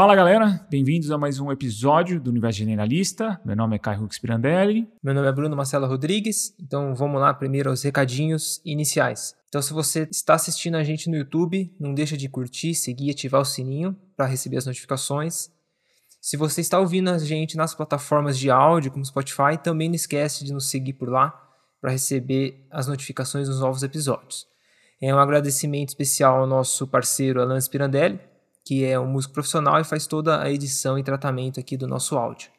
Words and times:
Fala 0.00 0.14
galera, 0.14 0.66
bem-vindos 0.70 1.10
a 1.10 1.18
mais 1.18 1.38
um 1.38 1.52
episódio 1.52 2.18
do 2.18 2.30
Universo 2.30 2.60
Generalista. 2.60 3.38
Meu 3.44 3.54
nome 3.54 3.76
é 3.76 3.78
Caio 3.78 4.02
Hux 4.02 4.18
Pirandelli. 4.18 4.88
Meu 5.02 5.12
nome 5.12 5.28
é 5.28 5.32
Bruno 5.32 5.54
Marcelo 5.54 5.86
Rodrigues. 5.86 6.54
Então 6.58 6.94
vamos 6.94 7.20
lá 7.20 7.34
primeiro 7.34 7.68
aos 7.68 7.82
recadinhos 7.82 8.62
iniciais. 8.64 9.36
Então 9.50 9.60
se 9.60 9.74
você 9.74 10.08
está 10.10 10.32
assistindo 10.32 10.76
a 10.76 10.82
gente 10.82 11.10
no 11.10 11.16
YouTube, 11.18 11.70
não 11.78 11.92
deixa 11.92 12.16
de 12.16 12.30
curtir, 12.30 12.74
seguir 12.74 13.08
e 13.08 13.10
ativar 13.10 13.42
o 13.42 13.44
sininho 13.44 13.94
para 14.16 14.24
receber 14.24 14.56
as 14.56 14.64
notificações. 14.64 15.50
Se 16.18 16.34
você 16.34 16.62
está 16.62 16.78
ouvindo 16.78 17.10
a 17.10 17.18
gente 17.18 17.54
nas 17.58 17.74
plataformas 17.74 18.38
de 18.38 18.50
áudio 18.50 18.90
como 18.90 19.04
Spotify, 19.04 19.58
também 19.62 19.90
não 19.90 19.96
esquece 19.96 20.46
de 20.46 20.52
nos 20.54 20.70
seguir 20.70 20.94
por 20.94 21.10
lá 21.10 21.38
para 21.78 21.90
receber 21.90 22.66
as 22.70 22.86
notificações 22.86 23.50
dos 23.50 23.60
novos 23.60 23.82
episódios. 23.82 24.46
É 24.98 25.14
um 25.14 25.18
agradecimento 25.18 25.90
especial 25.90 26.40
ao 26.40 26.46
nosso 26.46 26.86
parceiro 26.86 27.42
Alan 27.42 27.60
Spirandelli, 27.60 28.29
que 28.64 28.84
é 28.84 28.98
um 28.98 29.06
músico 29.06 29.34
profissional 29.34 29.80
e 29.80 29.84
faz 29.84 30.06
toda 30.06 30.42
a 30.42 30.50
edição 30.50 30.98
e 30.98 31.02
tratamento 31.02 31.58
aqui 31.60 31.76
do 31.76 31.86
nosso 31.86 32.16
áudio. 32.16 32.50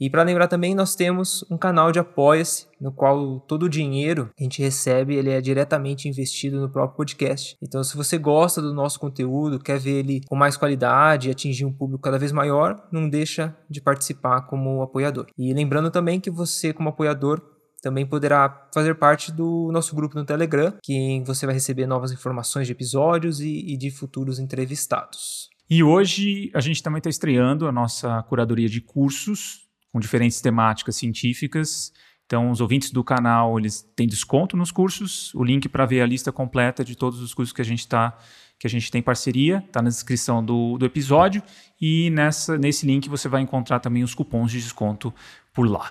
E 0.00 0.08
para 0.08 0.22
lembrar 0.22 0.48
também, 0.48 0.74
nós 0.74 0.94
temos 0.94 1.44
um 1.50 1.58
canal 1.58 1.92
de 1.92 1.98
apoia-se, 1.98 2.66
no 2.80 2.90
qual 2.90 3.38
todo 3.40 3.64
o 3.64 3.68
dinheiro 3.68 4.30
que 4.34 4.42
a 4.42 4.44
gente 4.44 4.62
recebe, 4.62 5.14
ele 5.14 5.28
é 5.28 5.42
diretamente 5.42 6.08
investido 6.08 6.58
no 6.58 6.70
próprio 6.70 6.96
podcast. 6.96 7.54
Então, 7.60 7.84
se 7.84 7.94
você 7.94 8.16
gosta 8.16 8.62
do 8.62 8.72
nosso 8.72 8.98
conteúdo, 8.98 9.58
quer 9.58 9.78
ver 9.78 9.98
ele 9.98 10.22
com 10.26 10.34
mais 10.34 10.56
qualidade 10.56 11.28
e 11.28 11.30
atingir 11.30 11.66
um 11.66 11.72
público 11.72 12.02
cada 12.02 12.18
vez 12.18 12.32
maior, 12.32 12.82
não 12.90 13.10
deixa 13.10 13.54
de 13.68 13.82
participar 13.82 14.40
como 14.46 14.80
apoiador. 14.80 15.26
E 15.36 15.52
lembrando 15.52 15.90
também 15.90 16.18
que 16.18 16.30
você, 16.30 16.72
como 16.72 16.88
apoiador, 16.88 17.42
também 17.80 18.06
poderá 18.06 18.68
fazer 18.72 18.94
parte 18.94 19.32
do 19.32 19.70
nosso 19.72 19.94
grupo 19.94 20.16
no 20.16 20.24
Telegram, 20.24 20.72
que 20.82 21.22
você 21.26 21.46
vai 21.46 21.54
receber 21.54 21.86
novas 21.86 22.12
informações 22.12 22.66
de 22.66 22.72
episódios 22.72 23.40
e, 23.40 23.72
e 23.72 23.76
de 23.76 23.90
futuros 23.90 24.38
entrevistados. 24.38 25.48
E 25.68 25.82
hoje 25.82 26.50
a 26.52 26.60
gente 26.60 26.82
também 26.82 26.98
está 26.98 27.10
estreando 27.10 27.68
a 27.68 27.72
nossa 27.72 28.22
curadoria 28.24 28.68
de 28.68 28.80
cursos 28.80 29.68
com 29.92 30.00
diferentes 30.00 30.40
temáticas 30.40 30.96
científicas. 30.96 31.92
Então, 32.26 32.50
os 32.50 32.60
ouvintes 32.60 32.92
do 32.92 33.02
canal 33.02 33.58
eles 33.58 33.82
têm 33.96 34.06
desconto 34.06 34.56
nos 34.56 34.70
cursos. 34.70 35.34
O 35.34 35.42
link 35.42 35.68
para 35.68 35.86
ver 35.86 36.00
a 36.00 36.06
lista 36.06 36.30
completa 36.30 36.84
de 36.84 36.96
todos 36.96 37.20
os 37.20 37.34
cursos 37.34 37.52
que 37.52 37.62
a 37.62 37.64
gente 37.64 37.80
está 37.80 38.16
que 38.58 38.66
a 38.66 38.70
gente 38.70 38.90
tem 38.90 39.00
parceria, 39.00 39.64
está 39.66 39.80
na 39.80 39.88
descrição 39.88 40.44
do, 40.44 40.76
do 40.76 40.84
episódio 40.84 41.42
e 41.80 42.10
nessa, 42.10 42.58
nesse 42.58 42.84
link 42.84 43.08
você 43.08 43.26
vai 43.26 43.40
encontrar 43.40 43.80
também 43.80 44.02
os 44.02 44.14
cupons 44.14 44.52
de 44.52 44.60
desconto 44.60 45.14
por 45.54 45.66
lá. 45.66 45.90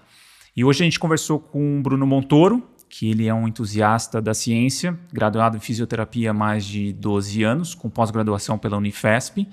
E 0.60 0.64
hoje 0.66 0.84
a 0.84 0.86
gente 0.86 1.00
conversou 1.00 1.40
com 1.40 1.80
o 1.80 1.82
Bruno 1.82 2.06
Montoro, 2.06 2.62
que 2.90 3.10
ele 3.10 3.30
é 3.30 3.34
um 3.34 3.48
entusiasta 3.48 4.22
da 4.22 4.34
ciência, 4.34 5.00
graduado 5.10 5.56
em 5.56 5.60
fisioterapia 5.62 6.32
há 6.32 6.34
mais 6.34 6.66
de 6.66 6.92
12 6.92 7.44
anos, 7.44 7.74
com 7.74 7.90
pós-graduação 7.90 8.58
pela 8.58 8.76
Unifesp. 8.76 9.48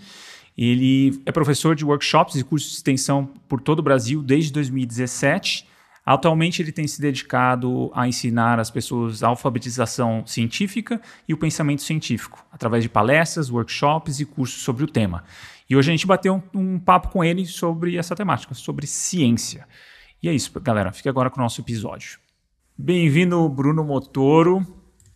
Ele 0.59 1.23
é 1.25 1.31
professor 1.31 1.77
de 1.77 1.85
workshops 1.85 2.35
e 2.35 2.43
cursos 2.43 2.71
de 2.71 2.77
extensão 2.79 3.25
por 3.49 3.61
todo 3.61 3.79
o 3.79 3.83
Brasil 3.85 4.21
desde 4.21 4.51
2017. 4.51 5.69
Atualmente 6.05 6.61
ele 6.61 6.73
tem 6.73 6.89
se 6.89 7.01
dedicado 7.01 7.89
a 7.95 8.09
ensinar 8.09 8.59
as 8.59 8.69
pessoas 8.69 9.23
a 9.23 9.29
alfabetização 9.29 10.25
científica 10.27 11.01
e 11.29 11.33
o 11.33 11.39
pensamento 11.39 11.83
científico, 11.83 12.45
através 12.51 12.83
de 12.83 12.89
palestras, 12.89 13.49
workshops 13.49 14.19
e 14.19 14.25
cursos 14.25 14.61
sobre 14.61 14.83
o 14.83 14.89
tema. 14.89 15.23
E 15.71 15.77
hoje 15.77 15.89
a 15.89 15.95
gente 15.95 16.05
bateu 16.05 16.43
um, 16.53 16.75
um 16.75 16.79
papo 16.81 17.11
com 17.11 17.23
ele 17.23 17.47
sobre 17.47 17.97
essa 17.97 18.17
temática, 18.17 18.55
sobre 18.55 18.89
ciência. 18.89 19.69
E 20.27 20.29
é 20.29 20.35
isso, 20.35 20.51
galera. 20.61 20.91
Fique 20.91 21.09
agora 21.09 21.31
com 21.31 21.39
o 21.39 21.43
nosso 21.45 21.61
episódio. 21.61 22.19
Bem-vindo, 22.77 23.49
Bruno 23.49 23.85
Motoro. 23.85 24.67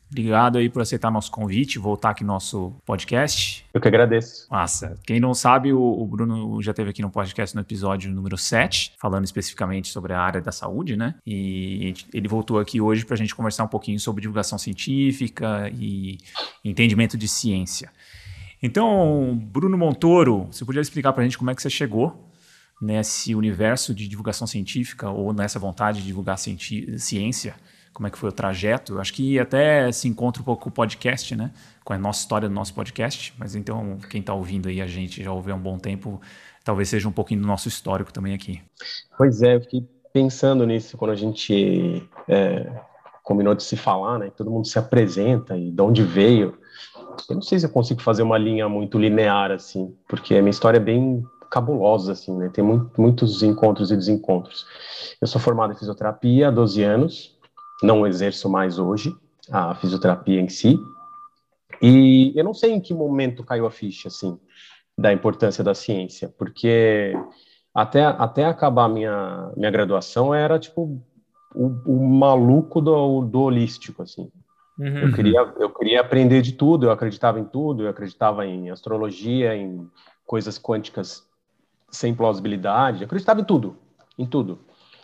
Obrigado 0.09 0.57
aí 0.57 0.71
por 0.71 0.83
aceitar 0.83 1.11
nosso 1.11 1.33
convite, 1.33 1.81
voltar 1.81 2.11
aqui 2.11 2.23
no 2.23 2.33
nosso 2.33 2.77
podcast. 2.87 3.67
Eu 3.75 3.81
que 3.81 3.89
agradeço. 3.89 4.47
Massa. 4.49 4.97
Quem 5.05 5.19
não 5.19 5.35
sabe, 5.35 5.73
o, 5.73 6.07
Bruno 6.07 6.63
já 6.63 6.71
esteve 6.71 6.91
aqui 6.91 7.03
no 7.03 7.11
podcast 7.11 7.57
no 7.57 7.61
episódio 7.61 8.09
número 8.13 8.39
7, 8.39 8.93
falando 9.01 9.25
especificamente 9.25 9.89
sobre 9.89 10.13
a 10.13 10.21
área 10.21 10.41
da 10.41 10.53
saúde, 10.53 10.97
né? 10.97 11.17
E 11.27 11.93
ele 12.15 12.29
voltou 12.29 12.61
aqui 12.61 12.81
hoje 12.81 13.05
para 13.05 13.15
a 13.15 13.19
gente 13.19 13.35
conversar 13.35 13.65
um 13.65 13.69
pouquinho 13.69 13.99
sobre 13.99 14.21
divulgação 14.21 14.59
científica 14.59 15.69
e 15.75 16.19
entendimento 16.65 17.19
de 17.19 17.27
ciência. 17.27 17.91
Então, 18.63 19.37
Bruno 19.43 19.77
Montoro, 19.77 20.47
você 20.53 20.65
podia 20.65 20.81
explicar 20.81 21.13
para 21.13 21.23
a 21.23 21.25
gente 21.25 21.37
como 21.37 21.51
é 21.51 21.55
que 21.57 21.63
você 21.63 21.69
chegou 21.69 22.30
nesse 22.81 23.35
universo 23.35 23.95
de 23.95 24.09
divulgação 24.09 24.47
científica 24.47 25.11
ou 25.11 25.33
nessa 25.33 25.59
vontade 25.59 26.01
de 26.01 26.07
divulgar 26.07 26.39
ciência? 26.39 27.55
Como 27.93 28.07
é 28.07 28.11
que 28.11 28.19
foi 28.19 28.31
o 28.31 28.33
trajeto? 28.33 28.99
Acho 28.99 29.13
que 29.13 29.39
até 29.39 29.91
se 29.93 30.09
encontra 30.09 30.41
um 30.41 30.45
pouco 30.45 30.63
com 30.63 30.69
o 30.71 30.73
podcast, 30.73 31.35
né? 31.35 31.51
Com 31.85 31.93
a 31.93 31.99
nossa 31.99 32.21
história 32.21 32.49
do 32.49 32.55
nosso 32.55 32.73
podcast. 32.73 33.35
Mas 33.37 33.55
então, 33.55 33.99
quem 34.09 34.21
está 34.21 34.33
ouvindo 34.33 34.69
aí 34.69 34.81
a 34.81 34.87
gente 34.87 35.23
já 35.23 35.33
ouviu 35.33 35.53
há 35.53 35.57
um 35.57 35.61
bom 35.61 35.79
tempo, 35.79 36.21
talvez 36.65 36.89
seja 36.89 37.09
um 37.09 37.13
pouquinho 37.13 37.41
do 37.43 37.47
nosso 37.47 37.69
histórico 37.69 38.13
também 38.13 38.33
aqui. 38.33 38.63
Pois 39.19 39.43
é, 39.43 39.57
eu 39.57 39.61
fiquei 39.61 39.87
pensando 40.13 40.65
nisso 40.67 40.97
quando 40.97 41.11
a 41.11 41.17
gente 41.17 42.09
é, 42.29 42.73
combinou 43.23 43.55
de 43.55 43.63
se 43.63 43.77
falar, 43.77 44.19
né? 44.19 44.31
Todo 44.37 44.51
mundo 44.51 44.67
se 44.67 44.79
apresenta 44.79 45.57
e 45.57 45.71
de 45.71 45.83
onde 45.83 46.03
veio. 46.03 46.57
Eu 47.29 47.35
não 47.35 47.43
sei 47.43 47.59
se 47.59 47.67
eu 47.67 47.71
consigo 47.71 48.01
fazer 48.01 48.23
uma 48.23 48.39
linha 48.39 48.69
muito 48.69 48.99
linear 48.99 49.51
assim, 49.51 49.95
porque 50.09 50.35
a 50.35 50.41
minha 50.41 50.51
história 50.51 50.79
é 50.79 50.81
bem 50.81 51.23
cabulosos, 51.51 52.09
assim, 52.09 52.37
né? 52.37 52.49
Tem 52.49 52.63
muito, 52.63 53.01
muitos 53.01 53.43
encontros 53.43 53.91
e 53.91 53.97
desencontros. 53.97 54.65
Eu 55.21 55.27
sou 55.27 55.41
formado 55.41 55.73
em 55.73 55.77
fisioterapia 55.77 56.49
há 56.49 56.51
12 56.51 56.83
anos, 56.83 57.39
não 57.83 58.07
exerço 58.07 58.49
mais 58.49 58.79
hoje 58.79 59.15
a 59.51 59.75
fisioterapia 59.75 60.41
em 60.41 60.49
si, 60.49 60.79
e 61.83 62.33
eu 62.37 62.45
não 62.45 62.55
sei 62.55 62.73
em 62.73 62.81
que 62.81 62.95
momento 62.95 63.43
caiu 63.43 63.67
a 63.67 63.71
ficha, 63.71 64.09
assim, 64.09 64.39
da 64.97 65.13
importância 65.13 65.65
da 65.65 65.75
ciência, 65.75 66.33
porque 66.39 67.15
até, 67.75 68.05
até 68.05 68.45
acabar 68.45 68.89
minha, 68.89 69.51
minha 69.57 69.71
graduação 69.71 70.35
era, 70.35 70.59
tipo, 70.59 71.03
o, 71.55 71.67
o 71.87 72.09
maluco 72.09 72.81
do, 72.81 73.23
do 73.23 73.41
holístico, 73.41 74.03
assim. 74.03 74.31
Uhum. 74.79 74.99
Eu, 74.99 75.13
queria, 75.13 75.41
eu 75.59 75.71
queria 75.71 76.01
aprender 76.01 76.43
de 76.43 76.53
tudo, 76.53 76.87
eu 76.87 76.91
acreditava 76.91 77.41
em 77.41 77.45
tudo, 77.45 77.85
eu 77.85 77.89
acreditava 77.91 78.47
em 78.47 78.71
astrologia, 78.71 79.55
em 79.55 79.89
coisas 80.27 80.59
quânticas 80.59 81.29
sem 81.91 82.15
plausibilidade, 82.15 83.05
acreditava 83.05 83.41
em 83.41 83.45
tudo, 83.45 83.77
em 84.19 84.27
tudo. 84.27 84.59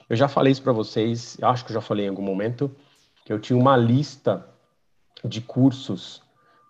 Eu 0.09 0.17
já 0.17 0.29
falei 0.29 0.53
isso 0.53 0.63
para 0.63 0.73
vocês, 0.73 1.37
acho 1.43 1.65
que 1.65 1.73
eu 1.73 1.75
já 1.75 1.81
falei 1.81 2.07
em 2.07 2.09
algum 2.09 2.23
momento, 2.23 2.71
que 3.25 3.33
eu 3.33 3.41
tinha 3.41 3.59
uma 3.59 3.77
lista 3.77 4.47
de 5.25 5.41
cursos 5.41 6.23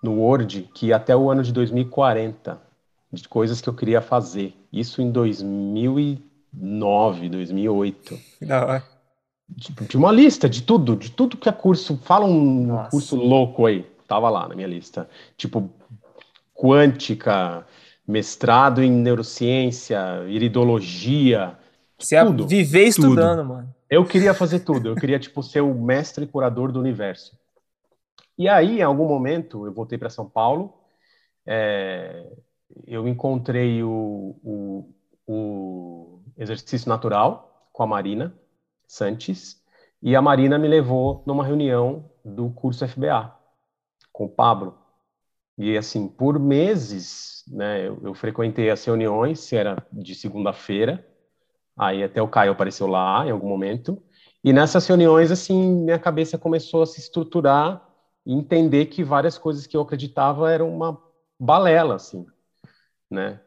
no 0.03 0.21
Word 0.21 0.71
que 0.75 0.93
até 0.93 1.15
o 1.15 1.31
ano 1.31 1.43
de 1.43 1.53
2040, 1.53 2.59
de 3.12 3.28
coisas 3.28 3.60
que 3.60 3.69
eu 3.69 3.75
queria 3.75 4.00
fazer. 4.00 4.54
Isso 4.72 5.03
em 5.03 5.10
2009, 5.10 7.28
2008. 7.28 8.19
Não, 8.43 8.83
tipo, 9.59 9.84
Tinha 9.84 10.00
uma 10.00 10.12
lista 10.12 10.48
de 10.48 10.62
tudo, 10.62 10.97
de 10.97 11.10
tudo 11.10 11.37
que 11.37 11.48
é 11.48 11.53
curso. 11.53 11.98
Fala 11.98 12.25
um 12.25 12.66
Nossa. 12.66 12.91
curso 12.91 13.16
louco 13.16 13.66
aí, 13.66 13.83
tava 14.06 14.31
lá 14.31 14.48
na 14.48 14.54
minha 14.54 14.69
lista. 14.69 15.09
Tipo, 15.37 15.69
quântica, 16.54 17.66
mestrado 18.06 18.83
em 18.83 18.91
neurociência, 18.91 20.25
iridologia. 20.28 21.59
Você 21.99 22.22
tudo, 22.25 22.47
viver 22.47 22.84
estudando, 22.84 23.41
tudo. 23.41 23.49
mano. 23.49 23.75
Eu 23.89 24.05
queria 24.05 24.34
fazer 24.34 24.61
tudo. 24.61 24.89
Eu 24.89 24.94
queria, 24.94 25.19
tipo, 25.19 25.43
ser 25.43 25.61
o 25.61 25.75
mestre 25.75 26.27
curador 26.27 26.71
do 26.72 26.81
universo. 26.81 27.39
E 28.39 28.49
aí, 28.49 28.81
em 28.81 28.83
algum 28.83 29.09
momento, 29.09 29.66
eu 29.66 29.72
voltei 29.72 29.97
para 29.97 30.11
São 30.11 30.28
Paulo. 30.28 30.75
É, 31.47 32.27
eu 32.87 33.09
encontrei 33.09 33.83
o, 33.83 34.37
o, 34.43 34.95
o 35.27 36.21
exercício 36.36 36.89
natural 36.89 37.69
com 37.72 37.83
a 37.83 37.86
Marina 37.86 38.34
Santos. 38.86 39.63
E 40.03 40.15
a 40.15 40.22
Marina 40.22 40.59
me 40.59 40.69
levou 40.69 41.22
numa 41.27 41.45
reunião 41.45 42.10
do 42.25 42.51
curso 42.51 42.86
FBA 42.86 43.34
com 44.13 44.27
o 44.27 44.28
Pablo. 44.28 44.78
E 45.59 45.77
assim, 45.77 46.07
por 46.07 46.39
meses, 46.39 47.45
né, 47.49 47.87
eu, 47.87 47.99
eu 48.03 48.15
frequentei 48.15 48.71
as 48.71 48.85
reuniões, 48.85 49.53
era 49.53 49.77
de 49.93 50.15
segunda-feira, 50.15 51.07
aí 51.77 52.03
até 52.03 52.21
o 52.21 52.29
Caio 52.29 52.53
apareceu 52.53 52.87
lá 52.87 53.27
em 53.27 53.31
algum 53.31 53.49
momento, 53.49 54.03
e 54.45 54.53
nessas 54.53 54.87
reuniões, 54.87 55.31
assim, 55.31 55.83
minha 55.83 55.99
cabeça 55.99 56.39
começou 56.39 56.83
a 56.83 56.87
se 56.87 57.01
estruturar 57.01 57.83
e 58.25 58.33
entender 58.33 58.87
que 58.87 59.03
várias 59.03 59.39
coisas 59.39 59.67
que 59.67 59.77
eu 59.77 59.81
acreditava 59.81 60.53
eram 60.53 60.73
uma 60.73 61.01
balela, 61.39 61.97
assim, 61.97 62.25
né? 63.11 63.41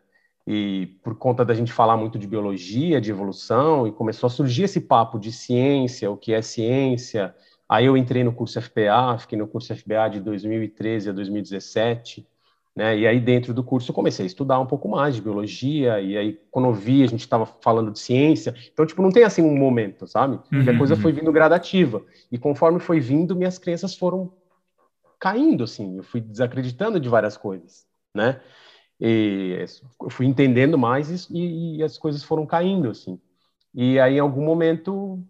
E 0.48 0.88
por 1.04 1.16
conta 1.16 1.46
da 1.46 1.54
gente 1.54 1.72
falar 1.72 1.96
muito 1.96 2.18
de 2.18 2.26
biologia, 2.26 3.00
de 3.00 3.12
evolução, 3.12 3.88
e 3.88 3.92
começou 3.92 4.28
a 4.28 4.32
surgir 4.32 4.64
esse 4.64 4.82
papo 4.82 5.20
de 5.20 5.32
ciência, 5.32 6.10
o 6.10 6.18
que 6.18 6.34
é 6.34 6.42
ciência, 6.42 7.36
Aí 7.70 7.86
eu 7.86 7.96
entrei 7.96 8.24
no 8.24 8.34
curso 8.34 8.60
FPA, 8.60 9.16
fiquei 9.20 9.38
no 9.38 9.48
curso 9.48 9.76
FBA 9.76 10.10
de 10.10 10.20
2013 10.20 11.12
a 11.12 11.14
2017, 11.14 12.28
né? 12.76 12.98
E 12.98 13.06
aí 13.06 13.20
dentro 13.20 13.54
do 13.54 13.64
curso 13.64 13.92
eu 13.92 13.96
comecei 13.96 14.26
a 14.26 14.28
estudar 14.28 14.60
um 14.60 14.66
pouco 14.66 14.90
mais 14.90 15.16
de 15.16 15.22
biologia, 15.22 16.02
e 16.02 16.18
aí 16.18 16.40
quando 16.50 16.66
eu 16.66 16.74
vi 16.74 17.04
a 17.04 17.08
gente 17.08 17.22
estava 17.22 17.46
falando 17.46 17.92
de 17.92 18.00
ciência, 18.00 18.56
então 18.74 18.86
tipo 18.86 19.02
não 19.02 19.12
tem 19.12 19.24
assim 19.24 19.44
um 19.44 19.56
momento, 19.56 20.08
sabe? 20.08 20.40
Uhum, 20.52 20.70
a 20.70 20.78
coisa 20.78 20.96
uhum. 20.96 21.02
foi 21.02 21.12
vindo 21.12 21.32
gradativa, 21.32 22.04
e 22.32 22.40
conforme 22.40 22.80
foi 22.80 23.00
vindo, 23.00 23.36
minhas 23.36 23.60
crenças 23.60 23.96
foram 23.96 24.34
caindo, 25.20 25.64
assim, 25.64 25.98
eu 25.98 26.04
fui 26.04 26.22
desacreditando 26.22 27.00
de 27.00 27.08
várias 27.08 27.38
coisas, 27.38 27.86
né? 28.16 28.40
E 29.00 29.66
eu 30.02 30.10
fui 30.10 30.26
entendendo 30.26 30.78
mais 30.78 31.30
e, 31.30 31.78
e, 31.78 31.84
as 31.84 31.98
coisas 31.98 32.22
foram 32.22 32.46
caindo, 32.46 32.90
assim. 32.90 33.20
E 33.74 33.98
aí, 34.00 34.16
em 34.16 34.20
algum 34.20 34.44
momento, 34.44 35.24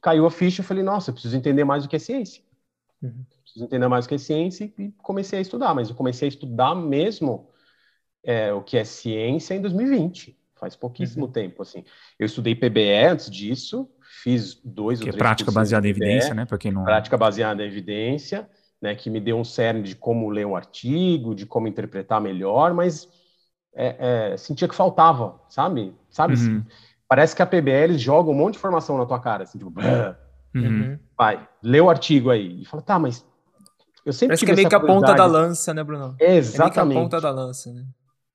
caiu 0.00 0.26
a 0.26 0.30
ficha, 0.30 0.60
eu 0.60 0.64
falei, 0.64 0.82
nossa, 0.82 1.10
eu 1.10 1.14
preciso 1.14 1.36
entender 1.36 1.64
mais 1.64 1.84
o 1.84 1.88
que 1.88 1.96
é 1.96 1.98
ciência. 1.98 2.42
Uhum. 3.02 3.24
Preciso 3.42 3.64
entender 3.64 3.88
mais 3.88 4.04
o 4.04 4.08
que 4.08 4.14
é 4.14 4.18
ciência 4.18 4.72
e 4.78 4.92
comecei 5.02 5.38
a 5.38 5.42
estudar, 5.42 5.74
mas 5.74 5.88
eu 5.88 5.94
comecei 5.94 6.26
a 6.26 6.30
estudar 6.30 6.74
mesmo 6.74 7.48
é, 8.24 8.52
o 8.52 8.62
que 8.62 8.76
é 8.76 8.84
ciência 8.84 9.54
em 9.54 9.60
2020, 9.60 10.36
faz 10.56 10.74
pouquíssimo 10.74 11.26
uhum. 11.26 11.32
tempo, 11.32 11.62
assim. 11.62 11.84
Eu 12.18 12.26
estudei 12.26 12.54
PBE 12.54 13.06
antes 13.08 13.30
disso, 13.30 13.88
fiz 14.22 14.60
dois 14.64 14.98
que 14.98 15.04
ou 15.04 15.08
é 15.08 15.12
três 15.12 15.20
prática 15.20 15.52
baseada 15.52 15.86
em 15.86 15.90
evidência, 15.90 16.34
né, 16.34 16.44
para 16.44 16.58
quem 16.58 16.72
não... 16.72 16.84
Prática 16.84 17.16
baseada 17.16 17.62
em 17.62 17.66
evidência, 17.66 18.48
né, 18.80 18.94
que 18.94 19.08
me 19.08 19.20
deu 19.20 19.36
um 19.36 19.44
cerne 19.44 19.82
de 19.82 19.94
como 19.94 20.28
ler 20.28 20.46
um 20.46 20.56
artigo, 20.56 21.34
de 21.34 21.46
como 21.46 21.68
interpretar 21.68 22.20
melhor, 22.20 22.74
mas 22.74 23.08
é, 23.74 24.32
é, 24.32 24.36
sentia 24.36 24.66
que 24.66 24.74
faltava, 24.74 25.40
sabe? 25.48 25.94
Sabe? 26.10 26.34
Uhum. 26.34 26.64
Parece 27.08 27.36
que 27.36 27.42
a 27.42 27.46
PBL 27.46 27.96
joga 27.96 28.30
um 28.30 28.34
monte 28.34 28.54
de 28.54 28.58
informação 28.58 28.98
na 28.98 29.06
tua 29.06 29.20
cara, 29.20 29.44
assim, 29.44 29.58
tipo, 29.58 29.72
uhum. 30.54 30.98
vai, 31.16 31.48
lê 31.62 31.80
o 31.80 31.88
artigo 31.88 32.30
aí. 32.30 32.62
E 32.62 32.64
fala, 32.64 32.82
tá, 32.82 32.98
mas 32.98 33.24
eu 34.04 34.12
sempre 34.12 34.28
Parece 34.28 34.44
que 34.44 34.52
é 34.52 34.54
meio 34.54 34.68
que 34.68 34.74
a 34.74 34.80
ponta 34.80 35.14
da 35.14 35.26
lança, 35.26 35.74
né, 35.74 35.82
Bruno? 35.82 36.14
Exatamente. 36.18 36.78
É 36.78 36.84
meio 36.84 36.90
que 36.90 36.98
a 36.98 37.02
ponta 37.02 37.20
da 37.20 37.30
lança, 37.30 37.72
né? 37.72 37.84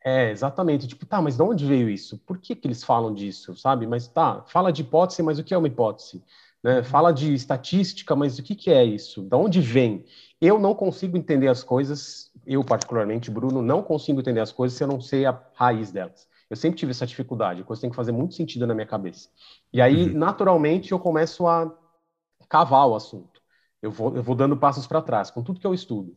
É, 0.03 0.31
exatamente. 0.31 0.87
Tipo, 0.87 1.05
tá, 1.05 1.21
mas 1.21 1.37
de 1.37 1.43
onde 1.43 1.65
veio 1.65 1.89
isso? 1.89 2.17
Por 2.19 2.37
que, 2.37 2.55
que 2.55 2.67
eles 2.67 2.83
falam 2.83 3.13
disso, 3.13 3.55
sabe? 3.55 3.85
Mas 3.85 4.07
tá, 4.07 4.43
fala 4.47 4.71
de 4.71 4.81
hipótese, 4.81 5.21
mas 5.21 5.39
o 5.39 5.43
que 5.43 5.53
é 5.53 5.57
uma 5.57 5.67
hipótese? 5.67 6.23
Né? 6.63 6.77
Uhum. 6.77 6.83
Fala 6.83 7.11
de 7.11 7.33
estatística, 7.33 8.15
mas 8.15 8.37
o 8.39 8.43
que, 8.43 8.55
que 8.55 8.71
é 8.71 8.83
isso? 8.83 9.21
De 9.21 9.35
onde 9.35 9.61
vem? 9.61 10.05
Eu 10.41 10.59
não 10.59 10.73
consigo 10.73 11.17
entender 11.17 11.47
as 11.47 11.63
coisas, 11.63 12.31
eu 12.45 12.63
particularmente, 12.63 13.29
Bruno, 13.29 13.61
não 13.61 13.83
consigo 13.83 14.19
entender 14.19 14.39
as 14.39 14.51
coisas 14.51 14.77
se 14.77 14.83
eu 14.83 14.87
não 14.87 14.99
sei 14.99 15.25
a 15.25 15.39
raiz 15.53 15.91
delas. 15.91 16.27
Eu 16.51 16.57
sempre 16.57 16.77
tive 16.77 16.91
essa 16.91 17.07
dificuldade, 17.07 17.61
a 17.61 17.63
coisa 17.63 17.81
tem 17.81 17.89
que 17.89 17.95
fazer 17.95 18.11
muito 18.11 18.35
sentido 18.35 18.67
na 18.67 18.75
minha 18.75 18.85
cabeça. 18.85 19.29
E 19.71 19.81
aí, 19.81 20.09
uhum. 20.09 20.17
naturalmente, 20.17 20.91
eu 20.91 20.99
começo 20.99 21.47
a 21.47 21.73
cavar 22.49 22.89
o 22.89 22.93
assunto. 22.93 23.41
Eu 23.81 23.89
vou, 23.89 24.13
eu 24.17 24.21
vou 24.21 24.35
dando 24.35 24.57
passos 24.57 24.85
para 24.85 25.01
trás, 25.01 25.31
com 25.31 25.41
tudo 25.41 25.61
que 25.61 25.65
eu 25.65 25.73
estudo. 25.73 26.13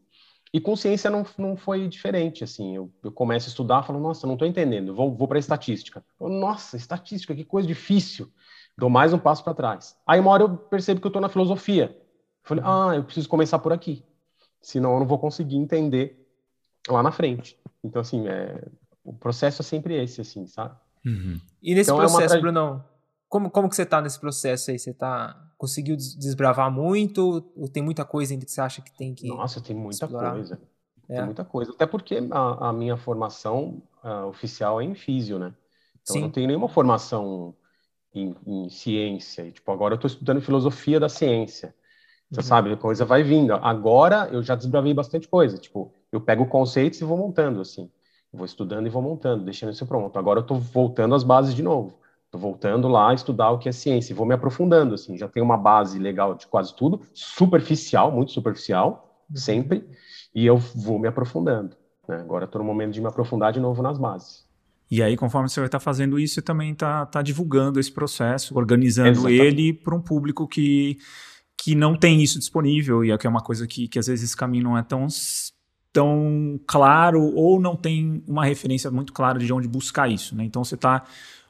E 0.52 0.60
com 0.60 0.74
ciência 0.74 1.08
não, 1.08 1.24
não 1.38 1.56
foi 1.56 1.86
diferente, 1.86 2.42
assim. 2.42 2.74
Eu, 2.74 2.92
eu 3.04 3.12
começo 3.12 3.46
a 3.46 3.50
estudar, 3.50 3.84
falo, 3.84 4.00
nossa, 4.00 4.26
não 4.26 4.34
estou 4.34 4.48
entendendo, 4.48 4.92
vou, 4.92 5.14
vou 5.14 5.28
para 5.28 5.38
estatística. 5.38 6.04
Eu, 6.20 6.28
nossa, 6.28 6.76
estatística, 6.76 7.32
que 7.32 7.44
coisa 7.44 7.68
difícil. 7.68 8.28
Dou 8.76 8.90
mais 8.90 9.12
um 9.12 9.20
passo 9.20 9.44
para 9.44 9.54
trás. 9.54 9.96
Aí 10.04 10.18
uma 10.18 10.32
hora 10.32 10.42
eu 10.42 10.56
percebo 10.56 11.00
que 11.00 11.06
eu 11.06 11.10
estou 11.10 11.22
na 11.22 11.28
filosofia. 11.28 11.96
falei, 12.42 12.64
ah, 12.66 12.96
eu 12.96 13.04
preciso 13.04 13.28
começar 13.28 13.60
por 13.60 13.72
aqui. 13.72 14.04
Senão 14.60 14.94
eu 14.94 14.98
não 14.98 15.06
vou 15.06 15.20
conseguir 15.20 15.58
entender 15.58 16.26
lá 16.88 17.04
na 17.04 17.12
frente. 17.12 17.56
Então, 17.84 18.02
assim, 18.02 18.26
é, 18.26 18.66
o 19.04 19.12
processo 19.12 19.62
é 19.62 19.64
sempre 19.64 20.02
esse, 20.02 20.20
assim, 20.20 20.46
sabe? 20.46 20.74
Uhum. 21.04 21.38
E 21.62 21.74
nesse 21.74 21.90
então, 21.90 21.98
processo, 21.98 22.34
é 22.34 22.36
uma... 22.38 22.42
Brunão, 22.42 22.84
como, 23.28 23.50
como 23.50 23.68
que 23.68 23.76
você 23.76 23.82
está 23.82 24.00
nesse 24.00 24.18
processo 24.18 24.70
aí? 24.70 24.78
Você 24.78 24.94
tá, 24.94 25.36
conseguiu 25.58 25.96
desbravar 25.96 26.70
muito? 26.70 27.52
Ou 27.56 27.68
tem 27.68 27.82
muita 27.82 28.04
coisa 28.04 28.32
ainda 28.32 28.44
que 28.44 28.50
você 28.50 28.60
acha 28.60 28.80
que 28.80 28.96
tem 28.96 29.14
que 29.14 29.26
Nossa, 29.28 29.60
tem 29.60 29.76
muita 29.76 30.04
explorar? 30.06 30.32
coisa. 30.32 30.60
É. 31.08 31.16
Tem 31.16 31.24
muita 31.24 31.44
coisa. 31.44 31.72
Até 31.72 31.86
porque 31.86 32.18
a, 32.30 32.68
a 32.68 32.72
minha 32.72 32.96
formação 32.96 33.82
uh, 34.02 34.26
oficial 34.26 34.80
é 34.80 34.84
em 34.84 34.94
físio, 34.94 35.38
né? 35.38 35.52
Então, 36.02 36.14
Sim. 36.14 36.18
eu 36.20 36.22
não 36.22 36.30
tenho 36.30 36.46
nenhuma 36.46 36.68
formação 36.68 37.54
em, 38.14 38.34
em 38.46 38.70
ciência. 38.70 39.42
E, 39.42 39.52
tipo, 39.52 39.70
agora 39.70 39.94
eu 39.94 39.96
estou 39.96 40.08
estudando 40.08 40.40
filosofia 40.40 40.98
da 40.98 41.08
ciência. 41.08 41.74
Você 42.30 42.40
uhum. 42.40 42.46
sabe, 42.46 42.72
a 42.72 42.76
coisa 42.76 43.04
vai 43.04 43.22
vindo. 43.22 43.52
Agora 43.54 44.28
eu 44.32 44.42
já 44.42 44.54
desbravei 44.54 44.94
bastante 44.94 45.28
coisa. 45.28 45.58
Tipo, 45.58 45.92
eu 46.10 46.20
pego 46.20 46.46
conceitos 46.46 47.00
e 47.00 47.04
vou 47.04 47.18
montando, 47.18 47.60
assim. 47.60 47.90
Vou 48.34 48.44
estudando 48.44 48.86
e 48.86 48.90
vou 48.90 49.02
montando, 49.02 49.44
deixando 49.44 49.72
isso 49.72 49.86
pronto. 49.86 50.18
Agora 50.18 50.40
eu 50.40 50.42
estou 50.42 50.58
voltando 50.58 51.14
às 51.14 51.22
bases 51.22 51.54
de 51.54 51.62
novo. 51.62 51.98
Estou 52.26 52.40
voltando 52.40 52.88
lá 52.88 53.10
a 53.10 53.14
estudar 53.14 53.50
o 53.50 53.58
que 53.58 53.68
é 53.68 53.72
ciência 53.72 54.12
e 54.12 54.16
vou 54.16 54.26
me 54.26 54.34
aprofundando, 54.34 54.94
assim. 54.94 55.16
Já 55.16 55.28
tenho 55.28 55.46
uma 55.46 55.56
base 55.56 55.98
legal 55.98 56.34
de 56.34 56.46
quase 56.46 56.74
tudo, 56.74 57.00
superficial, 57.12 58.10
muito 58.10 58.32
superficial, 58.32 59.24
uhum. 59.30 59.36
sempre. 59.36 59.88
E 60.34 60.44
eu 60.44 60.56
vou 60.56 60.98
me 60.98 61.06
aprofundando. 61.06 61.76
Né? 62.08 62.16
Agora 62.16 62.44
estou 62.44 62.60
no 62.60 62.66
momento 62.66 62.92
de 62.92 63.00
me 63.00 63.06
aprofundar 63.06 63.52
de 63.52 63.60
novo 63.60 63.82
nas 63.82 63.98
bases. 63.98 64.44
E 64.90 65.02
aí, 65.02 65.16
conforme 65.16 65.48
você 65.48 65.60
vai 65.60 65.66
estar 65.66 65.80
fazendo 65.80 66.18
isso, 66.18 66.34
você 66.34 66.42
também 66.42 66.72
está 66.72 67.06
tá 67.06 67.22
divulgando 67.22 67.80
esse 67.80 67.90
processo, 67.90 68.56
organizando 68.56 69.10
Exatamente. 69.10 69.42
ele 69.42 69.72
para 69.72 69.94
um 69.94 70.00
público 70.00 70.46
que, 70.46 70.98
que 71.56 71.74
não 71.74 71.96
tem 71.96 72.22
isso 72.22 72.38
disponível, 72.38 73.04
e 73.04 73.10
é 73.10 73.18
que 73.18 73.26
é 73.26 73.30
uma 73.30 73.40
coisa 73.40 73.66
que, 73.66 73.88
que 73.88 73.98
às 73.98 74.06
vezes 74.06 74.24
esse 74.24 74.36
caminho 74.36 74.64
não 74.64 74.78
é 74.78 74.82
tão, 74.82 75.06
tão 75.94 76.60
claro, 76.66 77.22
ou 77.36 77.60
não 77.60 77.76
tem 77.76 78.20
uma 78.26 78.44
referência 78.44 78.90
muito 78.90 79.12
clara 79.12 79.38
de 79.38 79.52
onde 79.52 79.68
buscar 79.68 80.10
isso. 80.10 80.34
Né? 80.34 80.44
Então 80.44 80.64
você 80.64 80.74
está 80.74 81.04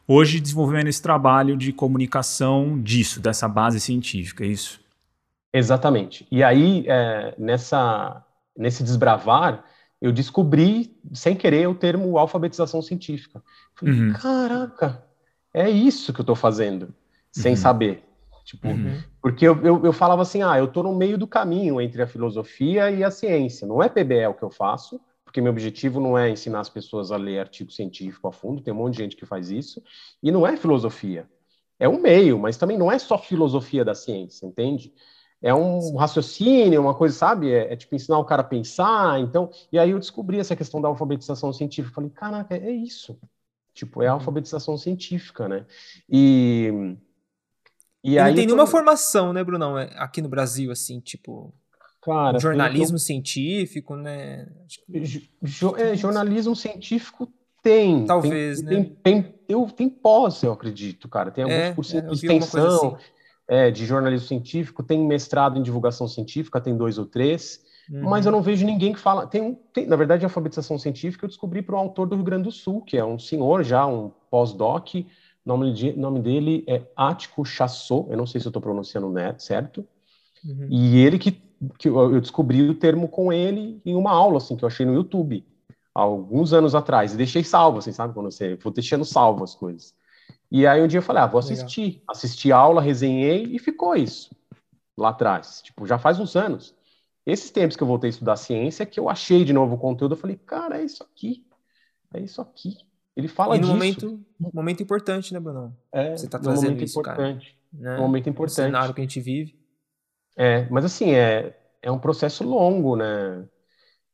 hoje 0.07 0.39
desenvolvendo 0.39 0.87
esse 0.87 1.01
trabalho 1.01 1.57
de 1.57 1.73
comunicação 1.73 2.79
disso, 2.81 3.21
dessa 3.21 3.49
base 3.49 3.81
científica, 3.81 4.45
é 4.45 4.49
isso? 4.49 4.79
Exatamente. 5.51 6.27
E 6.31 6.45
aí, 6.45 6.85
é, 6.87 7.35
nessa, 7.39 8.23
nesse 8.55 8.85
desbravar, 8.85 9.65
eu 9.99 10.13
descobri, 10.13 10.95
sem 11.15 11.35
querer, 11.35 11.67
o 11.67 11.75
termo 11.75 12.19
alfabetização 12.19 12.83
científica. 12.83 13.43
Falei, 13.75 13.95
uhum. 13.95 14.13
caraca, 14.13 15.03
é 15.55 15.71
isso 15.71 16.13
que 16.13 16.21
eu 16.21 16.25
estou 16.25 16.37
fazendo, 16.37 16.95
sem 17.33 17.53
uhum. 17.53 17.57
saber. 17.57 18.05
Tipo, 18.45 18.69
uhum. 18.69 19.01
Porque 19.25 19.49
eu, 19.49 19.57
eu, 19.65 19.87
eu, 19.87 19.91
falava 19.91 20.21
assim, 20.21 20.43
ah, 20.43 20.59
eu 20.59 20.67
estou 20.67 20.83
no 20.83 20.95
meio 20.95 21.17
do 21.17 21.27
caminho 21.27 21.81
entre 21.81 22.03
a 22.03 22.07
filosofia 22.07 22.91
e 22.91 23.03
a 23.03 23.11
ciência. 23.11 23.67
Não 23.67 23.83
é 23.83 23.89
PBL 23.89 24.35
que 24.37 24.43
eu 24.43 24.51
faço, 24.51 25.01
porque 25.25 25.41
meu 25.41 25.51
objetivo 25.51 25.99
não 25.99 26.19
é 26.19 26.29
ensinar 26.29 26.61
as 26.61 26.69
pessoas 26.69 27.11
a 27.11 27.17
ler 27.17 27.39
artigo 27.39 27.73
científico 27.73 28.29
a 28.29 28.33
fundo, 28.33 28.61
tem 28.61 28.75
um 28.75 28.77
monte 28.77 28.97
de 28.97 28.99
gente 28.99 29.17
que 29.17 29.25
faz 29.25 29.51
isso, 29.51 29.83
e 30.23 30.31
não 30.31 30.47
é 30.47 30.59
filosofia. 30.59 31.27
É 31.79 31.89
um 31.89 32.03
meio, 32.03 32.39
mas 32.39 32.59
também 32.59 32.77
não 32.77 32.93
é 32.93 32.99
só 32.99 33.17
filosofia 33.17 33.83
da 33.83 33.95
ciência, 33.95 34.45
entende? 34.45 34.93
é 35.41 35.55
um 35.55 35.97
raciocínio, 35.97 36.83
uma 36.83 36.95
coisa, 36.95 37.17
sabe? 37.17 37.51
É, 37.51 37.73
é, 37.73 37.77
tipo 37.77 37.95
ensinar 37.95 38.19
o 38.19 38.27
cara 38.27 38.43
a 38.43 38.45
pensar. 38.45 39.21
Então, 39.21 39.51
e 39.73 39.79
aí 39.79 39.91
eu 39.91 39.99
descobri 39.99 40.39
essa 40.39 40.55
questão 40.55 40.83
da 40.83 40.89
alfabetização 40.89 41.51
científica. 41.51 41.95
Falei, 41.95 42.11
caraca, 42.11 42.55
é 42.55 42.71
isso. 42.71 43.19
Tipo, 43.73 44.03
é 44.03 44.07
a 44.07 44.11
uhum. 44.11 44.21
alfabetização 44.21 44.77
científica, 44.77 45.49
né? 45.49 45.67
E. 46.11 46.97
E, 48.05 48.13
e 48.13 48.19
aí, 48.19 48.31
não 48.31 48.37
tem 48.37 48.47
nenhuma 48.47 48.67
formação, 48.67 49.33
né, 49.33 49.43
Brunão, 49.43 49.79
é, 49.79 49.91
aqui 49.97 50.21
no 50.21 50.29
Brasil, 50.29 50.71
assim, 50.71 51.01
tipo. 51.01 51.53
Cara, 52.03 52.39
jornalismo 52.39 52.99
científico, 52.99 53.97
né? 53.97 54.47
Jo, 55.43 55.75
é, 55.77 55.97
jornalismo 55.97 56.55
científico 56.55 57.33
tem. 57.63 58.05
Talvez, 58.05 58.61
tem, 58.61 58.79
né? 58.79 58.91
Tem, 59.03 59.23
tem, 59.23 59.35
eu, 59.49 59.67
tem 59.75 59.89
pós, 59.89 60.43
eu 60.43 60.53
acredito, 60.53 61.09
cara. 61.09 61.31
Tem 61.31 61.45
alguns 61.45 61.89
é, 61.89 61.93
cento 61.93 62.05
é, 62.05 62.09
de 62.09 62.15
extensão. 62.15 62.95
Assim 62.95 63.05
é, 63.47 63.71
de 63.71 63.85
jornalismo 63.85 64.27
científico, 64.27 64.83
tem 64.83 64.99
mestrado 65.07 65.59
em 65.59 65.63
divulgação 65.63 66.09
científica, 66.09 66.61
tem 66.61 66.77
dois 66.77 66.99
ou 66.99 67.05
três, 67.05 67.61
uhum. 67.91 68.09
mas 68.09 68.27
eu 68.27 68.33
não 68.33 68.43
vejo 68.43 68.65
ninguém 68.65 68.93
que 68.93 68.99
fala. 68.99 69.27
Tem, 69.27 69.41
um, 69.41 69.55
tem 69.55 69.87
na 69.87 69.97
verdade, 69.97 70.25
a 70.25 70.29
alfabetização 70.29 70.79
científica 70.79 71.25
eu 71.25 71.29
descobri 71.29 71.63
para 71.63 71.77
um 71.77 71.79
autor 71.79 72.07
do 72.07 72.17
Rio 72.17 72.25
Grande 72.25 72.45
do 72.45 72.53
Sul, 72.53 72.83
que 72.83 72.97
é 72.97 73.05
um 73.05 73.19
senhor 73.19 73.63
já, 73.63 73.87
um 73.87 74.11
pós-doc. 74.31 74.95
O 75.45 75.49
nome, 75.49 75.73
de, 75.73 75.93
nome 75.93 76.21
dele 76.21 76.65
é 76.67 76.83
Ático 76.97 77.45
Chassot, 77.45 78.07
eu 78.11 78.17
não 78.17 78.27
sei 78.27 78.41
se 78.41 78.47
eu 78.47 78.51
estou 78.51 78.63
pronunciando 78.63 79.11
né, 79.11 79.35
certo. 79.39 79.87
Uhum. 80.45 80.69
E 80.71 80.99
ele 80.99 81.19
que, 81.19 81.33
que 81.79 81.89
eu 81.89 82.21
descobri 82.21 82.69
o 82.69 82.75
termo 82.75 83.09
com 83.09 83.33
ele 83.33 83.81
em 83.85 83.95
uma 83.95 84.11
aula 84.11 84.39
assim 84.39 84.57
que 84.57 84.65
eu 84.65 84.69
achei 84.69 84.85
no 84.87 84.95
YouTube 84.95 85.45
alguns 85.95 86.53
anos 86.53 86.75
atrás 86.75 87.15
e 87.15 87.17
deixei 87.17 87.45
salvo, 87.45 87.79
assim, 87.79 87.93
sabe? 87.93 88.13
Quando 88.13 88.31
você 88.31 88.57
vou 88.57 88.73
deixando 88.73 89.05
salvo 89.05 89.45
as 89.45 89.55
coisas. 89.55 89.95
E 90.51 90.67
aí 90.67 90.83
um 90.83 90.89
dia 90.89 90.99
eu 90.99 91.03
falei, 91.03 91.23
ah, 91.23 91.27
vou 91.27 91.39
assistir. 91.39 91.83
Legal. 91.83 92.03
Assisti 92.09 92.53
a 92.53 92.57
aula, 92.57 92.81
resenhei 92.81 93.45
e 93.45 93.59
ficou 93.59 93.95
isso 93.95 94.31
lá 94.97 95.11
atrás. 95.11 95.61
Tipo, 95.63 95.87
já 95.87 95.99
faz 95.99 96.19
uns 96.19 96.37
anos. 96.37 96.75
Esses 97.27 97.51
tempos 97.51 97.77
que 97.77 97.83
eu 97.83 97.87
voltei 97.87 98.09
a 98.09 98.11
estudar 98.11 98.37
ciência, 98.37 98.85
que 98.85 99.01
eu 99.01 99.09
achei 99.09 99.45
de 99.45 99.53
novo 99.53 99.77
o 99.77 99.79
conteúdo, 99.79 100.15
eu 100.15 100.19
falei, 100.19 100.37
cara, 100.37 100.81
é 100.81 100.85
isso 100.85 101.03
aqui. 101.03 101.47
É 102.13 102.21
isso 102.21 102.41
aqui. 102.41 102.77
Ele 103.17 103.29
fala 103.29 103.57
e 103.57 103.61
no 103.61 103.67
disso. 103.67 103.75
momento, 103.75 104.21
momento 104.53 104.83
importante, 104.83 105.33
né, 105.33 105.41
Bruno? 105.41 105.77
É, 105.93 106.17
Você 106.17 106.29
tá 106.29 106.39
trazendo 106.39 106.71
momento 106.71 106.85
isso, 106.85 106.99
importante. 106.99 107.57
Cara. 107.81 107.95
Né? 107.95 107.99
Um 107.99 108.03
momento 108.03 108.29
importante. 108.29 108.61
O 108.61 108.67
cenário 108.67 108.95
que 108.95 109.01
a 109.01 109.05
gente 109.05 109.21
vive. 109.21 109.57
É, 110.37 110.69
mas 110.69 110.85
assim, 110.85 111.13
é, 111.13 111.57
é 111.81 111.91
um 111.91 111.99
processo 111.99 112.43
longo, 112.45 112.97
né? 112.97 113.45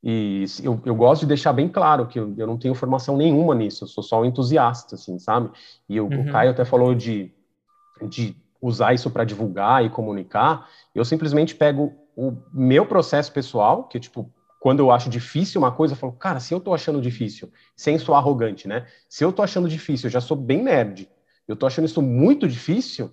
E 0.02 0.44
eu, 0.62 0.80
eu 0.84 0.94
gosto 0.94 1.22
de 1.22 1.26
deixar 1.26 1.52
bem 1.52 1.68
claro 1.68 2.06
que 2.06 2.18
eu, 2.18 2.34
eu 2.36 2.46
não 2.46 2.58
tenho 2.58 2.74
formação 2.74 3.16
nenhuma 3.16 3.54
nisso, 3.54 3.84
eu 3.84 3.88
sou 3.88 4.02
só 4.02 4.20
um 4.20 4.24
entusiasta, 4.24 4.94
assim, 4.94 5.18
sabe? 5.18 5.50
E 5.88 6.00
uhum. 6.00 6.28
o 6.28 6.32
Caio 6.32 6.50
até 6.50 6.64
falou 6.64 6.94
de, 6.94 7.30
de 8.08 8.34
usar 8.62 8.94
isso 8.94 9.10
para 9.10 9.24
divulgar 9.24 9.84
e 9.84 9.90
comunicar. 9.90 10.68
Eu 10.94 11.04
simplesmente 11.04 11.54
pego 11.54 11.92
o 12.16 12.34
meu 12.52 12.86
processo 12.86 13.30
pessoal, 13.32 13.84
que 13.84 14.00
tipo, 14.00 14.30
quando 14.60 14.80
eu 14.80 14.90
acho 14.90 15.08
difícil 15.08 15.58
uma 15.58 15.72
coisa, 15.72 15.94
eu 15.94 15.98
falo, 15.98 16.12
cara, 16.12 16.38
se 16.38 16.52
eu 16.52 16.60
tô 16.60 16.74
achando 16.74 17.00
difícil, 17.00 17.50
sem 17.74 17.98
soar 17.98 18.18
arrogante, 18.18 18.68
né? 18.68 18.86
Se 19.08 19.24
eu 19.24 19.32
tô 19.32 19.42
achando 19.42 19.66
difícil, 19.66 20.06
eu 20.06 20.12
já 20.12 20.20
sou 20.20 20.36
bem 20.36 20.62
nerd, 20.62 21.08
eu 21.48 21.56
tô 21.56 21.66
achando 21.66 21.86
isso 21.86 22.02
muito 22.02 22.46
difícil, 22.46 23.10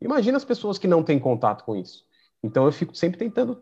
imagina 0.00 0.36
as 0.36 0.44
pessoas 0.44 0.78
que 0.78 0.86
não 0.86 1.02
têm 1.02 1.18
contato 1.18 1.64
com 1.64 1.74
isso. 1.74 2.04
Então 2.42 2.64
eu 2.64 2.72
fico 2.72 2.96
sempre 2.96 3.18
tentando 3.18 3.60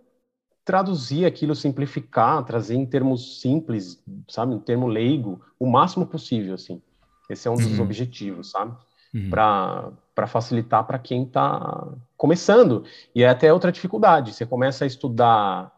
traduzir 0.63 1.25
aquilo, 1.25 1.55
simplificar, 1.55 2.45
trazer 2.45 2.75
em 2.75 2.85
termos 2.85 3.41
simples, 3.41 4.01
sabe, 4.29 4.55
em 4.55 4.61
termo 4.61 4.87
leigo, 4.87 5.41
o 5.59 5.67
máximo 5.67 6.07
possível, 6.07 6.55
assim. 6.55 6.83
Esse 7.31 7.49
é 7.49 7.51
um 7.51 7.57
dos 7.57 7.79
uhum. 7.79 7.85
objetivos, 7.85 8.51
sabe? 8.51 8.77
Uhum. 9.15 9.31
Para 9.31 10.27
facilitar 10.27 10.85
para 10.85 10.99
quem 10.99 11.25
está 11.25 11.89
começando. 12.17 12.85
E 13.15 13.23
é 13.23 13.29
até 13.29 13.53
outra 13.53 13.73
dificuldade. 13.73 14.35
Você 14.35 14.45
começa 14.45 14.85
a 14.85 14.87
estudar 14.87 15.73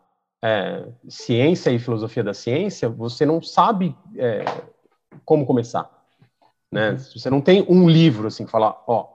é, 0.45 0.87
ciência 1.09 1.71
e 1.71 1.79
filosofia 1.79 2.23
da 2.23 2.35
ciência, 2.35 2.87
você 2.87 3.25
não 3.25 3.41
sabe 3.41 3.97
é, 4.19 4.45
como 5.25 5.47
começar. 5.47 5.91
Né? 6.71 6.91
Uhum. 6.91 6.99
Você 6.99 7.31
não 7.31 7.41
tem 7.41 7.65
um 7.67 7.89
livro 7.89 8.27
assim, 8.27 8.47
falar, 8.47 8.85
ó, 8.87 9.09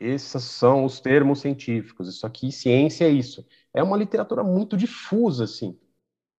esses 0.00 0.42
são 0.42 0.84
os 0.84 0.98
termos 0.98 1.38
científicos, 1.40 2.08
isso 2.08 2.26
aqui, 2.26 2.50
ciência 2.50 3.04
é 3.04 3.10
isso. 3.10 3.46
É 3.72 3.80
uma 3.80 3.96
literatura 3.96 4.42
muito 4.42 4.76
difusa, 4.76 5.44
assim. 5.44 5.78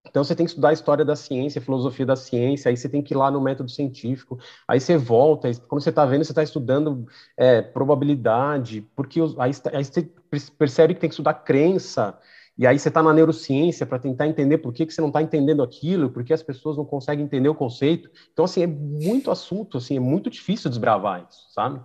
Então 0.05 0.21
você 0.21 0.35
tem 0.35 0.45
que 0.45 0.49
estudar 0.49 0.69
a 0.69 0.73
história 0.73 1.05
da 1.05 1.15
ciência, 1.15 1.61
filosofia 1.61 2.05
da 2.05 2.17
ciência, 2.17 2.67
aí 2.67 2.75
você 2.75 2.89
tem 2.89 3.01
que 3.01 3.13
ir 3.13 3.17
lá 3.17 3.31
no 3.31 3.39
método 3.39 3.71
científico, 3.71 4.37
aí 4.67 4.77
você 4.77 4.97
volta, 4.97 5.47
aí, 5.47 5.55
quando 5.55 5.81
você 5.81 5.89
está 5.89 6.05
vendo, 6.05 6.25
você 6.25 6.33
está 6.33 6.43
estudando 6.43 7.07
é, 7.37 7.61
probabilidade, 7.61 8.81
porque 8.93 9.21
aí, 9.21 9.51
aí, 9.71 9.85
você 9.85 10.11
percebe 10.57 10.93
que 10.93 10.99
tem 10.99 11.09
que 11.09 11.13
estudar 11.13 11.35
crença, 11.35 12.19
e 12.57 12.67
aí 12.67 12.77
você 12.77 12.87
está 12.87 13.01
na 13.01 13.13
neurociência 13.13 13.85
para 13.85 13.97
tentar 13.97 14.27
entender 14.27 14.59
por 14.59 14.71
que, 14.71 14.85
que 14.85 14.93
você 14.93 15.01
não 15.01 15.07
está 15.07 15.21
entendendo 15.21 15.63
aquilo, 15.63 16.09
por 16.09 16.23
que 16.23 16.33
as 16.33 16.43
pessoas 16.43 16.77
não 16.77 16.85
conseguem 16.85 17.25
entender 17.25 17.49
o 17.49 17.55
conceito. 17.55 18.09
Então, 18.31 18.45
assim, 18.45 18.61
é 18.61 18.67
muito 18.67 19.31
assunto, 19.31 19.77
assim, 19.77 19.97
é 19.97 19.99
muito 19.99 20.29
difícil 20.29 20.69
desbravar 20.69 21.25
isso, 21.27 21.51
sabe? 21.51 21.81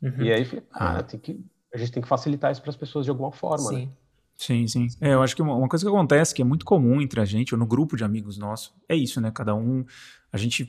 Uhum. 0.00 0.22
E 0.22 0.32
aí, 0.32 0.62
ah, 0.72 1.02
tem 1.02 1.18
que, 1.18 1.44
a 1.74 1.78
gente 1.78 1.90
tem 1.90 2.02
que 2.02 2.08
facilitar 2.08 2.52
isso 2.52 2.62
para 2.62 2.70
as 2.70 2.76
pessoas 2.76 3.04
de 3.04 3.10
alguma 3.10 3.32
forma, 3.32 3.68
sim. 3.68 3.86
né? 3.86 3.88
Sim, 4.36 4.66
sim. 4.66 4.86
É, 5.00 5.14
eu 5.14 5.22
acho 5.22 5.36
que 5.36 5.42
uma, 5.42 5.54
uma, 5.54 5.68
coisa 5.68 5.84
que 5.84 5.88
acontece, 5.88 6.34
que 6.34 6.42
é 6.42 6.44
muito 6.44 6.64
comum 6.64 7.00
entre 7.00 7.20
a 7.20 7.24
gente, 7.24 7.54
ou 7.54 7.58
no 7.58 7.66
grupo 7.66 7.96
de 7.96 8.04
amigos 8.04 8.38
nossos, 8.38 8.72
é 8.88 8.96
isso, 8.96 9.20
né? 9.20 9.30
Cada 9.30 9.54
um, 9.54 9.84
a 10.32 10.36
gente 10.36 10.68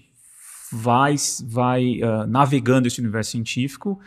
vai, 0.72 1.16
vai 1.46 2.00
uh, 2.02 2.28
navegando 2.28 2.88
esse 2.88 3.00
universo 3.00 3.32
científico, 3.32 4.00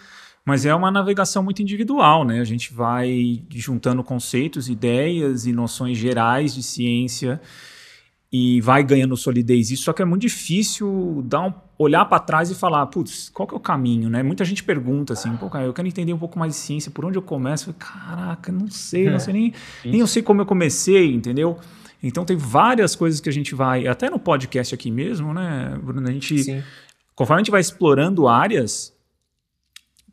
mas 0.46 0.64
é 0.64 0.72
uma 0.72 0.92
navegação 0.92 1.42
muito 1.42 1.60
individual, 1.60 2.24
né? 2.24 2.40
A 2.40 2.44
gente 2.44 2.72
vai 2.72 3.42
juntando 3.50 4.04
conceitos, 4.04 4.68
ideias 4.68 5.44
e 5.44 5.52
noções 5.52 5.98
gerais 5.98 6.54
de 6.54 6.62
ciência 6.62 7.40
e 8.32 8.60
vai 8.60 8.84
ganhando 8.84 9.16
solidez. 9.16 9.72
Isso 9.72 9.82
só 9.82 9.92
que 9.92 10.02
é 10.02 10.04
muito 10.04 10.22
difícil 10.22 11.20
dar 11.26 11.42
um, 11.42 11.52
olhar 11.76 12.04
para 12.04 12.20
trás 12.20 12.48
e 12.48 12.54
falar, 12.54 12.86
putz, 12.86 13.28
qual 13.28 13.48
que 13.48 13.54
é 13.54 13.56
o 13.56 13.60
caminho, 13.60 14.08
né? 14.08 14.22
Muita 14.22 14.44
gente 14.44 14.62
pergunta 14.62 15.14
assim, 15.14 15.36
pô, 15.36 15.50
cara, 15.50 15.64
eu 15.64 15.72
quero 15.72 15.88
entender 15.88 16.12
um 16.12 16.18
pouco 16.18 16.38
mais 16.38 16.52
de 16.52 16.58
ciência, 16.60 16.92
por 16.92 17.04
onde 17.04 17.18
eu 17.18 17.22
começo? 17.22 17.70
Eu 17.70 17.74
Caraca, 17.74 18.52
não 18.52 18.70
sei, 18.70 19.10
não 19.10 19.18
sei 19.18 19.32
nem, 19.32 19.54
nem 19.84 19.98
eu 19.98 20.06
sei 20.06 20.22
como 20.22 20.42
eu 20.42 20.46
comecei, 20.46 21.12
entendeu? 21.12 21.58
Então 22.00 22.24
tem 22.24 22.36
várias 22.36 22.94
coisas 22.94 23.20
que 23.20 23.28
a 23.28 23.32
gente 23.32 23.52
vai, 23.52 23.88
até 23.88 24.08
no 24.08 24.18
podcast 24.20 24.72
aqui 24.72 24.92
mesmo, 24.92 25.34
né, 25.34 25.76
Bruno? 25.82 26.08
A 26.08 26.12
gente, 26.12 26.38
Sim. 26.38 26.62
conforme 27.16 27.40
a 27.40 27.42
gente 27.42 27.50
vai 27.50 27.60
explorando 27.60 28.28
áreas, 28.28 28.95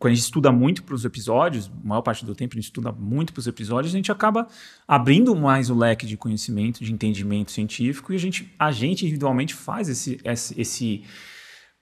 quando 0.04 0.12
a 0.12 0.16
gente 0.16 0.26
estuda 0.26 0.52
muito 0.52 0.84
para 0.84 0.96
os 0.96 1.06
episódios, 1.06 1.72
a 1.82 1.88
maior 1.88 2.02
parte 2.02 2.26
do 2.26 2.36
tempo 2.36 2.56
a 2.56 2.58
gente 2.58 2.66
estuda 2.66 2.92
muito 2.92 3.32
para 3.32 3.40
os 3.40 3.48
episódios, 3.48 3.94
a 3.94 3.96
gente 3.96 4.12
acaba 4.12 4.50
abrindo 4.86 5.34
mais 5.34 5.70
o 5.70 5.74
leque 5.74 6.06
de 6.06 6.18
conhecimento, 6.18 6.84
de 6.84 6.92
entendimento 6.92 7.54
científico, 7.54 8.12
e 8.12 8.18
a 8.18 8.20
gente, 8.20 8.54
a 8.60 8.70
gente 8.70 9.06
individualmente 9.06 9.54
faz 9.54 9.88
esse, 9.88 10.20
esse, 10.26 11.06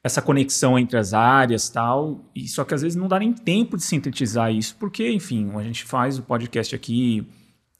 essa 0.03 0.21
conexão 0.21 0.77
entre 0.77 0.99
as 0.99 1.15
áreas 1.15 1.67
tal, 1.67 2.29
e 2.35 2.47
só 2.47 2.63
que 2.63 2.75
às 2.75 2.83
vezes 2.83 2.95
não 2.95 3.07
dá 3.07 3.17
nem 3.17 3.33
tempo 3.33 3.75
de 3.75 3.81
sintetizar 3.81 4.53
isso, 4.53 4.75
porque, 4.79 5.11
enfim, 5.11 5.49
a 5.55 5.63
gente 5.63 5.83
faz 5.83 6.19
o 6.19 6.21
podcast 6.21 6.75
aqui, 6.75 7.25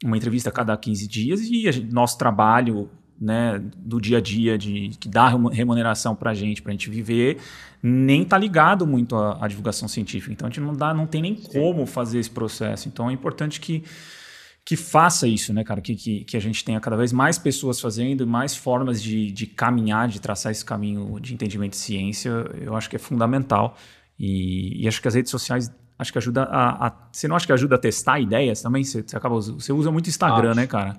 uma 0.02 0.16
entrevista 0.16 0.48
a 0.48 0.52
cada 0.52 0.76
15 0.76 1.06
dias, 1.06 1.40
e 1.40 1.70
gente, 1.70 1.94
nosso 1.94 2.18
trabalho 2.18 2.90
né, 3.20 3.62
do 3.76 4.00
dia 4.00 4.18
a 4.18 4.20
dia, 4.20 4.58
de, 4.58 4.90
que 4.98 5.08
dá 5.08 5.28
remuneração 5.52 6.16
para 6.16 6.32
a 6.32 6.34
gente, 6.34 6.60
para 6.60 6.70
a 6.70 6.74
gente 6.74 6.90
viver, 6.90 7.38
nem 7.82 8.24
tá 8.24 8.38
ligado 8.38 8.86
muito 8.86 9.16
à, 9.16 9.44
à, 9.44 9.48
divulgação 9.48 9.88
científica. 9.88 10.32
Então 10.32 10.46
a 10.46 10.50
gente 10.50 10.60
não 10.60 10.74
dá, 10.74 10.94
não 10.94 11.06
tem 11.06 11.20
nem 11.20 11.36
Sim. 11.36 11.48
como 11.52 11.84
fazer 11.84 12.18
esse 12.20 12.30
processo. 12.30 12.88
Então 12.88 13.10
é 13.10 13.12
importante 13.12 13.60
que 13.60 13.82
que 14.64 14.76
faça 14.76 15.26
isso, 15.26 15.52
né, 15.52 15.64
cara? 15.64 15.80
Que, 15.80 15.96
que, 15.96 16.24
que, 16.24 16.36
a 16.36 16.40
gente 16.40 16.64
tenha 16.64 16.78
cada 16.78 16.96
vez 16.96 17.12
mais 17.12 17.36
pessoas 17.36 17.80
fazendo, 17.80 18.24
mais 18.24 18.54
formas 18.54 19.02
de, 19.02 19.32
de 19.32 19.44
caminhar, 19.44 20.06
de 20.06 20.20
traçar 20.20 20.52
esse 20.52 20.64
caminho 20.64 21.18
de 21.18 21.34
entendimento 21.34 21.72
de 21.72 21.78
ciência, 21.78 22.30
eu 22.60 22.76
acho 22.76 22.88
que 22.88 22.94
é 22.94 22.98
fundamental. 22.98 23.76
E, 24.16 24.84
e 24.84 24.86
acho 24.86 25.02
que 25.02 25.08
as 25.08 25.14
redes 25.14 25.32
sociais 25.32 25.68
acho 25.98 26.12
que 26.12 26.18
ajuda 26.18 26.44
a, 26.44 26.86
a, 26.86 26.92
Você 27.10 27.26
não 27.26 27.34
acha 27.34 27.46
que 27.46 27.52
ajuda 27.52 27.76
a 27.76 27.78
testar 27.78 28.20
ideias 28.20 28.62
também? 28.62 28.84
Você, 28.84 29.02
você 29.02 29.16
acaba. 29.16 29.34
Você 29.34 29.72
usa 29.72 29.90
muito 29.90 30.08
Instagram, 30.08 30.50
acho. 30.50 30.60
né, 30.60 30.66
cara? 30.66 30.96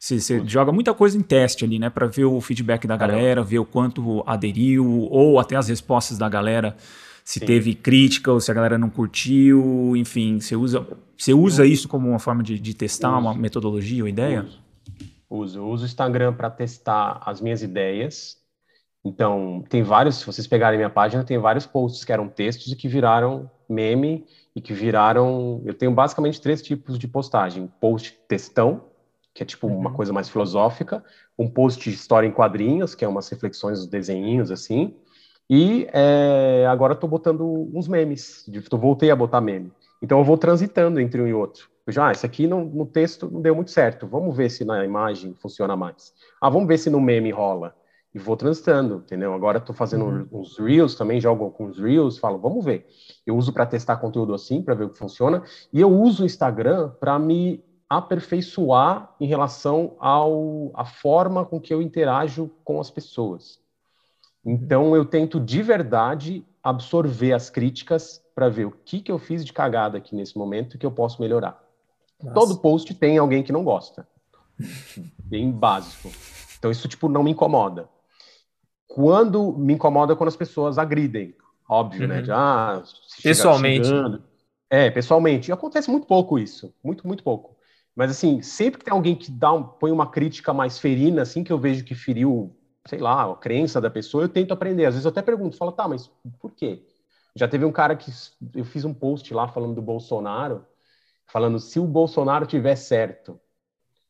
Você, 0.00 0.18
você 0.18 0.42
joga 0.46 0.72
muita 0.72 0.94
coisa 0.94 1.18
em 1.18 1.20
teste 1.20 1.62
ali, 1.62 1.78
né? 1.78 1.90
Para 1.90 2.06
ver 2.06 2.24
o 2.24 2.40
feedback 2.40 2.86
da 2.86 2.96
galera, 2.96 3.42
ver 3.44 3.58
o 3.58 3.66
quanto 3.66 4.24
aderiu, 4.26 5.06
ou 5.10 5.38
até 5.38 5.56
as 5.56 5.68
respostas 5.68 6.16
da 6.16 6.26
galera, 6.26 6.74
se 7.22 7.38
Sim. 7.38 7.44
teve 7.44 7.74
crítica 7.74 8.32
ou 8.32 8.40
se 8.40 8.50
a 8.50 8.54
galera 8.54 8.78
não 8.78 8.88
curtiu, 8.88 9.94
enfim, 9.94 10.40
você 10.40 10.56
usa, 10.56 10.86
você 11.18 11.34
usa 11.34 11.66
isso 11.66 11.86
como 11.86 12.08
uma 12.08 12.18
forma 12.18 12.42
de, 12.42 12.58
de 12.58 12.72
testar 12.72 13.10
uso. 13.10 13.20
uma 13.20 13.34
metodologia 13.34 14.02
ou 14.02 14.08
ideia? 14.08 14.42
Uso. 14.42 14.60
Uso, 15.28 15.58
eu 15.58 15.68
uso 15.68 15.82
o 15.84 15.86
Instagram 15.86 16.32
para 16.32 16.48
testar 16.48 17.20
as 17.24 17.40
minhas 17.42 17.62
ideias. 17.62 18.38
Então, 19.04 19.62
tem 19.68 19.82
vários, 19.82 20.16
se 20.16 20.26
vocês 20.26 20.46
pegarem 20.46 20.78
minha 20.78 20.90
página, 20.90 21.22
tem 21.22 21.38
vários 21.38 21.66
posts 21.66 22.04
que 22.04 22.12
eram 22.12 22.26
textos 22.26 22.72
e 22.72 22.76
que 22.76 22.88
viraram 22.88 23.50
meme 23.68 24.24
e 24.56 24.60
que 24.60 24.72
viraram. 24.72 25.62
Eu 25.64 25.74
tenho 25.74 25.92
basicamente 25.92 26.40
três 26.40 26.60
tipos 26.62 26.98
de 26.98 27.06
postagem: 27.06 27.70
post 27.80 28.18
textão, 28.26 28.89
que 29.40 29.44
é 29.44 29.46
tipo 29.46 29.66
uhum. 29.66 29.78
uma 29.78 29.90
coisa 29.90 30.12
mais 30.12 30.28
filosófica, 30.28 31.02
um 31.38 31.48
post 31.48 31.88
de 31.88 31.96
história 31.96 32.26
em 32.26 32.30
quadrinhos, 32.30 32.94
que 32.94 33.06
é 33.06 33.08
umas 33.08 33.26
reflexões 33.30 33.78
dos 33.78 33.88
desenhinhos 33.88 34.50
assim, 34.50 34.94
e 35.48 35.88
é, 35.94 36.66
agora 36.68 36.92
estou 36.92 37.08
botando 37.08 37.42
uns 37.74 37.88
memes, 37.88 38.44
eu 38.52 38.78
voltei 38.78 39.10
a 39.10 39.16
botar 39.16 39.40
meme. 39.40 39.72
Então 40.02 40.18
eu 40.18 40.24
vou 40.24 40.36
transitando 40.36 41.00
entre 41.00 41.22
um 41.22 41.26
e 41.26 41.32
outro. 41.32 41.70
Já, 41.88 42.08
ah, 42.08 42.12
isso 42.12 42.26
aqui 42.26 42.46
não, 42.46 42.66
no 42.66 42.84
texto 42.84 43.30
não 43.30 43.40
deu 43.40 43.54
muito 43.54 43.70
certo, 43.70 44.06
vamos 44.06 44.36
ver 44.36 44.50
se 44.50 44.62
na 44.62 44.84
imagem 44.84 45.34
funciona 45.40 45.74
mais. 45.74 46.12
Ah, 46.38 46.50
vamos 46.50 46.68
ver 46.68 46.76
se 46.76 46.90
no 46.90 47.00
meme 47.00 47.30
rola. 47.30 47.74
E 48.14 48.18
vou 48.18 48.36
transitando, 48.36 48.96
entendeu? 49.06 49.32
Agora 49.32 49.56
estou 49.56 49.74
fazendo 49.74 50.04
uhum. 50.04 50.28
uns 50.32 50.58
reels 50.58 50.94
também, 50.94 51.18
jogo 51.18 51.50
com 51.52 51.64
os 51.64 51.78
reels, 51.78 52.18
falo, 52.18 52.38
vamos 52.38 52.62
ver. 52.62 52.86
Eu 53.26 53.36
uso 53.36 53.54
para 53.54 53.64
testar 53.64 53.96
conteúdo 53.96 54.34
assim, 54.34 54.60
para 54.60 54.74
ver 54.74 54.84
o 54.84 54.90
que 54.90 54.98
funciona, 54.98 55.42
e 55.72 55.80
eu 55.80 55.90
uso 55.90 56.24
o 56.24 56.26
Instagram 56.26 56.90
para 57.00 57.18
me 57.18 57.64
aperfeiçoar 57.90 59.12
em 59.18 59.26
relação 59.26 59.96
ao 59.98 60.70
a 60.74 60.84
forma 60.84 61.44
com 61.44 61.60
que 61.60 61.74
eu 61.74 61.82
interajo 61.82 62.48
com 62.62 62.80
as 62.80 62.88
pessoas. 62.88 63.58
Então 64.46 64.94
eu 64.94 65.04
tento 65.04 65.40
de 65.40 65.60
verdade 65.60 66.46
absorver 66.62 67.32
as 67.32 67.50
críticas 67.50 68.22
para 68.32 68.48
ver 68.48 68.66
o 68.66 68.70
que 68.70 69.00
que 69.00 69.10
eu 69.10 69.18
fiz 69.18 69.44
de 69.44 69.52
cagada 69.52 69.98
aqui 69.98 70.14
nesse 70.14 70.38
momento 70.38 70.78
que 70.78 70.86
eu 70.86 70.92
posso 70.92 71.20
melhorar. 71.20 71.60
Nossa. 72.22 72.34
Todo 72.34 72.60
post 72.60 72.94
tem 72.94 73.18
alguém 73.18 73.42
que 73.42 73.52
não 73.52 73.64
gosta. 73.64 74.06
Bem 75.24 75.50
básico. 75.50 76.10
Então 76.58 76.70
isso 76.70 76.86
tipo 76.86 77.08
não 77.08 77.24
me 77.24 77.32
incomoda. 77.32 77.88
Quando 78.86 79.52
me 79.58 79.74
incomoda 79.74 80.14
quando 80.14 80.28
as 80.28 80.36
pessoas 80.36 80.78
agridem, 80.78 81.34
óbvio, 81.68 82.06
né? 82.06 82.14
uhum. 82.14 82.20
né? 82.20 82.22
De, 82.22 82.32
ah, 82.32 82.82
pessoalmente. 83.20 83.90
É, 84.68 84.90
pessoalmente. 84.90 85.50
E 85.50 85.52
acontece 85.52 85.90
muito 85.90 86.06
pouco 86.06 86.38
isso, 86.38 86.72
muito 86.84 87.04
muito 87.04 87.24
pouco. 87.24 87.58
Mas 87.94 88.10
assim, 88.10 88.40
sempre 88.40 88.78
que 88.78 88.84
tem 88.84 88.94
alguém 88.94 89.14
que 89.14 89.30
dá 89.30 89.52
um, 89.52 89.62
põe 89.62 89.90
uma 89.90 90.06
crítica 90.06 90.52
mais 90.52 90.78
ferina, 90.78 91.22
assim 91.22 91.42
que 91.44 91.52
eu 91.52 91.58
vejo 91.58 91.84
que 91.84 91.94
feriu, 91.94 92.56
sei 92.86 92.98
lá, 92.98 93.30
a 93.30 93.36
crença 93.36 93.80
da 93.80 93.90
pessoa, 93.90 94.24
eu 94.24 94.28
tento 94.28 94.52
aprender. 94.52 94.86
Às 94.86 94.94
vezes 94.94 95.04
eu 95.04 95.10
até 95.10 95.22
pergunto, 95.22 95.56
falo, 95.56 95.72
tá, 95.72 95.86
mas 95.86 96.10
por 96.40 96.52
quê? 96.52 96.82
Já 97.34 97.46
teve 97.46 97.64
um 97.64 97.72
cara 97.72 97.94
que 97.96 98.10
eu 98.54 98.64
fiz 98.64 98.84
um 98.84 98.94
post 98.94 99.32
lá 99.32 99.48
falando 99.48 99.74
do 99.74 99.82
Bolsonaro, 99.82 100.64
falando 101.26 101.58
se 101.58 101.78
o 101.78 101.86
Bolsonaro 101.86 102.46
tiver 102.46 102.76
certo, 102.76 103.38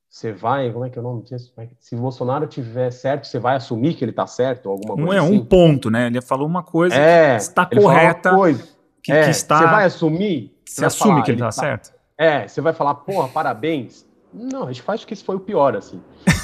você 0.08 0.32
vai, 0.32 0.72
como 0.72 0.84
é 0.84 0.90
que 0.90 0.98
é 0.98 1.00
o 1.00 1.04
nome 1.04 1.22
disso? 1.22 1.52
Se 1.78 1.94
o 1.94 1.98
Bolsonaro 1.98 2.46
tiver 2.48 2.90
certo, 2.90 3.28
você 3.28 3.38
vai 3.38 3.54
assumir 3.54 3.94
que 3.94 4.02
ele 4.02 4.10
está 4.10 4.26
certo, 4.26 4.68
alguma 4.68 4.94
coisa 4.96 5.06
Não 5.06 5.12
é 5.12 5.18
assim? 5.18 5.38
um 5.38 5.44
ponto, 5.44 5.88
né? 5.88 6.08
Ele 6.08 6.20
falou 6.20 6.48
uma 6.48 6.64
coisa 6.64 6.96
é, 6.96 7.36
que 7.36 7.42
está 7.42 7.64
correta, 7.64 8.34
coisa, 8.34 8.68
que, 9.00 9.12
é, 9.12 9.24
que, 9.24 9.30
está. 9.30 9.58
Você 9.58 9.66
vai 9.66 9.84
assumir? 9.84 10.58
Você 10.64 10.84
assume 10.84 11.10
falar, 11.10 11.22
que 11.22 11.30
ele 11.30 11.36
está 11.36 11.46
tá, 11.46 11.52
certo? 11.52 11.92
É, 12.20 12.46
você 12.46 12.60
vai 12.60 12.74
falar, 12.74 12.96
porra, 12.96 13.28
parabéns. 13.28 14.06
Não, 14.30 14.64
a 14.64 14.66
gente 14.66 14.82
faz 14.82 15.02
que 15.06 15.14
esse 15.14 15.24
foi 15.24 15.36
o 15.36 15.40
pior, 15.40 15.74
assim. 15.74 16.02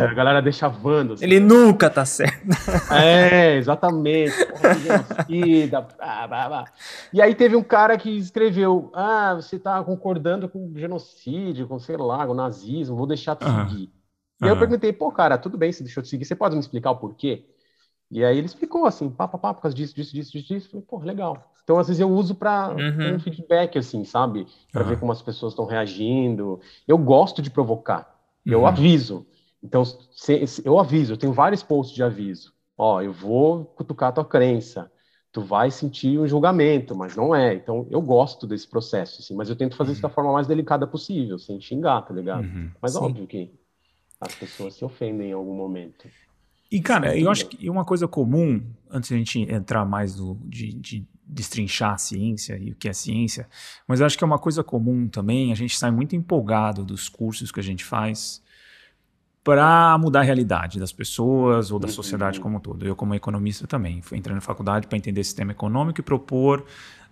É, 0.00 0.04
a 0.04 0.14
galera 0.14 0.40
deixa 0.40 0.68
vando. 0.68 1.14
Assim. 1.14 1.24
Ele 1.24 1.40
nunca 1.40 1.90
tá 1.90 2.04
certo. 2.04 2.46
É, 2.90 3.56
exatamente. 3.56 4.32
Porra, 4.46 4.76
E 7.12 7.20
aí 7.20 7.34
teve 7.34 7.56
um 7.56 7.62
cara 7.62 7.98
que 7.98 8.16
escreveu: 8.16 8.90
Ah, 8.94 9.34
você 9.34 9.58
tá 9.58 9.82
concordando 9.82 10.48
com 10.48 10.72
genocídio, 10.74 11.66
com, 11.66 11.78
sei 11.78 11.96
lá, 11.96 12.24
com 12.24 12.32
o 12.32 12.34
nazismo, 12.34 12.96
vou 12.96 13.06
deixar 13.06 13.34
de 13.34 13.44
seguir. 13.44 13.90
E 14.40 14.44
aí 14.44 14.50
eu 14.50 14.58
perguntei, 14.58 14.92
pô, 14.92 15.12
cara, 15.12 15.36
tudo 15.36 15.58
bem 15.58 15.70
se 15.70 15.82
deixou 15.82 16.02
de 16.02 16.08
seguir, 16.08 16.24
você 16.24 16.34
pode 16.34 16.54
me 16.54 16.60
explicar 16.60 16.92
o 16.92 16.96
porquê? 16.96 17.44
E 18.10 18.24
aí 18.24 18.36
ele 18.36 18.46
explicou 18.46 18.86
assim, 18.86 19.08
pá, 19.08 19.28
pá, 19.28 19.38
pá, 19.38 19.54
por 19.54 19.62
causa 19.62 19.76
disso, 19.76 19.94
disso, 19.94 20.12
disso, 20.12 20.32
disso, 20.32 20.48
disso. 20.48 20.70
Falei, 20.70 20.84
pô, 20.88 20.98
legal. 20.98 21.52
Então, 21.62 21.78
às 21.78 21.86
vezes, 21.86 22.00
eu 22.00 22.10
uso 22.10 22.34
para 22.34 22.70
uhum. 22.70 23.14
um 23.14 23.20
feedback, 23.20 23.78
assim, 23.78 24.04
sabe? 24.04 24.46
Para 24.72 24.82
uhum. 24.82 24.88
ver 24.88 24.98
como 24.98 25.12
as 25.12 25.22
pessoas 25.22 25.52
estão 25.52 25.64
reagindo. 25.64 26.60
Eu 26.88 26.98
gosto 26.98 27.40
de 27.40 27.50
provocar. 27.50 28.18
Eu 28.44 28.60
uhum. 28.60 28.66
aviso. 28.66 29.24
Então, 29.62 29.84
se, 29.84 30.46
se, 30.46 30.66
eu 30.66 30.78
aviso, 30.78 31.12
eu 31.12 31.16
tenho 31.16 31.32
vários 31.32 31.62
posts 31.62 31.94
de 31.94 32.02
aviso. 32.02 32.52
Ó, 32.76 33.00
eu 33.00 33.12
vou 33.12 33.64
cutucar 33.64 34.12
tua 34.12 34.24
crença, 34.24 34.90
tu 35.30 35.42
vai 35.42 35.70
sentir 35.70 36.18
um 36.18 36.26
julgamento, 36.26 36.96
mas 36.96 37.14
não 37.14 37.32
é. 37.32 37.54
Então, 37.54 37.86
eu 37.90 38.00
gosto 38.00 38.46
desse 38.46 38.66
processo, 38.66 39.20
assim, 39.20 39.36
mas 39.36 39.48
eu 39.48 39.54
tento 39.54 39.76
fazer 39.76 39.92
isso 39.92 40.02
da 40.02 40.08
uhum. 40.08 40.14
forma 40.14 40.32
mais 40.32 40.48
delicada 40.48 40.86
possível, 40.86 41.38
sem 41.38 41.60
xingar, 41.60 42.02
tá 42.02 42.12
ligado? 42.12 42.44
Uhum. 42.44 42.70
Mas 42.80 42.94
Sim. 42.94 42.98
óbvio 42.98 43.26
que 43.26 43.52
as 44.20 44.34
pessoas 44.34 44.74
se 44.74 44.84
ofendem 44.84 45.30
em 45.30 45.32
algum 45.34 45.54
momento. 45.54 46.08
E, 46.70 46.80
cara, 46.80 47.18
eu 47.18 47.30
acho 47.30 47.46
que 47.46 47.68
uma 47.68 47.84
coisa 47.84 48.06
comum, 48.06 48.62
antes 48.88 49.08
de 49.08 49.14
a 49.14 49.18
gente 49.18 49.40
entrar 49.40 49.84
mais 49.84 50.14
do, 50.14 50.38
de, 50.44 50.72
de 50.72 51.06
destrinchar 51.26 51.94
a 51.94 51.98
ciência 51.98 52.56
e 52.58 52.70
o 52.70 52.76
que 52.76 52.88
é 52.88 52.92
ciência, 52.92 53.48
mas 53.88 54.00
eu 54.00 54.06
acho 54.06 54.16
que 54.16 54.22
é 54.22 54.26
uma 54.26 54.38
coisa 54.38 54.62
comum 54.62 55.08
também, 55.08 55.50
a 55.50 55.56
gente 55.56 55.76
sai 55.76 55.90
muito 55.90 56.14
empolgado 56.14 56.84
dos 56.84 57.08
cursos 57.08 57.50
que 57.50 57.58
a 57.58 57.62
gente 57.62 57.84
faz 57.84 58.40
para 59.42 59.96
mudar 59.98 60.20
a 60.20 60.22
realidade 60.22 60.78
das 60.78 60.92
pessoas 60.92 61.70
ou 61.70 61.78
da 61.78 61.86
uhum. 61.86 61.92
sociedade 61.92 62.40
como 62.40 62.58
um 62.58 62.60
todo. 62.60 62.86
Eu, 62.86 62.94
como 62.94 63.14
economista, 63.14 63.66
também 63.66 64.02
fui 64.02 64.18
entrando 64.18 64.36
na 64.36 64.40
faculdade 64.40 64.86
para 64.86 64.98
entender 64.98 65.24
sistema 65.24 65.52
econômico 65.52 66.00
e 66.00 66.02
propor 66.02 66.64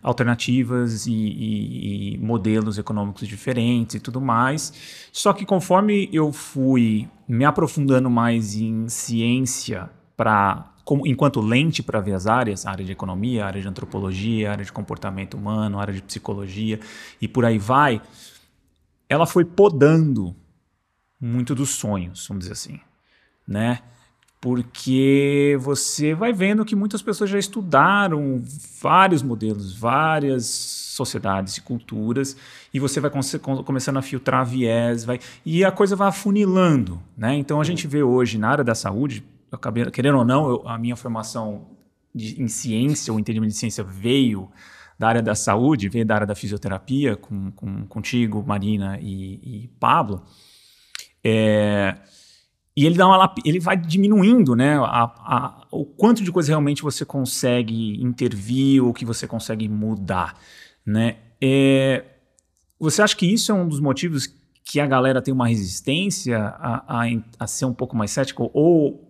alternativas 0.03 1.07
e, 1.07 1.13
e, 1.13 2.15
e, 2.15 2.19
modelos 2.19 2.79
econômicos 2.79 3.27
diferentes 3.27 3.97
e 3.97 4.01
tudo 4.01 4.21
mais. 4.21 5.09
Só 5.13 5.33
que 5.33 5.45
conforme 5.45 6.09
eu 6.13 6.33
fui 6.33 7.09
me 7.27 7.45
aprofundando 7.45 8.09
mais 8.09 8.55
em 8.55 8.89
ciência 8.89 9.91
para 10.17 10.73
enquanto 11.05 11.41
lente 11.41 11.83
para 11.83 12.01
ver 12.01 12.15
as 12.15 12.27
áreas, 12.27 12.65
área 12.65 12.85
de 12.85 12.93
economia, 12.93 13.45
área 13.45 13.61
de 13.61 13.69
antropologia, 13.69 14.51
área 14.51 14.65
de 14.65 14.73
comportamento 14.73 15.37
humano, 15.37 15.79
área 15.79 15.93
de 15.93 16.01
psicologia 16.01 16.81
e 17.21 17.29
por 17.29 17.45
aí 17.45 17.59
vai, 17.59 18.01
ela 19.07 19.27
foi 19.27 19.45
podando 19.45 20.35
muito 21.21 21.55
dos 21.55 21.71
sonhos, 21.71 22.27
vamos 22.29 22.45
dizer 22.45 22.53
assim, 22.53 22.81
né? 23.47 23.81
porque 24.41 25.59
você 25.61 26.15
vai 26.15 26.33
vendo 26.33 26.65
que 26.65 26.77
muitas 26.77 27.03
pessoas 27.03 27.29
já 27.29 27.39
estudaram 27.39 28.41
vários 28.81 29.23
modelos, 29.23 29.77
várias 29.77 30.47
sociedades 30.47 31.57
e 31.57 31.61
culturas, 31.61 32.37
e 32.73 32.79
você 32.79 33.01
vai 33.01 33.11
começando 33.65 33.97
a 33.97 34.03
filtrar 34.03 34.47
viés, 34.47 35.05
vai, 35.05 35.19
e 35.45 35.65
a 35.65 35.73
coisa 35.73 35.97
vai 35.97 36.09
afunilando. 36.09 37.01
Né? 37.17 37.35
Então 37.35 37.61
a 37.61 37.65
gente 37.65 37.87
vê 37.87 38.03
hoje 38.03 38.39
na 38.39 38.49
área 38.49 38.65
da 38.65 38.75
saúde, 38.75 39.25
acabei, 39.51 39.91
querendo 39.91 40.19
ou 40.19 40.25
não, 40.25 40.49
eu, 40.49 40.69
a 40.69 40.79
minha 40.79 40.95
formação 40.95 41.67
de, 42.15 42.41
em 42.41 42.49
ciência 42.49 43.13
ou 43.13 43.19
entendimento 43.19 43.51
de 43.51 43.57
ciência 43.57 43.83
veio 43.83 44.49
da 44.97 45.09
área 45.09 45.23
da 45.23 45.35
saúde, 45.35 45.89
veio 45.89 46.07
da 46.07 46.15
área 46.15 46.27
da 46.27 46.35
fisioterapia, 46.35 47.17
com, 47.17 47.51
com 47.53 47.87
contigo, 47.87 48.45
Marina 48.47 48.99
e, 49.01 49.65
e 49.65 49.71
Pablo. 49.81 50.23
É, 51.25 51.97
e 52.77 52.87
ele 52.87 52.97
dá 52.97 53.07
uma 53.07 53.35
ele 53.45 53.59
vai 53.59 53.77
diminuindo, 53.77 54.55
né, 54.55 54.79
a, 54.79 55.03
a, 55.03 55.67
o 55.71 55.85
quanto 55.85 56.23
de 56.23 56.31
coisa 56.31 56.51
realmente 56.51 56.83
você 56.83 57.05
consegue 57.05 58.01
intervir 58.03 58.85
ou 58.85 58.93
que 58.93 59.05
você 59.05 59.27
consegue 59.27 59.69
mudar, 59.69 60.39
né? 60.87 61.17
É, 61.41 62.05
você 62.79 63.03
acha 63.03 63.17
que 63.17 63.27
isso 63.27 63.51
é 63.51 63.55
um 63.55 63.69
dos 63.69 63.81
motivos 63.81 64.33
que 64.65 64.79
a 64.79 64.87
galera 64.87 65.23
tem 65.23 65.33
uma 65.33 65.49
resistência 65.49 66.39
a, 66.39 67.03
a, 67.03 67.07
a 67.39 67.47
ser 67.47 67.65
um 67.65 67.75
pouco 67.75 67.97
mais 67.97 68.11
cético 68.11 68.51
ou 68.53 69.08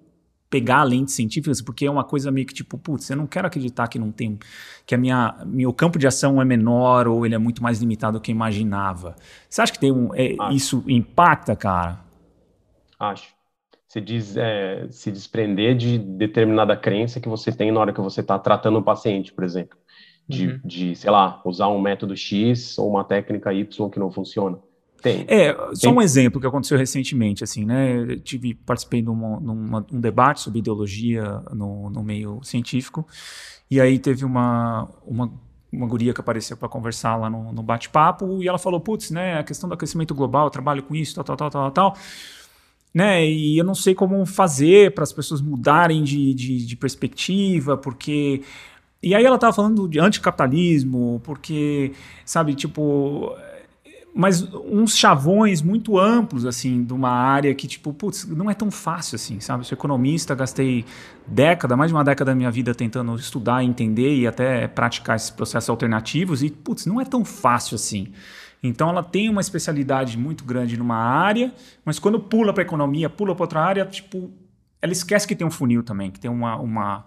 pegar 0.50 0.82
lentes 0.82 1.14
científicas, 1.14 1.60
porque 1.60 1.86
é 1.86 1.90
uma 1.90 2.04
coisa 2.04 2.30
meio 2.30 2.46
que 2.46 2.54
tipo, 2.54 2.78
putz, 2.78 3.10
eu 3.10 3.16
não 3.16 3.26
quero 3.26 3.46
acreditar 3.46 3.88
que 3.88 3.98
não 3.98 4.10
tem, 4.10 4.38
que 4.86 4.94
a 4.94 4.98
minha, 4.98 5.36
meu 5.46 5.72
campo 5.72 5.98
de 5.98 6.06
ação 6.06 6.40
é 6.40 6.44
menor 6.44 7.06
ou 7.06 7.26
ele 7.26 7.34
é 7.34 7.38
muito 7.38 7.62
mais 7.62 7.80
limitado 7.80 8.18
do 8.18 8.22
que 8.22 8.30
eu 8.30 8.34
imaginava. 8.34 9.16
Você 9.48 9.60
acha 9.60 9.72
que 9.72 9.78
tem 9.78 9.92
um, 9.92 10.14
é, 10.14 10.36
isso 10.52 10.82
impacta, 10.86 11.54
cara? 11.54 12.00
Acho 12.98 13.38
se, 13.88 14.00
diz, 14.02 14.36
é, 14.36 14.86
se 14.90 15.10
desprender 15.10 15.74
de 15.74 15.98
determinada 15.98 16.76
crença 16.76 17.20
que 17.20 17.28
você 17.28 17.50
tem 17.50 17.72
na 17.72 17.80
hora 17.80 17.92
que 17.92 18.00
você 18.00 18.20
está 18.20 18.38
tratando 18.38 18.78
o 18.78 18.82
paciente, 18.82 19.32
por 19.32 19.42
exemplo. 19.42 19.78
De, 20.28 20.46
uhum. 20.46 20.60
de, 20.62 20.94
sei 20.94 21.10
lá, 21.10 21.40
usar 21.42 21.68
um 21.68 21.80
método 21.80 22.14
X 22.14 22.78
ou 22.78 22.90
uma 22.90 23.02
técnica 23.02 23.50
Y 23.50 23.90
que 23.90 23.98
não 23.98 24.10
funciona. 24.10 24.58
Tem. 25.00 25.24
É, 25.28 25.56
só 25.74 25.90
um 25.90 26.02
exemplo 26.02 26.40
que 26.40 26.46
aconteceu 26.46 26.76
recentemente, 26.76 27.44
assim, 27.44 27.64
né? 27.64 27.98
Eu 27.98 28.20
tive, 28.20 28.54
participei 28.54 29.00
de 29.00 29.08
um 29.10 30.00
debate 30.00 30.40
sobre 30.40 30.58
ideologia 30.58 31.40
no, 31.52 31.88
no 31.88 32.02
meio 32.02 32.40
científico, 32.42 33.06
e 33.70 33.80
aí 33.80 33.98
teve 33.98 34.24
uma, 34.24 34.88
uma, 35.06 35.32
uma 35.72 35.86
guria 35.86 36.12
que 36.12 36.20
apareceu 36.20 36.56
para 36.56 36.68
conversar 36.68 37.16
lá 37.16 37.30
no, 37.30 37.52
no 37.52 37.62
bate-papo, 37.62 38.42
e 38.42 38.48
ela 38.48 38.58
falou, 38.58 38.80
putz, 38.80 39.10
né, 39.10 39.38
a 39.38 39.44
questão 39.44 39.68
do 39.68 39.74
aquecimento 39.74 40.14
global, 40.14 40.46
eu 40.46 40.50
trabalho 40.50 40.82
com 40.82 40.96
isso, 40.96 41.14
tal, 41.14 41.24
tal, 41.24 41.36
tal, 41.36 41.50
tal, 41.50 41.70
tal 41.70 41.96
né? 42.92 43.24
E 43.24 43.58
eu 43.58 43.64
não 43.64 43.74
sei 43.74 43.94
como 43.94 44.24
fazer 44.26 44.94
para 44.94 45.04
as 45.04 45.12
pessoas 45.12 45.40
mudarem 45.40 46.02
de, 46.02 46.34
de, 46.34 46.66
de, 46.66 46.76
perspectiva, 46.76 47.76
porque. 47.76 48.42
E 49.02 49.14
aí 49.14 49.24
ela 49.24 49.36
estava 49.36 49.52
falando 49.52 49.88
de 49.88 50.00
anticapitalismo, 50.00 51.20
porque, 51.24 51.92
sabe, 52.24 52.54
tipo. 52.54 53.32
Mas 54.14 54.42
uns 54.52 54.96
chavões 54.96 55.62
muito 55.62 55.98
amplos, 55.98 56.44
assim, 56.44 56.82
de 56.82 56.92
uma 56.92 57.10
área 57.10 57.54
que, 57.54 57.68
tipo, 57.68 57.92
putz, 57.92 58.26
não 58.26 58.50
é 58.50 58.54
tão 58.54 58.70
fácil 58.70 59.16
assim, 59.16 59.38
sabe? 59.38 59.60
Eu 59.60 59.64
sou 59.64 59.76
economista, 59.76 60.34
gastei 60.34 60.84
década, 61.26 61.76
mais 61.76 61.90
de 61.90 61.94
uma 61.94 62.02
década 62.02 62.32
da 62.32 62.34
minha 62.34 62.50
vida 62.50 62.74
tentando 62.74 63.14
estudar, 63.14 63.62
entender 63.62 64.16
e 64.16 64.26
até 64.26 64.66
praticar 64.66 65.16
esses 65.16 65.30
processos 65.30 65.70
alternativos, 65.70 66.42
e, 66.42 66.50
putz, 66.50 66.86
não 66.86 67.00
é 67.00 67.04
tão 67.04 67.24
fácil 67.24 67.76
assim. 67.76 68.12
Então 68.62 68.88
ela 68.88 69.02
tem 69.02 69.28
uma 69.28 69.40
especialidade 69.40 70.18
muito 70.18 70.44
grande 70.44 70.76
numa 70.76 70.96
área, 70.96 71.52
mas 71.84 71.98
quando 71.98 72.18
pula 72.18 72.52
para 72.52 72.62
economia, 72.62 73.08
pula 73.08 73.34
para 73.34 73.44
outra 73.44 73.60
área, 73.60 73.86
tipo, 73.86 74.32
ela 74.82 74.92
esquece 74.92 75.26
que 75.26 75.36
tem 75.36 75.46
um 75.46 75.50
funil 75.50 75.82
também, 75.82 76.10
que 76.10 76.18
tem 76.18 76.30
uma, 76.30 76.56
uma 76.56 77.04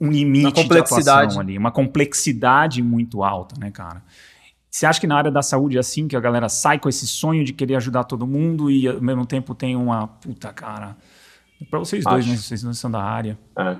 um 0.00 0.10
limite 0.10 0.68
de 0.68 0.78
atuação 0.78 1.40
ali, 1.40 1.56
uma 1.56 1.70
complexidade 1.70 2.82
muito 2.82 3.22
alta, 3.22 3.54
né, 3.58 3.70
cara? 3.70 4.02
Você 4.72 4.86
acha 4.86 4.98
que 4.98 5.06
na 5.06 5.18
área 5.18 5.30
da 5.30 5.42
saúde 5.42 5.76
é 5.76 5.80
assim, 5.80 6.08
que 6.08 6.16
a 6.16 6.20
galera 6.20 6.48
sai 6.48 6.78
com 6.78 6.88
esse 6.88 7.06
sonho 7.06 7.44
de 7.44 7.52
querer 7.52 7.76
ajudar 7.76 8.04
todo 8.04 8.26
mundo 8.26 8.70
e 8.70 8.88
ao 8.88 9.02
mesmo 9.02 9.26
tempo 9.26 9.54
tem 9.54 9.76
uma 9.76 10.06
puta 10.08 10.50
cara? 10.50 10.96
Para 11.68 11.78
vocês 11.78 12.02
dois, 12.02 12.26
né? 12.26 12.36
Vocês 12.36 12.62
não 12.62 12.72
são 12.72 12.90
da 12.90 13.02
área. 13.02 13.38
É, 13.58 13.76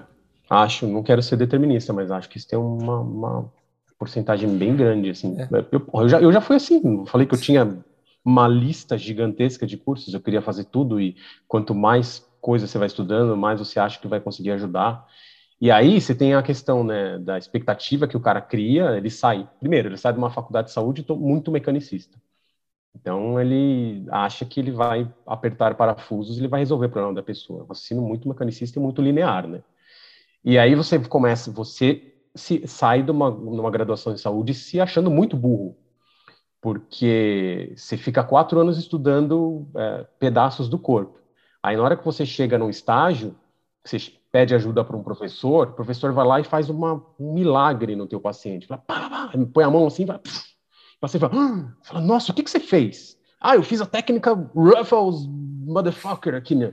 acho, 0.51 0.87
não 0.87 1.03
quero 1.03 1.23
ser 1.23 1.37
determinista, 1.37 1.95
mas 1.95 2.11
acho 2.11 2.29
que 2.29 2.37
isso 2.37 2.47
tem 2.47 2.59
uma, 2.59 3.01
uma 3.01 3.51
porcentagem 3.99 4.47
bem 4.59 4.77
grande, 4.77 5.09
assim. 5.09 5.35
É. 5.41 5.49
Eu, 5.73 5.89
eu, 5.95 6.09
já, 6.11 6.21
eu 6.21 6.31
já 6.31 6.43
fui 6.43 6.57
assim, 6.57 7.07
falei 7.07 7.27
que 7.27 7.35
eu 7.35 7.41
tinha 7.41 7.83
uma 8.23 8.47
lista 8.47 8.99
gigantesca 8.99 9.67
de 9.67 9.79
cursos, 9.79 10.13
eu 10.13 10.21
queria 10.21 10.43
fazer 10.43 10.65
tudo 10.65 11.01
e 11.01 11.17
quanto 11.49 11.75
mais 11.75 12.23
coisa 12.39 12.67
você 12.67 12.77
vai 12.77 12.87
estudando, 12.87 13.35
mais 13.35 13.59
você 13.59 13.81
acha 13.81 13.99
que 13.99 14.07
vai 14.07 14.21
conseguir 14.21 14.51
ajudar. 14.51 15.07
E 15.63 15.71
aí 15.71 16.01
você 16.01 16.13
tem 16.13 16.35
a 16.35 16.43
questão 16.43 16.83
né, 16.83 17.21
da 17.21 17.39
expectativa 17.39 18.09
que 18.09 18.17
o 18.17 18.21
cara 18.21 18.41
cria, 18.41 18.97
ele 18.97 19.09
sai. 19.09 19.49
Primeiro, 19.61 19.91
ele 19.91 19.97
sai 19.97 20.13
de 20.13 20.19
uma 20.19 20.29
faculdade 20.29 20.67
de 20.67 20.75
saúde 20.75 21.07
muito 21.11 21.53
mecanicista. 21.53 22.21
Então 22.93 23.41
ele 23.41 24.05
acha 24.11 24.45
que 24.45 24.59
ele 24.59 24.73
vai 24.73 25.09
apertar 25.25 25.77
parafusos, 25.77 26.37
ele 26.37 26.49
vai 26.49 26.59
resolver 26.59 26.87
o 26.87 26.91
problema 26.91 27.15
da 27.15 27.23
pessoa. 27.23 27.63
Um 27.63 27.67
raciocínio 27.69 28.03
muito 28.03 28.29
mecanicista 28.29 28.81
e 28.81 28.83
muito 28.83 29.01
linear, 29.01 29.47
né? 29.47 29.63
E 30.45 30.59
aí 30.59 30.75
você 30.75 30.99
começa, 30.99 31.53
você 31.53 32.13
se 32.35 32.67
sai 32.67 33.05
de 33.05 33.13
uma, 33.13 33.31
numa 33.31 33.71
graduação 33.71 34.13
em 34.13 34.17
saúde 34.19 34.55
se 34.55 34.81
achando 34.81 35.13
muito 35.13 35.37
burro, 35.37 35.77
porque 36.61 37.73
você 37.77 37.97
fica 37.97 38.25
quatro 38.25 38.59
anos 38.59 38.79
estudando 38.79 39.69
é, 39.77 40.07
pedaços 40.19 40.69
do 40.69 40.77
corpo. 40.77 41.21
Aí 41.63 41.77
na 41.77 41.85
hora 41.85 41.97
que 41.97 42.05
você 42.05 42.27
chega 42.27 42.59
num 42.59 42.69
estágio, 42.69 43.37
você 43.85 44.01
pede 44.33 44.55
ajuda 44.55 44.83
para 44.83 44.97
um 44.97 45.03
professor, 45.03 45.69
o 45.69 45.73
professor 45.75 46.11
vai 46.13 46.27
lá 46.27 46.41
e 46.41 46.45
faz 46.45 46.71
uma, 46.71 47.05
um 47.21 47.35
milagre 47.35 47.95
no 47.95 48.07
teu 48.07 48.19
paciente. 48.19 48.67
Fala, 48.67 48.81
pá, 48.81 49.11
pá, 49.11 49.33
põe 49.53 49.63
a 49.63 49.71
mão 49.71 49.87
assim, 49.87 50.07
vai, 50.07 50.19
pff, 50.19 50.39
o 50.97 51.01
paciente 51.01 51.21
fala, 51.21 51.35
ah! 51.37 51.75
fala, 51.83 52.01
nossa, 52.01 52.33
o 52.33 52.35
que, 52.35 52.43
que 52.43 52.51
você 52.51 52.59
fez? 52.59 53.19
Ah, 53.39 53.57
eu 53.57 53.63
fiz 53.63 53.83
a 53.83 53.87
técnica 53.87 54.33
Ruffles 54.33 55.27
Motherfucker 55.67 56.35
aqui, 56.35 56.55
né? 56.55 56.73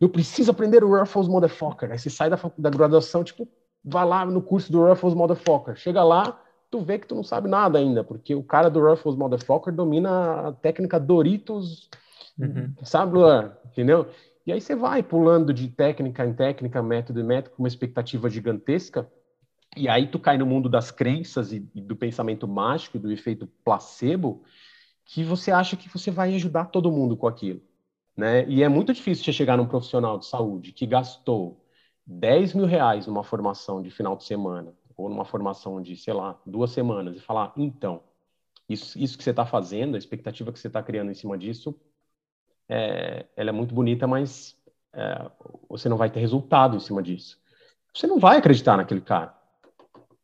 Eu 0.00 0.08
preciso 0.08 0.50
aprender 0.50 0.82
o 0.82 0.98
Ruffles 0.98 1.28
Motherfucker. 1.28 1.90
Aí 1.90 1.98
você 1.98 2.08
sai 2.08 2.30
da, 2.30 2.38
da 2.56 2.70
graduação, 2.70 3.22
tipo, 3.22 3.46
vai 3.84 4.06
lá 4.06 4.24
no 4.24 4.40
curso 4.40 4.72
do 4.72 4.86
Ruffles 4.86 5.12
Motherfucker. 5.12 5.76
Chega 5.76 6.02
lá, 6.02 6.40
tu 6.70 6.80
vê 6.80 6.98
que 6.98 7.06
tu 7.06 7.14
não 7.14 7.24
sabe 7.24 7.48
nada 7.48 7.78
ainda, 7.78 8.02
porque 8.02 8.34
o 8.34 8.42
cara 8.42 8.70
do 8.70 8.80
Ruffles 8.80 9.16
Motherfucker 9.16 9.74
domina 9.74 10.48
a 10.48 10.52
técnica 10.52 10.98
Doritos, 10.98 11.90
uhum. 12.38 12.72
sabe, 12.82 13.14
Luan? 13.14 13.52
Entendeu? 13.66 14.06
E 14.46 14.52
aí 14.52 14.60
você 14.60 14.74
vai 14.76 15.02
pulando 15.02 15.54
de 15.54 15.68
técnica 15.68 16.24
em 16.24 16.34
técnica, 16.34 16.82
método 16.82 17.20
em 17.20 17.24
método, 17.24 17.56
com 17.56 17.62
uma 17.62 17.68
expectativa 17.68 18.28
gigantesca, 18.28 19.10
e 19.76 19.88
aí 19.88 20.06
tu 20.06 20.18
cai 20.18 20.38
no 20.38 20.46
mundo 20.46 20.68
das 20.68 20.90
crenças 20.90 21.52
e, 21.52 21.68
e 21.74 21.80
do 21.80 21.96
pensamento 21.96 22.46
mágico, 22.46 22.98
do 22.98 23.10
efeito 23.10 23.46
placebo, 23.64 24.44
que 25.04 25.24
você 25.24 25.50
acha 25.50 25.76
que 25.76 25.88
você 25.88 26.10
vai 26.10 26.34
ajudar 26.34 26.66
todo 26.66 26.92
mundo 26.92 27.16
com 27.16 27.26
aquilo. 27.26 27.60
Né? 28.16 28.46
E 28.48 28.62
é 28.62 28.68
muito 28.68 28.92
difícil 28.92 29.24
você 29.24 29.32
chegar 29.32 29.56
num 29.56 29.66
profissional 29.66 30.18
de 30.18 30.26
saúde 30.26 30.72
que 30.72 30.86
gastou 30.86 31.64
10 32.06 32.54
mil 32.54 32.66
reais 32.66 33.06
numa 33.06 33.24
formação 33.24 33.82
de 33.82 33.90
final 33.90 34.16
de 34.16 34.24
semana, 34.24 34.72
ou 34.96 35.08
numa 35.08 35.24
formação 35.24 35.82
de, 35.82 35.96
sei 35.96 36.14
lá, 36.14 36.38
duas 36.46 36.70
semanas, 36.70 37.16
e 37.16 37.20
falar, 37.20 37.52
então, 37.56 38.02
isso, 38.68 38.98
isso 38.98 39.18
que 39.18 39.24
você 39.24 39.30
está 39.30 39.44
fazendo, 39.44 39.96
a 39.96 39.98
expectativa 39.98 40.52
que 40.52 40.58
você 40.58 40.68
está 40.68 40.82
criando 40.82 41.10
em 41.10 41.14
cima 41.14 41.36
disso, 41.36 41.74
é, 42.68 43.26
ela 43.36 43.50
é 43.50 43.52
muito 43.52 43.74
bonita, 43.74 44.06
mas 44.06 44.56
é, 44.92 45.30
você 45.68 45.88
não 45.88 45.96
vai 45.96 46.10
ter 46.10 46.20
resultado 46.20 46.76
em 46.76 46.80
cima 46.80 47.02
disso. 47.02 47.38
Você 47.94 48.06
não 48.06 48.18
vai 48.18 48.38
acreditar 48.38 48.76
naquele 48.76 49.00
cara. 49.00 49.34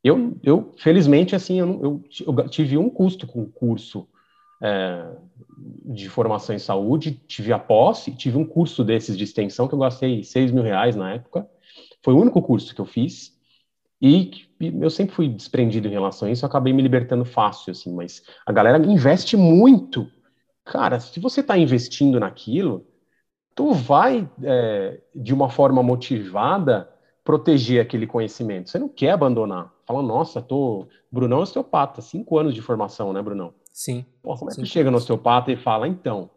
Eu, 0.03 0.39
eu 0.43 0.73
felizmente, 0.79 1.37
assim, 1.37 1.61
eu, 1.61 1.81
eu, 1.83 2.05
eu 2.27 2.49
tive 2.49 2.79
um 2.79 2.89
custo 2.89 3.27
com 3.27 3.43
o 3.43 3.51
curso 3.51 4.09
é, 4.63 5.07
de 5.85 6.09
formação 6.09 6.55
em 6.55 6.59
saúde, 6.59 7.13
tive 7.27 7.53
a 7.53 7.59
posse, 7.59 8.15
tive 8.15 8.39
um 8.39 8.45
curso 8.45 8.83
desses 8.83 9.17
de 9.17 9.25
extensão 9.25 9.69
que 9.69 9.75
eu 9.75 9.79
gastei 9.79 10.25
6 10.25 10.53
mil 10.53 10.63
reais 10.63 10.97
na 10.97 11.13
época. 11.13 11.49
Foi 12.03 12.15
o 12.15 12.19
único 12.19 12.41
curso 12.41 12.75
que 12.75 12.81
eu 12.81 12.87
fiz. 12.87 13.39
E 14.03 14.31
eu 14.59 14.89
sempre 14.89 15.15
fui 15.15 15.29
desprendido 15.29 15.87
em 15.87 15.91
relação 15.91 16.27
a 16.27 16.31
isso, 16.31 16.47
acabei 16.47 16.73
me 16.73 16.81
libertando 16.81 17.25
fácil, 17.25 17.73
assim, 17.73 17.93
mas 17.93 18.23
a 18.47 18.53
galera 18.53 18.79
investe 18.79 19.37
muito. 19.37 20.11
Cara, 20.71 21.01
se 21.01 21.19
você 21.19 21.41
está 21.41 21.59
investindo 21.59 22.21
naquilo, 22.21 22.87
tu 23.57 23.73
vai, 23.73 24.31
é, 24.41 25.01
de 25.13 25.35
uma 25.35 25.51
forma 25.51 25.83
motivada, 25.83 26.89
proteger 27.25 27.83
aquele 27.83 28.07
conhecimento. 28.07 28.71
Você 28.71 28.79
não 28.79 28.89
quer 28.89 29.11
abandonar. 29.11 29.75
Fala, 29.85 30.01
nossa, 30.01 30.41
tô. 30.41 30.87
Brunão 31.11 31.41
é 31.41 31.43
osteopata, 31.43 32.01
cinco 32.01 32.39
anos 32.39 32.55
de 32.55 32.63
formação, 32.63 33.13
né, 33.13 33.21
Brunão? 33.21 33.53
Sim. 33.73 34.07
Pô, 34.23 34.37
como 34.37 34.53
é 34.53 34.55
que 34.55 34.65
chega 34.65 34.93
no 34.93 34.99
osteopata 34.99 35.51
e 35.51 35.57
fala, 35.57 35.89
então, 35.89 36.31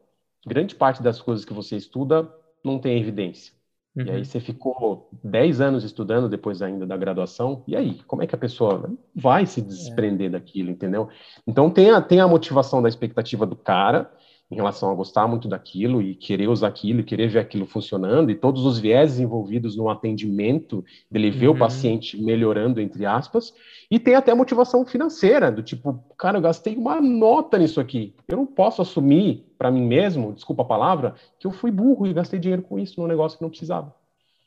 grande 0.48 0.74
parte 0.74 1.04
das 1.04 1.22
coisas 1.22 1.46
que 1.46 1.54
você 1.54 1.76
estuda 1.76 2.28
não 2.66 2.80
tem 2.80 3.00
evidência. 3.00 3.54
Uhum. 3.96 4.06
E 4.08 4.10
aí 4.10 4.18
uhum. 4.18 4.24
você 4.24 4.40
ficou 4.40 5.10
10 5.24 5.62
anos 5.62 5.84
estudando 5.84 6.28
depois 6.28 6.64
ainda 6.64 6.88
da 6.88 6.98
graduação, 6.98 7.64
e 7.68 7.76
aí, 7.76 8.02
como 8.08 8.24
é 8.24 8.28
que 8.28 8.34
a 8.34 8.40
pessoa 8.40 8.92
vai 9.16 9.46
se 9.46 9.62
desprender 9.62 10.28
é. 10.28 10.32
daquilo, 10.32 10.72
entendeu? 10.72 11.08
Então 11.46 11.70
tem 11.70 11.92
a, 11.92 12.02
tem 12.02 12.20
a 12.20 12.28
motivação 12.28 12.82
da 12.82 12.90
expectativa 12.90 13.46
do 13.46 13.56
cara 13.56 14.12
em 14.54 14.56
relação 14.56 14.92
a 14.92 14.96
gostar 14.96 15.28
muito 15.28 15.48
daquilo 15.48 16.02
e 16.02 16.16
querer 16.16 16.48
usar 16.48 16.68
aquilo 16.68 17.02
e 17.02 17.04
querer 17.04 17.28
ver 17.28 17.40
aquilo 17.40 17.66
funcionando 17.66 18.32
e 18.32 18.36
todos 18.36 18.66
os 18.66 18.80
vieses 18.80 19.20
envolvidos 19.20 19.76
no 19.76 19.90
atendimento, 19.90 20.86
dele 21.10 21.32
ver 21.32 21.48
uhum. 21.48 21.56
o 21.56 21.60
paciente 21.60 22.22
melhorando, 22.22 22.80
entre 22.80 23.06
aspas, 23.06 23.54
e 23.90 24.00
tem 24.00 24.16
até 24.16 24.32
a 24.32 24.36
motivação 24.36 24.86
financeira, 24.86 25.52
do 25.52 25.62
tipo, 25.62 26.04
cara, 26.18 26.38
eu 26.38 26.42
gastei 26.42 26.76
uma 26.76 27.02
nota 27.02 27.58
nisso 27.58 27.82
aqui, 27.82 28.16
eu 28.28 28.38
não 28.38 28.46
posso 28.46 28.82
assumir 28.82 29.46
para 29.58 29.72
mim 29.72 29.86
mesmo, 29.86 30.34
desculpa 30.34 30.62
a 30.62 30.66
palavra, 30.66 31.16
que 31.40 31.48
eu 31.48 31.52
fui 31.52 31.72
burro 31.72 32.06
e 32.06 32.14
gastei 32.14 32.40
dinheiro 32.40 32.62
com 32.62 32.78
isso 32.80 33.00
num 33.02 33.08
negócio 33.08 33.38
que 33.38 33.44
não 33.44 33.50
precisava. 33.50 33.94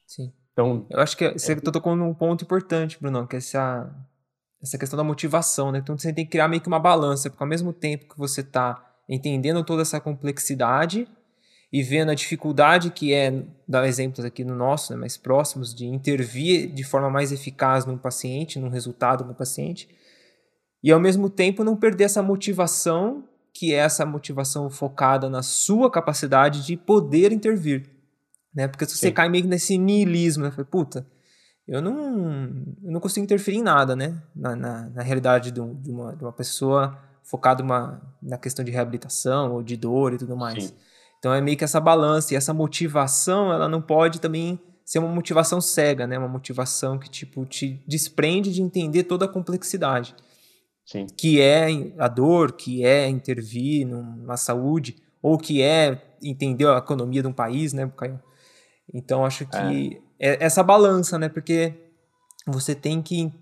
Sim. 0.07 0.33
Então, 0.53 0.87
eu 0.89 1.01
acho 1.01 1.17
que 1.17 1.33
você 1.33 1.53
é... 1.53 1.57
tocou 1.57 1.95
num 1.95 2.15
ponto 2.15 2.45
importante, 2.45 2.99
Bruno, 2.99 3.27
que 3.27 3.37
é 3.37 3.39
essa, 3.39 3.95
essa 4.63 4.79
questão 4.79 4.97
da 4.97 5.05
motivação, 5.05 5.71
né? 5.71 5.81
Então 5.81 5.99
você 5.99 6.13
tem 6.13 6.25
que 6.25 6.31
criar 6.31 6.49
meio 6.49 6.63
que 6.63 6.69
uma 6.69 6.79
balança, 6.79 7.29
porque 7.29 7.43
ao 7.43 7.49
mesmo 7.49 7.73
tempo 7.73 8.09
que 8.09 8.19
você 8.19 8.41
está 8.41 8.83
entendendo 9.09 9.65
toda 9.65 9.83
essa 9.83 10.01
complexidade 10.01 11.09
e 11.73 11.83
vendo 11.83 12.11
a 12.11 12.15
dificuldade 12.15 12.91
que 12.91 13.13
é, 13.13 13.45
dar 13.67 13.87
exemplos 13.87 14.25
aqui 14.25 14.45
no 14.45 14.55
nosso, 14.55 14.93
né, 14.93 14.99
mais 14.99 15.17
próximos, 15.17 15.75
de 15.75 15.87
intervir 15.87 16.73
de 16.73 16.85
forma 16.85 17.11
mais 17.11 17.33
eficaz 17.33 17.85
num 17.85 17.99
paciente, 17.99 18.59
num 18.59 18.69
resultado 18.69 19.25
no 19.25 19.35
paciente, 19.35 19.89
e 20.83 20.93
ao 20.93 21.01
mesmo 21.01 21.29
tempo 21.29 21.65
não 21.65 21.77
perder 21.77 22.05
essa 22.05 22.23
motivação, 22.23 23.25
que 23.53 23.75
é 23.75 23.79
essa 23.79 24.07
motivação 24.07 24.71
focada 24.71 25.29
na 25.29 25.43
sua 25.43 25.91
capacidade 25.91 26.65
de 26.65 26.77
poder 26.77 27.33
intervir. 27.33 27.91
Né? 28.55 28.69
Porque 28.69 28.87
se 28.87 28.97
você 28.97 29.09
Sim. 29.09 29.13
cai 29.13 29.29
meio 29.29 29.47
nesse 29.47 29.77
niilismo, 29.77 30.45
né? 30.45 30.53
puta, 30.71 31.07
eu 31.67 31.83
não, 31.83 32.45
eu 32.83 32.93
não 32.93 33.01
consigo 33.01 33.25
interferir 33.25 33.59
em 33.59 33.63
nada, 33.63 33.97
né? 33.97 34.23
Na, 34.35 34.55
na, 34.55 34.89
na 34.91 35.03
realidade 35.03 35.51
de, 35.51 35.61
um, 35.61 35.75
de, 35.75 35.91
uma, 35.91 36.15
de 36.15 36.23
uma 36.23 36.33
pessoa 36.33 36.97
focado 37.27 37.63
uma, 37.63 38.01
na 38.23 38.39
questão 38.39 38.65
de 38.65 38.71
reabilitação 38.71 39.53
ou 39.53 39.63
de 39.63 39.77
dor 39.77 40.15
e 40.15 40.19
tudo 40.19 40.37
mais. 40.37 40.65
Sim. 40.65 40.75
Então 41.19 41.35
é 41.35 41.41
meio 41.41 41.57
que 41.57 41.65
essa 41.65 41.81
balança 41.81 42.33
e 42.33 42.37
essa 42.37 42.55
motivação, 42.55 43.53
ela 43.53 43.69
não 43.69 43.83
pode 43.83 44.21
também 44.21 44.59
ser 44.85 45.01
uma 45.01 45.09
motivação 45.09 45.61
cega, 45.61 46.07
né? 46.07 46.17
Uma 46.17 46.29
motivação 46.29 46.99
que 46.99 47.11
tipo 47.11 47.45
te 47.45 47.83
desprende 47.87 48.53
de 48.53 48.63
entender 48.63 49.03
toda 49.03 49.25
a 49.25 49.29
complexidade. 49.29 50.15
Sim. 50.85 51.07
Que 51.17 51.41
é 51.41 51.67
a 51.99 52.07
dor, 52.07 52.53
que 52.53 52.85
é 52.85 53.09
intervir 53.09 53.89
na 53.89 54.37
saúde, 54.37 54.97
ou 55.21 55.37
que 55.37 55.61
é 55.61 56.01
entender 56.23 56.69
a 56.69 56.79
economia 56.79 57.23
de 57.23 57.29
um 57.29 57.33
país, 57.33 57.73
né, 57.73 57.91
Caio? 57.97 58.23
Então 58.95 59.25
acho 59.25 59.45
que 59.47 60.01
é. 60.21 60.35
é 60.35 60.45
essa 60.45 60.63
balança, 60.63 61.19
né? 61.19 61.29
Porque 61.29 61.75
você 62.47 62.73
tem 62.73 63.03
que 63.03 63.33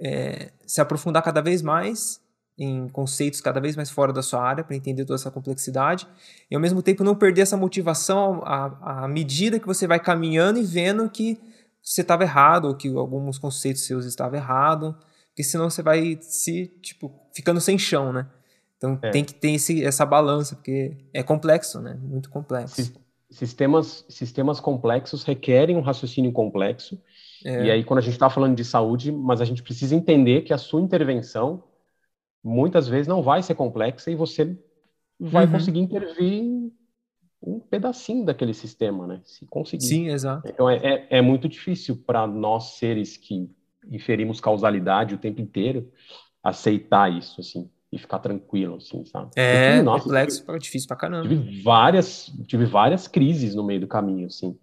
é, 0.00 0.50
se 0.66 0.80
aprofundar 0.80 1.22
cada 1.22 1.42
vez 1.42 1.60
mais 1.60 2.23
em 2.56 2.88
conceitos 2.88 3.40
cada 3.40 3.60
vez 3.60 3.74
mais 3.74 3.90
fora 3.90 4.12
da 4.12 4.22
sua 4.22 4.40
área 4.40 4.62
para 4.62 4.76
entender 4.76 5.04
toda 5.04 5.16
essa 5.16 5.30
complexidade 5.30 6.06
e 6.48 6.54
ao 6.54 6.60
mesmo 6.60 6.82
tempo 6.82 7.02
não 7.02 7.14
perder 7.14 7.42
essa 7.42 7.56
motivação 7.56 8.42
à, 8.44 9.04
à 9.04 9.08
medida 9.08 9.58
que 9.58 9.66
você 9.66 9.86
vai 9.86 9.98
caminhando 9.98 10.58
e 10.58 10.62
vendo 10.62 11.08
que 11.10 11.38
você 11.82 12.00
estava 12.00 12.22
errado 12.22 12.66
ou 12.66 12.74
que 12.74 12.88
alguns 12.88 13.38
conceitos 13.38 13.84
seus 13.84 14.06
estavam 14.06 14.38
errados, 14.38 14.94
porque 15.28 15.42
senão 15.42 15.68
você 15.68 15.82
vai 15.82 16.16
se 16.20 16.68
tipo 16.80 17.12
ficando 17.34 17.60
sem 17.60 17.76
chão, 17.76 18.12
né? 18.12 18.26
Então 18.76 18.98
é. 19.02 19.10
tem 19.10 19.24
que 19.24 19.34
ter 19.34 19.52
esse, 19.52 19.84
essa 19.84 20.06
balança 20.06 20.54
porque 20.54 20.96
é 21.12 21.22
complexo, 21.22 21.80
né? 21.80 21.98
Muito 22.00 22.30
complexo. 22.30 22.94
Sistemas 23.30 24.04
sistemas 24.08 24.60
complexos 24.60 25.24
requerem 25.24 25.76
um 25.76 25.80
raciocínio 25.80 26.30
complexo 26.32 26.96
é. 27.44 27.64
e 27.64 27.70
aí 27.72 27.82
quando 27.82 27.98
a 27.98 28.02
gente 28.02 28.12
está 28.12 28.30
falando 28.30 28.54
de 28.54 28.64
saúde, 28.64 29.10
mas 29.10 29.40
a 29.40 29.44
gente 29.44 29.62
precisa 29.62 29.94
entender 29.94 30.42
que 30.42 30.52
a 30.52 30.58
sua 30.58 30.80
intervenção 30.80 31.64
muitas 32.44 32.86
vezes 32.86 33.08
não 33.08 33.22
vai 33.22 33.42
ser 33.42 33.54
complexa 33.54 34.10
e 34.10 34.14
você 34.14 34.56
vai 35.18 35.46
uhum. 35.46 35.52
conseguir 35.52 35.80
intervir 35.80 36.70
um 37.42 37.58
pedacinho 37.58 38.24
daquele 38.24 38.52
sistema, 38.52 39.06
né? 39.06 39.20
Se 39.24 39.46
conseguir. 39.46 39.84
Sim, 39.84 40.08
exato. 40.08 40.46
Então 40.46 40.68
é, 40.68 40.76
é, 40.76 41.06
é 41.18 41.22
muito 41.22 41.48
difícil 41.48 41.96
para 41.96 42.26
nós 42.26 42.76
seres 42.76 43.16
que 43.16 43.50
inferimos 43.90 44.40
causalidade 44.40 45.14
o 45.14 45.18
tempo 45.18 45.40
inteiro 45.40 45.90
aceitar 46.42 47.10
isso, 47.10 47.40
assim, 47.40 47.70
e 47.90 47.98
ficar 47.98 48.18
tranquilo, 48.18 48.76
assim, 48.76 49.04
sabe? 49.06 49.30
É, 49.36 49.72
tive, 49.72 49.82
nossa, 49.82 50.04
complexo, 50.04 50.44
tive, 50.44 50.58
difícil 50.58 50.88
pra 50.88 50.96
caramba. 50.96 51.28
Tive 51.28 51.62
várias, 51.62 52.32
tive 52.46 52.66
várias 52.66 53.08
crises 53.08 53.54
no 53.54 53.64
meio 53.64 53.80
do 53.80 53.86
caminho, 53.86 54.26
assim, 54.26 54.58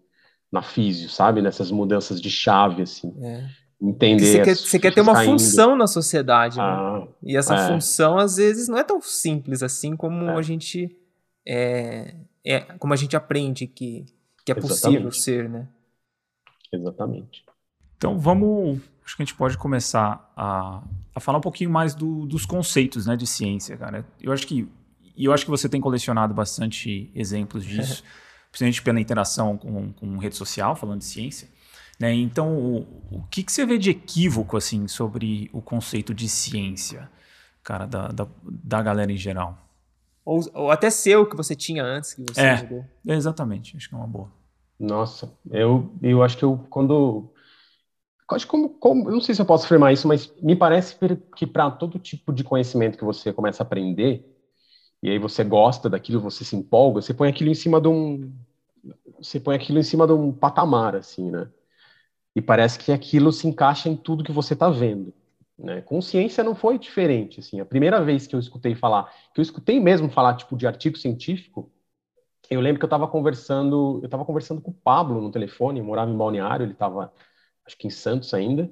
na 0.52 0.62
físio, 0.62 1.10
sabe? 1.10 1.41
Nessas 1.41 1.72
mudanças 1.72 2.22
de 2.22 2.30
chave, 2.30 2.84
assim. 2.84 3.13
É 3.24 3.61
entender. 3.82 4.26
Você 4.26 4.41
quer, 4.41 4.56
você 4.56 4.80
quer 4.80 4.94
ter 4.94 5.02
uma 5.02 5.15
saindo. 5.15 5.32
função 5.32 5.76
na 5.76 5.88
sociedade, 5.88 6.58
né? 6.58 6.63
Ah, 6.63 7.08
e 7.24 7.36
essa 7.36 7.56
é. 7.56 7.67
função 7.67 8.17
às 8.17 8.36
vezes 8.36 8.67
não 8.67 8.78
é 8.78 8.84
tão 8.84 9.02
simples 9.02 9.63
assim 9.63 9.96
como 9.96 10.30
é. 10.30 10.36
a 10.36 10.41
gente 10.41 10.96
é, 11.46 12.15
é, 12.46 12.60
como 12.78 12.94
a 12.94 12.98
gente 12.98 13.15
aprende 13.15 13.65
que, 13.65 14.06
que 14.46 14.52
é 14.52 14.58
Exatamente. 14.58 15.04
possível 15.04 15.12
ser, 15.12 15.50
né? 15.50 15.67
Exatamente. 16.72 17.44
Então 17.98 18.17
vamos, 18.17 18.80
acho 19.04 19.15
que 19.15 19.24
a 19.24 19.26
gente 19.26 19.36
pode 19.36 19.58
começar 19.58 20.32
a, 20.36 20.84
a 21.15 21.20
falar 21.20 21.39
um 21.39 21.41
pouquinho 21.41 21.70
mais 21.70 21.96
do, 21.96 22.26
dos 22.26 22.46
conceitos, 22.46 23.06
né, 23.06 23.15
de 23.15 23.26
ciência, 23.26 23.76
cara. 23.78 24.06
Eu 24.22 24.32
acho 24.32 24.46
que 24.46 24.67
e 25.15 25.26
eu 25.26 25.34
acho 25.34 25.44
que 25.44 25.52
você 25.52 25.67
tem 25.67 25.82
colecionado 25.82 26.34
bastante 26.34 27.12
exemplos 27.13 27.65
disso, 27.65 28.04
principalmente 28.50 28.82
pela 28.82 29.00
interação 29.00 29.58
com, 29.58 29.91
com 29.94 30.17
rede 30.17 30.36
social, 30.36 30.76
falando 30.76 31.00
de 31.00 31.06
ciência. 31.06 31.50
Né? 32.01 32.15
Então, 32.15 32.57
o, 32.57 32.79
o 33.11 33.23
que, 33.29 33.43
que 33.43 33.51
você 33.51 33.63
vê 33.63 33.77
de 33.77 33.91
equívoco 33.91 34.57
assim 34.57 34.87
sobre 34.87 35.51
o 35.53 35.61
conceito 35.61 36.15
de 36.15 36.27
ciência, 36.27 37.07
cara, 37.63 37.85
da, 37.85 38.07
da, 38.07 38.27
da 38.43 38.81
galera 38.81 39.11
em 39.11 39.17
geral? 39.17 39.55
Ou, 40.25 40.41
ou, 40.55 40.71
até 40.71 40.89
seu 40.89 41.29
que 41.29 41.35
você 41.35 41.55
tinha 41.55 41.83
antes 41.83 42.15
que 42.15 42.23
você 42.23 42.41
é, 42.41 42.55
Exatamente, 43.05 43.77
acho 43.77 43.87
que 43.87 43.93
é 43.93 43.97
uma 43.99 44.07
boa. 44.07 44.31
Nossa, 44.79 45.31
eu, 45.51 45.93
eu 46.01 46.23
acho 46.23 46.35
que 46.37 46.43
eu 46.43 46.65
quando 46.71 47.31
acho 48.31 48.47
como, 48.47 48.69
como, 48.69 49.11
não 49.11 49.21
sei 49.21 49.35
se 49.35 49.41
eu 49.41 49.45
posso 49.45 49.65
afirmar 49.65 49.93
isso, 49.93 50.07
mas 50.07 50.33
me 50.41 50.55
parece 50.55 50.97
que 51.35 51.45
para 51.45 51.69
todo 51.69 51.99
tipo 51.99 52.33
de 52.33 52.43
conhecimento 52.43 52.97
que 52.97 53.03
você 53.03 53.31
começa 53.31 53.61
a 53.61 53.65
aprender, 53.65 54.25
e 55.03 55.09
aí 55.11 55.19
você 55.19 55.43
gosta 55.43 55.87
daquilo, 55.87 56.19
você 56.19 56.43
se 56.43 56.55
empolga, 56.55 56.99
você 56.99 57.13
põe 57.13 57.29
aquilo 57.29 57.51
em 57.51 57.55
cima 57.55 57.79
de 57.79 57.89
um 57.89 58.33
você 59.21 59.39
põe 59.39 59.55
aquilo 59.55 59.77
em 59.77 59.83
cima 59.83 60.07
de 60.07 60.13
um 60.13 60.31
patamar 60.31 60.95
assim, 60.95 61.29
né? 61.29 61.47
E 62.36 62.41
parece 62.41 62.80
que 62.80 62.91
aquilo 62.91 63.32
se 63.32 63.48
encaixa 63.48 63.89
em 63.89 63.96
tudo 63.96 64.24
que 64.24 64.32
você 64.32 64.54
está 64.54 64.70
vendo. 64.70 65.13
Né? 65.58 65.82
Consciência 65.82 66.44
não 66.44 66.56
foi 66.56 66.80
diferente. 66.80 67.39
Assim, 67.39 67.60
a 67.60 67.65
primeira 67.65 68.04
vez 68.04 68.26
que 68.26 68.36
eu 68.36 68.39
escutei 68.39 68.74
falar, 68.74 69.12
que 69.34 69.39
eu 69.39 69.44
escutei 69.44 69.80
mesmo 69.80 70.10
falar 70.10 70.36
tipo 70.36 70.58
de 70.58 70.65
artigo 70.65 70.98
científico, 70.98 71.72
eu 72.50 72.60
lembro 72.60 72.80
que 72.80 72.84
eu 72.84 72.88
estava 72.88 73.08
conversando, 73.08 74.00
eu 74.02 74.06
estava 74.06 74.26
conversando 74.26 74.60
com 74.62 74.72
o 74.72 74.74
Pablo 74.74 75.22
no 75.22 75.32
telefone, 75.32 75.82
morava 75.82 76.12
em 76.12 76.17
Balneário, 76.17 76.65
ele 76.65 76.74
estava, 76.74 77.13
acho 77.65 77.78
que 77.78 77.88
em 77.88 77.89
Santos 77.89 78.34
ainda, 78.34 78.70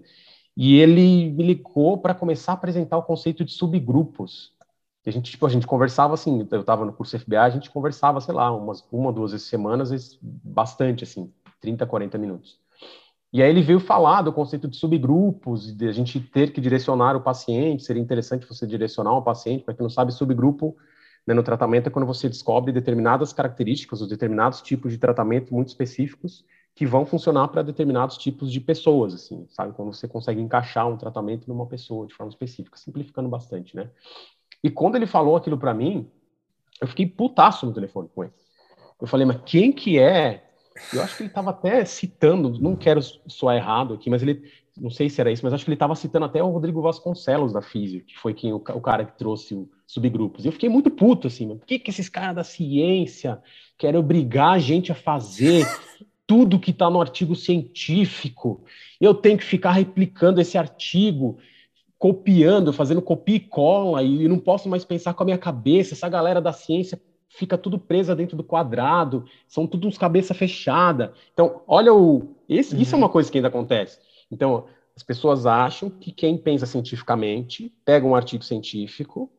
e 0.56 0.78
ele 0.80 1.32
me 1.32 1.43
ligou 1.43 1.98
para 1.98 2.13
começar 2.13 2.52
a 2.52 2.56
apresentar 2.56 2.98
o 2.98 3.04
conceito 3.04 3.45
de 3.45 3.54
subgrupos. 3.54 4.54
a 5.06 5.12
gente, 5.12 5.32
tipo, 5.32 5.45
a 5.45 5.50
gente 5.50 5.65
conversava 5.65 6.13
assim, 6.13 6.45
eu 6.52 6.60
estava 6.60 6.84
no 6.84 6.91
curso 6.91 7.17
FBA, 7.17 7.41
a 7.41 7.50
gente 7.50 7.69
conversava, 7.69 8.19
sei 8.19 8.34
lá, 8.34 8.52
umas 8.52 8.86
uma, 8.91 9.13
duas 9.13 9.32
vezes 9.32 9.48
semanas, 9.48 10.19
bastante 10.22 11.06
assim, 11.06 11.32
30, 11.62 11.86
40 11.86 12.17
minutos. 12.17 12.60
E 13.31 13.43
aí 13.43 13.49
ele 13.49 13.61
veio 13.61 13.79
falar 13.79 14.23
do 14.23 14.33
conceito 14.33 14.67
de 14.67 14.75
subgrupos, 14.75 15.75
de 15.75 15.87
a 15.87 15.91
gente 15.91 16.19
ter 16.19 16.51
que 16.51 16.59
direcionar 16.59 17.15
o 17.15 17.21
paciente, 17.21 17.83
seria 17.83 18.01
interessante 18.01 18.47
você 18.47 18.65
direcionar 18.65 19.15
um 19.15 19.21
paciente, 19.21 19.63
para 19.63 19.73
quem 19.73 19.83
não 19.83 19.89
sabe, 19.89 20.11
subgrupo 20.11 20.75
né, 21.27 21.35
no 21.35 21.43
tratamento 21.43 21.87
é 21.87 21.89
quando 21.91 22.07
você 22.07 22.27
descobre 22.27 22.71
determinadas 22.71 23.31
características 23.31 24.01
ou 24.01 24.07
determinados 24.07 24.63
tipos 24.63 24.91
de 24.91 24.97
tratamento 24.97 25.53
muito 25.53 25.67
específicos 25.67 26.43
que 26.73 26.87
vão 26.87 27.05
funcionar 27.05 27.47
para 27.49 27.61
determinados 27.61 28.17
tipos 28.17 28.51
de 28.51 28.59
pessoas, 28.59 29.13
assim, 29.13 29.45
sabe? 29.49 29.73
Quando 29.73 29.93
você 29.93 30.07
consegue 30.07 30.41
encaixar 30.41 30.87
um 30.87 30.97
tratamento 30.97 31.47
numa 31.47 31.67
pessoa 31.67 32.07
de 32.07 32.15
forma 32.15 32.31
específica, 32.31 32.77
simplificando 32.77 33.29
bastante, 33.29 33.75
né? 33.75 33.91
E 34.63 34.71
quando 34.71 34.95
ele 34.95 35.05
falou 35.05 35.35
aquilo 35.35 35.57
para 35.57 35.73
mim, 35.73 36.09
eu 36.81 36.87
fiquei 36.87 37.05
putaço 37.05 37.65
no 37.65 37.73
telefone 37.73 38.09
com 38.15 38.23
ele. 38.23 38.33
Eu 38.99 39.07
falei, 39.07 39.25
mas 39.25 39.41
quem 39.45 39.71
que 39.71 39.99
é? 39.99 40.48
Eu 40.93 41.01
acho 41.01 41.17
que 41.17 41.23
ele 41.23 41.29
estava 41.29 41.49
até 41.51 41.83
citando, 41.85 42.59
não 42.59 42.75
quero 42.75 43.01
soar 43.27 43.55
errado 43.55 43.93
aqui, 43.93 44.09
mas 44.09 44.21
ele, 44.21 44.43
não 44.77 44.89
sei 44.89 45.09
se 45.09 45.19
era 45.19 45.31
isso, 45.31 45.43
mas 45.43 45.53
acho 45.53 45.63
que 45.63 45.69
ele 45.69 45.75
estava 45.75 45.95
citando 45.95 46.25
até 46.25 46.41
o 46.41 46.49
Rodrigo 46.49 46.81
Vasconcelos 46.81 47.53
da 47.53 47.61
Físio, 47.61 48.03
que 48.03 48.17
foi 48.17 48.33
quem 48.33 48.53
o, 48.53 48.57
o 48.57 48.81
cara 48.81 49.05
que 49.05 49.17
trouxe 49.17 49.53
o 49.53 49.69
subgrupos. 49.89 50.45
Eu 50.45 50.51
fiquei 50.51 50.69
muito 50.69 50.91
puto, 50.91 51.27
assim, 51.27 51.47
mano. 51.47 51.59
Por 51.59 51.65
que, 51.65 51.79
que 51.79 51.89
esses 51.89 52.07
caras 52.07 52.35
da 52.35 52.43
ciência 52.43 53.41
querem 53.77 53.99
obrigar 53.99 54.51
a 54.53 54.59
gente 54.59 54.91
a 54.91 54.95
fazer 54.95 55.65
tudo 56.27 56.59
que 56.59 56.69
está 56.69 56.89
no 56.89 57.01
artigo 57.01 57.35
científico? 57.35 58.63
Eu 59.01 59.15
tenho 59.15 59.37
que 59.37 59.43
ficar 59.43 59.71
replicando 59.71 60.39
esse 60.39 60.57
artigo 60.57 61.39
copiando, 61.97 62.71
fazendo 62.71 63.01
copia 63.01 63.35
e 63.35 63.39
cola, 63.39 64.03
e 64.03 64.27
não 64.27 64.39
posso 64.39 64.69
mais 64.69 64.85
pensar 64.85 65.13
com 65.15 65.23
a 65.23 65.25
minha 65.25 65.37
cabeça. 65.37 65.95
Essa 65.95 66.07
galera 66.07 66.39
da 66.39 66.53
ciência 66.53 67.01
fica 67.29 67.57
tudo 67.57 67.79
presa 67.79 68.15
dentro 68.15 68.35
do 68.35 68.43
quadrado, 68.43 69.25
são 69.47 69.67
tudo 69.67 69.87
uns 69.87 69.97
cabeça 69.97 70.33
fechada. 70.33 71.13
Então, 71.33 71.61
olha 71.67 71.93
o. 71.93 72.35
Esse, 72.47 72.75
uhum. 72.75 72.81
Isso 72.81 72.95
é 72.95 72.97
uhum. 72.97 73.03
uma 73.03 73.09
coisa 73.09 73.31
que 73.31 73.37
ainda 73.37 73.47
acontece. 73.47 73.99
Então, 74.31 74.65
as 74.95 75.03
pessoas 75.03 75.45
acham 75.45 75.89
que 75.89 76.11
quem 76.11 76.37
pensa 76.37 76.65
cientificamente 76.65 77.73
pega 77.85 78.05
um 78.05 78.15
artigo 78.15 78.43
científico, 78.43 79.31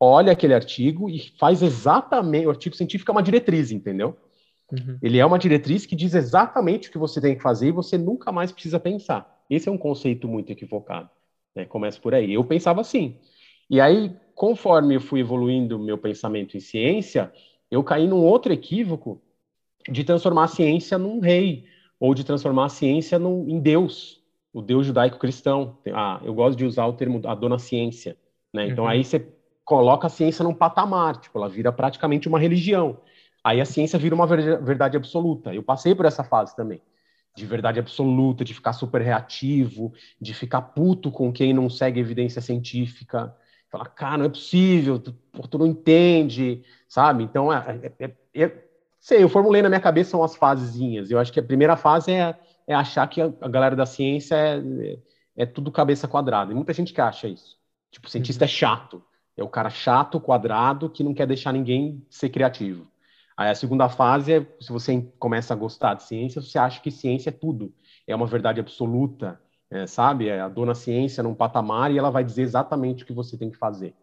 olha 0.00 0.32
aquele 0.32 0.54
artigo 0.54 1.08
e 1.08 1.20
faz 1.38 1.62
exatamente. 1.62 2.46
O 2.46 2.50
artigo 2.50 2.74
científico 2.74 3.10
é 3.10 3.14
uma 3.14 3.22
diretriz, 3.22 3.70
entendeu? 3.70 4.16
Uhum. 4.72 4.98
Ele 5.02 5.18
é 5.18 5.26
uma 5.26 5.38
diretriz 5.38 5.86
que 5.86 5.94
diz 5.94 6.14
exatamente 6.14 6.88
o 6.88 6.92
que 6.92 6.98
você 6.98 7.20
tem 7.20 7.36
que 7.36 7.42
fazer 7.42 7.68
e 7.68 7.72
você 7.72 7.98
nunca 7.98 8.32
mais 8.32 8.50
precisa 8.50 8.80
pensar. 8.80 9.40
Esse 9.48 9.68
é 9.68 9.72
um 9.72 9.78
conceito 9.78 10.26
muito 10.26 10.50
equivocado. 10.50 11.10
Né? 11.54 11.66
Começa 11.66 12.00
por 12.00 12.14
aí. 12.14 12.32
Eu 12.32 12.42
pensava 12.42 12.80
assim. 12.80 13.18
E 13.68 13.80
aí, 13.80 14.14
conforme 14.34 14.96
eu 14.96 15.00
fui 15.00 15.20
evoluindo 15.20 15.78
meu 15.78 15.98
pensamento 15.98 16.56
em 16.56 16.60
ciência, 16.60 17.32
eu 17.70 17.82
caí 17.82 18.06
num 18.06 18.24
outro 18.24 18.52
equívoco 18.52 19.20
de 19.88 20.04
transformar 20.04 20.44
a 20.44 20.48
ciência 20.48 20.98
num 20.98 21.20
rei, 21.20 21.64
ou 21.98 22.14
de 22.14 22.24
transformar 22.24 22.66
a 22.66 22.68
ciência 22.68 23.18
num, 23.18 23.48
em 23.48 23.60
Deus, 23.60 24.22
o 24.52 24.60
Deus 24.60 24.86
judaico-cristão. 24.86 25.78
Ah, 25.92 26.20
eu 26.24 26.34
gosto 26.34 26.58
de 26.58 26.64
usar 26.64 26.86
o 26.86 26.92
termo 26.92 27.20
a 27.24 27.34
dona 27.34 27.58
ciência. 27.58 28.16
Né? 28.52 28.68
Então, 28.68 28.84
uhum. 28.84 28.90
aí 28.90 29.04
você 29.04 29.26
coloca 29.64 30.06
a 30.06 30.10
ciência 30.10 30.42
num 30.42 30.54
patamar, 30.54 31.16
tipo, 31.18 31.38
ela 31.38 31.48
vira 31.48 31.72
praticamente 31.72 32.28
uma 32.28 32.38
religião. 32.38 32.98
Aí 33.44 33.60
a 33.60 33.64
ciência 33.64 33.98
vira 33.98 34.14
uma 34.14 34.26
verdade 34.26 34.96
absoluta. 34.96 35.54
Eu 35.54 35.62
passei 35.62 35.94
por 35.94 36.04
essa 36.04 36.24
fase 36.24 36.54
também 36.54 36.80
de 37.34 37.46
verdade 37.46 37.80
absoluta, 37.80 38.44
de 38.44 38.52
ficar 38.54 38.72
super 38.72 39.00
reativo, 39.00 39.92
de 40.20 40.34
ficar 40.34 40.60
puto 40.62 41.10
com 41.10 41.32
quem 41.32 41.52
não 41.52 41.68
segue 41.68 42.00
evidência 42.00 42.42
científica. 42.42 43.34
Falar, 43.72 43.86
cara, 43.86 44.18
não 44.18 44.26
é 44.26 44.28
possível, 44.28 44.98
tu, 44.98 45.14
tu 45.48 45.58
não 45.58 45.66
entende, 45.66 46.62
sabe? 46.86 47.24
Então, 47.24 47.50
é, 47.50 47.90
é, 47.98 48.04
é, 48.04 48.42
é, 48.44 48.64
sei, 49.00 49.22
eu 49.22 49.30
formulei 49.30 49.62
na 49.62 49.70
minha 49.70 49.80
cabeça 49.80 50.10
são 50.10 50.22
as 50.22 50.36
fasezinhas. 50.36 51.10
Eu 51.10 51.18
acho 51.18 51.32
que 51.32 51.40
a 51.40 51.42
primeira 51.42 51.74
fase 51.74 52.12
é, 52.12 52.38
é 52.66 52.74
achar 52.74 53.06
que 53.08 53.22
a, 53.22 53.32
a 53.40 53.48
galera 53.48 53.74
da 53.74 53.86
ciência 53.86 54.36
é, 54.36 54.98
é, 55.34 55.46
tudo 55.46 55.72
cabeça 55.72 56.06
quadrada. 56.06 56.52
E 56.52 56.54
muita 56.54 56.74
gente 56.74 56.92
que 56.92 57.00
acha 57.00 57.26
isso. 57.26 57.56
Tipo, 57.90 58.08
o 58.08 58.10
cientista 58.10 58.44
uhum. 58.44 58.46
é 58.46 58.48
chato. 58.48 59.02
É 59.38 59.42
o 59.42 59.48
cara 59.48 59.70
chato, 59.70 60.20
quadrado, 60.20 60.90
que 60.90 61.02
não 61.02 61.14
quer 61.14 61.26
deixar 61.26 61.50
ninguém 61.50 62.06
ser 62.10 62.28
criativo. 62.28 62.86
Aí 63.34 63.48
a 63.48 63.54
segunda 63.54 63.88
fase 63.88 64.34
é, 64.34 64.46
se 64.60 64.70
você 64.70 65.00
começa 65.18 65.54
a 65.54 65.56
gostar 65.56 65.94
de 65.94 66.02
ciência, 66.02 66.42
você 66.42 66.58
acha 66.58 66.78
que 66.78 66.90
ciência 66.90 67.30
é 67.30 67.32
tudo, 67.32 67.74
é 68.06 68.14
uma 68.14 68.26
verdade 68.26 68.60
absoluta, 68.60 69.40
é, 69.72 69.86
sabe? 69.86 70.28
É 70.28 70.38
a 70.38 70.48
dona 70.50 70.74
ciência 70.74 71.22
num 71.22 71.34
patamar 71.34 71.90
e 71.90 71.96
ela 71.96 72.10
vai 72.10 72.22
dizer 72.22 72.42
exatamente 72.42 73.02
o 73.02 73.06
que 73.06 73.12
você 73.12 73.38
tem 73.38 73.50
que 73.50 73.56
fazer. 73.56 73.94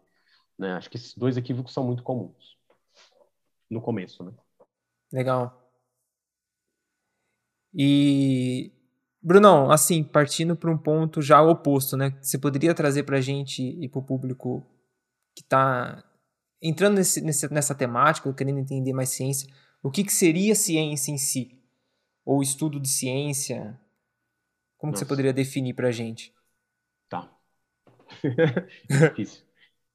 Né? 0.58 0.72
Acho 0.72 0.90
que 0.90 0.96
esses 0.96 1.16
dois 1.16 1.36
equívocos 1.36 1.72
são 1.72 1.84
muito 1.84 2.02
comuns 2.02 2.58
no 3.70 3.80
começo, 3.80 4.24
né? 4.24 4.32
Legal. 5.12 5.56
E 7.72 8.72
Brunão, 9.22 9.70
assim, 9.70 10.02
partindo 10.02 10.56
para 10.56 10.72
um 10.72 10.76
ponto 10.76 11.22
já 11.22 11.40
oposto, 11.40 11.96
né? 11.96 12.18
Você 12.20 12.36
poderia 12.36 12.74
trazer 12.74 13.04
para 13.04 13.18
a 13.18 13.20
gente 13.20 13.62
e 13.62 13.88
para 13.88 14.00
o 14.00 14.04
público 14.04 14.66
que 15.36 15.42
está 15.42 16.02
entrando 16.60 16.96
nesse, 16.96 17.20
nessa 17.48 17.74
temática, 17.76 18.32
querendo 18.34 18.58
entender 18.58 18.92
mais 18.92 19.10
ciência, 19.10 19.48
o 19.82 19.90
que, 19.90 20.02
que 20.02 20.12
seria 20.12 20.56
ciência 20.56 21.12
em 21.12 21.18
si? 21.18 21.62
Ou 22.24 22.42
estudo 22.42 22.80
de 22.80 22.88
ciência? 22.88 23.78
Como 24.80 24.96
você 24.96 25.04
poderia 25.04 25.32
definir 25.32 25.74
para 25.74 25.88
a 25.88 25.92
gente? 25.92 26.32
Tá. 27.08 27.30
Difícil. 28.88 29.44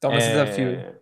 Toma 0.00 0.14
é... 0.14 0.18
esse 0.18 0.28
desafio. 0.28 0.96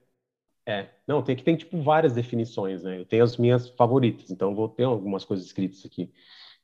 É, 0.66 0.88
não, 1.07 1.23
tem 1.23 1.37
que 1.37 1.44
tem 1.44 1.55
tipo 1.55 1.83
várias 1.83 2.14
definições, 2.14 2.83
né? 2.83 2.99
Eu 2.99 3.05
tenho 3.05 3.23
as 3.23 3.37
minhas 3.37 3.68
favoritas, 3.68 4.31
então 4.31 4.55
vou 4.55 4.66
ter 4.66 4.85
algumas 4.85 5.23
coisas 5.23 5.44
escritas 5.44 5.85
aqui. 5.85 6.11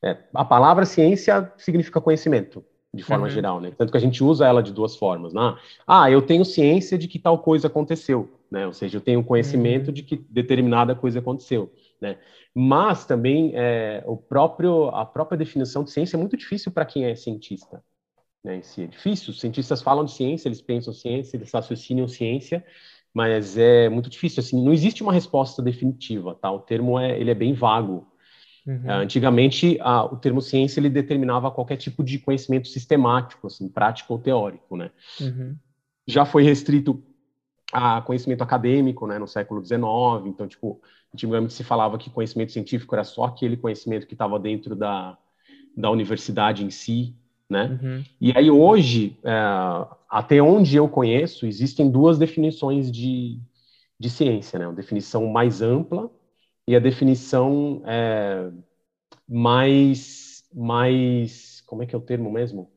É, 0.03 0.17
a 0.33 0.45
palavra 0.45 0.87
ciência 0.87 1.53
significa 1.59 2.01
conhecimento 2.01 2.65
de 2.93 3.03
forma 3.03 3.27
uhum. 3.27 3.31
geral, 3.31 3.61
né? 3.61 3.71
Tanto 3.77 3.93
que 3.93 3.99
a 3.99 4.01
gente 4.01 4.25
usa 4.25 4.47
ela 4.47 4.63
de 4.63 4.73
duas 4.73 4.97
formas, 4.97 5.35
né? 5.35 5.57
Ah, 5.87 6.11
eu 6.11 6.23
tenho 6.23 6.45
ciência 6.47 6.97
de 6.97 7.07
que 7.07 7.19
tal 7.19 7.39
coisa 7.39 7.67
aconteceu, 7.67 8.33
né? 8.51 8.67
Ou 8.67 8.73
seja, 8.73 8.97
eu 8.97 9.03
tenho 9.03 9.23
conhecimento 9.23 9.89
uhum. 9.89 9.93
de 9.93 10.03
que 10.03 10.17
determinada 10.17 10.95
coisa 10.95 11.19
aconteceu, 11.19 11.71
né? 12.01 12.19
Mas 12.55 13.05
também 13.05 13.53
é, 13.55 14.03
o 14.07 14.17
próprio 14.17 14.89
a 14.89 15.05
própria 15.05 15.39
definição 15.39 15.85
de 15.85 15.91
ciência 15.91 16.17
é 16.17 16.19
muito 16.19 16.37
difícil 16.37 16.73
para 16.73 16.85
quem 16.85 17.05
é 17.05 17.15
cientista, 17.15 17.83
né? 18.43 18.57
Em 18.57 18.63
si 18.63 18.83
é 18.83 18.87
difícil. 18.87 19.31
Os 19.31 19.41
cientistas 19.41 19.83
falam 19.83 20.05
de 20.05 20.13
ciência, 20.13 20.49
eles 20.49 20.63
pensam 20.63 20.93
ciência, 20.93 21.37
eles 21.37 21.53
raciocinam 21.53 22.09
ciência, 22.09 22.65
mas 23.13 23.59
é 23.59 23.89
muito 23.89 24.09
difícil. 24.09 24.41
Assim, 24.41 24.63
não 24.65 24.73
existe 24.73 25.03
uma 25.03 25.13
resposta 25.13 25.63
definitiva, 25.63 26.35
tá? 26.35 26.51
O 26.51 26.61
termo 26.61 26.99
é 26.99 27.21
ele 27.21 27.31
é 27.31 27.35
bem 27.35 27.53
vago 27.53 28.11
Uhum. 28.67 28.87
Uh, 28.87 28.91
antigamente, 28.91 29.79
o 30.11 30.17
termo 30.17 30.41
ciência 30.41 30.81
ele 30.81 30.91
determinava 30.91 31.51
qualquer 31.51 31.77
tipo 31.77 32.05
de 32.05 32.19
conhecimento 32.19 32.69
sistemático, 32.69 33.47
assim, 33.47 33.69
prático 33.69 34.13
ou 34.13 34.19
teórico, 34.19 34.77
né? 34.77 34.91
Uhum. 35.21 35.57
Já 36.07 36.25
foi 36.25 36.43
restrito 36.43 37.03
a 37.73 38.01
conhecimento 38.03 38.43
acadêmico, 38.43 39.07
né, 39.07 39.19
no 39.19 39.27
século 39.27 39.65
XIX. 39.65 39.81
Então, 40.27 40.47
tipo, 40.47 40.81
antigamente 41.15 41.53
se 41.53 41.65
falava 41.65 41.99
que 41.99 42.11
conhecimento 42.11 42.53
científico 42.53 42.95
era 42.95 43.05
só 43.05 43.25
aquele 43.25 43.57
conhecimento 43.57 44.07
que 44.07 44.15
estava 44.15 44.39
dentro 44.39 44.75
da, 44.75 45.17
da 45.77 45.91
universidade 45.91 46.65
em 46.65 46.71
si, 46.71 47.15
né? 47.49 47.79
Uhum. 47.83 48.05
E 48.21 48.33
aí 48.37 48.51
hoje, 48.51 49.19
é, 49.25 49.33
até 50.09 50.41
onde 50.41 50.77
eu 50.77 50.89
conheço, 50.89 51.47
existem 51.47 51.91
duas 51.91 52.19
definições 52.19 52.91
de, 52.91 53.41
de 53.99 54.09
ciência, 54.11 54.59
né? 54.59 54.67
Uma 54.67 54.75
definição 54.75 55.27
mais 55.27 55.61
ampla 55.61 56.11
e 56.67 56.77
a 56.77 56.79
definição 56.79 57.83
é, 57.87 58.51
mais, 59.29 60.45
mais, 60.55 61.63
como 61.67 61.83
é 61.83 61.87
que 61.87 61.95
é 61.95 61.99
o 61.99 62.03
termo 62.03 62.31
mesmo? 62.31 62.71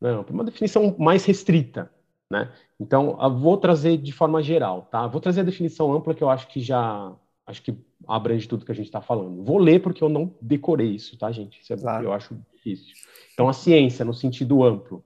Não, 0.00 0.24
uma 0.30 0.44
definição 0.44 0.94
mais 0.98 1.24
restrita, 1.24 1.90
né? 2.30 2.52
Então, 2.80 3.16
vou 3.38 3.56
trazer 3.56 3.96
de 3.96 4.12
forma 4.12 4.42
geral, 4.42 4.88
tá? 4.90 5.06
Vou 5.06 5.20
trazer 5.20 5.40
a 5.40 5.44
definição 5.44 5.92
ampla 5.92 6.14
que 6.14 6.22
eu 6.22 6.30
acho 6.30 6.46
que 6.46 6.60
já, 6.60 7.12
acho 7.46 7.62
que 7.62 7.76
abrange 8.06 8.46
tudo 8.46 8.64
que 8.64 8.70
a 8.70 8.74
gente 8.74 8.86
está 8.86 9.00
falando. 9.00 9.42
Vou 9.42 9.58
ler 9.58 9.82
porque 9.82 10.02
eu 10.02 10.08
não 10.08 10.32
decorei 10.40 10.90
isso, 10.90 11.18
tá, 11.18 11.30
gente? 11.32 11.60
Isso 11.60 11.72
é, 11.72 11.76
claro. 11.76 12.04
eu 12.04 12.12
acho 12.12 12.38
difícil. 12.54 12.94
Então, 13.34 13.48
a 13.48 13.52
ciência, 13.52 14.04
no 14.04 14.14
sentido 14.14 14.62
amplo, 14.62 15.04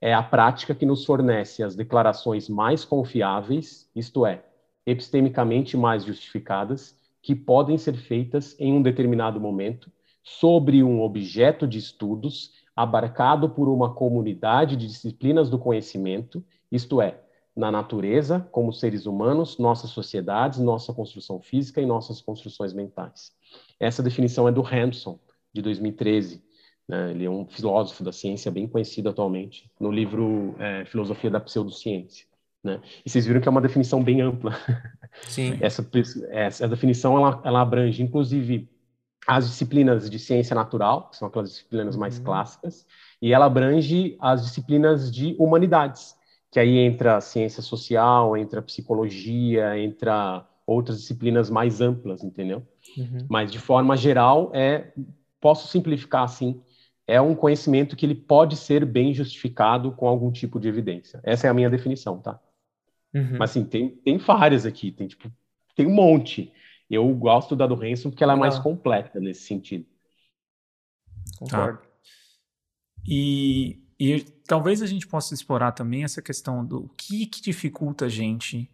é 0.00 0.12
a 0.12 0.22
prática 0.22 0.74
que 0.74 0.84
nos 0.84 1.04
fornece 1.04 1.62
as 1.62 1.74
declarações 1.74 2.48
mais 2.48 2.84
confiáveis, 2.84 3.90
isto 3.96 4.26
é, 4.26 4.44
epistemicamente 4.84 5.76
mais 5.76 6.04
justificadas, 6.04 6.96
que 7.22 7.34
podem 7.34 7.78
ser 7.78 7.96
feitas 7.96 8.54
em 8.60 8.72
um 8.72 8.82
determinado 8.82 9.40
momento 9.40 9.90
sobre 10.22 10.82
um 10.82 11.00
objeto 11.02 11.66
de 11.66 11.78
estudos 11.78 12.52
abarcado 12.74 13.48
por 13.48 13.68
uma 13.68 13.94
comunidade 13.94 14.76
de 14.76 14.86
disciplinas 14.86 15.48
do 15.48 15.58
conhecimento, 15.58 16.44
isto 16.70 17.00
é, 17.00 17.20
na 17.56 17.70
natureza, 17.70 18.46
como 18.52 18.72
seres 18.72 19.06
humanos, 19.06 19.58
nossas 19.58 19.90
sociedades, 19.90 20.58
nossa 20.58 20.92
construção 20.92 21.40
física 21.40 21.80
e 21.80 21.86
nossas 21.86 22.20
construções 22.20 22.74
mentais. 22.74 23.32
Essa 23.80 24.02
definição 24.02 24.46
é 24.46 24.52
do 24.52 24.66
Hampson, 24.66 25.18
de 25.52 25.62
2013. 25.62 26.44
Né? 26.86 27.12
Ele 27.12 27.24
é 27.24 27.30
um 27.30 27.46
filósofo 27.46 28.04
da 28.04 28.12
ciência 28.12 28.50
bem 28.50 28.68
conhecido 28.68 29.08
atualmente, 29.08 29.70
no 29.80 29.90
livro 29.90 30.54
é, 30.58 30.84
Filosofia 30.84 31.30
da 31.30 31.40
Pseudociência. 31.40 32.26
Né? 32.62 32.80
E 33.04 33.08
vocês 33.08 33.24
viram 33.24 33.40
que 33.40 33.48
é 33.48 33.50
uma 33.50 33.60
definição 33.60 34.02
bem 34.02 34.20
ampla. 34.20 34.52
Sim. 35.28 35.56
essa, 35.62 35.88
essa 36.28 36.68
definição 36.68 37.16
ela, 37.16 37.40
ela 37.42 37.62
abrange, 37.62 38.02
inclusive, 38.02 38.68
as 39.26 39.48
disciplinas 39.48 40.10
de 40.10 40.18
ciência 40.18 40.54
natural, 40.54 41.08
que 41.08 41.16
são 41.16 41.28
aquelas 41.28 41.50
disciplinas 41.50 41.94
uhum. 41.94 42.00
mais 42.00 42.18
clássicas, 42.18 42.86
e 43.20 43.32
ela 43.32 43.46
abrange 43.46 44.16
as 44.20 44.44
disciplinas 44.44 45.10
de 45.10 45.34
humanidades, 45.38 46.15
que 46.56 46.60
aí 46.60 46.78
entra 46.78 47.20
ciência 47.20 47.62
social, 47.62 48.34
entra 48.34 48.62
psicologia, 48.62 49.78
entra 49.78 50.48
outras 50.66 50.98
disciplinas 50.98 51.50
mais 51.50 51.82
amplas, 51.82 52.24
entendeu? 52.24 52.66
Uhum. 52.96 53.26
Mas 53.28 53.52
de 53.52 53.58
forma 53.58 53.94
geral, 53.94 54.50
é 54.54 54.90
posso 55.38 55.68
simplificar 55.68 56.22
assim, 56.22 56.62
é 57.06 57.20
um 57.20 57.34
conhecimento 57.34 57.94
que 57.94 58.06
ele 58.06 58.14
pode 58.14 58.56
ser 58.56 58.86
bem 58.86 59.12
justificado 59.12 59.92
com 59.92 60.08
algum 60.08 60.32
tipo 60.32 60.58
de 60.58 60.66
evidência. 60.66 61.20
Essa 61.22 61.46
é 61.46 61.50
a 61.50 61.52
minha 61.52 61.68
definição, 61.68 62.22
tá? 62.22 62.40
Uhum. 63.12 63.36
Mas 63.38 63.50
assim, 63.50 63.62
tem, 63.62 63.90
tem 63.90 64.16
várias 64.16 64.64
aqui, 64.64 64.90
tem 64.90 65.08
tipo, 65.08 65.30
tem 65.74 65.86
um 65.86 65.94
monte. 65.94 66.50
Eu 66.88 67.06
gosto 67.16 67.54
da 67.54 67.66
do 67.66 67.74
Renson 67.74 68.08
porque 68.08 68.24
ela 68.24 68.32
é 68.32 68.36
mais 68.36 68.58
completa 68.58 69.20
nesse 69.20 69.42
sentido. 69.42 69.84
Concordo. 71.38 71.80
Tá. 71.80 71.86
E, 73.06 73.85
e 73.98 74.20
talvez 74.46 74.82
a 74.82 74.86
gente 74.86 75.06
possa 75.06 75.34
explorar 75.34 75.72
também 75.72 76.04
essa 76.04 76.20
questão 76.20 76.64
do 76.64 76.88
que, 76.96 77.26
que 77.26 77.40
dificulta 77.40 78.06
a 78.06 78.08
gente 78.08 78.70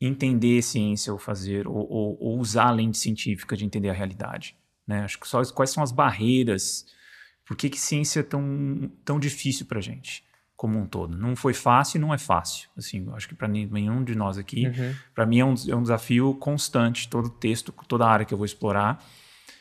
entender 0.00 0.62
ciência 0.62 1.12
ou 1.12 1.18
fazer, 1.18 1.66
ou, 1.66 1.90
ou, 1.90 2.18
ou, 2.20 2.38
usar 2.38 2.68
a 2.68 2.70
lente 2.70 2.96
científica 2.96 3.56
de 3.56 3.64
entender 3.64 3.90
a 3.90 3.92
realidade. 3.92 4.56
Né? 4.86 5.00
Acho 5.00 5.18
que 5.18 5.26
só 5.26 5.44
quais 5.52 5.70
são 5.70 5.82
as 5.82 5.90
barreiras, 5.90 6.86
por 7.44 7.56
que, 7.56 7.68
que 7.68 7.78
ciência 7.78 8.20
é 8.20 8.22
tão, 8.22 8.90
tão 9.04 9.18
difícil 9.18 9.66
para 9.66 9.78
a 9.78 9.82
gente, 9.82 10.22
como 10.56 10.78
um 10.78 10.86
todo. 10.86 11.16
Não 11.16 11.34
foi 11.34 11.52
fácil 11.52 11.98
e 11.98 12.00
não 12.00 12.14
é 12.14 12.18
fácil. 12.18 12.68
Assim, 12.76 13.08
acho 13.12 13.28
que 13.28 13.34
para 13.34 13.48
nenhum 13.48 14.04
de 14.04 14.14
nós 14.14 14.38
aqui, 14.38 14.68
uhum. 14.68 14.94
para 15.12 15.26
mim 15.26 15.40
é 15.40 15.44
um, 15.44 15.54
é 15.68 15.74
um 15.74 15.82
desafio 15.82 16.32
constante, 16.34 17.08
todo 17.08 17.28
texto, 17.28 17.74
toda 17.88 18.06
área 18.06 18.24
que 18.24 18.32
eu 18.32 18.38
vou 18.38 18.44
explorar, 18.44 19.04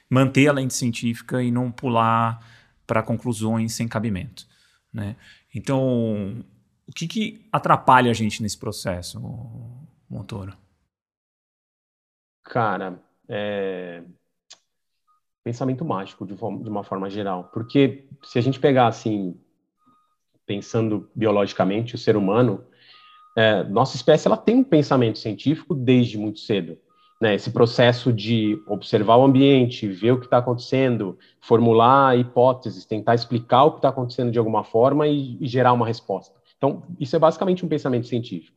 manter 0.07 0.47
a 0.47 0.53
lente 0.53 0.75
científica 0.75 1.41
e 1.41 1.49
não 1.49 1.71
pular 1.71 2.56
para 2.87 3.03
conclusões 3.03 3.73
sem 3.73 3.87
cabimento. 3.87 4.47
Né? 4.91 5.15
Então, 5.53 6.43
o 6.87 6.93
que, 6.93 7.07
que 7.07 7.47
atrapalha 7.51 8.09
a 8.09 8.13
gente 8.13 8.41
nesse 8.41 8.57
processo, 8.57 9.19
Montoro? 10.09 10.57
Cara, 12.43 13.03
é... 13.27 14.01
pensamento 15.43 15.83
mágico 15.83 16.25
de, 16.25 16.33
uma 16.33 16.83
forma 16.83 17.09
geral. 17.09 17.51
Porque 17.53 18.07
se 18.23 18.39
a 18.39 18.41
gente 18.41 18.59
pegar 18.59 18.87
assim, 18.87 19.37
pensando 20.45 21.11
biologicamente, 21.13 21.95
o 21.95 21.97
ser 21.97 22.15
humano, 22.15 22.65
é, 23.35 23.63
nossa 23.65 23.97
espécie 23.97 24.27
ela 24.27 24.37
tem 24.37 24.55
um 24.55 24.63
pensamento 24.63 25.19
científico 25.19 25.75
desde 25.75 26.17
muito 26.17 26.39
cedo 26.39 26.79
né, 27.19 27.33
esse 27.35 27.49
processo 27.49 28.13
de 28.13 28.61
observar 28.67 29.17
o 29.17 29.23
ambiente, 29.23 29.87
ver 29.87 30.11
o 30.11 30.19
que 30.19 30.25
está 30.25 30.37
acontecendo, 30.37 31.17
formular 31.41 32.17
hipóteses, 32.17 32.85
tentar 32.85 33.15
explicar 33.15 33.63
o 33.63 33.71
que 33.71 33.77
está 33.79 33.89
acontecendo 33.89 34.31
de 34.31 34.37
alguma 34.37 34.63
forma 34.63 35.07
e, 35.07 35.37
e, 35.41 35.47
gerar 35.47 35.73
uma 35.73 35.85
resposta. 35.85 36.35
Então, 36.57 36.83
isso 36.99 37.15
é 37.15 37.19
basicamente 37.19 37.65
um 37.65 37.67
pensamento 37.67 38.07
científico. 38.07 38.55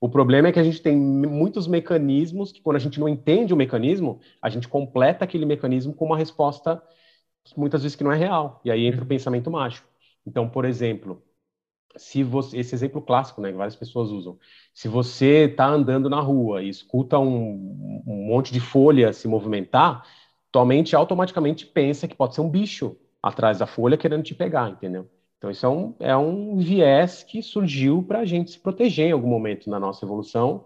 O 0.00 0.08
problema 0.08 0.48
é 0.48 0.52
que 0.52 0.58
a 0.58 0.64
gente 0.64 0.82
tem 0.82 0.96
muitos 0.96 1.68
mecanismos 1.68 2.50
que, 2.50 2.60
quando 2.60 2.76
a 2.76 2.80
gente 2.80 2.98
não 2.98 3.08
entende 3.08 3.54
o 3.54 3.56
mecanismo, 3.56 4.18
a 4.40 4.50
gente 4.50 4.66
completa 4.66 5.24
aquele 5.24 5.46
mecanismo 5.46 5.94
com 5.94 6.06
uma 6.06 6.18
resposta 6.18 6.82
muitas 7.56 7.82
vezes 7.82 7.94
que 7.96 8.02
não 8.02 8.12
é 8.12 8.16
real. 8.16 8.60
E 8.64 8.70
aí 8.70 8.84
entra 8.84 9.00
o 9.00 9.02
uhum. 9.02 9.08
pensamento 9.08 9.50
mágico. 9.50 9.86
Então, 10.26 10.48
por 10.48 10.64
exemplo, 10.64 11.22
se 11.96 12.22
você, 12.22 12.58
esse 12.58 12.74
exemplo 12.74 13.00
clássico, 13.00 13.40
né, 13.40 13.50
que 13.50 13.56
várias 13.56 13.76
pessoas 13.76 14.10
usam. 14.10 14.38
Se 14.72 14.88
você 14.88 15.44
está 15.44 15.66
andando 15.66 16.08
na 16.08 16.20
rua 16.20 16.62
e 16.62 16.68
escuta 16.68 17.18
um, 17.18 18.02
um, 18.06 18.26
monte 18.26 18.52
de 18.52 18.60
folha 18.60 19.12
se 19.12 19.28
movimentar, 19.28 20.06
tua 20.50 20.64
mente 20.64 20.94
automaticamente 20.96 21.66
pensa 21.66 22.08
que 22.08 22.14
pode 22.14 22.34
ser 22.34 22.40
um 22.40 22.48
bicho 22.48 22.96
atrás 23.22 23.58
da 23.58 23.66
folha 23.66 23.96
querendo 23.96 24.22
te 24.22 24.34
pegar, 24.34 24.70
entendeu? 24.70 25.08
Então 25.38 25.50
isso 25.50 25.66
é 25.66 25.68
um, 25.68 25.94
é 25.98 26.16
um 26.16 26.56
viés 26.58 27.22
que 27.22 27.42
surgiu 27.42 28.02
para 28.02 28.20
a 28.20 28.24
gente 28.24 28.52
se 28.52 28.58
proteger 28.58 29.08
em 29.08 29.12
algum 29.12 29.28
momento 29.28 29.68
na 29.68 29.80
nossa 29.80 30.04
evolução, 30.04 30.64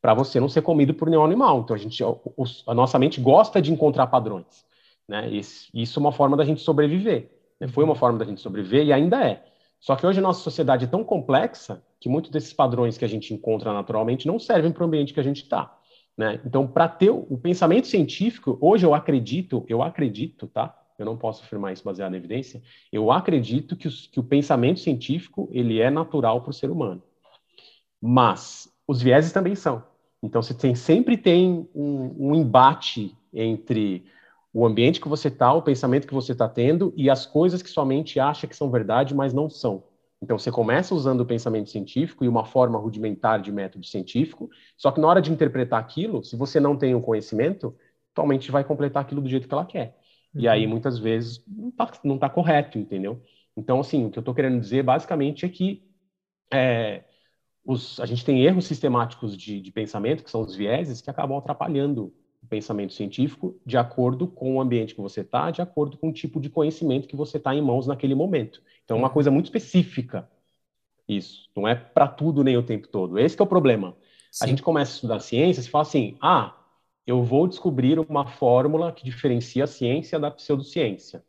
para 0.00 0.14
você 0.14 0.38
não 0.40 0.48
ser 0.48 0.62
comido 0.62 0.94
por 0.94 1.08
nenhum 1.08 1.24
animal. 1.24 1.60
Então 1.60 1.74
a 1.74 1.78
gente, 1.78 2.02
a 2.02 2.74
nossa 2.74 2.98
mente 2.98 3.20
gosta 3.20 3.60
de 3.60 3.72
encontrar 3.72 4.06
padrões, 4.06 4.64
né? 5.08 5.28
Isso, 5.30 5.68
isso 5.74 5.98
é 5.98 6.00
uma 6.00 6.12
forma 6.12 6.36
da 6.36 6.44
gente 6.44 6.60
sobreviver. 6.60 7.30
Né? 7.60 7.68
Foi 7.68 7.84
uma 7.84 7.94
forma 7.94 8.18
da 8.18 8.24
gente 8.24 8.40
sobreviver 8.40 8.84
e 8.86 8.92
ainda 8.92 9.22
é. 9.26 9.42
Só 9.84 9.94
que 9.96 10.06
hoje 10.06 10.18
a 10.18 10.22
nossa 10.22 10.40
sociedade 10.40 10.86
é 10.86 10.88
tão 10.88 11.04
complexa 11.04 11.84
que 12.00 12.08
muitos 12.08 12.30
desses 12.30 12.54
padrões 12.54 12.96
que 12.96 13.04
a 13.04 13.08
gente 13.08 13.34
encontra 13.34 13.70
naturalmente 13.70 14.26
não 14.26 14.38
servem 14.38 14.72
para 14.72 14.82
o 14.82 14.86
ambiente 14.86 15.12
que 15.12 15.20
a 15.20 15.22
gente 15.22 15.42
está. 15.42 15.78
Né? 16.16 16.40
Então, 16.42 16.66
para 16.66 16.88
ter 16.88 17.10
o 17.10 17.36
pensamento 17.36 17.86
científico, 17.86 18.56
hoje 18.62 18.86
eu 18.86 18.94
acredito, 18.94 19.62
eu 19.68 19.82
acredito, 19.82 20.46
tá? 20.46 20.74
Eu 20.98 21.04
não 21.04 21.18
posso 21.18 21.42
afirmar 21.44 21.74
isso 21.74 21.84
baseado 21.84 22.12
na 22.12 22.16
evidência. 22.16 22.62
Eu 22.90 23.12
acredito 23.12 23.76
que, 23.76 23.86
os, 23.86 24.06
que 24.06 24.18
o 24.18 24.24
pensamento 24.24 24.80
científico 24.80 25.50
ele 25.52 25.78
é 25.78 25.90
natural 25.90 26.40
para 26.40 26.50
o 26.50 26.54
ser 26.54 26.70
humano, 26.70 27.02
mas 28.00 28.72
os 28.88 29.02
vieses 29.02 29.32
também 29.32 29.54
são. 29.54 29.84
Então, 30.22 30.40
você 30.40 30.54
tem, 30.54 30.74
sempre 30.74 31.18
tem 31.18 31.68
um, 31.74 32.30
um 32.30 32.34
embate 32.34 33.14
entre 33.34 34.06
o 34.54 34.64
ambiente 34.64 35.00
que 35.00 35.08
você 35.08 35.26
está, 35.26 35.52
o 35.52 35.60
pensamento 35.60 36.06
que 36.06 36.14
você 36.14 36.30
está 36.30 36.48
tendo 36.48 36.94
e 36.96 37.10
as 37.10 37.26
coisas 37.26 37.60
que 37.60 37.68
sua 37.68 37.84
mente 37.84 38.20
acha 38.20 38.46
que 38.46 38.54
são 38.54 38.70
verdade, 38.70 39.12
mas 39.12 39.34
não 39.34 39.50
são. 39.50 39.82
Então, 40.22 40.38
você 40.38 40.50
começa 40.50 40.94
usando 40.94 41.22
o 41.22 41.26
pensamento 41.26 41.68
científico 41.68 42.24
e 42.24 42.28
uma 42.28 42.44
forma 42.44 42.78
rudimentar 42.78 43.42
de 43.42 43.50
método 43.50 43.84
científico, 43.84 44.48
só 44.76 44.92
que 44.92 45.00
na 45.00 45.08
hora 45.08 45.20
de 45.20 45.32
interpretar 45.32 45.80
aquilo, 45.80 46.22
se 46.22 46.36
você 46.36 46.60
não 46.60 46.76
tem 46.76 46.94
o 46.94 46.98
um 46.98 47.02
conhecimento, 47.02 47.76
tua 48.14 48.24
mente 48.28 48.48
vai 48.52 48.62
completar 48.62 49.02
aquilo 49.02 49.20
do 49.20 49.28
jeito 49.28 49.48
que 49.48 49.52
ela 49.52 49.66
quer. 49.66 49.98
Uhum. 50.32 50.42
E 50.42 50.48
aí, 50.48 50.68
muitas 50.68 51.00
vezes, 51.00 51.44
não 51.48 51.70
está 51.70 51.90
não 52.04 52.16
tá 52.16 52.30
correto, 52.30 52.78
entendeu? 52.78 53.20
Então, 53.56 53.80
assim, 53.80 54.06
o 54.06 54.10
que 54.10 54.18
eu 54.18 54.22
estou 54.22 54.34
querendo 54.34 54.60
dizer, 54.60 54.84
basicamente, 54.84 55.44
é 55.44 55.48
que 55.48 55.82
é, 56.52 57.02
os, 57.64 57.98
a 57.98 58.06
gente 58.06 58.24
tem 58.24 58.44
erros 58.44 58.66
sistemáticos 58.66 59.36
de, 59.36 59.60
de 59.60 59.72
pensamento, 59.72 60.22
que 60.22 60.30
são 60.30 60.42
os 60.42 60.54
vieses, 60.54 61.00
que 61.00 61.10
acabam 61.10 61.36
atrapalhando 61.36 62.14
pensamento 62.48 62.92
científico 62.92 63.58
de 63.64 63.76
acordo 63.76 64.26
com 64.26 64.56
o 64.56 64.60
ambiente 64.60 64.94
que 64.94 65.00
você 65.00 65.20
está, 65.20 65.50
de 65.50 65.62
acordo 65.62 65.96
com 65.96 66.08
o 66.08 66.12
tipo 66.12 66.40
de 66.40 66.50
conhecimento 66.50 67.08
que 67.08 67.16
você 67.16 67.36
está 67.38 67.54
em 67.54 67.62
mãos 67.62 67.86
naquele 67.86 68.14
momento. 68.14 68.62
Então, 68.84 68.96
é 68.96 69.00
uma 69.00 69.10
coisa 69.10 69.30
muito 69.30 69.46
específica 69.46 70.28
isso. 71.08 71.48
Não 71.54 71.68
é 71.68 71.74
para 71.74 72.08
tudo 72.08 72.42
nem 72.42 72.56
o 72.56 72.62
tempo 72.62 72.88
todo. 72.88 73.18
Esse 73.18 73.40
é 73.40 73.44
o 73.44 73.46
problema. 73.46 73.96
Sim. 74.30 74.44
A 74.44 74.48
gente 74.48 74.62
começa 74.62 74.92
a 74.92 74.94
estudar 74.94 75.20
ciências 75.20 75.66
e 75.66 75.70
fala 75.70 75.82
assim, 75.82 76.16
ah, 76.20 76.56
eu 77.06 77.22
vou 77.22 77.46
descobrir 77.46 77.98
uma 77.98 78.26
fórmula 78.26 78.92
que 78.92 79.04
diferencia 79.04 79.64
a 79.64 79.68
ciência 79.68 80.18
da 80.18 80.30
pseudociência. 80.30 81.24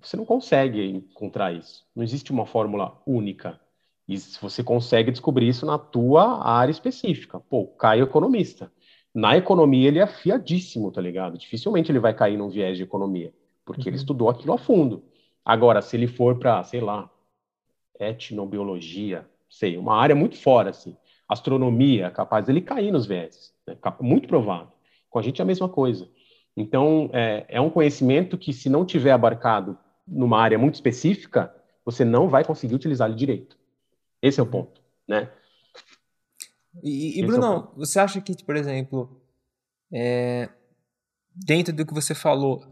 Você 0.00 0.16
não 0.16 0.24
consegue 0.24 0.82
encontrar 0.82 1.52
isso. 1.52 1.84
Não 1.94 2.02
existe 2.02 2.30
uma 2.30 2.46
fórmula 2.46 3.00
única. 3.06 3.60
E 4.08 4.16
você 4.16 4.62
consegue 4.64 5.10
descobrir 5.10 5.48
isso 5.48 5.66
na 5.66 5.78
tua 5.78 6.42
área 6.42 6.70
específica. 6.70 7.38
Pô, 7.38 7.66
Caio 7.66 8.02
é 8.02 8.06
economista 8.06 8.72
na 9.14 9.36
economia 9.36 9.88
ele 9.88 9.98
é 9.98 10.02
afiadíssimo, 10.02 10.90
tá 10.90 11.00
ligado? 11.00 11.36
Dificilmente 11.36 11.90
ele 11.90 11.98
vai 11.98 12.14
cair 12.14 12.36
num 12.36 12.48
viés 12.48 12.76
de 12.76 12.84
economia, 12.84 13.32
porque 13.64 13.82
uhum. 13.82 13.88
ele 13.88 13.96
estudou 13.96 14.28
aquilo 14.28 14.52
a 14.52 14.58
fundo. 14.58 15.02
Agora, 15.44 15.82
se 15.82 15.96
ele 15.96 16.06
for 16.06 16.38
para, 16.38 16.62
sei 16.62 16.80
lá, 16.80 17.10
etnobiologia, 17.98 19.26
sei, 19.48 19.76
uma 19.76 19.96
área 19.96 20.14
muito 20.14 20.36
fora, 20.36 20.70
assim, 20.70 20.96
astronomia, 21.28 22.10
capaz 22.10 22.46
dele 22.46 22.60
cair 22.60 22.92
nos 22.92 23.06
viéses, 23.06 23.52
né? 23.66 23.76
muito 24.00 24.28
provável. 24.28 24.72
Com 25.08 25.18
a 25.18 25.22
gente 25.22 25.40
é 25.40 25.44
a 25.44 25.46
mesma 25.46 25.68
coisa. 25.68 26.08
Então, 26.56 27.10
é, 27.12 27.46
é 27.48 27.60
um 27.60 27.70
conhecimento 27.70 28.38
que, 28.38 28.52
se 28.52 28.68
não 28.68 28.84
tiver 28.84 29.12
abarcado 29.12 29.78
numa 30.06 30.38
área 30.38 30.58
muito 30.58 30.74
específica, 30.74 31.54
você 31.84 32.04
não 32.04 32.28
vai 32.28 32.44
conseguir 32.44 32.74
utilizá-lo 32.74 33.14
direito. 33.14 33.56
Esse 34.20 34.40
é 34.40 34.42
o 34.42 34.46
ponto, 34.46 34.80
né? 35.06 35.30
E, 36.82 37.18
e 37.20 37.26
Bruno, 37.26 37.72
você 37.76 37.98
acha 37.98 38.20
que, 38.20 38.44
por 38.44 38.56
exemplo, 38.56 39.20
é, 39.92 40.48
dentro 41.34 41.72
do 41.74 41.84
que 41.84 41.94
você 41.94 42.14
falou, 42.14 42.64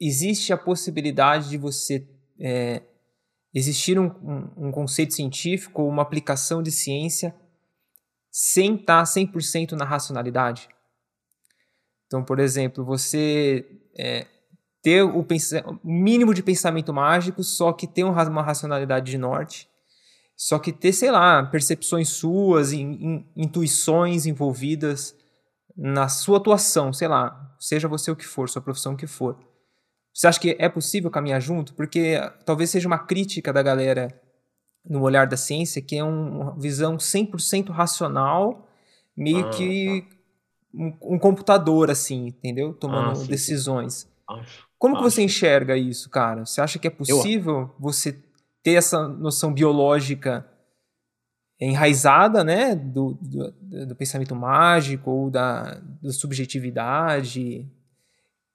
existe 0.00 0.52
a 0.52 0.58
possibilidade 0.58 1.50
de 1.50 1.58
você 1.58 2.08
é, 2.38 2.82
existir 3.52 3.98
um, 3.98 4.06
um, 4.06 4.68
um, 4.68 4.72
conceito 4.72 5.14
científico 5.14 5.82
ou 5.82 5.88
uma 5.88 6.02
aplicação 6.02 6.62
de 6.62 6.70
ciência 6.70 7.34
sem 8.30 8.76
estar 8.76 9.02
100% 9.02 9.72
na 9.72 9.84
racionalidade? 9.84 10.68
Então, 12.06 12.24
por 12.24 12.38
exemplo, 12.38 12.84
você 12.84 13.66
é, 13.98 14.26
ter 14.82 15.02
o, 15.02 15.20
o, 15.20 15.26
mínimo 15.82 16.34
de 16.34 16.42
pensamento 16.42 16.92
mágico, 16.92 17.42
só 17.42 17.72
que 17.72 17.86
ter 17.86 18.04
uma 18.04 18.42
racionalidade 18.42 19.10
de 19.10 19.18
norte, 19.18 19.68
só 20.36 20.58
que 20.58 20.72
ter, 20.72 20.92
sei 20.92 21.10
lá, 21.10 21.44
percepções 21.44 22.08
suas, 22.08 22.72
in, 22.72 22.92
in, 22.92 23.26
intuições 23.36 24.26
envolvidas 24.26 25.16
na 25.76 26.08
sua 26.08 26.38
atuação, 26.38 26.92
sei 26.92 27.08
lá, 27.08 27.54
seja 27.58 27.88
você 27.88 28.10
o 28.10 28.16
que 28.16 28.26
for, 28.26 28.48
sua 28.48 28.62
profissão 28.62 28.94
o 28.94 28.96
que 28.96 29.06
for. 29.06 29.38
Você 30.12 30.26
acha 30.26 30.40
que 30.40 30.56
é 30.58 30.68
possível 30.68 31.10
caminhar 31.10 31.40
junto? 31.40 31.74
Porque 31.74 32.20
talvez 32.44 32.70
seja 32.70 32.86
uma 32.86 32.98
crítica 32.98 33.52
da 33.52 33.62
galera 33.62 34.08
no 34.88 35.02
olhar 35.02 35.26
da 35.26 35.36
ciência, 35.36 35.82
que 35.82 35.96
é 35.96 36.04
uma 36.04 36.54
visão 36.56 36.96
100% 36.96 37.70
racional, 37.70 38.68
meio 39.16 39.46
ah, 39.46 39.50
que 39.50 40.02
tá. 40.02 40.16
um, 40.74 41.14
um, 41.14 41.18
computador, 41.18 41.90
assim, 41.90 42.26
entendeu? 42.26 42.74
Tomando 42.74 43.12
ah, 43.12 43.14
sim, 43.16 43.26
decisões. 43.26 43.94
Sim. 43.94 44.08
Acho, 44.28 44.68
Como 44.78 44.94
acho. 44.94 45.04
que 45.04 45.10
você 45.10 45.22
enxerga 45.22 45.76
isso, 45.76 46.10
cara? 46.10 46.44
Você 46.44 46.60
acha 46.60 46.78
que 46.78 46.86
é 46.86 46.90
possível 46.90 47.60
Eu... 47.60 47.74
você 47.78 48.12
ter 48.64 48.72
essa 48.72 49.06
noção 49.06 49.52
biológica 49.52 50.50
enraizada, 51.60 52.42
né, 52.42 52.74
do, 52.74 53.16
do, 53.20 53.86
do, 53.86 53.94
pensamento 53.94 54.34
mágico 54.34 55.10
ou 55.10 55.30
da, 55.30 55.80
da 56.02 56.12
subjetividade, 56.12 57.70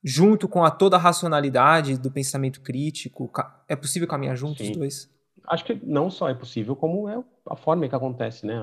junto 0.03 0.49
com 0.49 0.65
a 0.65 0.71
toda 0.71 0.97
a 0.97 0.99
racionalidade 0.99 1.97
do 1.97 2.11
pensamento 2.11 2.59
crítico? 2.61 3.31
É 3.67 3.75
possível 3.75 4.07
caminhar 4.07 4.35
juntos 4.35 4.67
os 4.67 4.75
dois? 4.75 5.09
Acho 5.47 5.63
que 5.63 5.79
não 5.83 6.09
só 6.09 6.27
é 6.27 6.33
possível, 6.33 6.75
como 6.75 7.07
é 7.07 7.23
a 7.47 7.55
forma 7.55 7.87
que 7.87 7.95
acontece, 7.95 8.45
né? 8.45 8.55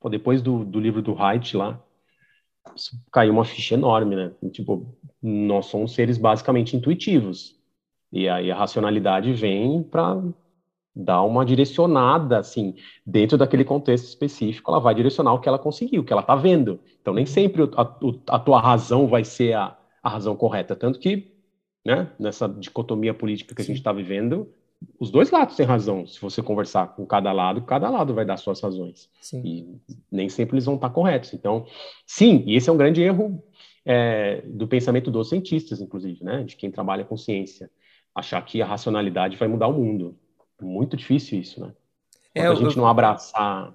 Pô, 0.00 0.08
depois 0.08 0.42
do, 0.42 0.64
do 0.64 0.80
livro 0.80 1.02
do 1.02 1.16
Haidt 1.16 1.56
lá, 1.56 1.80
caiu 3.12 3.32
uma 3.32 3.44
ficha 3.44 3.74
enorme, 3.74 4.16
né? 4.16 4.32
Tipo, 4.52 4.98
nós 5.22 5.66
somos 5.66 5.94
seres 5.94 6.18
basicamente 6.18 6.76
intuitivos. 6.76 7.56
E 8.10 8.28
aí 8.28 8.50
a 8.50 8.56
racionalidade 8.56 9.32
vem 9.32 9.82
para 9.82 10.20
dar 10.94 11.22
uma 11.22 11.44
direcionada, 11.44 12.38
assim, 12.38 12.74
dentro 13.06 13.38
daquele 13.38 13.64
contexto 13.64 14.06
específico, 14.06 14.70
ela 14.70 14.80
vai 14.80 14.94
direcionar 14.94 15.32
o 15.32 15.40
que 15.40 15.48
ela 15.48 15.58
conseguiu, 15.58 16.02
o 16.02 16.04
que 16.04 16.12
ela 16.12 16.22
está 16.22 16.34
vendo. 16.34 16.80
Então, 17.00 17.14
nem 17.14 17.24
sempre 17.26 17.62
a, 17.76 18.34
a, 18.34 18.38
tua 18.38 18.60
razão 18.60 19.06
vai 19.06 19.24
ser 19.24 19.54
a, 19.54 19.76
a 20.02 20.08
razão 20.08 20.34
correta. 20.34 20.74
Tanto 20.74 20.98
que, 20.98 21.32
né, 21.84 22.10
nessa 22.18 22.48
dicotomia 22.48 23.14
política 23.14 23.54
que 23.54 23.62
Sim. 23.62 23.72
a 23.72 23.74
gente 23.74 23.80
está 23.80 23.92
vivendo, 23.92 24.48
os 24.98 25.10
dois 25.10 25.30
lados 25.30 25.56
têm 25.56 25.66
razão. 25.66 26.06
Se 26.06 26.20
você 26.20 26.42
conversar 26.42 26.88
com 26.88 27.06
cada 27.06 27.32
lado, 27.32 27.62
cada 27.62 27.88
lado 27.88 28.14
vai 28.14 28.24
dar 28.24 28.36
suas 28.36 28.60
razões. 28.60 29.08
Sim. 29.20 29.42
E 29.44 29.96
nem 30.10 30.28
sempre 30.28 30.56
eles 30.56 30.64
vão 30.64 30.76
estar 30.76 30.90
corretos. 30.90 31.32
Então, 31.32 31.66
sim, 32.06 32.44
e 32.46 32.56
esse 32.56 32.68
é 32.68 32.72
um 32.72 32.76
grande 32.76 33.02
erro 33.02 33.42
é, 33.84 34.42
do 34.46 34.66
pensamento 34.68 35.10
dos 35.10 35.28
cientistas, 35.28 35.80
inclusive, 35.80 36.22
né? 36.24 36.42
De 36.44 36.56
quem 36.56 36.70
trabalha 36.70 37.04
com 37.04 37.16
ciência. 37.16 37.70
Achar 38.14 38.40
que 38.42 38.60
a 38.60 38.66
racionalidade 38.66 39.36
vai 39.36 39.48
mudar 39.48 39.68
o 39.68 39.72
mundo. 39.72 40.16
Muito 40.60 40.96
difícil 40.96 41.40
isso, 41.40 41.60
né? 41.60 41.72
É, 42.34 42.46
a 42.46 42.54
gente 42.54 42.76
eu... 42.76 42.82
não 42.82 42.86
abraçar 42.86 43.74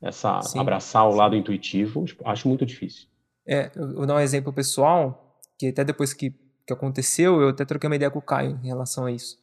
essa 0.00 0.42
sim, 0.42 0.58
abraçar 0.58 1.06
o 1.08 1.12
sim. 1.12 1.18
lado 1.18 1.36
intuitivo, 1.36 2.04
acho 2.24 2.48
muito 2.48 2.66
difícil. 2.66 3.08
É, 3.46 3.70
eu 3.74 3.94
vou 3.94 4.06
dar 4.06 4.16
um 4.16 4.20
exemplo 4.20 4.52
pessoal, 4.52 5.40
que 5.58 5.68
até 5.68 5.84
depois 5.84 6.12
que, 6.12 6.34
que 6.66 6.72
aconteceu, 6.72 7.40
eu 7.40 7.48
até 7.48 7.64
troquei 7.64 7.88
uma 7.88 7.96
ideia 7.96 8.10
com 8.10 8.18
o 8.18 8.22
Caio 8.22 8.60
em 8.62 8.66
relação 8.66 9.06
a 9.06 9.12
isso 9.12 9.38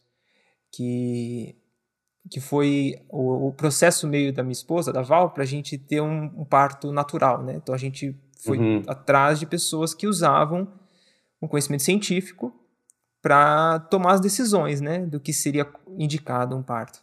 que, 0.73 1.55
que 2.29 2.41
foi 2.41 2.95
o, 3.09 3.49
o 3.49 3.53
processo 3.53 4.07
meio 4.07 4.33
da 4.33 4.41
minha 4.41 4.53
esposa, 4.53 4.91
da 4.91 5.03
Val, 5.03 5.29
para 5.29 5.43
a 5.43 5.45
gente 5.45 5.77
ter 5.77 6.01
um, 6.01 6.25
um, 6.35 6.43
parto 6.43 6.91
natural, 6.91 7.43
né? 7.43 7.55
Então 7.55 7.75
a 7.75 7.77
gente 7.77 8.15
foi 8.43 8.57
uhum. 8.57 8.81
atrás 8.87 9.39
de 9.39 9.45
pessoas 9.45 9.93
que 9.93 10.07
usavam 10.07 10.67
um 11.41 11.47
conhecimento 11.47 11.83
científico 11.83 12.51
para 13.23 13.79
tomar 13.79 14.15
as 14.15 14.19
decisões, 14.19 14.81
né, 14.81 15.05
do 15.05 15.17
que 15.17 15.31
seria 15.31 15.65
indicado 15.97 16.57
um 16.57 16.61
parto. 16.61 17.01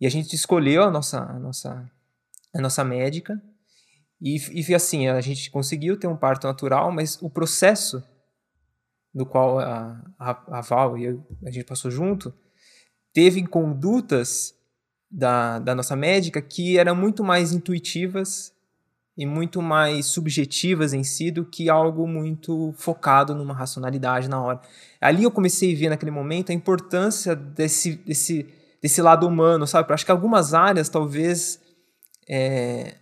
E 0.00 0.06
a 0.06 0.10
gente 0.10 0.34
escolheu 0.34 0.82
a 0.82 0.90
nossa, 0.90 1.20
a 1.20 1.38
nossa, 1.38 1.90
a 2.54 2.60
nossa 2.62 2.82
médica 2.82 3.40
e, 4.18 4.38
e 4.50 4.74
assim, 4.74 5.06
a 5.06 5.20
gente 5.20 5.50
conseguiu 5.50 5.98
ter 5.98 6.06
um 6.06 6.16
parto 6.16 6.46
natural, 6.46 6.90
mas 6.90 7.20
o 7.20 7.28
processo 7.28 8.02
do 9.12 9.26
qual 9.26 9.58
a, 9.58 10.02
a, 10.18 10.58
a 10.58 10.60
Val 10.62 10.96
e 10.96 11.04
eu, 11.04 11.26
a 11.44 11.50
gente 11.50 11.66
passou 11.66 11.90
junto 11.90 12.34
teve 13.12 13.46
condutas 13.46 14.54
da, 15.10 15.58
da 15.58 15.74
nossa 15.74 15.94
médica 15.94 16.40
que 16.40 16.78
eram 16.78 16.96
muito 16.96 17.22
mais 17.22 17.52
intuitivas 17.52 18.53
e 19.16 19.24
muito 19.24 19.62
mais 19.62 20.06
subjetivas 20.06 20.92
em 20.92 21.04
si 21.04 21.30
do 21.30 21.44
que 21.44 21.70
algo 21.70 22.06
muito 22.06 22.72
focado 22.76 23.34
numa 23.34 23.54
racionalidade 23.54 24.28
na 24.28 24.42
hora. 24.42 24.60
Ali 25.00 25.22
eu 25.22 25.30
comecei 25.30 25.74
a 25.74 25.78
ver 25.78 25.88
naquele 25.88 26.10
momento 26.10 26.50
a 26.50 26.54
importância 26.54 27.36
desse, 27.36 27.96
desse, 27.96 28.46
desse 28.82 29.00
lado 29.00 29.26
humano, 29.26 29.66
sabe? 29.66 29.88
Eu 29.88 29.94
acho 29.94 30.04
que 30.04 30.10
algumas 30.10 30.52
áreas 30.52 30.88
talvez 30.88 31.60
é, 32.28 32.94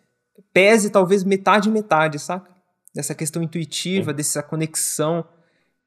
pese 0.52 0.90
talvez 0.90 1.24
metade 1.24 1.70
metade, 1.70 2.18
saca? 2.18 2.50
Dessa 2.94 3.14
questão 3.14 3.42
intuitiva, 3.42 4.10
Sim. 4.10 4.16
dessa 4.16 4.42
conexão 4.42 5.24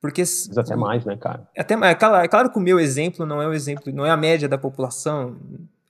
porque 0.06 0.22
Mas 0.22 0.56
até 0.56 0.76
mais, 0.76 1.04
né, 1.04 1.18
cara? 1.18 1.48
Até 1.58 1.74
é 1.74 1.96
claro, 1.96 2.24
é 2.24 2.28
claro 2.28 2.52
que 2.52 2.60
o 2.60 2.62
meu 2.62 2.80
exemplo 2.80 3.26
não 3.26 3.42
é 3.42 3.48
o 3.48 3.54
exemplo, 3.54 3.92
não 3.92 4.06
é 4.06 4.12
a 4.12 4.18
média 4.18 4.48
da 4.48 4.56
população. 4.56 5.36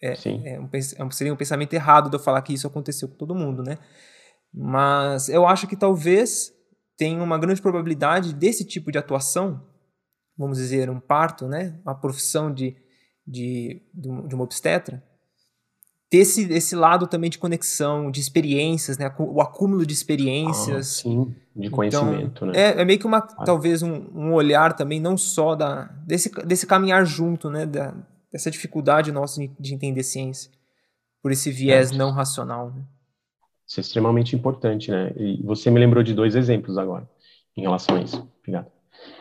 É, 0.01 0.15
Sim. 0.15 0.41
É 0.45 0.57
um, 0.57 0.69
é 0.71 1.11
seria 1.11 1.33
um 1.33 1.36
pensamento 1.36 1.73
errado 1.73 2.09
de 2.09 2.15
eu 2.15 2.19
falar 2.19 2.41
que 2.41 2.53
isso 2.53 2.65
aconteceu 2.65 3.09
com 3.09 3.15
todo 3.15 3.36
mundo, 3.36 3.61
né? 3.61 3.77
Mas 4.55 5.27
eu 5.27 5.45
acho 5.45 5.67
que 5.67 5.75
talvez 5.75 6.53
tenha 6.97 7.21
uma 7.21 7.37
grande 7.37 7.61
probabilidade 7.61 8.33
desse 8.33 8.63
tipo 8.63 8.89
de 8.89 8.97
atuação, 8.97 9.61
vamos 10.37 10.57
dizer, 10.57 10.89
um 10.89 10.99
parto, 10.99 11.45
né? 11.45 11.77
Uma 11.83 11.93
profissão 11.93 12.53
de, 12.53 12.77
de, 13.27 13.81
de 13.93 14.33
uma 14.33 14.43
obstetra, 14.45 15.03
ter 16.09 16.19
esse, 16.19 16.49
esse 16.53 16.73
lado 16.73 17.05
também 17.05 17.29
de 17.29 17.37
conexão, 17.37 18.09
de 18.09 18.21
experiências, 18.21 18.97
né? 18.97 19.13
O 19.19 19.41
acúmulo 19.41 19.85
de 19.85 19.93
experiências. 19.93 20.77
Ah, 20.77 21.01
sim, 21.01 21.35
de 21.53 21.69
conhecimento, 21.69 22.45
então, 22.45 22.47
né? 22.47 22.53
É, 22.55 22.81
é, 22.81 22.85
meio 22.85 22.97
que 22.97 23.05
uma, 23.05 23.17
ah. 23.17 23.43
talvez, 23.43 23.81
um, 23.81 24.07
um, 24.13 24.33
olhar 24.33 24.73
também, 24.73 25.01
não 25.01 25.17
só 25.17 25.53
da, 25.53 25.85
desse, 26.05 26.29
desse 26.45 26.65
caminhar 26.65 27.05
junto, 27.05 27.49
né? 27.49 27.65
Da, 27.65 27.93
dessa 28.31 28.49
dificuldade 28.49 29.11
nossa 29.11 29.41
de, 29.41 29.51
de 29.59 29.73
entender 29.73 30.03
ciência, 30.03 30.49
por 31.21 31.33
esse 31.33 31.51
viés 31.51 31.91
é. 31.91 31.95
não 31.95 32.11
racional, 32.11 32.71
né? 32.71 32.83
Isso 33.68 33.80
é 33.80 33.82
extremamente 33.82 34.36
importante, 34.36 34.91
né? 34.91 35.11
E 35.18 35.41
você 35.43 35.72
me 35.72 35.80
lembrou 35.80 36.03
de 36.03 36.13
dois 36.13 36.36
exemplos 36.36 36.78
agora, 36.78 37.09
em 37.55 37.61
relação 37.61 37.95
a 37.95 38.01
isso. 38.01 38.30
Obrigado. 38.39 38.72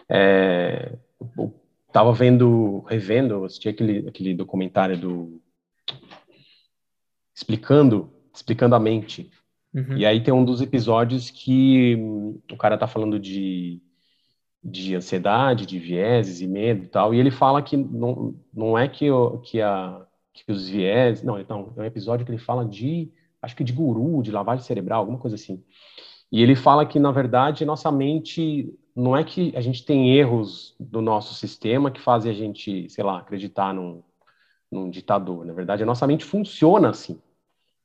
É, 0.09 0.97
eu 1.39 1.55
tava 1.93 2.13
vendo, 2.13 2.81
revendo, 2.89 3.45
assisti 3.45 3.69
aquele, 3.69 4.09
aquele 4.09 4.35
documentário 4.35 4.99
do 4.99 5.41
explicando, 7.35 8.13
explicando 8.33 8.75
a 8.75 8.81
mente. 8.81 9.31
Uhum. 9.75 9.97
E 9.97 10.07
aí 10.07 10.23
tem 10.23 10.33
um 10.33 10.45
dos 10.45 10.61
episódios 10.61 11.31
que 11.31 11.97
hum, 11.97 12.41
o 12.51 12.57
cara 12.57 12.79
tá 12.79 12.87
falando 12.87 13.19
de, 13.19 13.83
de 14.63 14.95
ansiedade, 14.95 15.67
de 15.67 15.79
vieses 15.79 16.41
e 16.41 16.47
medo 16.47 16.85
e 16.85 16.89
tal, 16.89 17.13
e 17.13 17.19
ele 17.19 17.31
fala 17.31 17.61
que 17.61 17.77
não, 17.77 18.35
não 18.53 18.79
é 18.79 18.89
que, 18.89 19.11
o, 19.11 19.39
que, 19.39 19.61
a, 19.61 20.07
que 20.33 20.51
os 20.51 20.69
vieses... 20.69 21.25
Não, 21.25 21.41
então, 21.41 21.73
é 21.77 21.81
um 21.81 21.85
episódio 21.85 22.25
que 22.25 22.31
ele 22.31 22.39
fala 22.39 22.65
de, 22.65 23.13
acho 23.45 23.57
que 23.57 23.65
de 23.65 23.73
guru, 23.73 24.23
de 24.23 24.33
lavagem 24.33 24.65
cerebral, 24.65 25.01
alguma 25.01 25.19
coisa 25.19 25.37
assim. 25.37 25.63
E 26.33 26.43
ele 26.43 26.57
fala 26.57 26.87
que, 26.87 26.99
na 26.99 27.13
verdade, 27.13 27.65
nossa 27.65 27.93
mente... 27.93 28.73
Não 28.97 29.17
é 29.17 29.25
que 29.25 29.53
a 29.57 29.61
gente 29.61 29.85
tem 29.85 30.17
erros 30.17 30.77
do 30.79 31.01
nosso 31.01 31.35
sistema 31.35 31.91
que 31.91 32.01
fazem 32.01 32.31
a 32.31 32.35
gente, 32.35 32.89
sei 32.89 33.03
lá, 33.03 33.19
acreditar 33.19 33.75
num, 33.75 34.05
num 34.71 34.89
ditador. 34.89 35.45
Na 35.45 35.53
verdade, 35.53 35.83
a 35.83 35.87
nossa 35.87 36.07
mente 36.07 36.25
funciona 36.25 36.91
assim. 36.91 37.21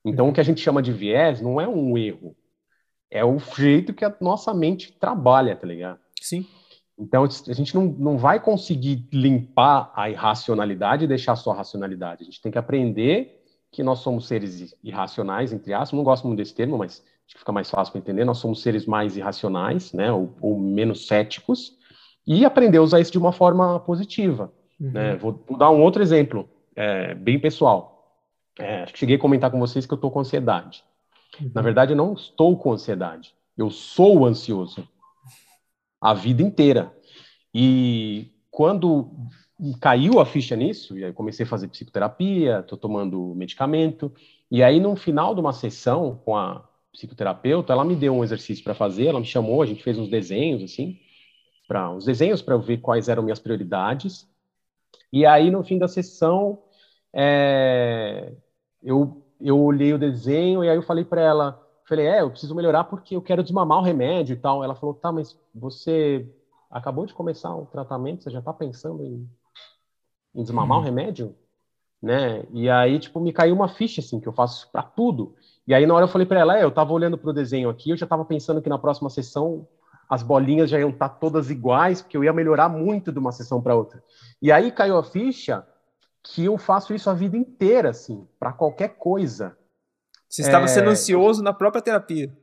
Então, 0.04 0.28
o 0.28 0.32
que 0.32 0.38
a 0.38 0.44
gente 0.44 0.60
chama 0.60 0.80
de 0.80 0.92
viés 0.92 1.42
não 1.42 1.60
é 1.60 1.66
um 1.66 1.98
erro, 1.98 2.36
é 3.10 3.24
o 3.24 3.40
jeito 3.40 3.92
que 3.92 4.04
a 4.04 4.16
nossa 4.20 4.54
mente 4.54 4.92
trabalha, 4.92 5.56
tá 5.56 5.66
ligado? 5.66 5.98
Sim. 6.20 6.46
Então, 6.96 7.24
a 7.24 7.52
gente 7.52 7.74
não, 7.74 7.86
não 7.86 8.16
vai 8.16 8.38
conseguir 8.38 9.04
limpar 9.12 9.92
a 9.96 10.08
irracionalidade 10.08 11.06
e 11.06 11.08
deixar 11.08 11.34
só 11.34 11.50
a 11.50 11.56
racionalidade. 11.56 12.22
A 12.22 12.26
gente 12.26 12.40
tem 12.40 12.52
que 12.52 12.58
aprender 12.58 13.39
que 13.70 13.82
nós 13.82 14.00
somos 14.00 14.26
seres 14.26 14.74
irracionais, 14.82 15.52
entre 15.52 15.72
aspas. 15.72 15.92
Não 15.96 16.04
gosto 16.04 16.26
muito 16.26 16.38
desse 16.38 16.54
termo, 16.54 16.78
mas 16.78 17.04
acho 17.26 17.34
que 17.34 17.38
fica 17.38 17.52
mais 17.52 17.70
fácil 17.70 17.92
para 17.92 18.00
entender. 18.00 18.24
Nós 18.24 18.38
somos 18.38 18.62
seres 18.62 18.86
mais 18.86 19.16
irracionais, 19.16 19.92
né, 19.92 20.10
ou, 20.12 20.34
ou, 20.40 20.58
menos 20.58 21.06
céticos, 21.06 21.78
e 22.26 22.44
aprender 22.44 22.78
a 22.78 22.82
usar 22.82 23.00
isso 23.00 23.12
de 23.12 23.18
uma 23.18 23.32
forma 23.32 23.78
positiva. 23.80 24.52
Uhum. 24.80 24.90
Né? 24.90 25.16
Vou, 25.16 25.42
vou 25.48 25.58
dar 25.58 25.70
um 25.70 25.80
outro 25.82 26.02
exemplo, 26.02 26.48
é, 26.74 27.14
bem 27.14 27.38
pessoal. 27.38 28.16
É, 28.58 28.86
cheguei 28.94 29.16
a 29.16 29.20
comentar 29.20 29.50
com 29.50 29.58
vocês 29.58 29.86
que 29.86 29.92
eu 29.92 29.96
estou 29.96 30.10
com 30.10 30.20
ansiedade. 30.20 30.84
Uhum. 31.40 31.50
Na 31.54 31.62
verdade, 31.62 31.92
eu 31.92 31.96
não 31.96 32.12
estou 32.12 32.56
com 32.56 32.72
ansiedade. 32.72 33.34
Eu 33.56 33.70
sou 33.70 34.26
ansioso 34.26 34.86
a 36.00 36.14
vida 36.14 36.42
inteira. 36.42 36.92
E 37.54 38.32
quando 38.50 39.10
caiu 39.80 40.20
a 40.20 40.26
ficha 40.26 40.56
nisso, 40.56 40.98
e 40.98 41.04
aí 41.04 41.12
comecei 41.12 41.44
a 41.44 41.48
fazer 41.48 41.68
psicoterapia, 41.68 42.60
estou 42.60 42.78
tomando 42.78 43.34
medicamento, 43.34 44.12
e 44.50 44.62
aí 44.62 44.80
no 44.80 44.96
final 44.96 45.34
de 45.34 45.40
uma 45.40 45.52
sessão 45.52 46.20
com 46.24 46.36
a 46.36 46.66
psicoterapeuta, 46.92 47.72
ela 47.72 47.84
me 47.84 47.94
deu 47.94 48.14
um 48.14 48.24
exercício 48.24 48.64
para 48.64 48.74
fazer, 48.74 49.06
ela 49.06 49.20
me 49.20 49.26
chamou, 49.26 49.62
a 49.62 49.66
gente 49.66 49.82
fez 49.82 49.98
uns 49.98 50.08
desenhos 50.08 50.62
assim, 50.62 50.98
para 51.68 51.90
uns 51.90 52.04
desenhos 52.04 52.42
para 52.42 52.54
eu 52.54 52.60
ver 52.60 52.78
quais 52.78 53.08
eram 53.08 53.22
minhas 53.22 53.38
prioridades. 53.38 54.28
E 55.12 55.24
aí 55.24 55.50
no 55.50 55.62
fim 55.62 55.78
da 55.78 55.86
sessão, 55.86 56.58
é, 57.12 58.32
eu, 58.82 59.22
eu 59.40 59.58
olhei 59.60 59.92
o 59.92 59.98
desenho 59.98 60.64
e 60.64 60.68
aí 60.68 60.76
eu 60.76 60.82
falei 60.82 61.04
para 61.04 61.20
ela, 61.20 61.68
falei, 61.84 62.06
é, 62.06 62.22
eu 62.22 62.30
preciso 62.30 62.54
melhorar 62.54 62.84
porque 62.84 63.14
eu 63.14 63.22
quero 63.22 63.42
desmamar 63.42 63.78
o 63.78 63.82
remédio 63.82 64.34
e 64.34 64.36
tal. 64.36 64.64
Ela 64.64 64.74
falou, 64.74 64.94
tá, 64.94 65.12
mas 65.12 65.38
você 65.54 66.28
acabou 66.70 67.06
de 67.06 67.14
começar 67.14 67.54
o 67.54 67.66
tratamento, 67.66 68.24
você 68.24 68.30
já 68.30 68.42
tá 68.42 68.52
pensando 68.52 69.04
em 69.04 69.28
desmamar 70.34 70.78
uhum. 70.78 70.82
o 70.82 70.86
remédio? 70.86 71.34
Né? 72.02 72.44
E 72.52 72.68
aí, 72.70 72.98
tipo, 72.98 73.20
me 73.20 73.32
caiu 73.32 73.54
uma 73.54 73.68
ficha, 73.68 74.00
assim, 74.00 74.20
que 74.20 74.26
eu 74.26 74.32
faço 74.32 74.70
para 74.70 74.82
tudo. 74.82 75.34
E 75.66 75.74
aí, 75.74 75.86
na 75.86 75.94
hora 75.94 76.04
eu 76.04 76.08
falei 76.08 76.26
para 76.26 76.40
ela, 76.40 76.58
é, 76.58 76.64
eu 76.64 76.70
tava 76.70 76.92
olhando 76.92 77.18
pro 77.18 77.32
desenho 77.32 77.68
aqui, 77.68 77.90
eu 77.90 77.96
já 77.96 78.06
tava 78.06 78.24
pensando 78.24 78.62
que 78.62 78.68
na 78.68 78.78
próxima 78.78 79.10
sessão 79.10 79.66
as 80.08 80.22
bolinhas 80.22 80.68
já 80.68 80.80
iam 80.80 80.90
estar 80.90 81.08
tá 81.08 81.14
todas 81.14 81.50
iguais, 81.50 82.02
porque 82.02 82.16
eu 82.16 82.24
ia 82.24 82.32
melhorar 82.32 82.68
muito 82.68 83.12
de 83.12 83.18
uma 83.18 83.30
sessão 83.30 83.62
para 83.62 83.76
outra. 83.76 84.02
E 84.42 84.50
aí 84.50 84.72
caiu 84.72 84.98
a 84.98 85.04
ficha 85.04 85.64
que 86.22 86.44
eu 86.44 86.58
faço 86.58 86.92
isso 86.92 87.08
a 87.08 87.14
vida 87.14 87.36
inteira, 87.36 87.90
assim, 87.90 88.26
para 88.38 88.52
qualquer 88.52 88.96
coisa. 88.96 89.56
Você 90.28 90.42
estava 90.42 90.64
é... 90.64 90.68
sendo 90.68 90.90
ansioso 90.90 91.42
na 91.42 91.52
própria 91.52 91.82
terapia. 91.82 92.36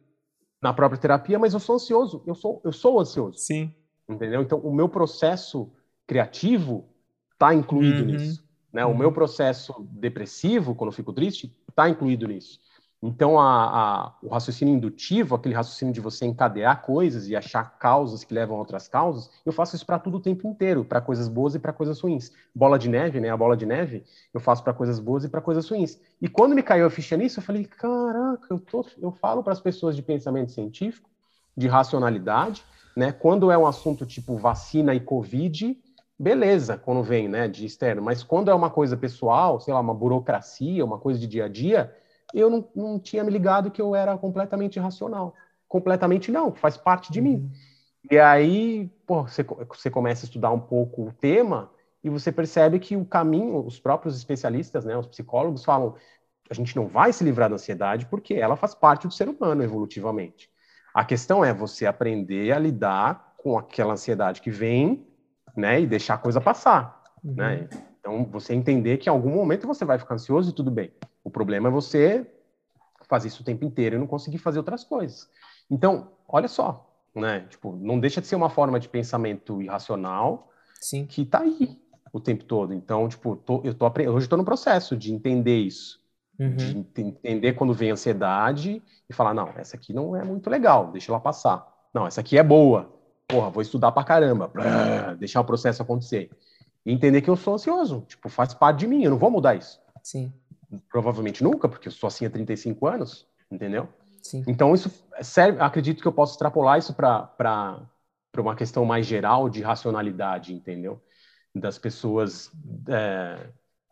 Na 0.61 0.73
própria 0.73 0.99
terapia, 0.99 1.37
mas 1.37 1.53
eu 1.53 1.59
sou 1.59 1.75
ansioso. 1.75 2.23
Eu 2.25 2.35
sou, 2.35 2.61
eu 2.63 2.71
sou 2.71 2.99
ansioso. 2.99 3.37
Sim. 3.37 3.73
Entendeu? 4.07 4.41
Então, 4.41 4.59
o 4.59 4.73
meu 4.73 4.87
processo 4.87 5.69
criativo 6.05 6.85
está 7.37 7.53
incluído 7.53 7.99
uhum. 8.01 8.05
nisso. 8.07 8.43
Né? 8.73 8.83
Uhum. 8.85 8.93
O 8.93 8.97
meu 8.97 9.11
processo 9.11 9.87
depressivo, 9.91 10.75
quando 10.75 10.89
eu 10.89 10.95
fico 10.95 11.13
triste, 11.13 11.55
está 11.69 11.87
incluído 11.87 12.27
nisso. 12.27 12.59
Então, 13.01 13.39
a, 13.39 13.45
a, 13.45 14.13
o 14.23 14.27
raciocínio 14.29 14.73
indutivo, 14.73 15.35
aquele 15.35 15.53
raciocínio 15.53 15.93
de 15.93 16.01
você 16.01 16.25
encadear 16.25 16.81
coisas 16.81 17.27
e 17.27 17.35
achar 17.35 17.77
causas 17.77 18.23
que 18.23 18.33
levam 18.33 18.55
a 18.55 18.59
outras 18.59 18.87
causas, 18.87 19.29
eu 19.45 19.53
faço 19.53 19.75
isso 19.75 19.85
para 19.85 19.99
tudo 19.99 20.17
o 20.17 20.19
tempo 20.19 20.47
inteiro, 20.47 20.83
para 20.83 20.99
coisas 20.99 21.27
boas 21.27 21.53
e 21.53 21.59
para 21.59 21.71
coisas 21.71 21.99
ruins. 21.99 22.31
Bola 22.55 22.79
de 22.79 22.89
neve, 22.89 23.19
né? 23.19 23.29
A 23.29 23.37
bola 23.37 23.55
de 23.55 23.67
neve, 23.67 24.03
eu 24.33 24.39
faço 24.39 24.63
para 24.63 24.73
coisas 24.73 24.99
boas 24.99 25.23
e 25.23 25.29
para 25.29 25.41
coisas 25.41 25.69
ruins. 25.69 25.99
E 26.19 26.27
quando 26.27 26.55
me 26.55 26.63
caiu 26.63 26.87
a 26.87 26.89
ficha 26.89 27.15
nisso, 27.15 27.39
eu 27.39 27.43
falei: 27.43 27.65
caraca, 27.65 28.47
eu, 28.49 28.59
tô, 28.59 28.83
eu 28.99 29.11
falo 29.11 29.43
para 29.43 29.53
as 29.53 29.61
pessoas 29.61 29.95
de 29.95 30.01
pensamento 30.01 30.51
científico, 30.51 31.07
de 31.55 31.67
racionalidade, 31.67 32.63
né? 32.95 33.11
Quando 33.11 33.51
é 33.51 33.57
um 33.57 33.67
assunto 33.67 34.07
tipo 34.07 34.35
vacina 34.37 34.95
e 34.95 34.99
Covid, 34.99 35.77
beleza, 36.17 36.77
quando 36.77 37.03
vem, 37.03 37.27
né, 37.27 37.47
de 37.47 37.65
externo. 37.65 38.01
Mas 38.01 38.23
quando 38.23 38.49
é 38.49 38.53
uma 38.53 38.69
coisa 38.69 38.97
pessoal, 38.97 39.59
sei 39.59 39.73
lá, 39.73 39.79
uma 39.79 39.93
burocracia, 39.93 40.83
uma 40.83 40.97
coisa 40.97 41.19
de 41.19 41.27
dia 41.27 41.45
a 41.45 41.49
dia 41.49 41.93
eu 42.33 42.49
não, 42.49 42.67
não 42.75 42.99
tinha 42.99 43.23
me 43.23 43.31
ligado 43.31 43.71
que 43.71 43.81
eu 43.81 43.95
era 43.95 44.17
completamente 44.17 44.77
irracional. 44.77 45.33
Completamente 45.67 46.31
não, 46.31 46.53
faz 46.53 46.77
parte 46.77 47.11
de 47.11 47.19
uhum. 47.19 47.25
mim. 47.25 47.51
E 48.09 48.17
aí, 48.17 48.89
pô, 49.05 49.23
você, 49.23 49.43
você 49.43 49.89
começa 49.89 50.25
a 50.25 50.27
estudar 50.27 50.51
um 50.51 50.59
pouco 50.59 51.07
o 51.07 51.11
tema 51.11 51.69
e 52.03 52.09
você 52.09 52.31
percebe 52.31 52.79
que 52.79 52.95
o 52.95 53.05
caminho, 53.05 53.65
os 53.65 53.79
próprios 53.79 54.15
especialistas, 54.15 54.85
né, 54.85 54.97
os 54.97 55.07
psicólogos 55.07 55.63
falam, 55.63 55.95
a 56.49 56.53
gente 56.53 56.75
não 56.75 56.87
vai 56.87 57.11
se 57.11 57.23
livrar 57.23 57.49
da 57.49 57.55
ansiedade 57.55 58.05
porque 58.05 58.35
ela 58.35 58.55
faz 58.55 58.73
parte 58.73 59.07
do 59.07 59.13
ser 59.13 59.27
humano 59.27 59.63
evolutivamente. 59.63 60.49
A 60.93 61.03
questão 61.03 61.43
é 61.43 61.53
você 61.53 61.85
aprender 61.85 62.51
a 62.53 62.59
lidar 62.59 63.33
com 63.37 63.57
aquela 63.57 63.93
ansiedade 63.93 64.41
que 64.41 64.49
vem, 64.49 65.06
né, 65.57 65.81
e 65.81 65.87
deixar 65.87 66.13
a 66.13 66.19
coisa 66.19 66.39
passar, 66.39 67.03
uhum. 67.23 67.33
né? 67.33 67.67
Então, 67.99 68.23
você 68.25 68.53
entender 68.53 68.97
que 68.97 69.09
em 69.09 69.11
algum 69.11 69.31
momento 69.31 69.67
você 69.67 69.83
vai 69.83 69.97
ficar 69.97 70.15
ansioso 70.15 70.51
e 70.51 70.53
tudo 70.53 70.71
bem. 70.71 70.93
O 71.23 71.29
problema 71.29 71.67
é 71.67 71.71
você 71.71 72.25
fazer 73.09 73.27
isso 73.27 73.41
o 73.41 73.45
tempo 73.45 73.65
inteiro 73.65 73.95
e 73.95 73.99
não 73.99 74.07
conseguir 74.07 74.37
fazer 74.37 74.59
outras 74.59 74.83
coisas. 74.83 75.27
Então, 75.69 76.11
olha 76.27 76.47
só, 76.47 76.89
né? 77.15 77.41
Tipo, 77.49 77.75
não 77.75 77.99
deixa 77.99 78.21
de 78.21 78.27
ser 78.27 78.35
uma 78.35 78.49
forma 78.49 78.79
de 78.79 78.87
pensamento 78.87 79.61
irracional 79.61 80.51
Sim. 80.79 81.05
que 81.05 81.23
está 81.23 81.39
aí 81.39 81.77
o 82.13 82.19
tempo 82.19 82.43
todo. 82.45 82.73
Então, 82.73 83.07
tipo, 83.09 83.35
tô, 83.35 83.61
eu 83.63 83.73
tô 83.73 83.85
hoje 83.87 84.25
estou 84.25 84.37
no 84.37 84.45
processo 84.45 84.95
de 84.95 85.13
entender 85.13 85.57
isso. 85.57 85.99
Uhum. 86.39 86.55
De 86.55 87.01
entender 87.01 87.53
quando 87.53 87.73
vem 87.73 87.91
ansiedade 87.91 88.81
e 89.09 89.13
falar, 89.13 89.33
não, 89.33 89.49
essa 89.57 89.75
aqui 89.75 89.91
não 89.91 90.15
é 90.15 90.23
muito 90.23 90.49
legal, 90.49 90.91
deixa 90.91 91.11
ela 91.11 91.19
passar. 91.19 91.67
Não, 91.93 92.05
essa 92.05 92.21
aqui 92.21 92.37
é 92.37 92.43
boa. 92.43 92.96
Porra, 93.27 93.49
vou 93.49 93.61
estudar 93.61 93.91
pra 93.91 94.03
caramba. 94.03 94.51
deixar 95.19 95.41
o 95.41 95.45
processo 95.45 95.81
acontecer. 95.81 96.29
E 96.85 96.91
entender 96.93 97.21
que 97.21 97.29
eu 97.29 97.35
sou 97.35 97.55
ansioso. 97.55 98.05
Tipo, 98.07 98.29
faz 98.29 98.53
parte 98.53 98.79
de 98.79 98.87
mim, 98.87 99.03
eu 99.03 99.11
não 99.11 99.17
vou 99.17 99.29
mudar 99.29 99.55
isso. 99.55 99.79
Sim. 100.01 100.31
Provavelmente 100.89 101.43
nunca, 101.43 101.67
porque 101.67 101.89
eu 101.89 101.91
sou 101.91 102.07
assim 102.07 102.25
há 102.25 102.29
35 102.29 102.87
anos, 102.87 103.27
entendeu? 103.51 103.89
Sim. 104.21 104.43
Então, 104.47 104.73
isso 104.73 104.89
serve, 105.21 105.59
acredito 105.59 106.01
que 106.01 106.07
eu 106.07 106.13
posso 106.13 106.33
extrapolar 106.33 106.79
isso 106.79 106.93
para 106.93 107.89
uma 108.37 108.55
questão 108.55 108.85
mais 108.85 109.05
geral 109.05 109.49
de 109.49 109.61
racionalidade, 109.61 110.53
entendeu? 110.53 111.01
Das 111.53 111.77
pessoas 111.77 112.51
é, 112.87 113.49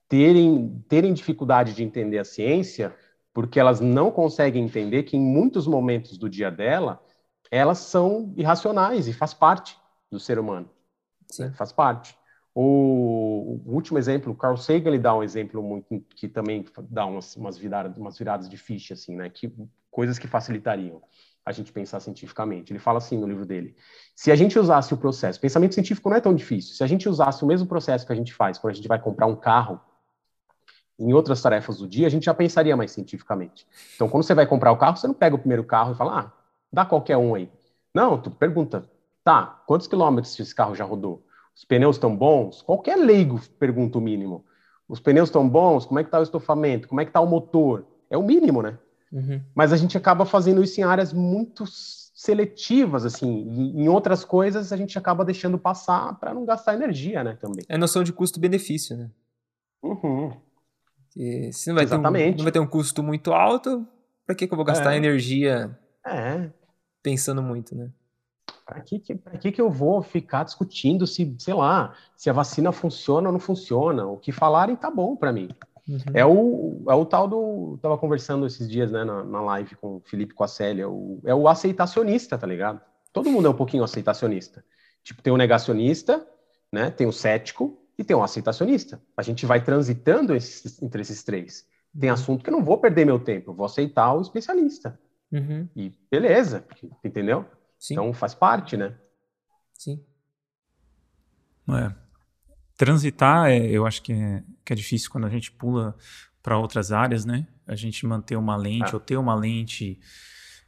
terem, 0.07 0.83
terem 0.87 1.13
dificuldade 1.13 1.73
de 1.73 1.83
entender 1.83 2.19
a 2.19 2.25
ciência 2.25 2.95
porque 3.33 3.59
elas 3.59 3.81
não 3.81 4.09
conseguem 4.09 4.63
entender 4.63 5.03
que 5.03 5.17
em 5.17 5.19
muitos 5.19 5.67
momentos 5.67 6.17
do 6.17 6.29
dia 6.29 6.49
dela 6.49 7.01
elas 7.51 7.79
são 7.79 8.33
irracionais 8.35 9.07
e 9.07 9.13
faz 9.13 9.33
parte 9.33 9.77
do 10.11 10.19
ser 10.19 10.39
humano. 10.39 10.69
Sim. 11.29 11.51
Faz 11.53 11.71
parte. 11.71 12.17
O, 12.53 13.61
o, 13.65 13.73
último 13.73 13.97
exemplo, 13.97 14.31
o 14.31 14.35
Carl 14.35 14.55
Sagan, 14.55 14.89
ele 14.89 14.99
dá 14.99 15.13
um 15.13 15.21
exemplo 15.21 15.61
muito 15.61 15.99
que 16.15 16.27
também 16.27 16.65
dá 16.89 17.05
umas, 17.05 17.35
umas, 17.35 17.57
viradas, 17.57 17.97
umas 17.97 18.17
viradas 18.17 18.47
de 18.47 18.57
ficha, 18.57 18.93
assim, 18.93 19.15
né? 19.15 19.29
Que, 19.29 19.53
coisas 19.91 20.17
que 20.17 20.27
facilitariam 20.27 21.01
a 21.45 21.51
gente 21.51 21.71
pensar 21.71 21.99
cientificamente. 21.99 22.71
Ele 22.71 22.79
fala 22.79 22.97
assim 22.97 23.17
no 23.17 23.27
livro 23.27 23.45
dele: 23.45 23.75
se 24.15 24.31
a 24.31 24.35
gente 24.35 24.57
usasse 24.57 24.93
o 24.93 24.97
processo, 24.97 25.39
pensamento 25.39 25.73
científico 25.73 26.09
não 26.09 26.17
é 26.17 26.21
tão 26.21 26.33
difícil. 26.33 26.75
Se 26.75 26.83
a 26.83 26.87
gente 26.87 27.09
usasse 27.09 27.43
o 27.43 27.47
mesmo 27.47 27.67
processo 27.67 28.05
que 28.05 28.13
a 28.13 28.15
gente 28.15 28.33
faz 28.33 28.57
quando 28.57 28.71
a 28.71 28.75
gente 28.75 28.87
vai 28.87 28.99
comprar 28.99 29.27
um 29.27 29.35
carro, 29.35 29.79
em 30.97 31.13
outras 31.13 31.41
tarefas 31.41 31.77
do 31.77 31.87
dia, 31.87 32.07
a 32.07 32.09
gente 32.09 32.25
já 32.25 32.33
pensaria 32.33 32.75
mais 32.75 32.91
cientificamente. 32.91 33.67
Então, 33.95 34.07
quando 34.07 34.23
você 34.23 34.33
vai 34.33 34.47
comprar 34.47 34.71
o 34.71 34.77
carro, 34.77 34.95
você 34.95 35.07
não 35.07 35.13
pega 35.13 35.35
o 35.35 35.39
primeiro 35.39 35.63
carro 35.63 35.91
e 35.91 35.95
fala, 35.95 36.19
ah, 36.19 36.31
dá 36.71 36.85
qualquer 36.85 37.17
um 37.17 37.35
aí. 37.35 37.49
Não, 37.93 38.21
tu 38.21 38.29
pergunta, 38.29 38.89
tá, 39.23 39.63
quantos 39.65 39.87
quilômetros 39.87 40.39
esse 40.39 40.53
carro 40.53 40.75
já 40.75 40.83
rodou? 40.83 41.25
Os 41.55 41.63
pneus 41.63 41.95
estão 41.95 42.15
bons? 42.15 42.61
Qualquer 42.61 42.97
leigo 42.97 43.39
pergunta 43.57 43.97
o 43.97 44.01
mínimo. 44.01 44.45
Os 44.87 44.99
pneus 44.99 45.29
estão 45.29 45.47
bons? 45.47 45.85
Como 45.85 45.99
é 45.99 46.03
que 46.03 46.09
está 46.09 46.19
o 46.19 46.23
estofamento? 46.23 46.87
Como 46.87 46.99
é 46.99 47.05
que 47.05 47.09
está 47.09 47.21
o 47.21 47.27
motor? 47.27 47.87
É 48.09 48.17
o 48.17 48.23
mínimo, 48.23 48.61
né? 48.61 48.77
Uhum. 49.11 49.41
Mas 49.55 49.71
a 49.71 49.77
gente 49.77 49.97
acaba 49.97 50.25
fazendo 50.25 50.61
isso 50.61 50.79
em 50.79 50.83
áreas 50.83 51.13
muito 51.13 51.63
seletivas, 51.67 53.05
assim. 53.05 53.71
Em 53.75 53.87
outras 53.87 54.25
coisas 54.25 54.73
a 54.73 54.77
gente 54.77 54.97
acaba 54.97 55.23
deixando 55.23 55.57
passar 55.57 56.19
para 56.19 56.33
não 56.33 56.45
gastar 56.45 56.73
energia, 56.73 57.23
né? 57.23 57.37
Também. 57.39 57.65
É 57.69 57.77
noção 57.77 58.03
de 58.03 58.11
custo-benefício, 58.11 58.97
né? 58.97 59.09
Uhum. 59.81 60.33
E 61.15 61.53
se 61.53 61.69
não 61.69 61.75
vai, 61.75 61.85
Exatamente. 61.85 62.25
Ter 62.25 62.33
um, 62.33 62.37
não 62.37 62.43
vai 62.43 62.51
ter 62.51 62.59
um 62.59 62.67
custo 62.67 63.01
muito 63.01 63.31
alto, 63.31 63.87
para 64.25 64.35
que, 64.35 64.45
que 64.45 64.53
eu 64.53 64.57
vou 64.57 64.65
gastar 64.65 64.93
é. 64.93 64.97
energia 64.97 65.77
é. 66.05 66.51
pensando 67.01 67.41
muito, 67.41 67.75
né? 67.75 67.89
Para 68.65 68.81
que, 68.81 68.99
que, 68.99 69.15
que, 69.15 69.51
que 69.51 69.61
eu 69.61 69.69
vou 69.69 70.01
ficar 70.01 70.43
discutindo 70.43 71.05
se, 71.05 71.35
sei 71.37 71.53
lá, 71.53 71.93
se 72.15 72.29
a 72.29 72.33
vacina 72.33 72.71
funciona 72.71 73.29
ou 73.29 73.33
não 73.33 73.39
funciona? 73.39 74.07
O 74.07 74.17
que 74.17 74.31
falarem 74.31 74.75
tá 74.75 74.89
bom 74.89 75.15
para 75.15 75.31
mim. 75.31 75.49
Uhum. 75.87 75.99
É, 76.13 76.25
o, 76.25 76.83
é 76.89 76.95
o 76.95 77.05
tal 77.05 77.27
do. 77.27 77.77
Tava 77.81 77.97
conversando 77.97 78.45
esses 78.45 78.67
dias, 78.67 78.91
né, 78.91 79.03
na, 79.03 79.23
na 79.23 79.41
live 79.41 79.75
com 79.75 79.97
o 79.97 80.01
Felipe 80.03 80.33
com 80.33 80.43
a 80.43 80.47
Célia. 80.47 80.89
O, 80.89 81.21
é 81.23 81.35
o 81.35 81.47
aceitacionista, 81.47 82.37
tá 82.37 82.47
ligado? 82.47 82.81
Todo 83.13 83.29
mundo 83.29 83.47
é 83.47 83.51
um 83.51 83.55
pouquinho 83.55 83.83
aceitacionista. 83.83 84.65
Tipo, 85.03 85.21
tem 85.21 85.31
o 85.31 85.37
negacionista, 85.37 86.25
né? 86.71 86.89
Tem 86.89 87.05
o 87.05 87.13
cético 87.13 87.77
e 87.97 88.03
tem 88.03 88.15
o 88.15 88.23
aceitacionista. 88.23 88.99
A 89.15 89.21
gente 89.21 89.45
vai 89.45 89.63
transitando 89.63 90.35
esses, 90.35 90.81
entre 90.81 91.01
esses 91.01 91.23
três. 91.23 91.67
Tem 91.97 92.09
uhum. 92.09 92.15
assunto 92.15 92.43
que 92.43 92.49
eu 92.49 92.53
não 92.53 92.63
vou 92.63 92.79
perder 92.79 93.05
meu 93.05 93.19
tempo, 93.19 93.51
eu 93.51 93.55
vou 93.55 93.67
aceitar 93.67 94.11
o 94.13 94.21
especialista. 94.21 94.99
Uhum. 95.31 95.67
E 95.75 95.91
beleza, 96.09 96.65
entendeu? 97.03 97.45
Sim. 97.77 97.95
Então 97.95 98.13
faz 98.13 98.33
parte, 98.33 98.77
né? 98.77 98.93
Sim. 99.73 100.03
É. 101.69 101.91
Transitar, 102.77 103.49
é, 103.49 103.65
eu 103.65 103.85
acho 103.85 104.01
que 104.01 104.13
é, 104.13 104.43
que 104.63 104.73
é 104.73 104.75
difícil 104.75 105.09
quando 105.09 105.25
a 105.25 105.29
gente 105.29 105.51
pula 105.51 105.95
para 106.41 106.57
outras 106.57 106.91
áreas, 106.91 107.25
né? 107.25 107.47
A 107.67 107.75
gente 107.75 108.05
manter 108.05 108.35
uma 108.35 108.55
lente 108.55 108.91
ah. 108.91 108.95
ou 108.95 108.99
ter 108.99 109.17
uma 109.17 109.33
lente 109.33 109.99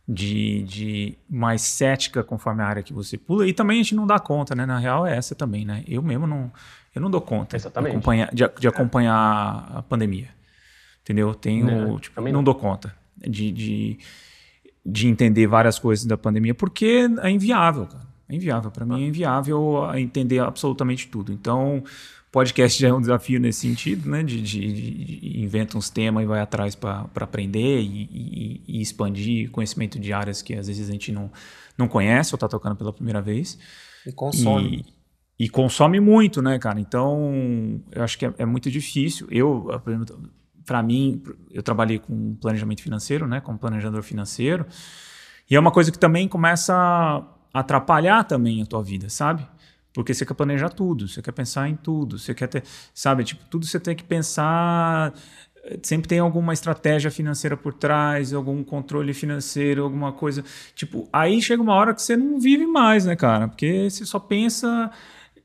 de, 0.08 0.64
de 0.64 1.18
mais 1.30 1.62
cética 1.62 2.24
conforme 2.24 2.64
a 2.64 2.66
área 2.66 2.84
que 2.84 2.94
você 2.94 3.18
pula. 3.18 3.46
E 3.48 3.54
também 3.54 3.80
a 3.80 3.84
gente 3.84 3.94
não 3.94 4.08
dá 4.08 4.20
conta, 4.20 4.56
né? 4.56 4.66
Na 4.66 4.80
real 4.80 5.06
é 5.06 5.16
essa 5.16 5.36
também, 5.36 5.66
né? 5.66 5.84
Eu 5.88 6.02
mesmo 6.02 6.26
não, 6.26 6.52
eu 6.96 7.02
não 7.02 7.12
dou 7.12 7.22
conta 7.22 7.56
Exatamente. 7.56 7.92
De, 7.92 7.98
acompanhar, 7.98 8.34
de, 8.34 8.48
de 8.60 8.68
acompanhar 8.68 9.72
a 9.76 9.84
pandemia. 9.84 10.30
Entendeu? 11.02 11.34
Tenho, 11.36 11.66
não, 11.66 12.00
tipo, 12.00 12.20
não, 12.20 12.32
não 12.32 12.44
dou 12.44 12.56
conta 12.56 12.96
de, 13.18 13.52
de 13.52 14.00
de 14.88 15.08
entender 15.08 15.46
várias 15.48 15.78
coisas 15.78 16.06
da 16.06 16.18
pandemia, 16.18 16.56
porque 16.56 17.10
é 17.22 17.30
inviável, 17.30 17.86
cara. 17.86 18.08
É 18.30 18.36
inviável. 18.36 18.72
Para 18.72 18.86
mim 18.86 19.04
é 19.04 19.08
inviável 19.08 19.90
entender 19.96 20.40
absolutamente 20.40 21.08
tudo. 21.08 21.32
Então, 21.32 21.84
podcast 22.32 22.82
já 22.82 22.88
é 22.90 22.94
um 22.94 23.02
desafio 23.02 23.40
nesse 23.40 23.62
sentido, 23.62 24.10
né? 24.10 24.24
De, 24.24 24.42
de, 24.42 24.74
de 24.74 25.42
inventa 25.42 25.78
uns 25.78 25.90
temas 25.90 26.24
e 26.24 26.26
vai 26.26 26.40
atrás 26.40 26.76
para 26.76 27.10
aprender 27.16 27.82
e, 27.82 28.10
e, 28.12 28.62
e, 28.68 28.82
expandir 28.82 29.50
conhecimento 29.52 30.00
de 30.00 30.14
áreas 30.14 30.42
que 30.42 30.54
às 30.54 30.68
vezes 30.68 30.88
a 30.88 30.92
gente 30.92 31.12
não, 31.12 31.32
não 31.78 31.88
conhece 31.88 32.34
ou 32.34 32.38
está 32.38 32.48
tocando 32.48 32.76
pela 32.76 32.94
primeira 32.94 33.22
vez. 33.22 33.58
E 34.06 34.12
consome. 34.12 34.86
E, 35.40 35.46
e, 35.46 35.50
consome 35.50 36.00
muito, 36.00 36.42
né, 36.42 36.58
cara? 36.60 36.80
Então, 36.80 37.82
eu 37.92 38.04
acho 38.04 38.18
que 38.18 38.26
é, 38.26 38.34
é 38.38 38.46
muito 38.46 38.72
difícil. 38.72 39.28
Eu, 39.30 39.70
para 40.68 40.84
mim, 40.84 41.24
eu 41.50 41.64
trabalhei 41.64 41.98
com 41.98 42.36
planejamento 42.36 42.84
financeiro, 42.84 43.26
né, 43.26 43.40
como 43.40 43.58
planejador 43.58 44.04
financeiro, 44.04 44.66
e 45.50 45.56
é 45.56 45.60
uma 45.60 45.72
coisa 45.72 45.92
que 45.92 45.98
também 45.98 46.28
começa 46.28 46.76
a 46.76 47.60
atrapalhar 47.60 48.26
também 48.26 48.62
a 48.62 48.66
tua 48.66 48.84
vida, 48.84 49.10
sabe? 49.10 49.48
Porque 49.94 50.14
você 50.14 50.26
quer 50.26 50.34
planejar 50.34 50.70
tudo, 50.70 51.08
você 51.08 51.22
quer 51.22 51.32
pensar 51.32 51.70
em 51.70 51.76
tudo, 51.76 52.20
você 52.20 52.36
quer 52.36 52.48
ter, 52.48 52.64
sabe, 52.94 53.24
tipo, 53.24 53.46
tudo 53.50 53.66
você 53.66 53.80
tem 53.80 53.96
que 53.96 54.04
pensar, 54.04 55.14
sempre 55.82 56.10
tem 56.10 56.20
alguma 56.20 56.52
estratégia 56.54 57.10
financeira 57.10 57.56
por 57.56 57.74
trás, 57.74 58.34
algum 58.34 58.62
controle 58.62 59.14
financeiro, 59.14 59.84
alguma 59.84 60.12
coisa, 60.12 60.44
tipo, 60.76 61.08
aí 61.14 61.42
chega 61.42 61.64
uma 61.64 61.74
hora 61.74 61.94
que 61.94 62.02
você 62.02 62.18
não 62.18 62.42
vive 62.42 62.68
mais, 62.68 63.06
né, 63.06 63.16
cara? 63.16 63.48
Porque 63.48 63.90
você 63.90 64.06
só 64.06 64.20
pensa 64.20 64.92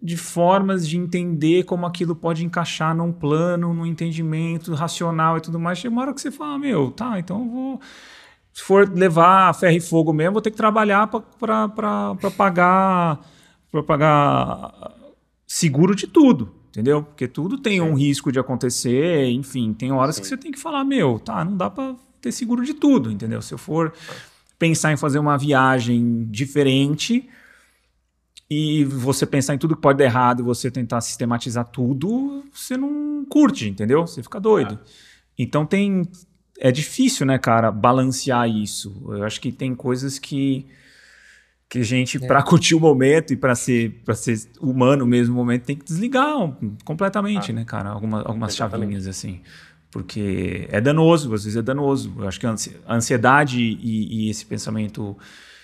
de 0.03 0.16
formas 0.16 0.88
de 0.88 0.98
entender 0.98 1.62
como 1.62 1.86
aquilo 1.86 2.16
pode 2.16 2.44
encaixar 2.44 2.94
num 2.94 3.12
plano, 3.12 3.72
num 3.72 3.86
entendimento 3.86 4.74
racional 4.74 5.38
e 5.38 5.40
tudo 5.40 5.61
mais. 5.61 5.78
Chega 5.78 5.92
uma 5.92 6.03
hora 6.03 6.12
que 6.12 6.20
você 6.20 6.30
fala, 6.30 6.59
meu, 6.59 6.90
tá, 6.90 7.20
então 7.20 7.40
eu 7.40 7.48
vou. 7.48 7.80
Se 8.53 8.62
for 8.62 8.88
levar 8.88 9.55
ferro 9.55 9.76
e 9.76 9.80
fogo 9.80 10.12
mesmo, 10.12 10.32
vou 10.32 10.42
ter 10.42 10.50
que 10.50 10.57
trabalhar 10.57 11.07
para 11.07 12.30
pagar, 12.36 13.20
para 13.70 13.82
pagar 13.82 14.92
seguro 15.46 15.94
de 15.94 16.07
tudo, 16.07 16.53
entendeu? 16.68 17.05
Porque 17.05 17.28
tudo 17.28 17.57
tem 17.57 17.74
Sim. 17.74 17.80
um 17.80 17.94
risco 17.94 18.30
de 18.32 18.38
acontecer, 18.38 19.30
enfim, 19.30 19.72
tem 19.72 19.92
horas 19.92 20.16
Sim. 20.16 20.22
que 20.22 20.28
você 20.28 20.36
tem 20.36 20.53
que 20.53 20.59
falar, 20.59 20.84
meu, 20.84 21.18
tá, 21.18 21.42
não 21.44 21.57
dá 21.57 21.70
para 21.70 21.94
ter 22.20 22.32
seguro 22.32 22.64
de 22.64 22.74
tudo, 22.74 23.11
entendeu? 23.11 23.40
Se 23.40 23.55
eu 23.55 23.59
for 23.59 23.92
pensar 24.59 24.92
em 24.92 24.96
fazer 24.96 25.18
uma 25.18 25.38
viagem 25.38 26.26
diferente 26.30 27.28
e 28.53 28.84
você 28.84 29.24
pensar 29.24 29.55
em 29.55 29.59
tudo 29.59 29.74
que 29.74 29.80
pode 29.80 29.98
dar 29.98 30.05
errado 30.05 30.44
você 30.44 30.70
tentar 30.70 31.00
sistematizar 31.00 31.64
tudo, 31.64 32.44
você 32.53 32.76
não 32.76 33.24
curte, 33.24 33.68
entendeu? 33.68 34.07
Você 34.07 34.22
fica 34.22 34.38
doido. 34.38 34.74
É. 34.74 34.78
Então 35.38 35.64
tem. 35.64 36.07
É 36.59 36.70
difícil, 36.70 37.24
né, 37.24 37.38
cara, 37.38 37.72
balancear 37.72 38.48
isso. 38.48 39.03
Eu 39.09 39.24
acho 39.24 39.40
que 39.40 39.50
tem 39.50 39.74
coisas 39.74 40.18
que 40.18 40.66
que 41.68 41.78
a 41.78 41.82
gente, 41.82 42.22
é. 42.22 42.26
para 42.26 42.42
curtir 42.42 42.74
o 42.74 42.80
momento 42.80 43.32
e 43.32 43.36
para 43.36 43.55
ser, 43.55 44.03
pra 44.05 44.14
ser 44.14 44.38
humano 44.61 45.07
mesmo 45.07 45.34
no 45.34 45.40
momento, 45.40 45.64
tem 45.64 45.74
que 45.74 45.86
desligar 45.86 46.36
completamente, 46.84 47.50
ah. 47.50 47.55
né, 47.55 47.64
cara? 47.64 47.88
Alguma, 47.88 48.20
algumas 48.20 48.53
Exatamente. 48.53 48.92
chavinhas 48.92 49.07
assim. 49.07 49.40
Porque 49.90 50.68
é 50.70 50.82
danoso, 50.82 51.32
às 51.32 51.44
vezes 51.44 51.57
é 51.57 51.62
danoso. 51.62 52.12
Eu 52.18 52.28
acho 52.28 52.38
que 52.38 52.46
a 52.46 52.55
ansiedade 52.86 53.59
e, 53.59 54.26
e 54.26 54.30
esse 54.30 54.44
pensamento 54.44 55.16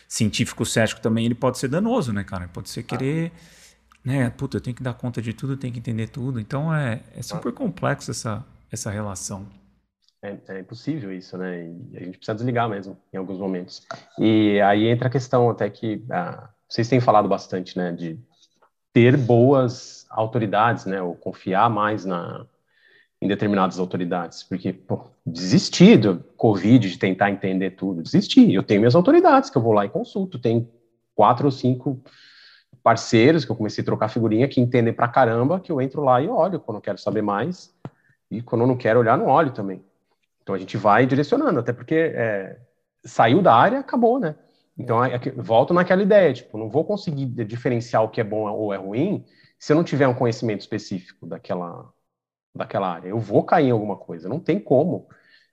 científico 0.08 0.64
cético 0.64 1.02
também, 1.02 1.26
ele 1.26 1.34
pode 1.34 1.58
ser 1.58 1.68
danoso, 1.68 2.12
né, 2.12 2.24
cara? 2.24 2.48
Pode 2.48 2.70
ser 2.70 2.82
querer, 2.82 3.30
ah. 3.30 3.98
né, 4.02 4.30
puta, 4.30 4.56
eu 4.56 4.60
tenho 4.60 4.74
que 4.74 4.82
dar 4.82 4.94
conta 4.94 5.20
de 5.20 5.34
tudo, 5.34 5.52
eu 5.52 5.56
tenho 5.58 5.72
que 5.72 5.78
entender 5.78 6.08
tudo. 6.08 6.40
Então 6.40 6.74
é, 6.74 7.02
é 7.14 7.22
super 7.22 7.50
ah. 7.50 7.52
complexo 7.52 8.10
essa, 8.10 8.44
essa 8.72 8.90
relação. 8.90 9.46
É, 10.22 10.36
é, 10.48 10.60
impossível 10.60 11.12
isso, 11.12 11.36
né? 11.36 11.64
E 11.92 11.96
a 11.96 12.00
gente 12.00 12.16
precisa 12.16 12.34
desligar 12.34 12.68
mesmo 12.68 12.98
em 13.12 13.18
alguns 13.18 13.38
momentos. 13.38 13.86
E 14.18 14.60
aí 14.62 14.88
entra 14.88 15.06
a 15.06 15.10
questão 15.10 15.48
até 15.50 15.68
que 15.70 16.04
ah, 16.10 16.48
vocês 16.68 16.88
têm 16.88 17.00
falado 17.00 17.28
bastante, 17.28 17.76
né, 17.76 17.92
de 17.92 18.18
ter 18.92 19.16
boas 19.16 20.06
autoridades, 20.10 20.86
né, 20.86 21.00
ou 21.00 21.14
confiar 21.14 21.70
mais 21.70 22.04
na 22.04 22.46
em 23.20 23.26
determinadas 23.26 23.80
autoridades, 23.80 24.44
porque 24.44 24.72
pô, 24.72 25.10
desisti 25.32 25.96
do 25.96 26.18
Covid, 26.36 26.90
de 26.90 26.98
tentar 26.98 27.30
entender 27.30 27.72
tudo, 27.72 28.02
desisti. 28.02 28.52
Eu 28.52 28.62
tenho 28.62 28.80
minhas 28.80 28.94
autoridades 28.94 29.50
que 29.50 29.56
eu 29.56 29.62
vou 29.62 29.72
lá 29.72 29.84
e 29.84 29.88
consulto. 29.88 30.38
Tem 30.38 30.68
quatro 31.14 31.46
ou 31.46 31.50
cinco 31.50 32.02
parceiros 32.82 33.44
que 33.44 33.50
eu 33.50 33.56
comecei 33.56 33.82
a 33.82 33.84
trocar 33.84 34.08
figurinha 34.08 34.48
que 34.48 34.60
entendem 34.60 34.92
pra 34.92 35.08
caramba, 35.08 35.60
que 35.60 35.70
eu 35.70 35.80
entro 35.80 36.02
lá 36.02 36.20
e 36.22 36.28
olho 36.28 36.60
quando 36.60 36.76
eu 36.76 36.80
quero 36.80 36.98
saber 36.98 37.22
mais 37.22 37.74
e 38.30 38.42
quando 38.42 38.62
eu 38.62 38.66
não 38.66 38.76
quero 38.76 39.00
olhar, 39.00 39.16
não 39.18 39.26
olho 39.26 39.52
também. 39.52 39.82
Então 40.42 40.54
a 40.54 40.58
gente 40.58 40.76
vai 40.76 41.06
direcionando, 41.06 41.60
até 41.60 41.72
porque 41.72 41.94
é, 41.94 42.58
saiu 43.04 43.42
da 43.42 43.54
área, 43.54 43.80
acabou, 43.80 44.18
né? 44.18 44.34
Então 44.78 45.04
é, 45.04 45.14
é, 45.14 45.18
volto 45.36 45.74
naquela 45.74 46.02
ideia, 46.02 46.32
tipo, 46.32 46.56
não 46.56 46.70
vou 46.70 46.84
conseguir 46.84 47.26
diferenciar 47.44 48.02
o 48.02 48.08
que 48.08 48.20
é 48.20 48.24
bom 48.24 48.50
ou 48.50 48.72
é 48.72 48.76
ruim 48.76 49.24
se 49.58 49.72
eu 49.72 49.76
não 49.76 49.84
tiver 49.84 50.06
um 50.06 50.14
conhecimento 50.14 50.60
específico 50.60 51.26
daquela, 51.26 51.92
daquela 52.58 52.92
área. 52.92 53.08
Eu 53.08 53.18
vou 53.18 53.42
cair 53.42 53.68
em 53.68 53.70
alguma 53.70 53.96
coisa, 53.96 54.28
não 54.28 54.40
tem 54.40 54.58
como. 54.58 55.06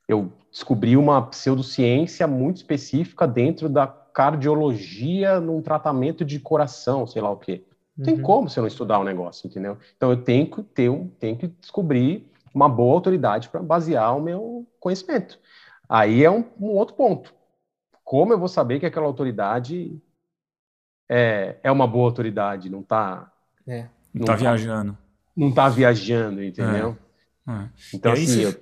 Eu 0.07 0.31
descobri 0.51 0.97
uma 0.97 1.21
pseudociência 1.21 2.27
muito 2.27 2.57
específica 2.57 3.27
dentro 3.27 3.69
da 3.69 3.87
cardiologia 3.87 5.39
num 5.39 5.61
tratamento 5.61 6.25
de 6.25 6.39
coração, 6.39 7.05
sei 7.05 7.21
lá 7.21 7.29
o 7.29 7.37
quê. 7.37 7.63
Não 7.97 8.05
uhum. 8.05 8.15
tem 8.15 8.21
como 8.21 8.49
se 8.49 8.59
eu 8.59 8.61
não 8.61 8.67
estudar 8.67 8.99
o 8.99 9.03
negócio, 9.03 9.47
entendeu? 9.47 9.77
Então 9.95 10.09
eu 10.09 10.21
tenho 10.21 10.49
que 10.49 10.63
ter, 10.63 10.91
tenho 11.19 11.37
que 11.37 11.47
descobrir 11.47 12.29
uma 12.53 12.67
boa 12.67 12.93
autoridade 12.93 13.49
para 13.49 13.61
basear 13.61 14.15
o 14.17 14.21
meu 14.21 14.65
conhecimento. 14.79 15.39
Aí 15.87 16.23
é 16.23 16.31
um, 16.31 16.43
um, 16.59 16.67
outro 16.67 16.95
ponto. 16.95 17.33
Como 18.03 18.33
eu 18.33 18.39
vou 18.39 18.47
saber 18.47 18.79
que 18.79 18.85
aquela 18.85 19.05
autoridade 19.05 20.01
é, 21.09 21.57
é 21.61 21.71
uma 21.71 21.87
boa 21.87 22.05
autoridade, 22.05 22.69
não 22.69 22.81
está... 22.81 23.31
É. 23.67 23.87
Não 24.13 24.21
está 24.21 24.33
tá 24.33 24.39
viajando. 24.39 24.97
Não 25.35 25.49
está 25.49 25.69
viajando, 25.69 26.43
entendeu? 26.43 26.97
É. 27.47 27.51
É. 27.51 27.69
Então, 27.93 28.11
assim, 28.13 28.25
se... 28.25 28.41
eu... 28.41 28.55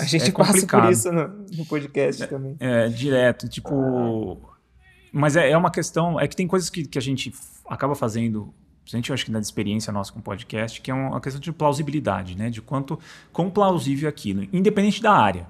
a 0.00 0.04
gente 0.04 0.30
é 0.30 0.32
passa 0.32 0.66
por 0.66 0.90
isso 0.90 1.12
no, 1.12 1.28
no 1.56 1.66
podcast 1.66 2.22
é, 2.22 2.26
também. 2.26 2.56
É, 2.58 2.88
direto, 2.88 3.48
tipo... 3.48 4.40
Mas 5.12 5.36
é, 5.36 5.50
é 5.50 5.56
uma 5.56 5.70
questão... 5.70 6.18
É 6.18 6.26
que 6.26 6.34
tem 6.34 6.46
coisas 6.46 6.68
que, 6.68 6.86
que 6.86 6.98
a 6.98 7.02
gente 7.02 7.32
acaba 7.68 7.94
fazendo 7.94 8.52
principalmente 8.86 9.10
eu 9.10 9.14
acho 9.14 9.24
que 9.24 9.32
na 9.32 9.40
experiência 9.40 9.92
nossa 9.92 10.12
com 10.12 10.20
podcast, 10.20 10.80
que 10.80 10.90
é 10.90 10.94
uma 10.94 11.20
questão 11.20 11.40
de 11.40 11.52
plausibilidade, 11.52 12.36
né? 12.36 12.48
De 12.48 12.62
quanto 12.62 12.98
quão 13.32 13.50
plausível 13.50 14.06
é 14.06 14.10
aquilo, 14.10 14.46
independente 14.52 15.02
da 15.02 15.12
área. 15.12 15.48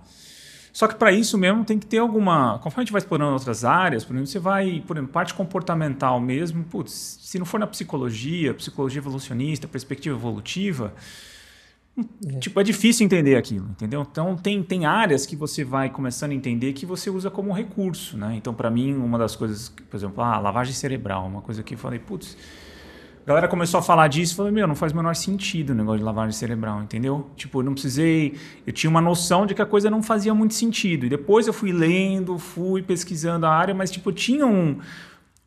Só 0.77 0.87
que 0.87 0.95
para 0.95 1.11
isso 1.11 1.39
mesmo 1.39 1.65
tem 1.65 1.79
que 1.79 1.87
ter 1.87 1.97
alguma. 1.97 2.59
Conforme 2.59 2.83
a 2.83 2.85
gente 2.85 2.93
vai 2.93 2.99
explorando 2.99 3.33
outras 3.33 3.65
áreas, 3.65 4.05
por 4.05 4.13
exemplo, 4.13 4.27
você 4.27 4.39
vai, 4.39 4.85
por 4.87 4.95
exemplo, 4.99 5.11
parte 5.11 5.33
comportamental 5.33 6.21
mesmo, 6.21 6.63
putz, 6.65 7.19
se 7.23 7.39
não 7.39 7.47
for 7.47 7.59
na 7.59 7.67
psicologia, 7.67 8.53
psicologia 8.53 8.99
evolucionista, 8.99 9.67
perspectiva 9.67 10.15
evolutiva, 10.15 10.93
é. 12.27 12.39
tipo, 12.41 12.61
é 12.61 12.63
difícil 12.63 13.07
entender 13.07 13.37
aquilo, 13.37 13.71
entendeu? 13.71 14.03
Então 14.03 14.37
tem, 14.37 14.63
tem 14.63 14.85
áreas 14.85 15.25
que 15.25 15.35
você 15.35 15.65
vai 15.65 15.89
começando 15.89 16.33
a 16.33 16.35
entender 16.35 16.75
que 16.75 16.85
você 16.85 17.09
usa 17.09 17.31
como 17.31 17.53
recurso, 17.53 18.19
né? 18.19 18.35
Então, 18.37 18.53
para 18.53 18.71
mim, 18.71 18.95
uma 18.97 19.17
das 19.17 19.35
coisas, 19.35 19.71
por 19.71 19.97
exemplo, 19.97 20.23
a 20.23 20.35
ah, 20.35 20.39
lavagem 20.39 20.75
cerebral, 20.75 21.27
uma 21.27 21.41
coisa 21.41 21.63
que 21.63 21.73
eu 21.73 21.79
falei, 21.79 22.01
putz 22.01 22.37
a 23.27 23.29
galera 23.29 23.49
começou 23.49 23.81
a 23.81 23.83
falar 23.83 24.07
disso 24.07 24.35
e 24.35 24.37
falei, 24.37 24.53
meu, 24.53 24.69
não 24.69 24.77
faz 24.77 24.93
o 24.93 24.97
menor 24.97 25.17
sentido 25.17 25.71
o 25.71 25.75
negócio 25.75 25.99
de 25.99 26.05
lavagem 26.05 26.31
cerebral, 26.31 26.81
entendeu? 26.81 27.29
Tipo, 27.35 27.59
eu 27.59 27.65
não 27.65 27.73
precisei. 27.73 28.39
Eu 28.65 28.73
tinha 28.73 28.89
uma 28.89 29.01
noção 29.01 29.47
de 29.47 29.53
que 29.53 29.61
a 29.61 29.67
coisa 29.67 29.91
não 29.91 30.01
fazia 30.01 30.33
muito 30.33 30.55
sentido. 30.55 31.07
E 31.07 31.09
depois 31.09 31.49
eu 31.49 31.53
fui 31.53 31.73
lendo, 31.73 32.39
fui 32.39 32.83
pesquisando 32.83 33.45
a 33.45 33.51
área, 33.51 33.75
mas, 33.75 33.91
tipo, 33.91 34.13
tinha 34.13 34.47
um, 34.47 34.79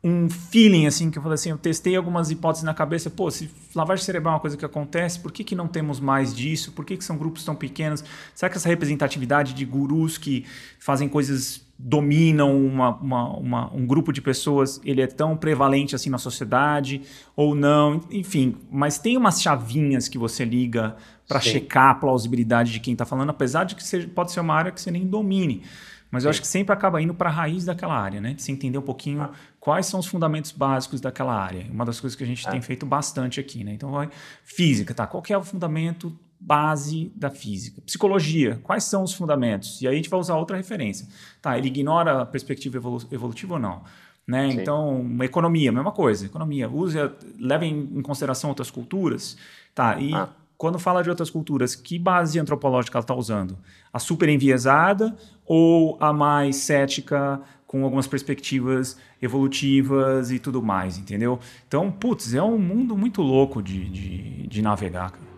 um 0.04 0.28
feeling, 0.28 0.86
assim, 0.86 1.10
que 1.10 1.16
eu 1.16 1.22
falei 1.22 1.36
assim, 1.36 1.52
eu 1.52 1.56
testei 1.56 1.96
algumas 1.96 2.30
hipóteses 2.30 2.64
na 2.64 2.74
cabeça, 2.74 3.08
pô, 3.08 3.30
se 3.30 3.50
lavagem 3.74 4.04
cerebral 4.04 4.32
é 4.32 4.34
uma 4.34 4.40
coisa 4.40 4.58
que 4.58 4.64
acontece, 4.66 5.18
por 5.18 5.32
que, 5.32 5.42
que 5.42 5.54
não 5.54 5.66
temos 5.66 6.00
mais 6.00 6.36
disso? 6.36 6.72
Por 6.72 6.84
que, 6.84 6.98
que 6.98 7.04
são 7.04 7.16
grupos 7.16 7.46
tão 7.46 7.54
pequenos? 7.54 8.04
Será 8.34 8.50
que 8.50 8.58
essa 8.58 8.68
representatividade 8.68 9.54
de 9.54 9.64
gurus 9.64 10.18
que 10.18 10.44
fazem 10.78 11.08
coisas 11.08 11.62
dominam 11.82 12.54
uma, 12.54 12.94
uma, 12.96 13.36
uma, 13.36 13.74
um 13.74 13.86
grupo 13.86 14.12
de 14.12 14.20
pessoas, 14.20 14.80
ele 14.84 15.00
é 15.00 15.06
tão 15.06 15.36
prevalente 15.36 15.94
assim 15.94 16.10
na 16.10 16.18
sociedade 16.18 17.00
ou 17.34 17.54
não, 17.54 18.02
enfim, 18.10 18.56
mas 18.70 18.98
tem 18.98 19.16
umas 19.16 19.40
chavinhas 19.40 20.06
que 20.06 20.18
você 20.18 20.44
liga 20.44 20.96
para 21.26 21.40
checar 21.40 21.90
a 21.90 21.94
plausibilidade 21.94 22.70
de 22.72 22.80
quem 22.80 22.92
está 22.92 23.06
falando, 23.06 23.30
apesar 23.30 23.64
de 23.64 23.74
que 23.74 23.82
seja, 23.82 24.06
pode 24.08 24.30
ser 24.30 24.40
uma 24.40 24.54
área 24.54 24.70
que 24.70 24.80
você 24.80 24.90
nem 24.90 25.06
domine. 25.06 25.62
Mas 26.10 26.22
Sim. 26.22 26.26
eu 26.26 26.30
acho 26.30 26.40
que 26.40 26.46
sempre 26.48 26.72
acaba 26.74 27.00
indo 27.00 27.14
para 27.14 27.30
a 27.30 27.32
raiz 27.32 27.64
daquela 27.64 27.96
área, 27.96 28.20
né? 28.20 28.34
De 28.34 28.42
você 28.42 28.50
entender 28.50 28.76
um 28.76 28.82
pouquinho 28.82 29.22
ah. 29.22 29.30
quais 29.60 29.86
são 29.86 30.00
os 30.00 30.06
fundamentos 30.06 30.50
básicos 30.50 31.00
daquela 31.00 31.32
área. 31.32 31.64
Uma 31.70 31.84
das 31.84 32.00
coisas 32.00 32.16
que 32.16 32.24
a 32.24 32.26
gente 32.26 32.46
ah. 32.48 32.50
tem 32.50 32.60
feito 32.60 32.84
bastante 32.84 33.38
aqui, 33.38 33.62
né? 33.62 33.72
Então, 33.72 33.92
vai, 33.92 34.10
física, 34.42 34.92
tá? 34.92 35.06
Qual 35.06 35.22
é 35.28 35.38
o 35.38 35.44
fundamento 35.44 36.12
base 36.40 37.12
da 37.14 37.30
física. 37.30 37.82
Psicologia, 37.82 38.58
quais 38.62 38.84
são 38.84 39.02
os 39.02 39.12
fundamentos? 39.12 39.82
E 39.82 39.86
aí 39.86 39.92
a 39.92 39.96
gente 39.96 40.08
vai 40.08 40.18
usar 40.18 40.36
outra 40.36 40.56
referência. 40.56 41.06
Tá, 41.42 41.58
ele 41.58 41.68
ignora 41.68 42.22
a 42.22 42.26
perspectiva 42.26 42.78
evolu 42.78 43.02
evolutiva 43.12 43.54
ou 43.54 43.60
não? 43.60 43.82
Né? 44.26 44.48
Então, 44.48 45.06
economia, 45.22 45.70
mesma 45.70 45.92
coisa. 45.92 46.24
Economia, 46.24 46.68
use, 46.68 46.96
leve 47.38 47.66
em 47.66 48.00
consideração 48.00 48.48
outras 48.48 48.70
culturas. 48.70 49.36
Tá, 49.74 50.00
e 50.00 50.14
ah. 50.14 50.28
quando 50.56 50.78
fala 50.78 51.02
de 51.02 51.10
outras 51.10 51.28
culturas, 51.28 51.74
que 51.74 51.98
base 51.98 52.38
antropológica 52.38 52.96
ela 52.96 53.02
está 53.02 53.14
usando? 53.14 53.58
A 53.92 53.98
super 53.98 54.28
enviesada 54.28 55.14
ou 55.44 55.98
a 56.00 56.12
mais 56.12 56.56
cética, 56.56 57.40
com 57.66 57.84
algumas 57.84 58.06
perspectivas 58.06 58.96
evolutivas 59.20 60.30
e 60.30 60.38
tudo 60.38 60.62
mais, 60.62 60.96
entendeu? 60.96 61.38
Então, 61.66 61.90
putz, 61.90 62.32
é 62.32 62.42
um 62.42 62.58
mundo 62.58 62.96
muito 62.96 63.20
louco 63.20 63.62
de, 63.62 63.88
de, 63.88 64.46
de 64.46 64.62
navegar, 64.62 65.10
cara 65.10 65.30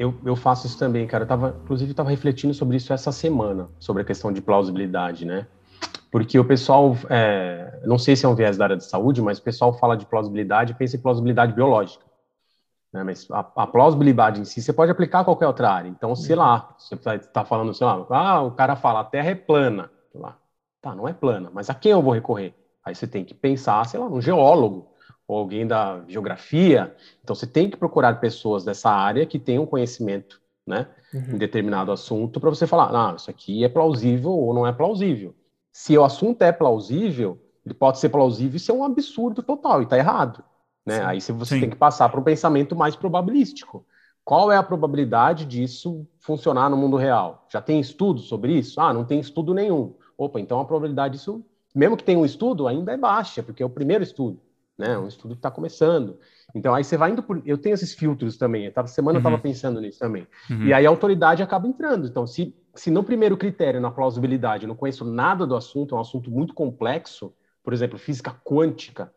eu, 0.00 0.14
eu 0.24 0.34
faço 0.34 0.66
isso 0.66 0.78
também, 0.78 1.06
cara. 1.06 1.24
Eu 1.24 1.28
tava, 1.28 1.56
inclusive, 1.62 1.90
estava 1.90 2.08
refletindo 2.08 2.54
sobre 2.54 2.78
isso 2.78 2.90
essa 2.90 3.12
semana, 3.12 3.68
sobre 3.78 4.00
a 4.00 4.04
questão 4.04 4.32
de 4.32 4.40
plausibilidade, 4.40 5.26
né? 5.26 5.46
Porque 6.10 6.38
o 6.38 6.44
pessoal, 6.44 6.96
é, 7.10 7.82
não 7.84 7.98
sei 7.98 8.16
se 8.16 8.24
é 8.24 8.28
um 8.28 8.34
viés 8.34 8.56
da 8.56 8.64
área 8.64 8.76
de 8.78 8.84
saúde, 8.84 9.20
mas 9.20 9.38
o 9.38 9.42
pessoal 9.42 9.74
fala 9.74 9.98
de 9.98 10.06
plausibilidade 10.06 10.72
e 10.72 10.74
pensa 10.74 10.96
em 10.96 11.00
plausibilidade 11.00 11.52
biológica. 11.52 12.02
Né? 12.90 13.04
Mas 13.04 13.30
a, 13.30 13.40
a, 13.40 13.66
plausibilidade 13.66 14.40
em 14.40 14.44
si, 14.46 14.62
você 14.62 14.72
pode 14.72 14.90
aplicar 14.90 15.20
a 15.20 15.24
qualquer 15.24 15.46
outra 15.46 15.70
área. 15.70 15.90
Então, 15.90 16.16
sei 16.16 16.34
lá, 16.34 16.74
você 16.78 16.94
está 16.94 17.44
falando, 17.44 17.74
sei 17.74 17.86
lá, 17.86 18.06
ah, 18.08 18.40
o 18.40 18.52
cara 18.52 18.76
fala, 18.76 19.00
a 19.00 19.04
Terra 19.04 19.30
é 19.30 19.34
plana. 19.34 19.90
Lá. 20.14 20.38
Tá, 20.80 20.94
não 20.94 21.06
é 21.06 21.12
plana, 21.12 21.50
mas 21.52 21.68
a 21.68 21.74
quem 21.74 21.92
eu 21.92 22.00
vou 22.00 22.14
recorrer? 22.14 22.54
Aí 22.82 22.94
você 22.94 23.06
tem 23.06 23.22
que 23.22 23.34
pensar, 23.34 23.84
sei 23.84 24.00
lá, 24.00 24.06
um 24.06 24.20
geólogo, 24.20 24.89
ou 25.30 25.38
alguém 25.38 25.64
da 25.64 26.02
geografia. 26.08 26.92
Então, 27.22 27.36
você 27.36 27.46
tem 27.46 27.70
que 27.70 27.76
procurar 27.76 28.18
pessoas 28.18 28.64
dessa 28.64 28.90
área 28.90 29.24
que 29.24 29.38
tenham 29.38 29.64
conhecimento 29.64 30.40
né, 30.66 30.88
uhum. 31.14 31.34
em 31.34 31.38
determinado 31.38 31.92
assunto 31.92 32.40
para 32.40 32.50
você 32.50 32.66
falar, 32.66 32.90
ah, 32.92 33.14
isso 33.14 33.30
aqui 33.30 33.64
é 33.64 33.68
plausível 33.68 34.32
ou 34.32 34.52
não 34.52 34.66
é 34.66 34.72
plausível. 34.72 35.32
Se 35.72 35.96
o 35.96 36.02
assunto 36.02 36.42
é 36.42 36.50
plausível, 36.50 37.38
ele 37.64 37.74
pode 37.74 38.00
ser 38.00 38.08
plausível 38.08 38.56
e 38.56 38.58
ser 38.58 38.72
um 38.72 38.82
absurdo 38.82 39.40
total, 39.40 39.80
e 39.80 39.84
está 39.84 39.96
errado. 39.96 40.42
Né? 40.84 40.96
Sim. 40.96 41.04
Aí 41.04 41.20
você 41.20 41.54
Sim. 41.54 41.60
tem 41.60 41.70
que 41.70 41.76
passar 41.76 42.08
para 42.08 42.18
um 42.18 42.24
pensamento 42.24 42.74
mais 42.74 42.96
probabilístico. 42.96 43.86
Qual 44.24 44.50
é 44.50 44.56
a 44.56 44.64
probabilidade 44.64 45.44
disso 45.44 46.04
funcionar 46.18 46.68
no 46.68 46.76
mundo 46.76 46.96
real? 46.96 47.46
Já 47.48 47.62
tem 47.62 47.78
estudo 47.78 48.20
sobre 48.20 48.54
isso? 48.54 48.80
Ah, 48.80 48.92
não 48.92 49.04
tem 49.04 49.20
estudo 49.20 49.54
nenhum. 49.54 49.94
Opa, 50.18 50.40
então 50.40 50.58
a 50.58 50.64
probabilidade 50.64 51.18
disso, 51.18 51.44
mesmo 51.72 51.96
que 51.96 52.02
tenha 52.02 52.18
um 52.18 52.24
estudo, 52.24 52.66
ainda 52.66 52.90
é 52.92 52.96
baixa, 52.96 53.44
porque 53.44 53.62
é 53.62 53.66
o 53.66 53.70
primeiro 53.70 54.02
estudo, 54.02 54.40
né? 54.80 54.98
Um 54.98 55.06
estudo 55.06 55.34
que 55.34 55.38
está 55.38 55.50
começando. 55.50 56.18
Então 56.54 56.74
aí 56.74 56.82
você 56.82 56.96
vai 56.96 57.12
indo 57.12 57.22
por. 57.22 57.40
Eu 57.46 57.58
tenho 57.58 57.74
esses 57.74 57.94
filtros 57.94 58.36
também. 58.36 58.66
Essa 58.66 58.86
semana 58.88 59.18
uhum. 59.18 59.24
eu 59.24 59.28
estava 59.28 59.40
pensando 59.40 59.80
nisso 59.80 59.98
também. 59.98 60.26
Uhum. 60.50 60.64
E 60.64 60.72
aí 60.72 60.84
a 60.84 60.90
autoridade 60.90 61.42
acaba 61.42 61.68
entrando. 61.68 62.08
Então, 62.08 62.26
se, 62.26 62.54
se 62.74 62.90
no 62.90 63.04
primeiro 63.04 63.36
critério, 63.36 63.80
na 63.80 63.90
plausibilidade, 63.90 64.64
eu 64.64 64.68
não 64.68 64.74
conheço 64.74 65.04
nada 65.04 65.46
do 65.46 65.54
assunto, 65.54 65.94
é 65.94 65.98
um 65.98 66.00
assunto 66.00 66.30
muito 66.30 66.54
complexo, 66.54 67.32
por 67.62 67.72
exemplo, 67.72 67.98
física 67.98 68.34
quântica, 68.44 69.12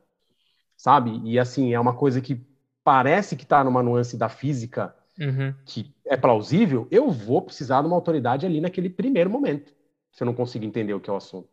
sabe? 0.78 1.20
E 1.24 1.40
assim, 1.40 1.74
é 1.74 1.80
uma 1.80 1.94
coisa 1.94 2.22
que 2.22 2.46
parece 2.84 3.36
que 3.36 3.44
está 3.44 3.64
numa 3.64 3.82
nuance 3.82 4.18
da 4.18 4.30
física 4.30 4.94
uhum. 5.20 5.54
que 5.66 5.94
é 6.06 6.18
plausível, 6.18 6.88
eu 6.92 7.10
vou 7.10 7.42
precisar 7.42 7.82
de 7.82 7.88
uma 7.88 7.96
autoridade 7.96 8.46
ali 8.46 8.60
naquele 8.60 8.90
primeiro 8.90 9.30
momento, 9.30 9.74
se 10.12 10.24
eu 10.24 10.26
não 10.26 10.34
conseguir 10.34 10.66
entender 10.66 10.94
o 10.94 11.00
que 11.00 11.10
é 11.10 11.14
o 11.14 11.18
assunto. 11.18 11.50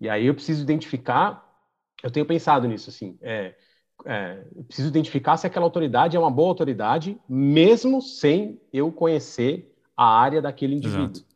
E 0.00 0.08
aí 0.08 0.26
eu 0.26 0.34
preciso 0.34 0.62
identificar, 0.62 1.43
eu 2.04 2.10
tenho 2.10 2.26
pensado 2.26 2.68
nisso, 2.68 2.90
assim, 2.90 3.16
é, 3.22 3.54
é, 4.04 4.44
preciso 4.66 4.88
identificar 4.88 5.38
se 5.38 5.46
aquela 5.46 5.64
autoridade 5.64 6.14
é 6.14 6.20
uma 6.20 6.30
boa 6.30 6.50
autoridade, 6.50 7.18
mesmo 7.26 8.02
sem 8.02 8.60
eu 8.70 8.92
conhecer 8.92 9.74
a 9.96 10.04
área 10.04 10.42
daquele 10.42 10.74
indivíduo. 10.74 11.16
Exato. 11.16 11.34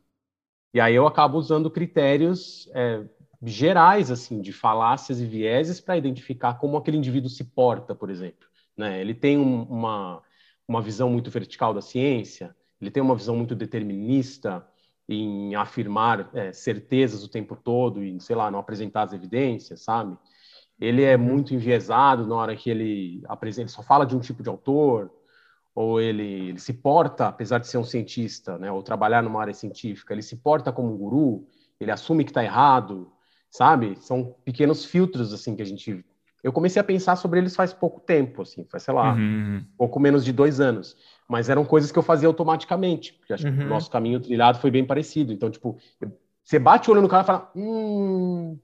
E 0.74 0.78
aí 0.78 0.94
eu 0.94 1.06
acabo 1.06 1.38
usando 1.38 1.70
critérios 1.70 2.68
é, 2.74 3.02
gerais, 3.42 4.10
assim, 4.10 4.42
de 4.42 4.52
falácias 4.52 5.22
e 5.22 5.24
vieses 5.24 5.80
para 5.80 5.96
identificar 5.96 6.58
como 6.58 6.76
aquele 6.76 6.98
indivíduo 6.98 7.30
se 7.30 7.44
porta, 7.44 7.94
por 7.94 8.10
exemplo. 8.10 8.46
Né? 8.76 9.00
Ele 9.00 9.14
tem 9.14 9.38
um, 9.38 9.62
uma, 9.62 10.22
uma 10.68 10.82
visão 10.82 11.08
muito 11.08 11.30
vertical 11.30 11.72
da 11.72 11.80
ciência, 11.80 12.54
ele 12.78 12.90
tem 12.90 13.02
uma 13.02 13.16
visão 13.16 13.34
muito 13.34 13.54
determinista 13.54 14.68
em 15.08 15.54
afirmar 15.54 16.28
é, 16.34 16.52
certezas 16.52 17.24
o 17.24 17.28
tempo 17.28 17.56
todo 17.56 18.04
e, 18.04 18.20
sei 18.20 18.36
lá, 18.36 18.50
não 18.50 18.58
apresentar 18.58 19.04
as 19.04 19.14
evidências, 19.14 19.80
sabe? 19.80 20.14
Ele 20.80 21.02
é 21.02 21.16
uhum. 21.16 21.22
muito 21.22 21.54
enviesado 21.54 22.26
na 22.26 22.34
hora 22.36 22.56
que 22.56 22.70
ele 22.70 23.22
apresenta, 23.28 23.68
só 23.68 23.82
fala 23.82 24.06
de 24.06 24.16
um 24.16 24.20
tipo 24.20 24.42
de 24.42 24.48
autor, 24.48 25.10
ou 25.74 26.00
ele, 26.00 26.48
ele 26.48 26.58
se 26.58 26.72
porta, 26.72 27.28
apesar 27.28 27.58
de 27.58 27.68
ser 27.68 27.78
um 27.78 27.84
cientista, 27.84 28.58
né, 28.58 28.70
ou 28.70 28.82
trabalhar 28.82 29.22
numa 29.22 29.40
área 29.40 29.54
científica, 29.54 30.12
ele 30.12 30.22
se 30.22 30.36
porta 30.36 30.72
como 30.72 30.92
um 30.92 30.96
guru, 30.96 31.46
ele 31.80 31.90
assume 31.90 32.24
que 32.24 32.30
está 32.30 32.42
errado, 32.42 33.12
sabe? 33.50 33.96
São 34.00 34.34
pequenos 34.44 34.84
filtros 34.84 35.32
assim 35.32 35.54
que 35.54 35.62
a 35.62 35.64
gente 35.64 36.04
eu 36.42 36.52
comecei 36.52 36.80
a 36.80 36.84
pensar 36.84 37.16
sobre 37.16 37.40
eles 37.40 37.56
faz 37.56 37.72
pouco 37.72 38.00
tempo, 38.00 38.42
assim, 38.42 38.64
faz, 38.70 38.84
sei 38.84 38.94
lá, 38.94 39.14
uhum. 39.14 39.64
pouco 39.76 39.98
menos 39.98 40.24
de 40.24 40.32
dois 40.32 40.60
anos. 40.60 40.96
Mas 41.28 41.48
eram 41.48 41.64
coisas 41.64 41.90
que 41.90 41.98
eu 41.98 42.02
fazia 42.02 42.28
automaticamente, 42.28 43.12
porque 43.12 43.32
acho 43.32 43.46
uhum. 43.46 43.52
que 43.52 43.58
o 43.58 43.62
uhum. 43.64 43.68
nosso 43.68 43.90
caminho 43.90 44.20
trilhado 44.20 44.58
foi 44.58 44.70
bem 44.70 44.84
parecido. 44.84 45.32
Então, 45.32 45.50
tipo, 45.50 45.76
você 46.44 46.58
bate 46.58 46.88
o 46.88 46.92
olho 46.92 47.02
no 47.02 47.08
cara 47.08 47.22
e 47.22 47.26
fala, 47.26 47.50
hum, 47.56 48.58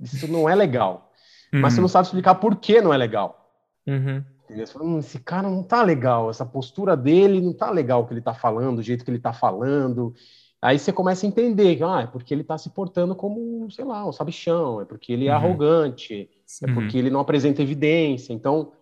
isso 0.00 0.28
não 0.28 0.48
é 0.48 0.54
legal. 0.54 1.09
Uhum. 1.52 1.60
Mas 1.60 1.72
você 1.72 1.80
uhum. 1.80 1.82
não 1.82 1.88
sabe 1.88 2.06
explicar 2.06 2.36
por 2.36 2.56
que 2.56 2.80
não 2.80 2.92
é 2.92 2.96
legal. 2.96 3.50
Uhum. 3.86 4.24
Você 4.48 4.72
fala, 4.72 4.84
hum, 4.84 4.98
esse 4.98 5.18
cara 5.20 5.48
não 5.48 5.62
tá 5.62 5.82
legal, 5.82 6.28
essa 6.28 6.44
postura 6.44 6.96
dele 6.96 7.40
não 7.40 7.52
tá 7.52 7.70
legal 7.70 8.02
o 8.02 8.06
que 8.06 8.12
ele 8.12 8.20
tá 8.20 8.34
falando, 8.34 8.78
o 8.78 8.82
jeito 8.82 9.04
que 9.04 9.10
ele 9.10 9.20
tá 9.20 9.32
falando. 9.32 10.12
Aí 10.60 10.78
você 10.78 10.92
começa 10.92 11.24
a 11.24 11.28
entender 11.28 11.76
que 11.76 11.84
ah, 11.84 12.02
é 12.02 12.06
porque 12.06 12.34
ele 12.34 12.42
está 12.42 12.58
se 12.58 12.70
portando 12.70 13.14
como, 13.14 13.70
sei 13.70 13.84
lá, 13.84 14.06
um 14.06 14.12
sabichão, 14.12 14.80
é 14.80 14.84
porque 14.84 15.12
ele 15.12 15.26
é 15.26 15.30
uhum. 15.30 15.36
arrogante, 15.36 16.28
é 16.62 16.66
uhum. 16.66 16.74
porque 16.74 16.98
ele 16.98 17.10
não 17.10 17.20
apresenta 17.20 17.62
evidência. 17.62 18.32
Então, 18.32 18.72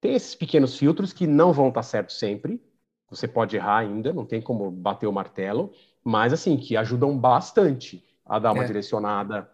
tem 0.00 0.14
esses 0.14 0.34
pequenos 0.34 0.76
filtros 0.76 1.12
que 1.12 1.26
não 1.26 1.52
vão 1.52 1.68
estar 1.68 1.80
tá 1.80 1.84
certos 1.84 2.18
sempre. 2.18 2.60
Você 3.08 3.28
pode 3.28 3.56
errar 3.56 3.78
ainda, 3.78 4.12
não 4.12 4.26
tem 4.26 4.40
como 4.40 4.70
bater 4.70 5.06
o 5.06 5.12
martelo, 5.12 5.70
mas 6.02 6.32
assim, 6.32 6.56
que 6.56 6.76
ajudam 6.76 7.16
bastante 7.16 8.04
a 8.26 8.38
dar 8.38 8.52
uma 8.52 8.64
é. 8.64 8.66
direcionada 8.66 9.48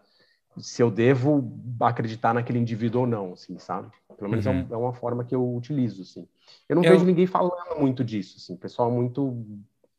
se 0.57 0.81
eu 0.81 0.89
devo 0.91 1.51
acreditar 1.79 2.33
naquele 2.33 2.59
indivíduo 2.59 3.01
ou 3.01 3.07
não, 3.07 3.33
assim, 3.33 3.57
sabe? 3.59 3.89
Pelo 4.17 4.29
menos 4.29 4.45
é 4.45 4.49
uhum. 4.49 4.57
é, 4.57 4.61
um, 4.61 4.73
é, 4.73 4.77
uma 4.77 4.93
forma 4.93 5.23
que 5.23 5.33
eu 5.33 5.55
utilizo, 5.55 6.01
assim. 6.01 6.27
Eu 6.67 6.75
não 6.75 6.83
eu... 6.83 6.91
vejo 6.91 7.05
ninguém 7.05 7.27
falando 7.27 7.79
muito 7.79 8.03
disso, 8.03 8.37
assim, 8.37 8.55
pessoal 8.55 8.91
muito 8.91 9.45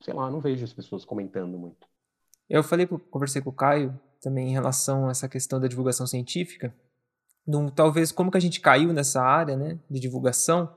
sei 0.01 0.15
lá, 0.15 0.31
não 0.31 0.41
vejo 0.41 0.65
as 0.65 0.73
pessoas 0.73 1.05
comentando 1.05 1.59
muito. 1.59 1.87
Eu 2.49 2.63
falei, 2.63 2.87
conversei 2.87 3.41
com 3.41 3.51
o 3.51 3.53
Caio 3.55 3.99
também 4.21 4.49
em 4.49 4.53
relação 4.53 5.09
a 5.09 5.11
essa 5.11 5.29
questão 5.29 5.61
da 5.61 5.69
divulgação 5.69 6.07
científica, 6.07 6.75
num, 7.47 7.69
talvez 7.69 8.11
como 8.11 8.31
que 8.31 8.37
a 8.37 8.41
gente 8.41 8.61
caiu 8.61 8.93
nessa 8.93 9.23
área, 9.23 9.57
né, 9.57 9.79
de 9.89 10.01
divulgação, 10.01 10.75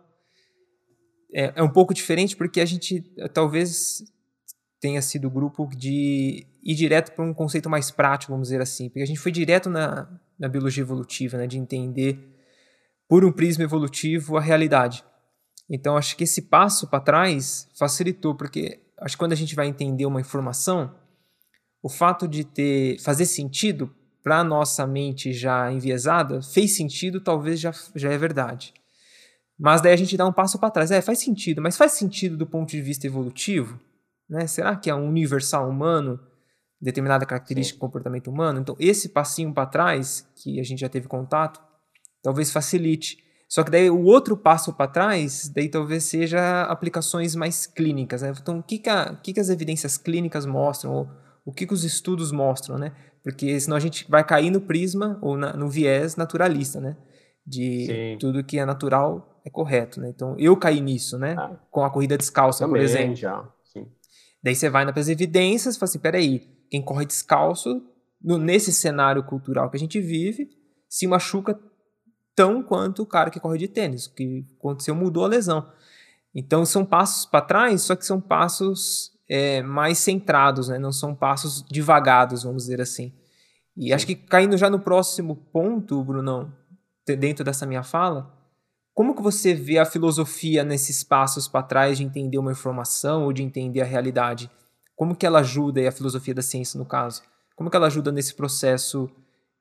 é, 1.33 1.53
é 1.55 1.63
um 1.63 1.69
pouco 1.69 1.93
diferente 1.93 2.35
porque 2.35 2.61
a 2.61 2.65
gente 2.65 3.01
talvez 3.33 4.03
tenha 4.83 5.01
sido 5.01 5.29
o 5.29 5.31
grupo 5.31 5.65
de 5.73 6.45
ir 6.61 6.75
direto 6.75 7.13
para 7.13 7.23
um 7.23 7.33
conceito 7.33 7.69
mais 7.69 7.89
prático, 7.89 8.33
vamos 8.33 8.49
dizer 8.49 8.59
assim, 8.59 8.89
porque 8.89 9.01
a 9.01 9.05
gente 9.05 9.19
foi 9.19 9.31
direto 9.31 9.69
na, 9.69 10.09
na 10.37 10.49
biologia 10.49 10.81
evolutiva, 10.81 11.37
né, 11.37 11.47
de 11.47 11.57
entender 11.57 12.19
por 13.07 13.23
um 13.23 13.31
prisma 13.31 13.63
evolutivo 13.63 14.35
a 14.35 14.41
realidade. 14.41 15.01
Então 15.69 15.95
acho 15.95 16.17
que 16.17 16.25
esse 16.25 16.41
passo 16.41 16.85
para 16.85 16.99
trás 16.99 17.69
facilitou, 17.79 18.35
porque 18.35 18.81
acho 18.99 19.15
que 19.15 19.19
quando 19.19 19.31
a 19.31 19.37
gente 19.37 19.55
vai 19.55 19.67
entender 19.67 20.05
uma 20.05 20.19
informação, 20.19 20.93
o 21.81 21.87
fato 21.87 22.27
de 22.27 22.43
ter 22.43 22.99
fazer 22.99 23.25
sentido 23.25 23.89
para 24.21 24.39
a 24.39 24.43
nossa 24.43 24.85
mente 24.85 25.31
já 25.31 25.71
enviesada, 25.71 26.41
fez 26.41 26.75
sentido, 26.75 27.21
talvez 27.21 27.57
já, 27.57 27.71
já 27.95 28.11
é 28.11 28.17
verdade. 28.17 28.73
Mas 29.57 29.79
daí 29.79 29.93
a 29.93 29.97
gente 29.97 30.17
dá 30.17 30.27
um 30.27 30.33
passo 30.33 30.59
para 30.59 30.71
trás. 30.71 30.91
É, 30.91 31.01
faz 31.01 31.19
sentido, 31.19 31.61
mas 31.61 31.77
faz 31.77 31.93
sentido 31.93 32.35
do 32.35 32.45
ponto 32.45 32.71
de 32.71 32.81
vista 32.81 33.07
evolutivo? 33.07 33.79
Né? 34.29 34.47
Será 34.47 34.75
que 34.75 34.89
é 34.89 34.95
um 34.95 35.07
universal 35.07 35.69
humano, 35.69 36.19
determinada 36.79 37.25
característica 37.25 37.77
do 37.77 37.81
comportamento 37.81 38.29
humano? 38.29 38.59
Então, 38.59 38.75
esse 38.79 39.09
passinho 39.09 39.53
para 39.53 39.65
trás, 39.65 40.27
que 40.35 40.59
a 40.59 40.63
gente 40.63 40.79
já 40.79 40.89
teve 40.89 41.07
contato, 41.07 41.61
talvez 42.21 42.51
facilite. 42.51 43.17
Só 43.47 43.63
que 43.63 43.69
daí 43.69 43.89
o 43.89 44.03
outro 44.03 44.35
passo 44.35 44.73
para 44.73 44.89
trás, 44.89 45.47
daí 45.49 45.69
talvez 45.69 46.05
seja 46.05 46.63
aplicações 46.63 47.35
mais 47.35 47.67
clínicas. 47.67 48.21
Né? 48.21 48.33
Então, 48.41 48.59
o 48.59 48.63
que, 48.63 48.79
que, 48.79 48.89
a, 48.89 49.15
que, 49.15 49.33
que 49.33 49.39
as 49.39 49.49
evidências 49.49 49.97
clínicas 49.97 50.45
mostram? 50.45 50.91
Ou, 50.91 51.09
o 51.45 51.51
que, 51.51 51.67
que 51.67 51.73
os 51.73 51.83
estudos 51.83 52.31
mostram, 52.31 52.77
né? 52.77 52.93
Porque 53.21 53.59
senão 53.59 53.77
a 53.77 53.79
gente 53.79 54.09
vai 54.09 54.23
cair 54.23 54.49
no 54.49 54.61
prisma 54.61 55.17
ou 55.21 55.37
na, 55.37 55.53
no 55.53 55.69
viés 55.69 56.15
naturalista, 56.15 56.79
né? 56.79 56.97
De 57.45 57.85
Sim. 57.85 58.17
tudo 58.19 58.43
que 58.43 58.57
é 58.57 58.65
natural 58.65 59.41
é 59.45 59.49
correto, 59.49 59.99
né? 59.99 60.09
Então, 60.09 60.35
eu 60.39 60.55
caí 60.55 60.79
nisso, 60.79 61.17
né? 61.17 61.35
Ah, 61.37 61.51
Com 61.69 61.83
a 61.83 61.89
corrida 61.89 62.17
descalça, 62.17 62.67
por 62.67 62.79
exemplo. 62.79 63.15
Já. 63.15 63.45
Daí 64.43 64.55
você 64.55 64.69
vai 64.69 64.83
nas 64.83 65.07
evidências 65.07 65.75
e 65.75 65.79
fala 65.79 65.89
assim, 65.89 65.99
peraí, 65.99 66.39
quem 66.69 66.81
corre 66.81 67.05
descalço, 67.05 67.81
no, 68.21 68.37
nesse 68.37 68.73
cenário 68.73 69.23
cultural 69.23 69.69
que 69.69 69.77
a 69.77 69.79
gente 69.79 70.01
vive, 70.01 70.49
se 70.89 71.07
machuca 71.07 71.57
tão 72.35 72.61
quanto 72.61 73.03
o 73.03 73.05
cara 73.05 73.29
que 73.29 73.39
corre 73.39 73.57
de 73.57 73.67
tênis. 73.67 74.05
O 74.05 74.13
que 74.13 74.45
aconteceu 74.59 74.93
mudou 74.93 75.23
a 75.23 75.27
lesão. 75.27 75.71
Então 76.35 76.65
são 76.65 76.85
passos 76.85 77.25
para 77.25 77.45
trás, 77.45 77.83
só 77.83 77.95
que 77.95 78.05
são 78.05 78.19
passos 78.19 79.11
é, 79.29 79.61
mais 79.61 79.99
centrados, 79.99 80.67
né? 80.67 80.77
não 80.77 80.91
são 80.91 81.15
passos 81.15 81.61
devagados, 81.61 82.43
vamos 82.43 82.63
dizer 82.63 82.81
assim. 82.81 83.13
E 83.77 83.87
Sim. 83.87 83.93
acho 83.93 84.05
que 84.05 84.15
caindo 84.15 84.57
já 84.57 84.69
no 84.69 84.79
próximo 84.79 85.35
ponto, 85.35 86.03
Brunão, 86.03 86.51
dentro 87.05 87.43
dessa 87.43 87.65
minha 87.65 87.83
fala, 87.83 88.32
como 88.93 89.15
que 89.15 89.21
você 89.21 89.53
vê 89.53 89.79
a 89.79 89.85
filosofia 89.85 90.63
nesses 90.63 91.03
passos 91.03 91.47
para 91.47 91.63
trás 91.63 91.97
de 91.97 92.03
entender 92.03 92.37
uma 92.37 92.51
informação 92.51 93.23
ou 93.23 93.33
de 93.33 93.41
entender 93.41 93.81
a 93.81 93.85
realidade? 93.85 94.49
Como 94.95 95.15
que 95.15 95.25
ela 95.25 95.39
ajuda, 95.39 95.81
e 95.81 95.87
a 95.87 95.91
filosofia 95.91 96.33
da 96.33 96.41
ciência 96.41 96.77
no 96.77 96.85
caso, 96.85 97.23
como 97.55 97.69
que 97.69 97.75
ela 97.75 97.87
ajuda 97.87 98.11
nesse 98.11 98.35
processo 98.35 99.09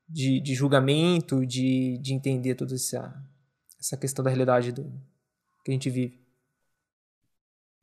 de, 0.09 0.41
de 0.41 0.55
julgamento, 0.55 1.47
de, 1.47 1.99
de 1.99 2.13
entender 2.13 2.55
toda 2.55 2.75
essa, 2.75 3.15
essa 3.81 3.97
questão 3.97 4.23
da 4.23 4.31
realidade 4.31 4.73
do, 4.73 4.85
que 5.65 5.71
a 5.71 5.73
gente 5.73 5.89
vive? 5.89 6.21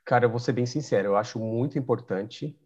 Cara, 0.06 0.26
eu 0.26 0.30
vou 0.30 0.40
ser 0.40 0.54
bem 0.54 0.66
sincero, 0.66 1.10
eu 1.10 1.18
acho 1.18 1.40
muito 1.40 1.78
importante, 1.78 2.58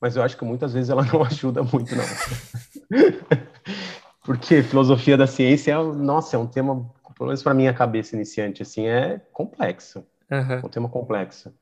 mas 0.00 0.16
eu 0.16 0.22
acho 0.22 0.36
que 0.36 0.44
muitas 0.44 0.72
vezes 0.72 0.90
ela 0.90 1.04
não 1.12 1.22
ajuda 1.22 1.62
muito, 1.62 1.94
não. 1.94 2.04
Porque 4.24 4.62
filosofia 4.62 5.16
da 5.16 5.26
ciência, 5.26 5.72
é, 5.72 5.76
nossa, 5.76 6.36
é 6.36 6.38
um 6.38 6.46
tema, 6.46 6.92
pelo 7.16 7.28
menos 7.28 7.42
para 7.42 7.54
minha 7.54 7.74
cabeça 7.74 8.14
iniciante, 8.14 8.62
assim, 8.62 8.86
é 8.86 9.18
complexo. 9.32 10.06
Uhum. 10.30 10.66
Um 10.66 10.68
tema 10.68 10.88
complexo. 10.88 11.52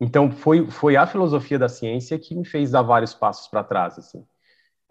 Então, 0.00 0.30
foi, 0.30 0.70
foi 0.70 0.96
a 0.96 1.06
filosofia 1.06 1.58
da 1.58 1.68
ciência 1.68 2.18
que 2.18 2.34
me 2.34 2.44
fez 2.44 2.72
dar 2.72 2.82
vários 2.82 3.14
passos 3.14 3.48
para 3.48 3.64
trás, 3.64 3.98
assim 3.98 4.26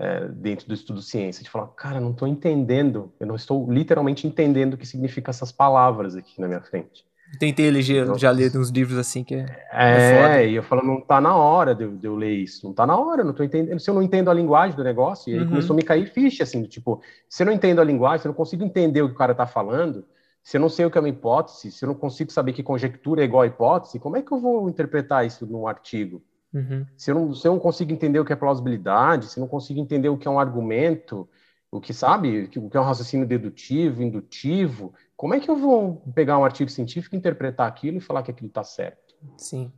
é, 0.02 0.28
dentro 0.30 0.68
do 0.68 0.74
estudo 0.74 1.00
ciência, 1.00 1.44
de 1.44 1.50
falar, 1.50 1.68
cara, 1.68 2.00
não 2.00 2.10
estou 2.10 2.28
entendendo, 2.28 3.14
eu 3.20 3.28
não 3.28 3.36
estou 3.36 3.72
literalmente 3.72 4.26
entendendo 4.26 4.74
o 4.74 4.78
que 4.78 4.86
significa 4.86 5.30
essas 5.30 5.52
palavras 5.52 6.16
aqui 6.16 6.42
na 6.42 6.48
minha 6.48 6.62
frente. 6.62 7.06
Tentei 7.40 7.66
eleger, 7.68 8.06
já 8.18 8.30
ler 8.30 8.56
uns 8.58 8.70
livros 8.70 8.98
assim 8.98 9.24
que 9.24 9.36
é. 9.36 9.46
É, 9.72 10.44
é 10.44 10.50
e 10.50 10.56
eu 10.56 10.64
falo, 10.64 10.84
não 10.84 11.00
está 11.00 11.22
na 11.22 11.36
hora 11.36 11.74
de 11.74 11.84
eu, 11.84 11.92
de 11.92 12.06
eu, 12.06 12.16
ler 12.16 12.32
isso, 12.32 12.64
não 12.64 12.72
está 12.72 12.86
na 12.86 12.98
hora, 12.98 13.24
não 13.24 13.32
estou 13.32 13.46
entendendo. 13.46 13.80
Se 13.80 13.90
eu 13.90 13.94
não 13.94 14.04
entendo 14.04 14.30
a 14.30 14.34
linguagem 14.34 14.76
do 14.76 14.84
negócio, 14.84 15.32
e 15.32 15.36
aí 15.36 15.42
uhum. 15.42 15.48
começou 15.50 15.74
a 15.74 15.78
me 15.78 15.84
cair 15.84 16.12
ficha, 16.12 16.44
assim, 16.44 16.64
tipo, 16.64 17.02
se 17.30 17.44
eu 17.44 17.46
não 17.46 17.54
entendo 17.54 17.80
a 17.80 17.84
linguagem, 17.84 18.22
se 18.22 18.28
eu 18.28 18.32
não 18.32 18.36
consigo 18.36 18.64
entender 18.64 19.02
o 19.02 19.08
que 19.08 19.16
o 19.16 19.18
cara 19.18 19.32
está 19.32 19.48
falando, 19.48 20.06
Se 20.44 20.58
eu 20.58 20.62
não 20.62 20.70
sei 20.70 20.86
o 20.86 20.92
que 20.92 20.98
é 20.98 21.02
uma 21.02 21.10
hipótese, 21.10 21.72
se 21.72 21.86
eu 21.86 21.88
não 21.88 21.96
consigo 21.96 22.32
saber 22.32 22.54
que 22.54 22.64
conjectura 22.64 23.22
é 23.22 23.26
igual 23.26 23.44
a 23.44 23.48
hipótese, 23.48 24.00
como 24.00 24.18
é 24.18 24.22
que 24.22 24.32
eu 24.32 24.40
vou 24.40 24.68
interpretar 24.70 25.26
isso 25.26 25.46
num 25.46 25.68
artigo? 25.68 26.22
Uhum. 26.54 26.86
Se, 26.98 27.12
eu 27.12 27.16
não, 27.16 27.34
se 27.34 27.48
eu 27.48 27.54
não 27.54 27.60
consigo 27.60 27.92
entender 27.92 28.20
o 28.20 28.26
que 28.26 28.34
é 28.34 28.36
plausibilidade, 28.36 29.28
se 29.28 29.40
eu 29.40 29.42
não 29.42 29.48
consigo 29.48 29.80
entender 29.80 30.10
o 30.10 30.18
que 30.18 30.28
é 30.28 30.32
um 30.32 30.40
argumento, 30.40 31.30
o 31.72 31.80
que 31.80 31.94
sabe, 31.94 32.50
o 32.58 32.70
que 32.70 32.78
é 32.78 32.82
um 32.82 32.84
raciocínio 32.84 33.26
dedutivo, 33.26 34.04
indutivo, 34.04 34.94
como 35.22 35.36
é 35.36 35.40
que 35.40 35.52
eu 35.52 35.56
vou 35.56 36.02
pegar 36.16 36.40
um 36.40 36.44
artigo 36.44 36.72
científico, 36.72 37.16
interpretar 37.16 37.68
aquilo 37.68 37.98
e 37.98 38.02
falar 38.02 38.24
que 38.24 38.32
aquilo 38.32 38.48
está 38.48 38.64
certo? 38.64 39.14
Sim. 39.38 39.72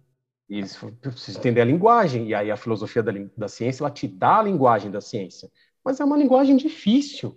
E 0.50 0.64
precisa 1.02 1.38
entender 1.38 1.60
a 1.60 1.66
linguagem, 1.66 2.30
e 2.30 2.34
aí 2.34 2.50
a 2.50 2.56
filosofia 2.56 3.04
da, 3.04 3.12
da 3.36 3.50
ciência, 3.50 3.84
ela 3.84 3.92
te 3.92 4.08
dá 4.08 4.40
a 4.40 4.44
linguagem 4.44 4.90
da 4.90 5.02
ciência. 5.02 5.52
Mas 5.84 6.00
é 6.00 6.06
uma 6.06 6.16
linguagem 6.16 6.56
difícil, 6.56 7.36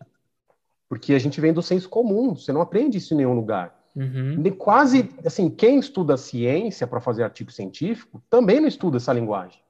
porque 0.89 1.15
a 1.15 1.19
gente 1.19 1.41
vem 1.41 1.53
do 1.53 1.61
senso 1.61 1.89
comum, 1.89 2.37
você 2.37 2.53
não 2.53 2.61
aprende 2.61 2.97
isso 2.97 3.13
em 3.13 3.17
nenhum 3.17 3.35
lugar. 3.35 3.77
Uhum. 3.97 4.41
Quase, 4.57 5.11
assim, 5.25 5.51
quem 5.51 5.81
estuda 5.81 6.17
ciência 6.17 6.87
para 6.87 7.01
fazer 7.01 7.25
artigo 7.25 7.51
científico 7.51 8.23
também 8.31 8.61
não 8.61 8.69
estuda 8.69 8.99
essa 8.99 9.13
linguagem. 9.13 9.61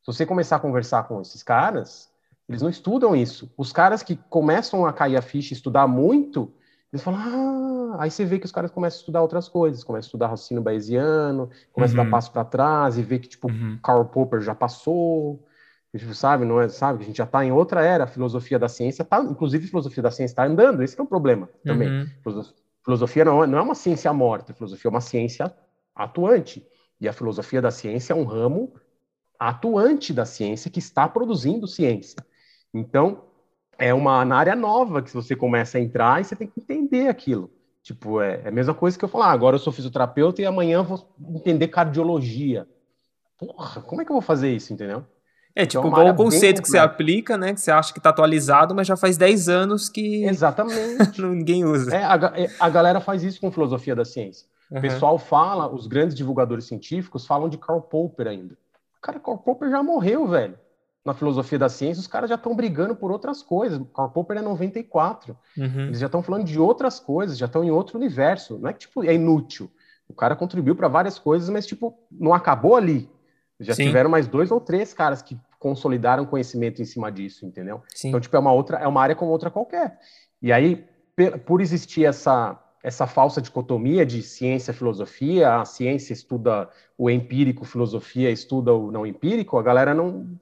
Se 0.00 0.06
você 0.06 0.24
começar 0.24 0.56
a 0.56 0.60
conversar 0.60 1.02
com 1.06 1.20
esses 1.20 1.42
caras, 1.42 2.10
eles 2.48 2.62
não 2.62 2.70
estudam 2.70 3.14
isso. 3.14 3.52
Os 3.58 3.74
caras 3.74 4.02
que 4.02 4.16
começam 4.30 4.86
a 4.86 4.92
cair 4.94 5.18
a 5.18 5.22
ficha 5.22 5.52
e 5.52 5.56
estudar 5.56 5.86
muito, 5.86 6.50
eles 6.92 7.02
falam, 7.02 7.20
ah, 7.20 8.02
aí 8.02 8.10
você 8.10 8.24
vê 8.24 8.38
que 8.38 8.46
os 8.46 8.52
caras 8.52 8.70
começam 8.70 8.96
a 8.96 9.00
estudar 9.00 9.22
outras 9.22 9.48
coisas, 9.48 9.84
começam 9.84 10.06
a 10.06 10.08
estudar 10.08 10.26
raciocínio 10.28 10.62
bayesiano, 10.62 11.50
começam 11.72 11.96
uhum. 11.96 12.00
a 12.00 12.04
dar 12.04 12.08
uhum. 12.08 12.10
passo 12.10 12.32
para 12.32 12.44
trás 12.44 12.96
e 12.96 13.02
vê 13.02 13.18
que, 13.18 13.28
tipo, 13.28 13.50
uhum. 13.50 13.78
Karl 13.82 14.04
Popper 14.06 14.40
já 14.40 14.54
passou, 14.54 15.46
sabe, 16.14 16.46
não 16.46 16.60
é, 16.60 16.68
sabe, 16.68 17.02
a 17.02 17.06
gente 17.06 17.18
já 17.18 17.24
está 17.24 17.44
em 17.44 17.52
outra 17.52 17.84
era, 17.84 18.04
a 18.04 18.06
filosofia 18.06 18.58
da 18.58 18.68
ciência 18.68 19.04
tá, 19.04 19.20
inclusive 19.20 19.66
a 19.66 19.68
filosofia 19.68 20.02
da 20.02 20.10
ciência 20.10 20.32
está 20.32 20.46
andando, 20.46 20.82
esse 20.82 20.98
é 20.98 21.02
o 21.02 21.06
problema 21.06 21.48
também. 21.64 21.88
Uhum. 21.88 22.46
Filosofia 22.82 23.24
não 23.24 23.44
é, 23.44 23.46
não 23.46 23.58
é 23.58 23.62
uma 23.62 23.74
ciência 23.74 24.10
morta, 24.14 24.54
filosofia 24.54 24.88
é 24.88 24.92
uma 24.92 25.00
ciência 25.02 25.54
atuante, 25.94 26.66
e 26.98 27.06
a 27.06 27.12
filosofia 27.12 27.60
da 27.60 27.70
ciência 27.70 28.14
é 28.14 28.16
um 28.16 28.24
ramo 28.24 28.72
atuante 29.38 30.12
da 30.12 30.24
ciência 30.24 30.70
que 30.70 30.78
está 30.78 31.06
produzindo 31.06 31.66
ciência. 31.66 32.24
Então, 32.72 33.27
é 33.78 33.94
uma 33.94 34.24
área 34.34 34.56
nova 34.56 35.00
que 35.00 35.14
você 35.14 35.36
começa 35.36 35.78
a 35.78 35.80
entrar 35.80 36.20
e 36.20 36.24
você 36.24 36.34
tem 36.34 36.48
que 36.48 36.60
entender 36.60 37.08
aquilo. 37.08 37.50
Tipo, 37.82 38.20
é, 38.20 38.42
é 38.44 38.48
a 38.48 38.50
mesma 38.50 38.74
coisa 38.74 38.98
que 38.98 39.04
eu 39.04 39.08
falar, 39.08 39.26
ah, 39.26 39.32
agora 39.32 39.54
eu 39.54 39.60
sou 39.60 39.72
fisioterapeuta 39.72 40.42
e 40.42 40.46
amanhã 40.46 40.82
vou 40.82 41.08
entender 41.34 41.68
cardiologia. 41.68 42.66
Porra, 43.38 43.80
como 43.82 44.02
é 44.02 44.04
que 44.04 44.10
eu 44.10 44.14
vou 44.14 44.22
fazer 44.22 44.50
isso, 44.50 44.72
entendeu? 44.72 45.04
É, 45.54 45.64
tipo, 45.64 45.86
então, 45.86 46.00
igual 46.00 46.12
o 46.12 46.16
conceito 46.16 46.60
que 46.60 46.68
você 46.68 46.78
aplica, 46.78 47.38
né? 47.38 47.54
Que 47.54 47.60
você 47.60 47.70
acha 47.70 47.92
que 47.92 47.98
está 47.98 48.10
atualizado, 48.10 48.74
mas 48.74 48.86
já 48.86 48.96
faz 48.96 49.16
10 49.16 49.48
anos 49.48 49.88
que. 49.88 50.24
Exatamente. 50.24 51.20
ninguém 51.22 51.64
usa. 51.64 51.94
É, 51.94 52.04
a, 52.04 52.32
é, 52.34 52.50
a, 52.60 52.68
galera 52.68 53.00
faz 53.00 53.22
isso 53.22 53.40
com 53.40 53.50
filosofia 53.50 53.94
da 53.94 54.04
ciência. 54.04 54.46
Uhum. 54.70 54.78
O 54.78 54.80
pessoal 54.80 55.18
fala, 55.18 55.72
os 55.72 55.86
grandes 55.86 56.14
divulgadores 56.14 56.66
científicos 56.66 57.26
falam 57.26 57.48
de 57.48 57.56
Karl 57.56 57.80
Popper 57.80 58.26
ainda. 58.26 58.56
Cara, 59.00 59.18
Karl 59.18 59.38
Popper 59.38 59.70
já 59.70 59.82
morreu, 59.82 60.26
velho 60.26 60.58
na 61.04 61.14
filosofia 61.14 61.58
da 61.58 61.68
ciência, 61.68 62.00
os 62.00 62.06
caras 62.06 62.28
já 62.28 62.36
estão 62.36 62.54
brigando 62.54 62.94
por 62.94 63.10
outras 63.10 63.42
coisas. 63.42 63.80
Karl 63.94 64.10
Popper 64.10 64.38
é 64.38 64.42
94. 64.42 65.36
Uhum. 65.56 65.86
Eles 65.86 66.00
já 66.00 66.06
estão 66.06 66.22
falando 66.22 66.44
de 66.44 66.58
outras 66.58 67.00
coisas, 67.00 67.38
já 67.38 67.46
estão 67.46 67.64
em 67.64 67.70
outro 67.70 67.96
universo. 67.96 68.58
Não 68.58 68.68
é 68.68 68.72
que 68.72 68.80
tipo, 68.80 69.04
é 69.04 69.14
inútil. 69.14 69.70
O 70.08 70.14
cara 70.14 70.36
contribuiu 70.36 70.74
para 70.74 70.88
várias 70.88 71.18
coisas, 71.18 71.48
mas 71.48 71.66
tipo, 71.66 71.98
não 72.10 72.34
acabou 72.34 72.76
ali. 72.76 73.08
Já 73.60 73.74
Sim. 73.74 73.86
tiveram 73.86 74.10
mais 74.10 74.26
dois 74.26 74.50
ou 74.50 74.60
três 74.60 74.92
caras 74.92 75.22
que 75.22 75.38
consolidaram 75.58 76.24
conhecimento 76.24 76.80
em 76.80 76.84
cima 76.84 77.10
disso, 77.10 77.44
entendeu? 77.44 77.82
Sim. 77.88 78.08
Então, 78.08 78.20
tipo, 78.20 78.36
é 78.36 78.38
uma 78.38 78.52
outra, 78.52 78.78
é 78.78 78.86
uma 78.86 79.02
área 79.02 79.16
como 79.16 79.32
outra 79.32 79.50
qualquer. 79.50 79.98
E 80.40 80.52
aí, 80.52 80.86
por 81.44 81.60
existir 81.60 82.04
essa 82.04 82.62
essa 82.80 83.08
falsa 83.08 83.42
dicotomia 83.42 84.06
de 84.06 84.22
ciência 84.22 84.72
filosofia, 84.72 85.56
a 85.56 85.64
ciência 85.64 86.12
estuda 86.12 86.70
o 86.96 87.10
empírico, 87.10 87.64
filosofia 87.64 88.30
estuda 88.30 88.72
o 88.72 88.92
não 88.92 89.04
empírico, 89.04 89.58
a 89.58 89.62
galera 89.62 89.92
não 89.92 90.38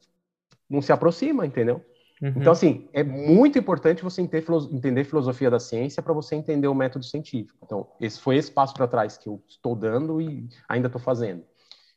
não 0.69 0.83
se 0.83 0.93
aproxima, 0.93 1.47
entendeu? 1.47 1.85
Uhum. 2.23 2.33
Então, 2.37 2.53
assim, 2.53 2.89
é 2.93 3.05
muito 3.05 3.59
importante 3.59 4.03
você 4.03 4.23
entender 4.23 5.05
filosofia 5.05 5.51
da 5.51 5.59
ciência 5.59 6.03
para 6.03 6.15
você 6.15 6.35
entender 6.35 6.67
o 6.67 6.75
método 6.75 7.05
científico. 7.05 7.59
Então, 7.63 7.87
esse 8.01 8.19
foi 8.21 8.37
esse 8.37 8.51
passo 8.51 8.73
para 8.75 8.89
trás 8.89 9.19
que 9.19 9.29
eu 9.29 9.43
estou 9.47 9.77
dando 9.77 10.21
e 10.21 10.49
ainda 10.69 10.87
estou 10.89 11.01
fazendo. 11.01 11.45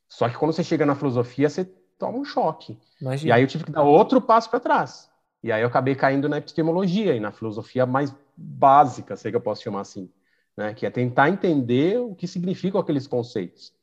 Só 0.07 0.28
que 0.28 0.38
quando 0.38 0.51
você 0.51 0.63
chega 0.63 0.86
na 0.86 0.95
filosofia, 0.95 1.49
você 1.49 1.65
toma 1.97 2.17
um 2.17 2.26
choque. 2.26 2.78
Imagina. 2.99 3.30
E 3.30 3.32
aí 3.32 3.43
eu 3.43 3.47
tive 3.47 3.63
que 3.63 3.72
dar 3.72 3.84
outro 3.84 4.20
passo 4.20 4.49
para 4.49 4.59
trás. 4.59 5.09
E 5.41 5.51
aí 5.51 5.61
eu 5.61 5.67
acabei 5.67 5.95
caindo 5.95 6.28
na 6.28 6.38
epistemologia 6.38 7.15
e 7.15 7.20
na 7.20 7.32
filosofia 7.32 7.86
mais 7.86 8.13
básica, 8.36 9.15
sei 9.15 9.32
que 9.32 9.38
eu 9.38 9.41
posso 9.41 9.63
chamar 9.63 9.82
assim, 9.82 10.09
né? 10.57 10.74
Que 10.74 10.86
é 10.86 10.89
tentar 10.89 11.30
entender 11.30 11.97
o 11.99 12.13
que 12.13 12.28
significam 12.28 12.80
aqueles 12.82 13.07
conceitos. 13.07 13.74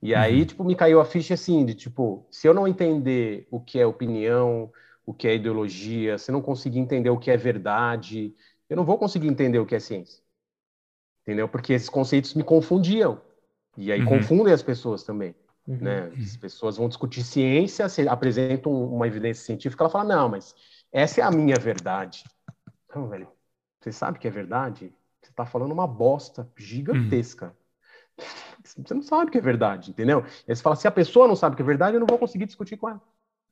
E 0.00 0.14
aí, 0.14 0.40
uhum. 0.40 0.46
tipo, 0.46 0.64
me 0.64 0.76
caiu 0.76 1.00
a 1.00 1.04
ficha 1.04 1.34
assim, 1.34 1.64
de 1.64 1.74
tipo, 1.74 2.24
se 2.30 2.46
eu 2.46 2.54
não 2.54 2.68
entender 2.68 3.48
o 3.50 3.60
que 3.60 3.80
é 3.80 3.86
opinião, 3.86 4.72
o 5.04 5.12
que 5.12 5.26
é 5.26 5.34
ideologia, 5.34 6.18
se 6.18 6.30
eu 6.30 6.34
não 6.34 6.42
conseguir 6.42 6.78
entender 6.78 7.10
o 7.10 7.18
que 7.18 7.30
é 7.30 7.36
verdade, 7.36 8.34
eu 8.68 8.76
não 8.76 8.84
vou 8.84 8.98
conseguir 8.98 9.26
entender 9.26 9.58
o 9.58 9.66
que 9.66 9.74
é 9.74 9.80
ciência. 9.80 10.22
Entendeu? 11.22 11.48
Porque 11.48 11.72
esses 11.72 11.88
conceitos 11.88 12.34
me 12.34 12.44
confundiam. 12.44 13.20
E 13.76 13.90
aí 13.90 14.00
uhum. 14.00 14.06
confundem 14.06 14.52
as 14.52 14.62
pessoas 14.62 15.02
também. 15.02 15.34
Uhum. 15.66 15.78
Né? 15.78 16.12
As 16.16 16.36
pessoas 16.36 16.76
vão 16.76 16.88
discutir 16.88 17.22
ciência, 17.22 17.86
apresentam 18.08 18.72
uma 18.72 19.06
evidência 19.06 19.44
científica, 19.44 19.82
ela 19.82 19.90
fala, 19.90 20.04
não, 20.04 20.28
mas 20.28 20.54
essa 20.92 21.20
é 21.20 21.24
a 21.24 21.30
minha 21.30 21.56
verdade. 21.56 22.24
Não, 22.94 23.08
velho, 23.08 23.28
você 23.80 23.92
sabe 23.92 24.18
que 24.18 24.26
é 24.26 24.30
verdade? 24.30 24.92
Você 25.20 25.30
está 25.30 25.44
falando 25.44 25.72
uma 25.72 25.86
bosta 25.86 26.50
gigantesca. 26.56 27.54
Uhum. 28.18 28.24
Você 28.76 28.94
não 28.94 29.02
sabe 29.02 29.30
que 29.30 29.38
é 29.38 29.40
verdade, 29.40 29.90
entendeu? 29.90 30.20
E 30.46 30.50
aí 30.50 30.56
você 30.56 30.62
fala, 30.62 30.76
se 30.76 30.86
a 30.86 30.90
pessoa 30.90 31.28
não 31.28 31.36
sabe 31.36 31.56
que 31.56 31.62
é 31.62 31.64
verdade, 31.64 31.96
eu 31.96 32.00
não 32.00 32.06
vou 32.06 32.18
conseguir 32.18 32.46
discutir 32.46 32.76
com 32.76 32.88
ela. 32.88 33.00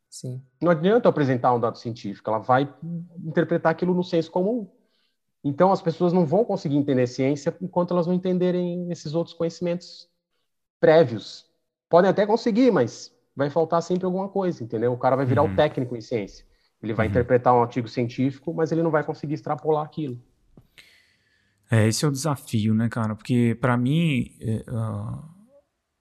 Sim. 0.09 0.43
Não 0.61 0.71
adianta 0.71 1.07
eu 1.07 1.11
apresentar 1.11 1.53
um 1.55 1.61
dado 1.61 1.79
científico, 1.79 2.31
ela 2.31 2.39
vai 2.39 2.73
interpretar 3.25 3.73
aquilo 3.73 3.95
no 3.95 4.05
senso 4.05 4.31
comum. 4.31 4.71
Então 5.43 5.71
as 5.71 5.81
pessoas 5.81 6.12
não 6.12 6.27
vão 6.27 6.45
conseguir 6.45 6.77
entender 6.77 7.07
ciência 7.07 7.57
enquanto 7.61 7.93
elas 7.93 8.07
não 8.07 8.14
entenderem 8.14 8.91
esses 8.91 9.14
outros 9.14 9.35
conhecimentos 9.35 10.09
prévios. 10.81 11.47
Podem 11.89 12.11
até 12.11 12.27
conseguir, 12.27 12.73
mas 12.73 13.14
vai 13.35 13.51
faltar 13.51 13.83
sempre 13.83 14.07
alguma 14.07 14.29
coisa, 14.29 14.64
entendeu? 14.64 14.93
O 14.93 14.99
cara 14.99 15.14
vai 15.14 15.27
virar 15.27 15.43
uhum. 15.43 15.53
o 15.53 15.57
técnico 15.57 15.97
em 15.97 16.01
ciência. 16.01 16.45
Ele 16.83 16.93
vai 16.93 17.07
uhum. 17.07 17.11
interpretar 17.11 17.55
um 17.55 17.62
artigo 17.62 17.89
científico, 17.89 18.53
mas 18.55 18.73
ele 18.73 18.83
não 18.83 18.91
vai 18.91 19.05
conseguir 19.05 19.35
extrapolar 19.35 19.85
aquilo. 19.85 20.19
É, 21.71 21.87
esse 21.89 22.05
é 22.05 22.09
o 22.09 22.12
desafio, 22.12 22.75
né, 22.75 22.89
cara? 22.89 23.14
Porque 23.14 23.57
para 23.61 23.77
mim, 23.77 24.33
uh, 24.69 25.37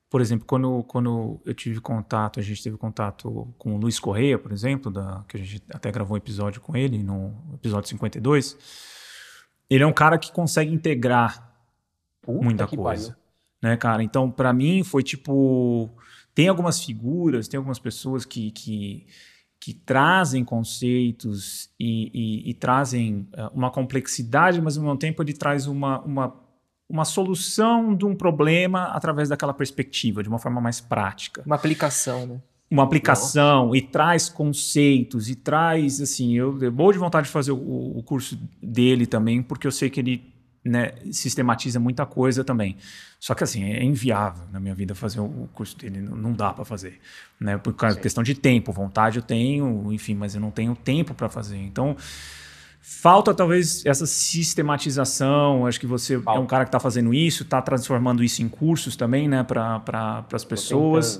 por 0.09 0.22
exemplo, 0.22 0.45
quando, 0.45 0.84
quando 0.84 1.41
eu 1.45 1.53
tive 1.53 1.82
contato, 1.82 2.39
a 2.39 2.43
gente 2.43 2.63
teve 2.63 2.78
contato 2.78 3.53
com 3.57 3.76
o 3.76 3.78
Luiz 3.78 3.99
Correia, 3.99 4.38
por 4.38 4.51
exemplo, 4.51 4.91
da, 4.91 5.26
que 5.28 5.38
a 5.38 5.39
gente 5.39 5.63
até 5.74 5.91
gravou 5.91 6.16
um 6.16 6.18
episódio 6.18 6.61
com 6.61 6.76
ele, 6.76 7.01
no 7.03 7.34
episódio 7.53 7.89
52, 7.89 8.57
ele 9.70 9.84
é 9.84 9.88
um 9.88 9.93
cara 9.93 10.18
que 10.18 10.32
consegue 10.32 10.74
integrar 10.74 11.53
Puta 12.22 12.43
muita 12.43 12.68
coisa, 12.68 13.18
né, 13.61 13.76
cara? 13.76 14.03
Então, 14.03 14.30
para 14.30 14.53
mim, 14.53 14.84
foi 14.84 15.03
tipo... 15.03 15.89
Tem 16.34 16.47
algumas 16.49 16.84
figuras, 16.84 17.47
tem 17.47 17.57
algumas 17.57 17.80
pessoas 17.80 18.26
que, 18.26 18.51
que 18.51 19.07
que 19.60 19.74
trazem 19.74 20.43
conceitos 20.43 21.70
e, 21.80 22.12
e, 22.14 22.49
e 22.51 22.53
trazem 22.53 23.28
uh, 23.34 23.49
uma 23.53 23.72
complexidade, 23.72 24.62
mas 24.62 24.78
ao 24.78 24.84
mesmo 24.84 24.97
tempo 24.97 25.24
ele 25.24 25.34
traz 25.34 25.66
uma, 25.66 26.01
uma, 26.01 26.36
uma 26.88 27.06
solução 27.06 27.95
de 27.95 28.06
um 28.06 28.16
problema 28.16 28.86
através 28.86 29.30
daquela 29.30 29.53
perspectiva, 29.53 30.22
de 30.22 30.30
uma 30.30 30.39
forma 30.39 30.62
mais 30.62 30.80
prática. 30.80 31.41
Uma 31.45 31.56
aplicação, 31.56 32.28
né? 32.28 32.41
Uma 32.70 32.84
aplicação 32.84 33.68
Nossa. 33.68 33.78
e 33.78 33.82
traz 33.82 34.28
conceitos 34.28 35.30
e 35.30 35.36
traz, 35.36 36.01
assim, 36.01 36.34
eu, 36.34 36.62
eu 36.62 36.72
vou 36.72 36.91
de 36.91 36.97
vontade 36.97 37.28
de 37.28 37.34
fazer 37.34 37.51
o, 37.51 37.97
o 37.97 38.03
curso 38.03 38.38
dele 38.62 39.06
também, 39.06 39.41
porque 39.41 39.68
eu 39.68 39.72
sei 39.72 39.89
que 39.89 39.99
ele 39.99 40.34
né, 40.66 40.93
sistematiza 41.11 41.80
muita 41.80 42.05
coisa 42.05 42.43
também. 42.43 42.76
Só 43.20 43.36
que 43.36 43.43
assim, 43.43 43.63
é 43.63 43.84
inviável 43.84 44.43
na 44.51 44.59
minha 44.59 44.74
vida 44.74 44.95
fazer 44.95 45.20
o 45.20 45.47
curso 45.53 45.78
dele, 45.78 46.01
não 46.01 46.34
dá 46.34 46.51
para 46.51 46.66
fazer, 46.66 46.99
né? 47.39 47.57
Por 47.57 47.74
causa 47.74 47.99
questão 47.99 48.24
de 48.24 48.34
tempo, 48.34 48.72
vontade 48.72 49.18
eu 49.18 49.24
tenho, 49.24 49.93
enfim, 49.93 50.16
mas 50.16 50.34
eu 50.34 50.41
não 50.41 50.49
tenho 50.49 50.76
tempo 50.76 51.13
para 51.13 51.30
fazer. 51.30 51.57
Então, 51.57 51.95
falta 52.82 53.34
talvez 53.34 53.86
essa 53.86 54.07
sistematização. 54.07 55.68
Acho 55.68 55.80
que 55.80 55.88
você 55.88 56.20
falta. 56.20 56.39
é 56.39 56.43
um 56.43 56.47
cara 56.47 56.66
que 56.66 56.70
está 56.70 56.80
fazendo 56.80 57.13
isso, 57.13 57.43
está 57.43 57.61
transformando 57.61 58.24
isso 58.24 58.41
em 58.41 58.49
cursos 58.49 58.95
também, 58.95 59.28
né, 59.28 59.43
para 59.43 59.80
pra, 59.80 60.26
as 60.34 60.43
pessoas, 60.43 61.20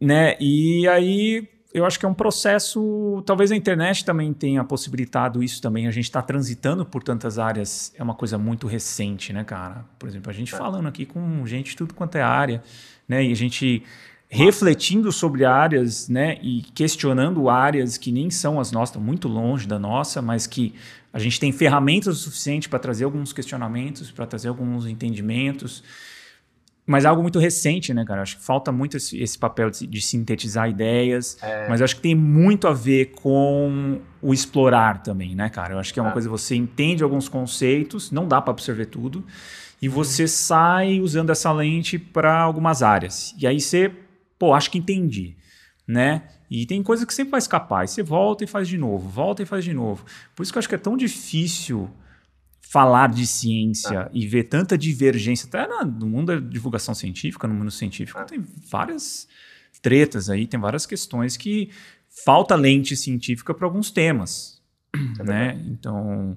né? 0.00 0.36
E 0.38 0.86
aí 0.86 1.48
eu 1.72 1.84
acho 1.84 1.98
que 1.98 2.06
é 2.06 2.08
um 2.08 2.14
processo. 2.14 3.22
Talvez 3.26 3.52
a 3.52 3.56
internet 3.56 4.04
também 4.04 4.32
tenha 4.32 4.64
possibilitado 4.64 5.42
isso 5.42 5.60
também. 5.60 5.86
A 5.86 5.90
gente 5.90 6.04
está 6.04 6.22
transitando 6.22 6.84
por 6.84 7.02
tantas 7.02 7.38
áreas, 7.38 7.92
é 7.96 8.02
uma 8.02 8.14
coisa 8.14 8.38
muito 8.38 8.66
recente, 8.66 9.32
né, 9.32 9.44
cara? 9.44 9.84
Por 9.98 10.08
exemplo, 10.08 10.30
a 10.30 10.34
gente 10.34 10.54
é. 10.54 10.58
falando 10.58 10.88
aqui 10.88 11.04
com 11.04 11.46
gente 11.46 11.70
de 11.70 11.76
tudo 11.76 11.92
quanto 11.92 12.16
é 12.16 12.22
área, 12.22 12.62
né? 13.06 13.22
E 13.24 13.32
a 13.32 13.36
gente 13.36 13.84
refletindo 14.30 15.10
sobre 15.10 15.44
áreas, 15.44 16.08
né, 16.08 16.38
e 16.42 16.62
questionando 16.74 17.48
áreas 17.48 17.96
que 17.96 18.12
nem 18.12 18.28
são 18.30 18.60
as 18.60 18.70
nossas, 18.70 19.00
muito 19.00 19.26
longe 19.26 19.66
da 19.66 19.78
nossa, 19.78 20.20
mas 20.20 20.46
que 20.46 20.74
a 21.10 21.18
gente 21.18 21.40
tem 21.40 21.50
ferramentas 21.50 22.18
o 22.18 22.20
suficiente 22.20 22.68
para 22.68 22.78
trazer 22.78 23.04
alguns 23.04 23.32
questionamentos, 23.32 24.10
para 24.10 24.26
trazer 24.26 24.48
alguns 24.48 24.86
entendimentos. 24.86 25.82
Mas 26.88 27.04
é 27.04 27.08
algo 27.08 27.20
muito 27.20 27.38
recente, 27.38 27.92
né, 27.92 28.02
cara? 28.02 28.22
Acho 28.22 28.38
que 28.38 28.42
falta 28.42 28.72
muito 28.72 28.96
esse, 28.96 29.22
esse 29.22 29.38
papel 29.38 29.68
de, 29.68 29.86
de, 29.86 30.00
sintetizar 30.00 30.70
ideias. 30.70 31.36
É. 31.42 31.68
Mas 31.68 31.82
acho 31.82 31.96
que 31.96 32.00
tem 32.00 32.14
muito 32.14 32.66
a 32.66 32.72
ver 32.72 33.12
com 33.14 34.00
o 34.22 34.32
explorar 34.32 35.02
também, 35.02 35.34
né, 35.34 35.50
cara? 35.50 35.74
Eu 35.74 35.78
acho 35.78 35.92
que 35.92 36.00
é 36.00 36.02
uma 36.02 36.08
ah. 36.08 36.14
coisa 36.14 36.30
você 36.30 36.56
entende 36.56 37.02
alguns 37.02 37.28
conceitos, 37.28 38.10
não 38.10 38.26
dá 38.26 38.40
para 38.40 38.52
absorver 38.52 38.86
tudo, 38.86 39.22
e 39.82 39.86
uhum. 39.86 39.94
você 39.94 40.26
sai 40.26 40.98
usando 40.98 41.28
essa 41.28 41.52
lente 41.52 41.98
para 41.98 42.40
algumas 42.40 42.82
áreas. 42.82 43.34
E 43.38 43.46
aí 43.46 43.60
você, 43.60 43.92
pô, 44.38 44.54
acho 44.54 44.70
que 44.70 44.78
entendi, 44.78 45.36
né? 45.86 46.22
E 46.50 46.64
tem 46.64 46.82
coisa 46.82 47.04
que 47.04 47.12
sempre 47.12 47.32
vai 47.32 47.38
escapar. 47.38 47.84
E 47.84 47.88
você 47.88 48.02
volta 48.02 48.44
e 48.44 48.46
faz 48.46 48.66
de 48.66 48.78
novo, 48.78 49.06
volta 49.10 49.42
e 49.42 49.46
faz 49.46 49.62
de 49.62 49.74
novo. 49.74 50.06
Por 50.34 50.42
isso 50.42 50.50
que 50.50 50.56
eu 50.56 50.60
acho 50.60 50.68
que 50.70 50.74
é 50.74 50.78
tão 50.78 50.96
difícil 50.96 51.90
falar 52.70 53.08
de 53.08 53.26
ciência 53.26 54.02
ah. 54.02 54.10
e 54.12 54.26
ver 54.26 54.44
tanta 54.44 54.76
divergência, 54.76 55.48
até 55.48 55.66
no 55.84 56.06
mundo 56.06 56.26
da 56.26 56.38
divulgação 56.38 56.94
científica, 56.94 57.48
no 57.48 57.54
mundo 57.54 57.70
científico, 57.70 58.18
ah. 58.18 58.24
tem 58.24 58.44
várias 58.70 59.26
tretas 59.80 60.28
aí, 60.28 60.46
tem 60.46 60.60
várias 60.60 60.84
questões 60.84 61.36
que 61.36 61.70
falta 62.24 62.54
lente 62.54 62.94
científica 62.94 63.54
para 63.54 63.66
alguns 63.66 63.90
temas, 63.90 64.60
é 64.94 65.22
né? 65.22 65.64
Então, 65.66 66.36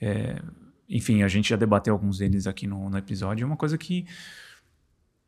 é, 0.00 0.40
enfim, 0.88 1.22
a 1.22 1.28
gente 1.28 1.50
já 1.50 1.56
debateu 1.56 1.92
alguns 1.92 2.18
deles 2.18 2.46
aqui 2.46 2.66
no, 2.66 2.88
no 2.88 2.96
episódio, 2.96 3.44
é 3.44 3.46
uma 3.46 3.56
coisa 3.56 3.76
que 3.76 4.06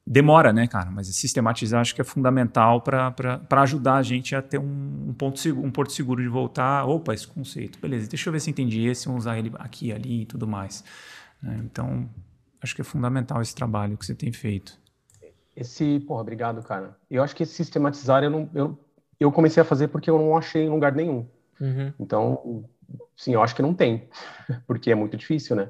demora, 0.08 0.52
né, 0.52 0.66
cara? 0.66 0.90
Mas 0.90 1.06
sistematizar 1.08 1.80
acho 1.80 1.94
que 1.94 2.00
é 2.00 2.04
fundamental 2.04 2.80
para 2.80 3.44
ajudar 3.62 3.96
a 3.96 4.02
gente 4.02 4.34
a 4.34 4.40
ter 4.40 4.58
um, 4.58 5.08
um, 5.08 5.12
ponto 5.12 5.38
seguro, 5.38 5.66
um 5.66 5.70
porto 5.70 5.92
seguro 5.92 6.22
de 6.22 6.28
voltar. 6.28 6.86
Opa, 6.86 7.12
esse 7.12 7.26
conceito, 7.26 7.78
beleza, 7.78 8.08
deixa 8.08 8.28
eu 8.28 8.32
ver 8.32 8.40
se 8.40 8.50
entendi 8.50 8.86
esse, 8.86 9.06
vamos 9.06 9.24
usar 9.24 9.38
ele 9.38 9.52
aqui, 9.58 9.92
ali 9.92 10.22
e 10.22 10.26
tudo 10.26 10.48
mais. 10.48 10.82
Né? 11.42 11.60
Então, 11.62 12.08
acho 12.62 12.74
que 12.74 12.80
é 12.80 12.84
fundamental 12.84 13.42
esse 13.42 13.54
trabalho 13.54 13.98
que 13.98 14.06
você 14.06 14.14
tem 14.14 14.32
feito. 14.32 14.78
Esse, 15.54 16.00
porra, 16.00 16.22
obrigado, 16.22 16.62
cara. 16.62 16.96
Eu 17.10 17.22
acho 17.22 17.36
que 17.36 17.42
esse 17.42 17.52
sistematizar 17.52 18.24
eu, 18.24 18.30
não, 18.30 18.48
eu, 18.54 18.78
eu 19.20 19.30
comecei 19.30 19.60
a 19.60 19.66
fazer 19.66 19.88
porque 19.88 20.08
eu 20.08 20.18
não 20.18 20.36
achei 20.36 20.64
em 20.64 20.70
lugar 20.70 20.94
nenhum. 20.94 21.26
Uhum. 21.60 21.92
Então, 22.00 22.64
sim, 23.16 23.34
eu 23.34 23.42
acho 23.42 23.54
que 23.54 23.62
não 23.62 23.74
tem, 23.74 24.08
porque 24.66 24.90
é 24.90 24.94
muito 24.94 25.16
difícil, 25.16 25.54
né? 25.54 25.68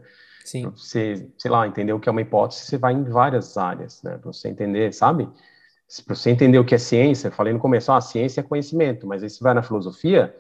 Sim. 0.49 0.63
Pra 0.63 0.71
você, 0.71 1.29
sei 1.37 1.51
lá, 1.51 1.67
entender 1.67 1.93
o 1.93 2.01
que 2.01 2.09
é 2.09 2.13
uma 2.13 2.23
hipótese, 2.23 2.63
você 2.63 2.79
vai 2.79 2.95
em 2.95 3.05
várias 3.05 3.57
áreas, 3.57 4.03
né? 4.03 4.17
Para 4.17 4.33
você 4.33 4.49
entender, 4.49 4.93
sabe? 4.95 5.29
Para 6.07 6.15
você 6.15 6.31
entender 6.31 6.59
o 6.59 6.65
que 6.65 6.75
é 6.75 6.79
ciência, 6.79 7.31
falei 7.31 7.53
no 7.53 7.59
começo, 7.59 7.93
ah, 7.93 8.01
ciência 8.01 8.41
é 8.41 8.45
conhecimento, 8.45 9.07
mas 9.07 9.23
aí 9.23 9.31
você 9.31 9.43
vai 9.43 9.55
na 9.55 9.63
filosofia, 9.63 10.35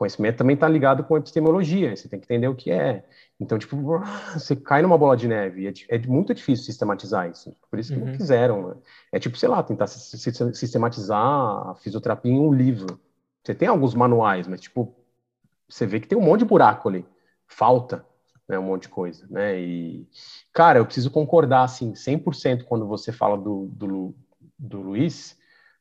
conhecimento 0.00 0.38
também 0.38 0.54
está 0.54 0.66
ligado 0.66 1.04
com 1.04 1.18
epistemologia, 1.18 1.94
você 1.94 2.08
tem 2.08 2.18
que 2.18 2.24
entender 2.24 2.48
o 2.48 2.54
que 2.54 2.70
é. 2.70 3.04
Então, 3.38 3.58
tipo, 3.58 3.76
você 4.32 4.56
cai 4.56 4.80
numa 4.80 4.96
bola 4.96 5.14
de 5.14 5.28
neve, 5.28 5.68
é, 5.68 5.74
é 5.88 5.98
muito 6.06 6.32
difícil 6.32 6.64
sistematizar 6.64 7.28
isso. 7.28 7.54
Por 7.70 7.78
isso 7.78 7.92
que 7.92 8.00
uhum. 8.00 8.06
não 8.06 8.14
fizeram. 8.14 8.68
Né? 8.68 8.74
É 9.12 9.18
tipo, 9.18 9.36
sei 9.36 9.50
lá, 9.50 9.62
tentar 9.62 9.86
sistematizar 9.86 11.20
a 11.20 11.74
fisioterapia 11.74 12.32
em 12.32 12.40
um 12.40 12.50
livro. 12.50 12.98
Você 13.44 13.54
tem 13.54 13.68
alguns 13.68 13.94
manuais, 13.94 14.48
mas, 14.48 14.62
tipo, 14.62 14.94
você 15.68 15.84
vê 15.84 16.00
que 16.00 16.08
tem 16.08 16.16
um 16.16 16.22
monte 16.22 16.40
de 16.40 16.46
buraco 16.46 16.88
ali. 16.88 17.04
Falta 17.46 18.02
né, 18.50 18.58
um 18.58 18.64
monte 18.64 18.82
de 18.82 18.88
coisa, 18.88 19.24
né? 19.30 19.60
E, 19.60 20.06
cara, 20.52 20.80
eu 20.80 20.84
preciso 20.84 21.10
concordar, 21.10 21.62
assim, 21.62 21.92
100% 21.92 22.64
quando 22.64 22.84
você 22.86 23.12
fala 23.12 23.38
do, 23.38 23.70
do, 23.72 24.14
do 24.58 24.80
Luiz, 24.80 25.38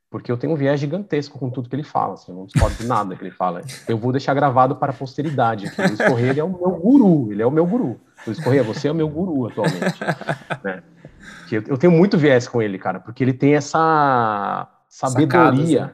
porque 0.08 0.32
eu 0.32 0.38
tenho 0.38 0.54
um 0.54 0.56
viés 0.56 0.80
gigantesco 0.80 1.40
com 1.40 1.50
tudo 1.50 1.68
que 1.68 1.76
ele 1.76 1.84
fala, 1.84 2.14
assim, 2.14 2.32
eu 2.32 2.38
não 2.38 2.46
discordo 2.46 2.76
de 2.78 2.86
nada 2.86 3.16
que 3.16 3.24
ele 3.24 3.32
fala. 3.32 3.62
Eu 3.88 3.98
vou 3.98 4.12
deixar 4.12 4.36
gravado 4.36 4.76
para 4.76 4.92
a 4.92 4.96
posteridade. 4.96 5.66
O 5.66 5.82
Luiz 5.82 5.98
Correia 5.98 6.42
é 6.42 6.44
o 6.44 6.50
meu 6.50 6.72
guru, 6.72 7.32
ele 7.32 7.42
é 7.42 7.46
o 7.46 7.52
meu 7.52 7.66
guru. 7.66 8.00
Luiz 8.26 8.40
Correia, 8.40 8.64
você 8.64 8.88
é 8.88 8.92
o 8.92 8.96
meu 8.96 9.10
guru 9.10 9.48
atualmente. 9.48 10.00
né? 10.64 10.84
eu, 11.52 11.64
eu 11.68 11.78
tenho 11.78 11.92
muito 11.92 12.18
viés 12.18 12.48
com 12.48 12.62
ele, 12.62 12.78
cara, 12.78 13.00
porque 13.00 13.24
ele 13.24 13.34
tem 13.34 13.56
essa 13.56 14.68
sabedoria. 14.88 15.28
Sacadas, 15.28 15.70
né? 15.70 15.92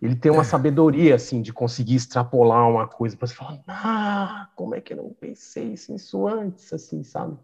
Ele 0.00 0.14
tem 0.14 0.30
uma 0.30 0.42
é. 0.42 0.44
sabedoria 0.44 1.14
assim 1.14 1.42
de 1.42 1.52
conseguir 1.52 1.96
extrapolar 1.96 2.68
uma 2.68 2.86
coisa 2.86 3.16
para 3.16 3.26
você 3.26 3.34
falar, 3.34 3.60
ah, 3.66 4.48
como 4.54 4.74
é 4.74 4.80
que 4.80 4.92
eu 4.92 4.96
não 4.96 5.10
pensei 5.12 5.72
isso 5.72 6.26
antes, 6.26 6.72
assim, 6.72 7.02
sabe? 7.02 7.36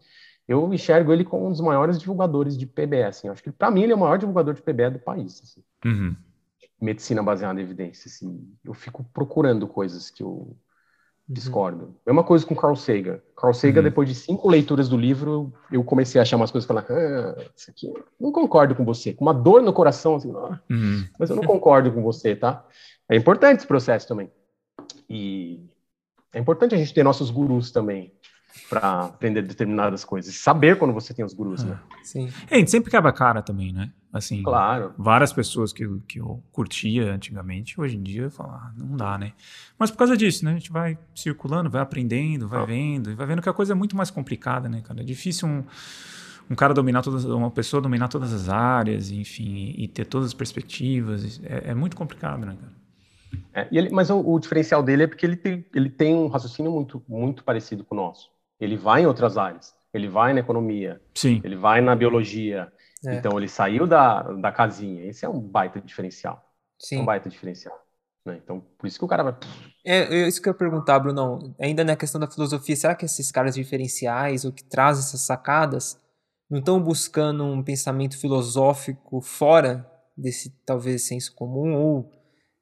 Eu 0.46 0.72
enxergo 0.72 1.12
ele 1.12 1.24
como 1.24 1.46
um 1.46 1.50
dos 1.50 1.60
maiores 1.60 1.98
divulgadores 1.98 2.56
de 2.56 2.66
PBE, 2.66 3.02
assim. 3.04 3.26
Eu 3.26 3.32
acho 3.32 3.42
que 3.42 3.50
para 3.50 3.70
mim 3.70 3.82
ele 3.82 3.92
é 3.92 3.96
o 3.96 3.98
maior 3.98 4.18
divulgador 4.18 4.54
de 4.54 4.62
PBE 4.62 4.90
do 4.90 4.98
país, 4.98 5.40
assim. 5.42 5.64
Uhum. 5.84 6.14
Medicina 6.80 7.22
baseada 7.22 7.58
em 7.60 7.64
evidência, 7.64 8.08
assim. 8.08 8.46
Eu 8.62 8.74
fico 8.74 9.02
procurando 9.12 9.66
coisas 9.66 10.10
que 10.10 10.22
eu 10.22 10.54
Uhum. 11.28 11.34
discordo. 11.34 11.94
Mesma 12.06 12.22
coisa 12.22 12.44
com 12.44 12.54
Carl 12.54 12.76
Sagan. 12.76 13.18
Carl 13.36 13.54
Sagan, 13.54 13.80
uhum. 13.80 13.84
depois 13.84 14.08
de 14.08 14.14
cinco 14.14 14.48
leituras 14.48 14.88
do 14.88 14.96
livro, 14.96 15.52
eu 15.72 15.82
comecei 15.82 16.18
a 16.18 16.22
achar 16.22 16.36
umas 16.36 16.50
coisas 16.50 16.66
e 16.66 16.68
falar, 16.68 16.84
ah, 16.90 17.34
isso 17.56 17.70
aqui, 17.70 17.92
não 18.20 18.30
concordo 18.30 18.74
com 18.74 18.84
você. 18.84 19.12
Com 19.12 19.24
uma 19.24 19.34
dor 19.34 19.62
no 19.62 19.72
coração, 19.72 20.16
assim, 20.16 20.30
ah, 20.36 20.60
uhum. 20.70 21.04
mas 21.18 21.30
eu 21.30 21.36
não 21.36 21.44
concordo 21.44 21.90
com 21.90 22.02
você, 22.02 22.36
tá? 22.36 22.64
É 23.08 23.16
importante 23.16 23.58
esse 23.58 23.66
processo 23.66 24.06
também. 24.06 24.30
E 25.08 25.64
é 26.32 26.38
importante 26.38 26.74
a 26.74 26.78
gente 26.78 26.92
ter 26.92 27.02
nossos 27.02 27.30
gurus 27.30 27.70
também 27.70 28.12
para 28.68 29.04
aprender 29.06 29.42
determinadas 29.42 30.04
coisas. 30.04 30.34
Saber 30.36 30.78
quando 30.78 30.92
você 30.92 31.12
tem 31.14 31.24
os 31.24 31.32
gurus, 31.32 31.62
ah, 31.62 31.66
né? 31.66 31.80
Sim. 32.02 32.28
É, 32.50 32.56
a 32.56 32.58
gente 32.58 32.70
sempre 32.70 32.90
quebra 32.90 33.10
a 33.10 33.14
cara 33.14 33.42
também, 33.42 33.72
né? 33.72 33.90
Assim, 34.14 34.44
claro. 34.44 34.94
várias 34.96 35.32
pessoas 35.32 35.72
que, 35.72 35.84
que 36.06 36.20
eu 36.20 36.40
curtia 36.52 37.12
antigamente, 37.12 37.80
hoje 37.80 37.96
em 37.96 38.02
dia, 38.02 38.30
falar, 38.30 38.68
ah, 38.68 38.72
não 38.76 38.96
dá, 38.96 39.18
né? 39.18 39.32
Mas 39.76 39.90
por 39.90 39.96
causa 39.96 40.16
disso, 40.16 40.44
né? 40.44 40.52
A 40.52 40.54
gente 40.54 40.70
vai 40.70 40.96
circulando, 41.16 41.68
vai 41.68 41.82
aprendendo, 41.82 42.46
vai 42.46 42.62
ah. 42.62 42.64
vendo, 42.64 43.10
e 43.10 43.14
vai 43.16 43.26
vendo 43.26 43.42
que 43.42 43.48
a 43.48 43.52
coisa 43.52 43.72
é 43.72 43.74
muito 43.74 43.96
mais 43.96 44.12
complicada, 44.12 44.68
né, 44.68 44.82
cara? 44.82 45.00
É 45.00 45.04
difícil 45.04 45.48
um, 45.48 45.64
um 46.48 46.54
cara 46.54 46.72
dominar 46.72 47.02
todas, 47.02 47.24
uma 47.24 47.50
pessoa 47.50 47.82
dominar 47.82 48.06
todas 48.06 48.32
as 48.32 48.48
áreas, 48.48 49.10
enfim, 49.10 49.74
e 49.76 49.88
ter 49.88 50.04
todas 50.04 50.28
as 50.28 50.34
perspectivas. 50.34 51.40
É, 51.42 51.70
é 51.70 51.74
muito 51.74 51.96
complicado, 51.96 52.46
né, 52.46 52.56
cara? 52.60 52.72
É, 53.52 53.68
ele, 53.72 53.90
mas 53.90 54.10
o, 54.10 54.20
o, 54.20 54.38
diferencial 54.38 54.80
dele 54.80 55.02
é 55.02 55.06
porque 55.08 55.26
ele 55.26 55.36
tem, 55.36 55.64
ele 55.74 55.90
tem 55.90 56.14
um 56.14 56.28
raciocínio 56.28 56.70
muito, 56.70 57.02
muito 57.08 57.42
parecido 57.42 57.82
com 57.82 57.96
o 57.96 57.98
nosso. 57.98 58.30
Ele 58.60 58.76
vai 58.76 59.02
em 59.02 59.06
outras 59.06 59.36
áreas. 59.36 59.74
Ele 59.92 60.06
vai 60.06 60.32
na 60.32 60.38
economia. 60.38 61.00
Sim. 61.14 61.40
Ele 61.42 61.56
vai 61.56 61.80
na 61.80 61.96
biologia. 61.96 62.72
É. 63.06 63.16
Então 63.16 63.38
ele 63.38 63.48
saiu 63.48 63.86
da, 63.86 64.22
da 64.22 64.52
casinha. 64.52 65.04
Esse 65.04 65.24
é 65.24 65.28
um 65.28 65.40
baita 65.40 65.80
diferencial. 65.80 66.42
Sim. 66.78 66.98
É 66.98 67.00
um 67.02 67.04
baita 67.04 67.28
diferencial. 67.28 67.78
Né? 68.24 68.40
Então, 68.42 68.60
por 68.78 68.86
isso 68.86 68.98
que 68.98 69.04
o 69.04 69.08
cara 69.08 69.22
vai. 69.22 69.36
É, 69.84 70.22
é 70.22 70.28
isso 70.28 70.40
que 70.40 70.48
eu 70.48 70.52
ia 70.52 70.58
perguntar, 70.58 70.98
Bruno. 70.98 71.54
Ainda 71.60 71.84
na 71.84 71.96
questão 71.96 72.20
da 72.20 72.30
filosofia, 72.30 72.74
será 72.74 72.94
que 72.94 73.04
esses 73.04 73.30
caras 73.30 73.54
diferenciais, 73.54 74.44
ou 74.44 74.52
que 74.52 74.64
trazem 74.64 75.04
essas 75.04 75.20
sacadas, 75.20 76.00
não 76.48 76.58
estão 76.58 76.80
buscando 76.80 77.44
um 77.44 77.62
pensamento 77.62 78.18
filosófico 78.18 79.20
fora 79.20 79.90
desse, 80.16 80.50
talvez, 80.64 81.02
senso 81.02 81.34
comum, 81.34 81.74
ou, 81.74 82.10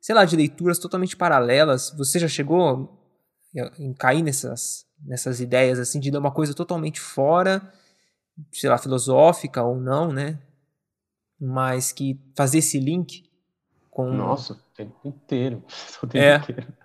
sei 0.01 0.15
lá, 0.15 0.25
de 0.25 0.37
leituras 0.37 0.79
totalmente 0.79 1.17
paralelas? 1.17 1.95
Você 1.97 2.19
já 2.19 2.29
chegou 2.29 2.99
em 3.79 3.93
cair 3.93 4.23
nessas, 4.23 4.87
nessas 5.05 5.41
ideias, 5.41 5.79
assim, 5.79 6.01
de 6.01 6.11
dar 6.11 6.19
uma 6.19 6.33
coisa 6.33 6.55
totalmente 6.55 7.01
fora, 7.01 7.73
sei 8.51 8.71
lá, 8.71 8.79
filosófica 8.79 9.63
ou 9.63 9.77
não, 9.77 10.13
né? 10.13 10.39
Mas 11.41 11.93
que 11.93 12.19
fazer 12.37 12.59
esse 12.59 12.79
link 12.79 13.25
com. 13.91 14.11
Nossa, 14.13 14.55
o 14.55 14.57
tempo 14.75 14.97
inteiro. 15.05 15.63
O 16.03 16.07
tempo 16.07 16.25
é. 16.25 16.37
inteiro. 16.37 16.67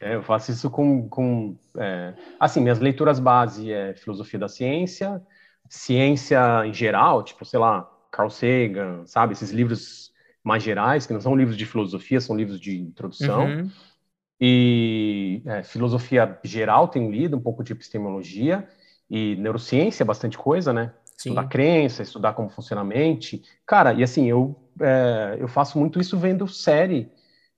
É, 0.00 0.16
eu 0.16 0.22
faço 0.22 0.50
isso 0.50 0.68
com. 0.68 1.08
com 1.08 1.56
é, 1.76 2.12
assim, 2.40 2.60
minhas 2.60 2.80
leituras 2.80 3.20
base 3.20 3.72
é 3.72 3.94
filosofia 3.94 4.38
da 4.38 4.48
ciência, 4.48 5.22
ciência 5.68 6.66
em 6.66 6.74
geral, 6.74 7.22
tipo, 7.22 7.44
sei 7.44 7.60
lá, 7.60 7.88
Carl 8.10 8.28
Sagan, 8.28 9.06
sabe? 9.06 9.32
Esses 9.32 9.52
livros 9.52 10.12
mais 10.42 10.64
gerais, 10.64 11.06
que 11.06 11.12
não 11.12 11.20
são 11.20 11.36
livros 11.36 11.56
de 11.56 11.64
filosofia, 11.64 12.20
são 12.20 12.36
livros 12.36 12.60
de 12.60 12.76
introdução. 12.76 13.46
Uhum. 13.46 13.70
E 14.40 15.40
é, 15.46 15.62
filosofia 15.62 16.36
geral 16.42 16.88
tenho 16.88 17.08
lido, 17.08 17.36
um 17.36 17.40
pouco 17.40 17.62
de 17.62 17.72
epistemologia 17.72 18.68
e 19.12 19.36
neurociência, 19.36 20.06
bastante 20.06 20.38
coisa, 20.38 20.72
né? 20.72 20.90
Sim. 21.04 21.28
Estudar 21.28 21.46
crença, 21.46 22.02
estudar 22.02 22.32
como 22.32 22.48
funciona 22.48 22.80
a 22.80 22.84
mente. 22.84 23.42
Cara, 23.66 23.92
e 23.92 24.02
assim, 24.02 24.26
eu, 24.26 24.56
é, 24.80 25.36
eu 25.38 25.46
faço 25.46 25.78
muito 25.78 26.00
isso 26.00 26.16
vendo 26.16 26.48
série 26.48 27.12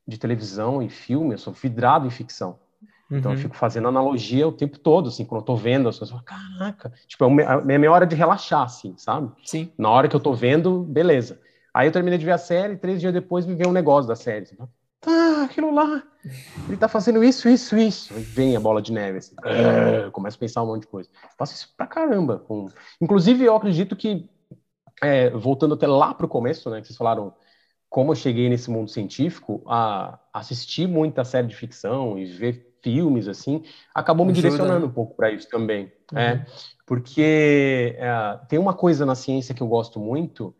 de 0.06 0.18
televisão 0.18 0.82
e 0.82 0.90
filme, 0.90 1.32
eu 1.32 1.38
sou 1.38 1.52
vidrado 1.52 2.08
em 2.08 2.10
ficção. 2.10 2.58
Então 3.08 3.30
eu 3.30 3.36
uhum. 3.36 3.42
fico 3.42 3.54
fazendo 3.54 3.86
analogia 3.86 4.48
o 4.48 4.52
tempo 4.52 4.78
todo, 4.80 5.08
assim, 5.08 5.24
quando 5.24 5.42
eu 5.42 5.46
tô 5.46 5.54
vendo 5.54 5.88
as 5.88 5.96
falo, 5.96 6.22
caraca, 6.24 6.92
tipo, 7.06 7.24
é 7.40 7.46
a 7.46 7.60
minha 7.60 7.92
hora 7.92 8.06
de 8.06 8.16
relaxar, 8.16 8.62
assim, 8.62 8.94
sabe? 8.96 9.30
Sim. 9.44 9.70
Na 9.78 9.90
hora 9.90 10.08
que 10.08 10.16
eu 10.16 10.20
tô 10.20 10.34
vendo, 10.34 10.82
beleza. 10.82 11.40
Aí 11.72 11.86
eu 11.86 11.92
terminei 11.92 12.18
de 12.18 12.24
ver 12.24 12.32
a 12.32 12.38
série, 12.38 12.76
três 12.76 13.00
dias 13.00 13.12
depois 13.12 13.46
me 13.46 13.54
veio 13.54 13.70
um 13.70 13.74
negócio 13.74 14.08
da 14.08 14.16
série. 14.16 14.46
Ah, 15.06 15.44
aquilo 15.44 15.72
lá, 15.72 16.02
ele 16.68 16.76
tá 16.76 16.88
fazendo 16.88 17.22
isso, 17.22 17.48
isso, 17.48 17.76
isso. 17.76 18.14
Aí 18.14 18.22
vem 18.22 18.56
a 18.56 18.60
bola 18.60 18.80
de 18.80 18.92
neve, 18.92 19.18
assim, 19.18 19.34
ah, 19.42 20.10
começa 20.10 20.36
a 20.36 20.40
pensar 20.40 20.62
um 20.62 20.66
monte 20.66 20.82
de 20.82 20.88
coisa. 20.88 21.08
Eu 21.22 21.28
faço 21.38 21.54
isso 21.54 21.72
pra 21.76 21.86
caramba. 21.86 22.38
Com... 22.38 22.66
Inclusive, 23.00 23.44
eu 23.44 23.54
acredito 23.54 23.94
que 23.94 24.28
é, 25.02 25.30
voltando 25.30 25.74
até 25.74 25.86
lá 25.86 26.14
para 26.14 26.26
o 26.26 26.28
começo, 26.28 26.70
né, 26.70 26.80
que 26.80 26.86
vocês 26.86 26.96
falaram 26.96 27.34
como 27.88 28.10
eu 28.10 28.16
cheguei 28.16 28.48
nesse 28.48 28.70
mundo 28.70 28.90
científico, 28.90 29.62
a 29.66 30.18
assistir 30.32 30.88
muita 30.88 31.24
série 31.24 31.46
de 31.46 31.54
ficção 31.54 32.18
e 32.18 32.24
ver 32.24 32.74
filmes 32.82 33.28
assim, 33.28 33.62
acabou 33.94 34.26
me 34.26 34.32
Ajuda, 34.32 34.48
direcionando 34.48 34.80
né? 34.80 34.86
um 34.86 34.92
pouco 34.92 35.14
para 35.14 35.30
isso 35.30 35.48
também. 35.48 35.92
Uhum. 36.12 36.18
É, 36.18 36.44
porque 36.84 37.94
é, 37.96 38.40
tem 38.48 38.58
uma 38.58 38.74
coisa 38.74 39.06
na 39.06 39.14
ciência 39.14 39.54
que 39.54 39.62
eu 39.62 39.68
gosto 39.68 40.00
muito, 40.00 40.54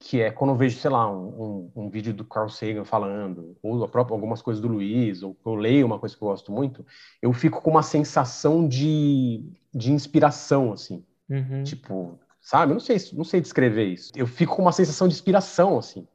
que 0.00 0.20
é 0.20 0.30
quando 0.30 0.50
eu 0.50 0.56
vejo, 0.56 0.78
sei 0.78 0.90
lá, 0.90 1.10
um, 1.10 1.70
um, 1.74 1.84
um 1.84 1.90
vídeo 1.90 2.14
do 2.14 2.24
Carl 2.24 2.48
Sagan 2.48 2.84
falando, 2.84 3.56
ou 3.62 3.88
própria, 3.88 4.14
algumas 4.14 4.40
coisas 4.40 4.60
do 4.62 4.68
Luiz, 4.68 5.22
ou 5.22 5.36
eu 5.44 5.54
leio 5.54 5.86
uma 5.86 5.98
coisa 5.98 6.16
que 6.16 6.22
eu 6.22 6.28
gosto 6.28 6.52
muito, 6.52 6.86
eu 7.20 7.32
fico 7.32 7.60
com 7.60 7.70
uma 7.70 7.82
sensação 7.82 8.66
de, 8.66 9.44
de 9.74 9.92
inspiração, 9.92 10.72
assim. 10.72 11.04
Uhum. 11.28 11.64
Tipo, 11.64 12.18
sabe? 12.40 12.70
Eu 12.72 12.74
não 12.74 12.80
sei, 12.80 12.96
não 13.12 13.24
sei 13.24 13.40
descrever 13.40 13.86
isso. 13.86 14.12
Eu 14.14 14.26
fico 14.26 14.54
com 14.54 14.62
uma 14.62 14.72
sensação 14.72 15.08
de 15.08 15.14
inspiração, 15.14 15.78
assim. 15.78 16.06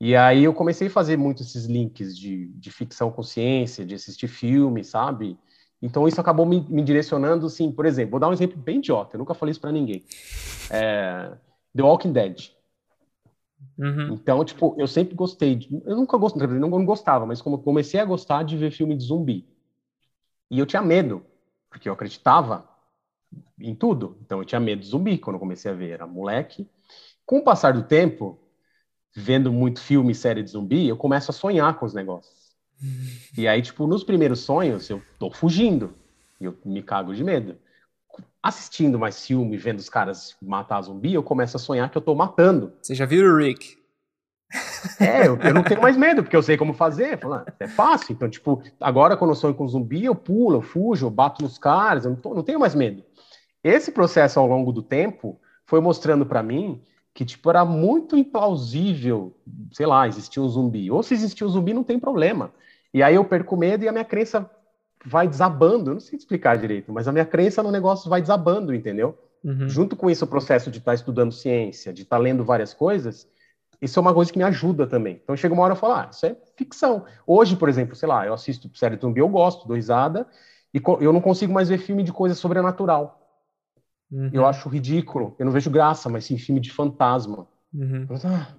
E 0.00 0.16
aí 0.16 0.44
eu 0.44 0.54
comecei 0.54 0.86
a 0.88 0.90
fazer 0.90 1.16
muito 1.16 1.42
esses 1.42 1.66
links 1.66 2.16
de, 2.16 2.46
de 2.48 2.70
ficção 2.70 3.10
com 3.10 3.22
ciência, 3.22 3.84
de 3.84 3.94
assistir 3.94 4.28
filme, 4.28 4.82
sabe? 4.84 5.36
Então 5.82 6.08
isso 6.08 6.20
acabou 6.20 6.46
me, 6.46 6.60
me, 6.68 6.82
direcionando, 6.82 7.46
assim, 7.46 7.70
por 7.70 7.84
exemplo, 7.84 8.12
vou 8.12 8.20
dar 8.20 8.28
um 8.28 8.32
exemplo 8.32 8.56
bem 8.56 8.78
idiota, 8.78 9.16
eu 9.16 9.18
nunca 9.18 9.34
falei 9.34 9.50
isso 9.50 9.60
para 9.60 9.72
ninguém. 9.72 10.04
É, 10.70 11.32
The 11.76 11.82
Walking 11.82 12.12
Dead. 12.12 12.57
Uhum. 13.78 14.14
Então, 14.14 14.44
tipo, 14.44 14.74
eu 14.78 14.86
sempre 14.86 15.14
gostei, 15.14 15.54
de, 15.54 15.68
eu 15.84 15.96
nunca 15.96 16.16
gostei, 16.16 16.46
não, 16.46 16.68
não 16.68 16.84
gostava, 16.84 17.26
mas 17.26 17.40
como 17.40 17.58
comecei 17.58 18.00
a 18.00 18.04
gostar 18.04 18.42
de 18.42 18.56
ver 18.56 18.70
filme 18.70 18.96
de 18.96 19.04
zumbi. 19.04 19.46
E 20.50 20.58
eu 20.58 20.66
tinha 20.66 20.82
medo, 20.82 21.22
porque 21.70 21.88
eu 21.88 21.92
acreditava 21.92 22.68
em 23.58 23.74
tudo. 23.74 24.16
Então 24.22 24.38
eu 24.38 24.44
tinha 24.44 24.60
medo 24.60 24.80
de 24.80 24.88
zumbi 24.88 25.18
quando 25.18 25.38
comecei 25.38 25.70
a 25.70 25.74
ver, 25.74 25.90
era 25.90 26.06
moleque. 26.06 26.68
Com 27.26 27.38
o 27.38 27.44
passar 27.44 27.72
do 27.72 27.82
tempo, 27.82 28.38
vendo 29.14 29.52
muito 29.52 29.80
filme 29.80 30.12
e 30.12 30.14
série 30.14 30.42
de 30.42 30.50
zumbi, 30.50 30.88
eu 30.88 30.96
começo 30.96 31.30
a 31.30 31.34
sonhar 31.34 31.78
com 31.78 31.84
os 31.86 31.94
negócios. 31.94 32.56
E 33.36 33.46
aí, 33.46 33.60
tipo, 33.60 33.86
nos 33.86 34.04
primeiros 34.04 34.40
sonhos, 34.40 34.88
eu 34.88 35.02
tô 35.18 35.30
fugindo. 35.30 35.94
E 36.40 36.44
eu 36.44 36.56
me 36.64 36.82
cago 36.82 37.14
de 37.14 37.22
medo. 37.24 37.56
Assistindo 38.42 38.98
mais 38.98 39.26
filme, 39.26 39.56
vendo 39.56 39.78
os 39.78 39.88
caras 39.88 40.36
matar 40.40 40.80
zumbi, 40.82 41.14
eu 41.14 41.22
começo 41.22 41.56
a 41.56 41.60
sonhar 41.60 41.90
que 41.90 41.98
eu 41.98 42.02
tô 42.02 42.14
matando. 42.14 42.72
Você 42.80 42.94
já 42.94 43.04
viu 43.04 43.24
o 43.24 43.36
Rick? 43.36 43.76
É, 45.00 45.26
eu, 45.26 45.36
eu, 45.36 45.52
não 45.52 45.62
tenho 45.62 45.82
mais 45.82 45.96
medo, 45.96 46.22
porque 46.22 46.36
eu 46.36 46.42
sei 46.42 46.56
como 46.56 46.72
fazer. 46.72 47.18
Falo, 47.18 47.34
ah, 47.34 47.46
é 47.58 47.66
fácil. 47.66 48.12
Então, 48.12 48.30
tipo, 48.30 48.62
agora 48.80 49.16
quando 49.16 49.32
eu 49.32 49.34
sonho 49.34 49.54
com 49.54 49.66
zumbi, 49.66 50.04
eu 50.04 50.14
pulo, 50.14 50.56
eu 50.56 50.62
fujo, 50.62 51.06
eu 51.06 51.10
bato 51.10 51.42
nos 51.42 51.58
caras, 51.58 52.04
eu 52.04 52.12
não, 52.12 52.16
tô, 52.16 52.34
não 52.34 52.42
tenho 52.42 52.60
mais 52.60 52.74
medo. 52.74 53.04
Esse 53.62 53.90
processo 53.90 54.38
ao 54.38 54.46
longo 54.46 54.72
do 54.72 54.82
tempo 54.82 55.38
foi 55.66 55.80
mostrando 55.80 56.24
para 56.24 56.42
mim 56.42 56.80
que 57.12 57.24
tipo 57.24 57.50
era 57.50 57.64
muito 57.64 58.16
implausível, 58.16 59.36
sei 59.72 59.86
lá, 59.86 60.06
existir 60.06 60.38
um 60.38 60.48
zumbi. 60.48 60.90
Ou 60.90 61.02
se 61.02 61.14
existir 61.14 61.44
um 61.44 61.48
zumbi 61.48 61.74
não 61.74 61.82
tem 61.82 61.98
problema. 61.98 62.52
E 62.94 63.02
aí 63.02 63.16
eu 63.16 63.24
perco 63.24 63.56
medo 63.56 63.84
e 63.84 63.88
a 63.88 63.92
minha 63.92 64.04
crença 64.04 64.48
vai 65.08 65.26
desabando. 65.26 65.90
Eu 65.90 65.94
não 65.94 66.00
sei 66.00 66.18
explicar 66.18 66.58
direito, 66.58 66.92
mas 66.92 67.08
a 67.08 67.12
minha 67.12 67.24
crença 67.24 67.62
no 67.62 67.70
negócio 67.70 68.08
vai 68.08 68.20
desabando, 68.20 68.74
entendeu? 68.74 69.18
Uhum. 69.42 69.68
Junto 69.68 69.96
com 69.96 70.10
isso, 70.10 70.24
o 70.24 70.28
processo 70.28 70.70
de 70.70 70.78
estar 70.78 70.92
tá 70.92 70.94
estudando 70.94 71.32
ciência, 71.32 71.92
de 71.92 72.02
estar 72.02 72.16
tá 72.16 72.22
lendo 72.22 72.44
várias 72.44 72.74
coisas, 72.74 73.28
isso 73.80 73.98
é 73.98 74.02
uma 74.02 74.12
coisa 74.12 74.32
que 74.32 74.38
me 74.38 74.44
ajuda 74.44 74.86
também. 74.86 75.20
Então 75.22 75.36
chega 75.36 75.54
uma 75.54 75.62
hora 75.62 75.74
e 75.74 75.76
falo, 75.76 75.94
ah, 75.94 76.08
isso 76.10 76.26
é 76.26 76.36
ficção. 76.56 77.04
Hoje, 77.26 77.56
por 77.56 77.68
exemplo, 77.68 77.94
sei 77.94 78.08
lá, 78.08 78.26
eu 78.26 78.34
assisto 78.34 78.70
série 78.76 78.96
de 78.96 79.02
zumbi, 79.02 79.20
eu 79.20 79.28
gosto, 79.28 79.66
dou 79.66 79.76
risada, 79.76 80.26
e 80.74 80.80
eu 81.00 81.12
não 81.12 81.20
consigo 81.20 81.52
mais 81.52 81.68
ver 81.68 81.78
filme 81.78 82.02
de 82.02 82.12
coisa 82.12 82.34
sobrenatural. 82.34 83.18
Uhum. 84.10 84.30
Eu 84.32 84.46
acho 84.46 84.68
ridículo. 84.68 85.34
Eu 85.38 85.46
não 85.46 85.52
vejo 85.52 85.70
graça, 85.70 86.08
mas 86.08 86.24
sim 86.24 86.36
filme 86.38 86.60
de 86.60 86.72
fantasma. 86.72 87.46
Uhum. 87.72 88.06
Ah, 88.24 88.54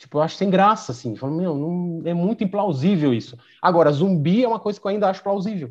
tipo, 0.00 0.16
eu 0.16 0.22
acho 0.22 0.36
sem 0.36 0.48
graça, 0.48 0.92
assim. 0.92 1.10
Eu 1.10 1.16
falo, 1.16 1.36
meu, 1.36 1.54
não, 1.54 2.00
é 2.06 2.14
muito 2.14 2.42
implausível 2.42 3.12
isso. 3.12 3.36
Agora, 3.60 3.92
zumbi 3.92 4.42
é 4.42 4.48
uma 4.48 4.58
coisa 4.58 4.80
que 4.80 4.86
eu 4.86 4.90
ainda 4.90 5.08
acho 5.08 5.22
plausível. 5.22 5.70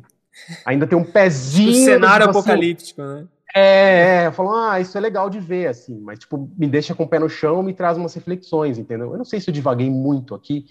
Ainda 0.64 0.86
tem 0.86 0.96
um 0.96 1.04
pezinho. 1.04 1.70
o 1.72 1.84
cenário 1.84 2.26
tipo, 2.28 2.38
apocalíptico, 2.38 3.02
assim, 3.02 3.22
né? 3.22 3.26
É, 3.52 4.26
é, 4.26 4.30
falam, 4.30 4.54
ah, 4.54 4.80
isso 4.80 4.96
é 4.96 5.00
legal 5.00 5.28
de 5.28 5.40
ver, 5.40 5.66
assim, 5.66 5.98
mas, 5.98 6.20
tipo, 6.20 6.48
me 6.56 6.68
deixa 6.68 6.94
com 6.94 7.02
o 7.02 7.08
pé 7.08 7.18
no 7.18 7.28
chão, 7.28 7.64
me 7.64 7.74
traz 7.74 7.98
umas 7.98 8.14
reflexões, 8.14 8.78
entendeu? 8.78 9.10
Eu 9.10 9.18
não 9.18 9.24
sei 9.24 9.40
se 9.40 9.50
eu 9.50 9.52
divaguei 9.52 9.90
muito 9.90 10.36
aqui, 10.36 10.66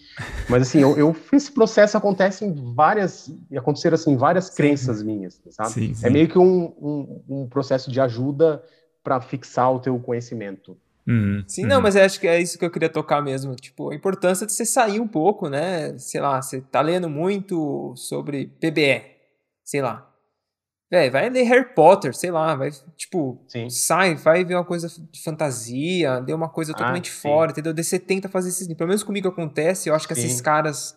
mas, 0.48 0.62
assim, 0.62 0.80
eu, 0.80 0.98
eu 0.98 1.14
esse 1.34 1.52
processo 1.52 1.98
acontece 1.98 2.46
em 2.46 2.74
várias, 2.74 3.30
aconteceram, 3.54 3.96
assim, 3.96 4.16
várias 4.16 4.46
sim. 4.46 4.56
crenças 4.56 5.04
minhas, 5.04 5.42
sabe? 5.50 5.72
Sim, 5.72 5.94
sim. 5.94 6.08
É 6.08 6.10
meio 6.10 6.30
que 6.30 6.40
um, 6.40 6.74
um, 6.82 7.22
um 7.42 7.48
processo 7.50 7.92
de 7.92 8.00
ajuda 8.00 8.64
para 9.04 9.20
fixar 9.20 9.74
o 9.74 9.80
teu 9.80 10.00
conhecimento. 10.00 10.78
Uhum, 11.10 11.44
Sim, 11.48 11.64
uhum. 11.64 11.70
não, 11.70 11.82
mas 11.82 11.96
acho 11.96 12.20
que 12.20 12.28
é 12.28 12.40
isso 12.40 12.60
que 12.60 12.64
eu 12.64 12.70
queria 12.70 12.88
tocar 12.88 13.20
mesmo. 13.20 13.56
Tipo, 13.56 13.90
a 13.90 13.96
importância 13.96 14.46
de 14.46 14.54
você 14.54 14.64
sair 14.64 15.00
um 15.00 15.08
pouco, 15.08 15.50
né? 15.50 15.98
Sei 15.98 16.22
lá, 16.22 16.40
você 16.40 16.62
tá 16.62 16.82
lendo 16.82 17.10
muito 17.10 17.96
sobre 17.96 18.46
PBE, 18.62 19.02
sei 19.66 19.82
lá. 19.82 20.08
Véi, 20.92 21.10
vai 21.10 21.30
ler 21.30 21.44
Harry 21.44 21.74
Potter, 21.74 22.16
sei 22.16 22.30
lá, 22.32 22.56
vai, 22.56 22.70
tipo, 22.96 23.44
sim. 23.48 23.70
sai, 23.70 24.16
vai 24.16 24.44
ver 24.44 24.56
uma 24.56 24.66
coisa 24.66 24.88
de 24.88 25.22
fantasia, 25.24 26.20
ler 26.20 26.34
uma 26.34 26.50
coisa 26.50 26.72
ah, 26.74 26.76
totalmente 26.76 27.12
ah, 27.12 27.22
fora, 27.22 27.52
entendeu? 27.52 27.74
Daí 27.74 27.84
você 27.84 28.00
tenta 28.00 28.30
fazer 28.30 28.50
isso. 28.50 28.68
Pelo 28.76 28.88
menos 28.88 29.04
comigo 29.04 29.28
acontece, 29.28 29.90
eu 29.90 29.96
acho 29.96 30.08
que 30.08 30.14
sim. 30.14 30.22
esses 30.22 30.42
caras. 30.42 30.96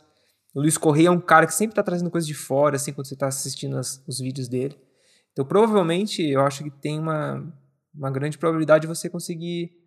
O 0.54 0.60
Luiz 0.60 0.76
Correia 0.76 1.08
é 1.08 1.10
um 1.10 1.20
cara 1.20 1.46
que 1.46 1.54
sempre 1.54 1.74
tá 1.74 1.82
trazendo 1.82 2.10
coisa 2.10 2.26
de 2.26 2.34
fora, 2.34 2.76
assim, 2.76 2.92
quando 2.92 3.06
você 3.06 3.16
tá 3.16 3.26
assistindo 3.26 3.78
as, 3.78 4.02
os 4.06 4.18
vídeos 4.18 4.48
dele. 4.48 4.78
Então, 5.32 5.46
provavelmente, 5.46 6.22
eu 6.22 6.42
acho 6.42 6.62
que 6.62 6.70
tem 6.70 6.98
uma, 6.98 7.42
uma 7.94 8.10
grande 8.10 8.36
probabilidade 8.36 8.82
de 8.82 8.86
você 8.86 9.08
conseguir 9.08 9.81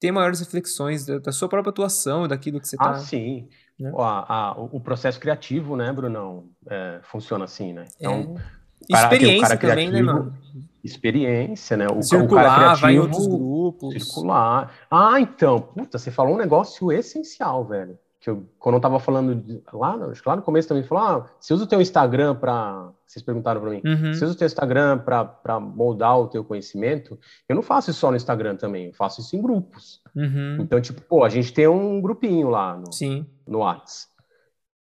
ter 0.00 0.12
maiores 0.12 0.40
reflexões 0.40 1.06
da, 1.06 1.18
da 1.18 1.32
sua 1.32 1.48
própria 1.48 1.70
atuação, 1.70 2.28
daquilo 2.28 2.60
que 2.60 2.68
você 2.68 2.76
tá. 2.76 2.90
Ah, 2.90 2.98
sim. 2.98 3.48
Né? 3.78 3.90
O, 3.92 4.00
a, 4.00 4.56
o, 4.72 4.80
processo 4.80 5.20
criativo, 5.20 5.76
né, 5.76 5.92
Brunão, 5.92 6.48
é, 6.68 7.00
funciona 7.02 7.44
assim, 7.44 7.72
né? 7.72 7.86
Então. 7.98 8.36
É 8.38 8.56
Experiência 8.88 9.56
também, 9.56 9.90
né, 9.90 10.02
mano? 10.02 10.36
Experiência, 10.84 11.76
né? 11.76 11.86
O, 11.88 12.02
circular, 12.02 12.26
o 12.26 12.46
cara 12.46 12.54
criativo, 12.54 12.80
vai 12.82 12.94
em 12.94 12.98
outros 12.98 13.26
grupos. 13.26 13.94
Circular. 13.94 14.72
Ah, 14.90 15.18
então, 15.18 15.60
puta, 15.60 15.98
você 15.98 16.10
falou 16.10 16.34
um 16.34 16.38
negócio 16.38 16.92
essencial, 16.92 17.64
velho. 17.64 17.98
Que 18.26 18.30
eu, 18.30 18.44
quando 18.58 18.74
eu 18.74 18.80
tava 18.80 18.98
falando 18.98 19.36
de, 19.36 19.62
lá, 19.72 19.94
acho 20.10 20.20
que 20.20 20.28
lá 20.28 20.34
no 20.34 20.42
começo 20.42 20.66
também 20.66 20.82
falou, 20.82 21.04
ah, 21.04 21.30
você 21.38 21.54
usa 21.54 21.62
o 21.62 21.66
teu 21.68 21.80
Instagram 21.80 22.34
para, 22.34 22.90
vocês 23.06 23.24
perguntaram 23.24 23.60
para 23.60 23.70
mim, 23.70 23.80
uhum. 23.84 24.12
você 24.12 24.24
usa 24.24 24.34
o 24.34 24.36
teu 24.36 24.46
Instagram 24.46 24.98
para 24.98 25.60
moldar 25.60 26.18
o 26.18 26.26
teu 26.26 26.42
conhecimento? 26.42 27.16
Eu 27.48 27.54
não 27.54 27.62
faço 27.62 27.92
isso 27.92 28.00
só 28.00 28.10
no 28.10 28.16
Instagram 28.16 28.56
também, 28.56 28.86
eu 28.86 28.94
faço 28.94 29.20
isso 29.20 29.36
em 29.36 29.40
grupos. 29.40 30.02
Uhum. 30.12 30.58
Então, 30.60 30.80
tipo, 30.80 31.00
pô, 31.02 31.22
a 31.22 31.28
gente 31.28 31.52
tem 31.52 31.68
um 31.68 32.00
grupinho 32.00 32.48
lá 32.48 32.76
no, 32.76 32.92
Sim. 32.92 33.24
no 33.46 33.60
Whats. 33.60 34.08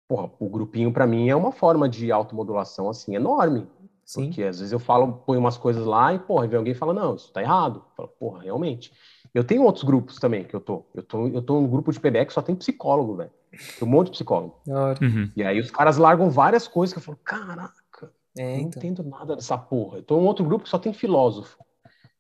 Porra, 0.06 0.30
o 0.38 0.48
grupinho 0.48 0.92
para 0.92 1.04
mim 1.04 1.28
é 1.28 1.34
uma 1.34 1.50
forma 1.50 1.88
de 1.88 2.12
automodulação 2.12 2.88
assim 2.88 3.16
enorme. 3.16 3.66
Sim. 4.04 4.26
Porque 4.26 4.44
às 4.44 4.60
vezes 4.60 4.72
eu 4.72 4.78
falo, 4.78 5.14
ponho 5.26 5.40
umas 5.40 5.58
coisas 5.58 5.84
lá 5.84 6.14
e, 6.14 6.20
porra, 6.20 6.46
vem 6.46 6.58
alguém 6.58 6.74
e 6.74 6.76
fala, 6.76 6.94
não, 6.94 7.16
isso 7.16 7.32
tá 7.32 7.42
errado. 7.42 7.84
Fala, 7.96 8.08
porra, 8.08 8.42
realmente. 8.42 8.92
Eu 9.34 9.44
tenho 9.44 9.62
outros 9.62 9.84
grupos 9.84 10.18
também 10.18 10.44
que 10.44 10.54
eu 10.54 10.60
tô. 10.60 10.84
Eu 10.94 11.02
tô, 11.02 11.28
eu 11.28 11.42
tô 11.42 11.60
num 11.60 11.68
grupo 11.68 11.90
de 11.90 11.98
PBE 11.98 12.26
que 12.26 12.32
só 12.32 12.42
tem 12.42 12.54
psicólogo, 12.54 13.16
velho. 13.16 13.30
Tem 13.78 13.88
um 13.88 13.90
monte 13.90 14.06
de 14.06 14.12
psicólogo. 14.12 14.60
Uhum. 14.66 15.30
E 15.36 15.42
aí 15.42 15.58
os 15.58 15.70
caras 15.70 15.96
largam 15.96 16.30
várias 16.30 16.68
coisas 16.68 16.92
que 16.92 16.98
eu 16.98 17.02
falo, 17.02 17.18
caraca, 17.24 18.12
é, 18.36 18.56
não 18.56 18.62
então. 18.62 18.82
entendo 18.82 19.02
nada 19.02 19.34
dessa 19.36 19.56
porra. 19.56 19.98
Eu 19.98 20.02
tô 20.02 20.20
em 20.20 20.24
outro 20.24 20.44
grupo 20.44 20.64
que 20.64 20.70
só 20.70 20.78
tem 20.78 20.92
filósofo. 20.92 21.58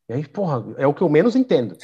E 0.08 0.12
aí, 0.12 0.26
porra, 0.26 0.64
é 0.76 0.86
o 0.86 0.94
que 0.94 1.02
eu 1.02 1.08
menos 1.08 1.36
entendo. 1.36 1.76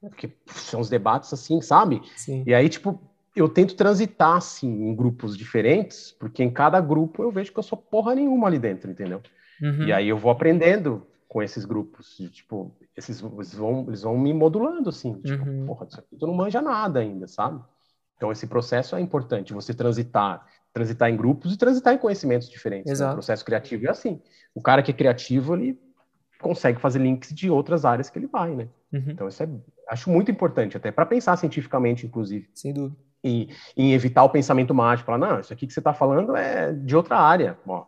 Porque 0.00 0.30
são 0.46 0.80
os 0.80 0.88
debates 0.88 1.32
assim, 1.32 1.60
sabe? 1.60 2.00
Sim. 2.16 2.44
E 2.46 2.54
aí, 2.54 2.68
tipo, 2.68 3.00
eu 3.34 3.48
tento 3.48 3.74
transitar, 3.74 4.36
assim, 4.36 4.68
em 4.68 4.94
grupos 4.94 5.36
diferentes, 5.36 6.12
porque 6.18 6.42
em 6.42 6.50
cada 6.50 6.80
grupo 6.80 7.22
eu 7.22 7.30
vejo 7.30 7.52
que 7.52 7.58
eu 7.58 7.62
sou 7.62 7.78
porra 7.78 8.14
nenhuma 8.14 8.46
ali 8.46 8.58
dentro, 8.58 8.90
entendeu? 8.90 9.20
Uhum. 9.60 9.84
E 9.84 9.92
aí 9.92 10.08
eu 10.08 10.18
vou 10.18 10.30
aprendendo 10.30 11.06
com 11.28 11.42
esses 11.42 11.64
grupos. 11.64 12.16
De, 12.18 12.28
tipo, 12.30 12.74
esses 12.96 13.22
eles 13.22 13.54
vão, 13.54 13.84
eles 13.88 14.02
vão 14.02 14.18
me 14.18 14.32
modulando, 14.32 14.88
assim. 14.88 15.20
Tipo, 15.20 15.48
uhum. 15.48 15.66
porra, 15.66 15.86
isso 15.86 16.00
aqui 16.00 16.16
tu 16.16 16.26
não 16.26 16.34
manja 16.34 16.62
nada 16.62 17.00
ainda, 17.00 17.26
sabe? 17.26 17.62
Então 18.16 18.32
esse 18.32 18.46
processo 18.46 18.96
é 18.96 19.00
importante, 19.00 19.52
você 19.52 19.74
transitar, 19.74 20.46
transitar 20.72 21.10
em 21.10 21.16
grupos 21.16 21.52
e 21.52 21.58
transitar 21.58 21.94
em 21.94 21.98
conhecimentos 21.98 22.48
diferentes. 22.48 23.00
Né? 23.00 23.10
O 23.10 23.12
processo 23.12 23.44
criativo 23.44 23.86
é 23.86 23.90
assim. 23.90 24.20
O 24.54 24.60
cara 24.60 24.82
que 24.82 24.90
é 24.90 24.94
criativo, 24.94 25.54
ele 25.54 25.78
consegue 26.40 26.80
fazer 26.80 26.98
links 26.98 27.34
de 27.34 27.50
outras 27.50 27.84
áreas 27.84 28.08
que 28.08 28.18
ele 28.18 28.26
vai, 28.26 28.54
né? 28.54 28.68
Uhum. 28.92 29.04
Então 29.08 29.28
isso 29.28 29.42
é, 29.42 29.48
acho 29.88 30.10
muito 30.10 30.30
importante, 30.30 30.76
até 30.76 30.90
para 30.90 31.06
pensar 31.06 31.36
cientificamente, 31.36 32.06
inclusive. 32.06 32.48
Sem 32.54 32.72
dúvida. 32.72 32.96
E, 33.22 33.48
e 33.76 33.92
evitar 33.92 34.22
o 34.22 34.30
pensamento 34.30 34.72
mágico, 34.72 35.06
falar, 35.06 35.18
não, 35.18 35.40
isso 35.40 35.52
aqui 35.52 35.66
que 35.66 35.72
você 35.72 35.80
está 35.80 35.92
falando 35.92 36.36
é 36.36 36.72
de 36.72 36.94
outra 36.94 37.18
área. 37.18 37.58
Ó, 37.66 37.84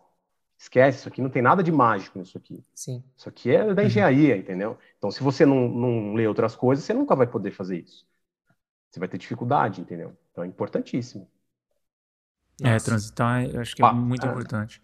Esquece, 0.58 0.98
isso 0.98 1.08
aqui 1.08 1.22
não 1.22 1.30
tem 1.30 1.40
nada 1.40 1.62
de 1.62 1.70
mágico 1.70 2.18
nisso 2.18 2.36
aqui. 2.36 2.64
Sim. 2.74 3.02
Isso 3.16 3.28
aqui 3.28 3.54
é 3.54 3.72
da 3.72 3.84
engenharia, 3.84 4.34
uhum. 4.34 4.40
entendeu? 4.40 4.78
Então, 4.98 5.10
se 5.10 5.22
você 5.22 5.46
não, 5.46 5.68
não 5.68 6.14
lê 6.14 6.26
outras 6.26 6.56
coisas, 6.56 6.84
você 6.84 6.92
nunca 6.92 7.14
vai 7.14 7.28
poder 7.28 7.52
fazer 7.52 7.78
isso. 7.78 8.04
Você 8.90 8.98
vai 8.98 9.08
ter 9.08 9.18
dificuldade, 9.18 9.80
entendeu? 9.80 10.16
Então, 10.32 10.42
é 10.42 10.46
importantíssimo. 10.48 11.28
É, 12.62 12.76
transitar, 12.78 13.44
eu 13.44 13.60
acho 13.60 13.76
que 13.76 13.84
é 13.84 13.92
muito 13.92 14.26
é. 14.26 14.30
importante. 14.30 14.82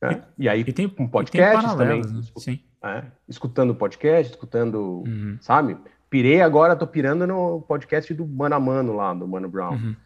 É. 0.00 0.22
E 0.38 0.48
aí, 0.48 0.60
e 0.60 0.72
tem, 0.72 0.86
um 0.98 1.08
podcast 1.08 1.76
também. 1.76 2.00
Né? 2.00 2.22
Sim. 2.36 2.62
É, 2.80 3.04
escutando 3.28 3.74
podcast, 3.74 4.32
escutando, 4.32 5.02
uhum. 5.04 5.36
sabe? 5.40 5.76
pirei 6.08 6.40
agora, 6.40 6.76
tô 6.76 6.86
pirando 6.86 7.26
no 7.26 7.62
podcast 7.62 8.12
do 8.14 8.26
Mano 8.26 8.54
a 8.54 8.60
Mano 8.60 8.94
lá, 8.94 9.12
do 9.14 9.26
Mano 9.26 9.48
Brown. 9.48 9.74
Uhum. 9.74 9.96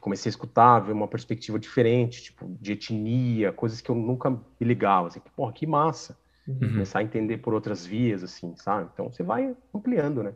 Comecei 0.00 0.28
a 0.28 0.30
escutar, 0.30 0.80
ver 0.80 0.92
uma 0.92 1.08
perspectiva 1.08 1.58
diferente, 1.58 2.22
tipo, 2.22 2.56
de 2.60 2.72
etnia, 2.72 3.52
coisas 3.52 3.80
que 3.80 3.90
eu 3.90 3.94
nunca 3.94 4.30
me 4.30 4.38
ligava, 4.60 5.08
assim, 5.08 5.20
porra, 5.36 5.52
que 5.52 5.66
massa. 5.66 6.16
Uhum. 6.46 6.58
Começar 6.58 6.98
a 6.98 7.02
entender 7.02 7.38
por 7.38 7.54
outras 7.54 7.86
vias, 7.86 8.22
assim, 8.22 8.54
sabe? 8.56 8.88
Então 8.92 9.10
você 9.10 9.22
vai 9.22 9.56
ampliando, 9.74 10.22
né? 10.22 10.32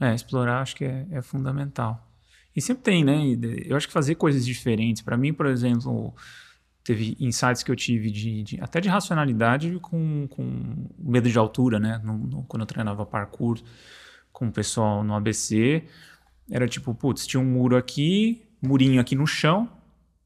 É, 0.00 0.14
explorar 0.14 0.62
acho 0.62 0.74
que 0.76 0.84
é, 0.84 1.06
é 1.10 1.22
fundamental. 1.22 2.06
E 2.56 2.60
sempre 2.60 2.82
tem, 2.82 3.04
né? 3.04 3.18
Eu 3.66 3.76
acho 3.76 3.86
que 3.86 3.92
fazer 3.92 4.14
coisas 4.14 4.44
diferentes. 4.44 5.02
Para 5.02 5.16
mim, 5.16 5.32
por 5.32 5.46
exemplo, 5.46 6.14
teve 6.82 7.16
insights 7.20 7.62
que 7.62 7.70
eu 7.70 7.76
tive 7.76 8.10
de, 8.10 8.42
de 8.42 8.60
até 8.60 8.80
de 8.80 8.88
racionalidade 8.88 9.78
com, 9.80 10.26
com 10.28 10.88
medo 10.98 11.28
de 11.28 11.38
altura, 11.38 11.78
né? 11.78 12.00
No, 12.02 12.18
no, 12.18 12.42
quando 12.44 12.62
eu 12.62 12.66
treinava 12.66 13.04
parkour 13.04 13.60
com 14.32 14.48
o 14.48 14.52
pessoal 14.52 15.04
no 15.04 15.14
ABC, 15.14 15.84
era 16.50 16.66
tipo, 16.66 16.94
putz, 16.94 17.26
tinha 17.26 17.40
um 17.40 17.44
muro 17.44 17.76
aqui, 17.76 18.42
murinho 18.62 19.00
aqui 19.00 19.14
no 19.14 19.26
chão 19.26 19.68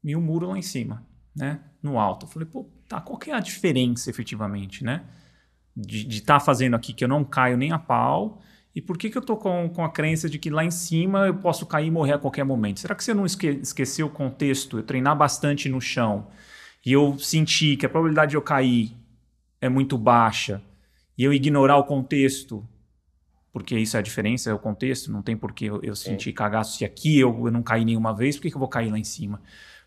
e 0.03 0.15
um 0.15 0.21
muro 0.21 0.47
lá 0.47 0.57
em 0.57 0.61
cima, 0.61 1.05
né? 1.35 1.59
No 1.81 1.99
alto. 1.99 2.25
Eu 2.25 2.29
falei, 2.29 2.47
pô, 2.47 2.69
tá, 2.87 3.01
qual 3.01 3.17
que 3.17 3.31
é 3.31 3.33
a 3.33 3.39
diferença 3.39 4.09
efetivamente, 4.09 4.83
né? 4.83 5.03
De 5.75 6.07
estar 6.07 6.39
tá 6.39 6.39
fazendo 6.39 6.75
aqui 6.75 6.93
que 6.93 7.03
eu 7.03 7.07
não 7.07 7.23
caio 7.23 7.57
nem 7.57 7.71
a 7.71 7.79
pau 7.79 8.41
e 8.75 8.81
por 8.81 8.97
que, 8.97 9.09
que 9.09 9.17
eu 9.17 9.21
tô 9.21 9.37
com, 9.37 9.69
com 9.69 9.85
a 9.85 9.89
crença 9.89 10.29
de 10.29 10.37
que 10.37 10.49
lá 10.49 10.63
em 10.63 10.69
cima 10.69 11.27
eu 11.27 11.35
posso 11.35 11.65
cair 11.65 11.87
e 11.87 11.91
morrer 11.91 12.13
a 12.13 12.19
qualquer 12.19 12.43
momento? 12.43 12.81
Será 12.81 12.93
que 12.93 13.03
você 13.03 13.13
não 13.13 13.25
esque 13.25 13.47
esqueceu 13.47 14.07
o 14.07 14.09
contexto? 14.09 14.77
Eu 14.77 14.83
treinar 14.83 15.15
bastante 15.15 15.69
no 15.69 15.79
chão 15.79 16.27
e 16.85 16.91
eu 16.91 17.17
senti 17.17 17.77
que 17.77 17.85
a 17.85 17.89
probabilidade 17.89 18.31
de 18.31 18.37
eu 18.37 18.41
cair 18.41 18.91
é 19.61 19.69
muito 19.69 19.97
baixa 19.97 20.61
e 21.17 21.23
eu 21.23 21.33
ignorar 21.33 21.77
o 21.77 21.85
contexto, 21.85 22.67
porque 23.55 23.79
isso 23.79 23.95
é 23.95 24.01
a 24.01 24.03
diferença, 24.03 24.49
é 24.49 24.53
o 24.53 24.59
contexto, 24.59 25.09
não 25.09 25.21
tem 25.21 25.37
por 25.37 25.53
que 25.53 25.63
eu, 25.63 25.79
eu 25.81 25.95
sentir 25.95 26.33
cagaço 26.33 26.77
se 26.77 26.83
aqui 26.83 27.17
eu, 27.17 27.45
eu 27.45 27.49
não 27.49 27.63
caí 27.63 27.85
nenhuma 27.85 28.13
vez, 28.13 28.35
por 28.35 28.41
que, 28.41 28.49
que 28.49 28.55
eu 28.57 28.59
vou 28.59 28.67
cair 28.67 28.91
lá 28.91 28.99
em 28.99 29.03
cima? 29.05 29.41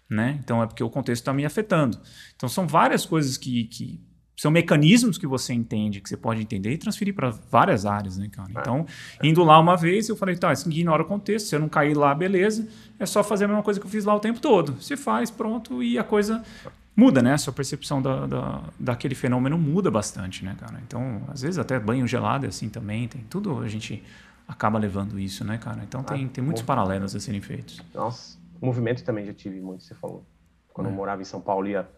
Né? 0.09 0.40
Então 0.43 0.62
é 0.62 0.66
porque 0.66 0.82
o 0.82 0.89
contexto 0.89 1.20
está 1.20 1.35
me 1.35 1.45
afetando. 1.45 2.01
Então 2.35 2.49
são 2.49 2.66
várias 2.66 3.05
coisas 3.05 3.36
que, 3.36 3.65
que 3.65 4.01
são 4.35 4.51
mecanismos 4.51 5.19
que 5.19 5.27
você 5.27 5.53
entende, 5.53 6.01
que 6.01 6.09
você 6.09 6.16
pode 6.16 6.40
entender 6.40 6.73
e 6.73 6.78
transferir 6.78 7.15
para 7.15 7.28
várias 7.28 7.85
áreas, 7.85 8.16
né, 8.16 8.31
cara? 8.32 8.49
É. 8.57 8.59
Então, 8.59 8.86
indo 9.23 9.45
lá 9.45 9.61
uma 9.61 9.77
vez, 9.77 10.09
eu 10.09 10.16
falei, 10.16 10.35
tá, 10.35 10.51
isso 10.51 10.66
ignora 10.66 11.03
o 11.03 11.05
contexto, 11.05 11.49
se 11.49 11.55
eu 11.55 11.61
não 11.61 11.69
cair 11.69 11.95
lá, 11.95 12.15
beleza, 12.15 12.66
é 12.99 13.05
só 13.05 13.23
fazer 13.23 13.45
a 13.45 13.49
mesma 13.49 13.62
coisa 13.62 13.78
que 13.78 13.85
eu 13.85 13.90
fiz 13.90 14.07
lá 14.07 14.15
o 14.15 14.20
tempo 14.20 14.40
todo. 14.40 14.81
Você 14.81 14.97
faz, 14.97 15.31
pronto, 15.31 15.82
e 15.82 15.99
a 15.99 16.05
coisa 16.05 16.43
muda, 16.98 17.22
né? 17.22 17.34
A 17.34 17.38
sua 17.38 17.52
percepção 17.52 18.02
da, 18.02 18.26
da, 18.26 18.62
daquele 18.78 19.14
fenômeno 19.14 19.56
muda 19.56 19.88
bastante, 19.88 20.44
né, 20.44 20.56
cara? 20.58 20.80
Então, 20.84 21.22
às 21.28 21.42
vezes 21.42 21.56
até 21.56 21.78
banho 21.78 22.06
gelado 22.08 22.44
é 22.44 22.48
assim 22.48 22.68
também, 22.68 23.06
tem 23.06 23.22
tudo, 23.22 23.60
a 23.60 23.68
gente 23.68 24.02
acaba 24.48 24.78
levando 24.78 25.16
isso, 25.16 25.44
né, 25.44 25.58
cara? 25.58 25.80
Então, 25.84 26.02
tem, 26.02 26.26
ah, 26.26 26.28
tem 26.28 26.42
muitos 26.42 26.64
paralelos 26.64 27.14
a 27.14 27.20
serem 27.20 27.40
feitos. 27.40 27.80
Nossa, 27.94 28.36
o 28.60 28.66
movimento 28.66 29.04
também 29.04 29.24
já 29.24 29.32
tive 29.32 29.60
muito, 29.60 29.84
você 29.84 29.94
falou. 29.94 30.26
Quando 30.72 30.88
é. 30.88 30.90
eu 30.90 30.94
morava 30.94 31.22
em 31.22 31.24
São 31.24 31.40
Paulo, 31.40 31.68
ia 31.68 31.88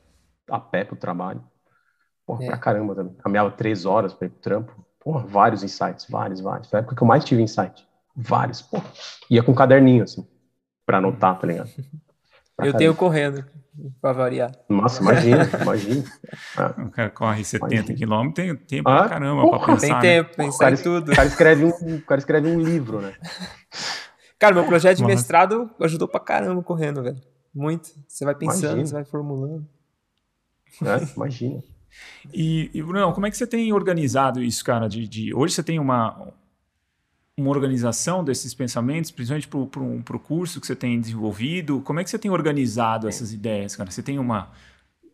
a 0.50 0.60
pé 0.60 0.84
pro 0.84 0.96
trabalho 0.96 1.42
Porra, 2.26 2.44
é. 2.44 2.46
pra 2.46 2.58
caramba 2.58 2.94
também. 2.94 3.14
Caminhava 3.14 3.50
três 3.50 3.84
horas 3.84 4.12
para 4.12 4.26
ir 4.26 4.30
pro 4.30 4.40
trampo. 4.40 4.86
Porra, 5.00 5.26
vários 5.26 5.64
insights, 5.64 6.06
vários, 6.08 6.40
vários. 6.40 6.68
Foi 6.68 6.78
a 6.78 6.80
época 6.80 6.94
que 6.94 7.02
eu 7.02 7.06
mais 7.06 7.24
tive 7.24 7.42
insight. 7.42 7.88
Vários. 8.14 8.62
Porra. 8.62 8.84
Ia 9.30 9.42
com 9.42 9.52
um 9.52 9.54
caderninho, 9.54 10.04
assim, 10.04 10.26
pra 10.86 10.98
anotar, 10.98 11.38
tá 11.38 11.46
ligado? 11.46 11.70
Eu 12.66 12.74
tenho 12.74 12.94
correndo, 12.94 13.44
pra 14.00 14.12
variar. 14.12 14.52
Nossa, 14.68 15.02
imagina, 15.02 15.48
imagina. 15.60 16.04
Ah. 16.56 16.74
O 16.78 16.90
cara 16.90 17.10
corre 17.10 17.44
70 17.44 17.94
quilômetros, 17.94 18.34
tem 18.34 18.56
tempo 18.56 18.88
ah, 18.88 18.98
pra 18.98 19.08
caramba 19.08 19.42
porra, 19.42 19.58
pra 19.58 19.66
pensar. 19.74 19.80
Tem 19.80 19.92
né? 19.92 20.00
tempo, 20.00 20.30
né? 20.30 20.44
pensar 20.44 20.72
em 20.72 20.76
tudo. 20.76 21.12
O 21.12 21.14
cara, 21.14 21.28
escreve 21.28 21.64
um, 21.64 21.96
o 21.96 22.02
cara 22.02 22.18
escreve 22.18 22.48
um 22.48 22.60
livro, 22.60 23.00
né? 23.00 23.14
Cara, 24.38 24.54
meu 24.54 24.64
projeto 24.64 24.96
de 24.96 25.04
mestrado 25.04 25.70
ajudou 25.80 26.08
pra 26.08 26.18
caramba 26.18 26.62
correndo, 26.62 27.02
velho. 27.02 27.20
Muito. 27.54 27.90
Você 28.08 28.24
vai 28.24 28.34
pensando, 28.34 28.64
imagina. 28.64 28.86
você 28.86 28.94
vai 28.94 29.04
formulando. 29.04 29.66
É, 30.82 31.14
imagina. 31.14 31.62
E, 32.32 32.70
e 32.72 32.82
Bruno, 32.82 33.12
como 33.12 33.26
é 33.26 33.30
que 33.30 33.36
você 33.36 33.46
tem 33.46 33.72
organizado 33.72 34.42
isso, 34.42 34.64
cara? 34.64 34.88
De, 34.88 35.06
de 35.06 35.34
hoje 35.34 35.54
você 35.54 35.62
tem 35.62 35.78
uma, 35.78 36.32
uma 37.40 37.50
organização 37.50 38.22
desses 38.22 38.54
pensamentos, 38.54 39.10
principalmente 39.10 39.48
para 39.48 40.16
o 40.16 40.20
curso 40.20 40.60
que 40.60 40.66
você 40.66 40.76
tem 40.76 41.00
desenvolvido? 41.00 41.80
Como 41.80 41.98
é 41.98 42.04
que 42.04 42.10
você 42.10 42.18
tem 42.18 42.30
organizado 42.30 43.08
essas 43.08 43.32
ideias, 43.32 43.74
cara? 43.74 43.90
Você 43.90 44.02
tem 44.02 44.18
uma, 44.18 44.50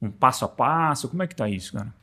um 0.01 0.11
passo 0.11 0.45
a 0.45 0.49
passo? 0.49 1.09
Como 1.09 1.23
é 1.23 1.27
que 1.27 1.35
está 1.35 1.49
isso, 1.49 1.73
cara? 1.75 1.95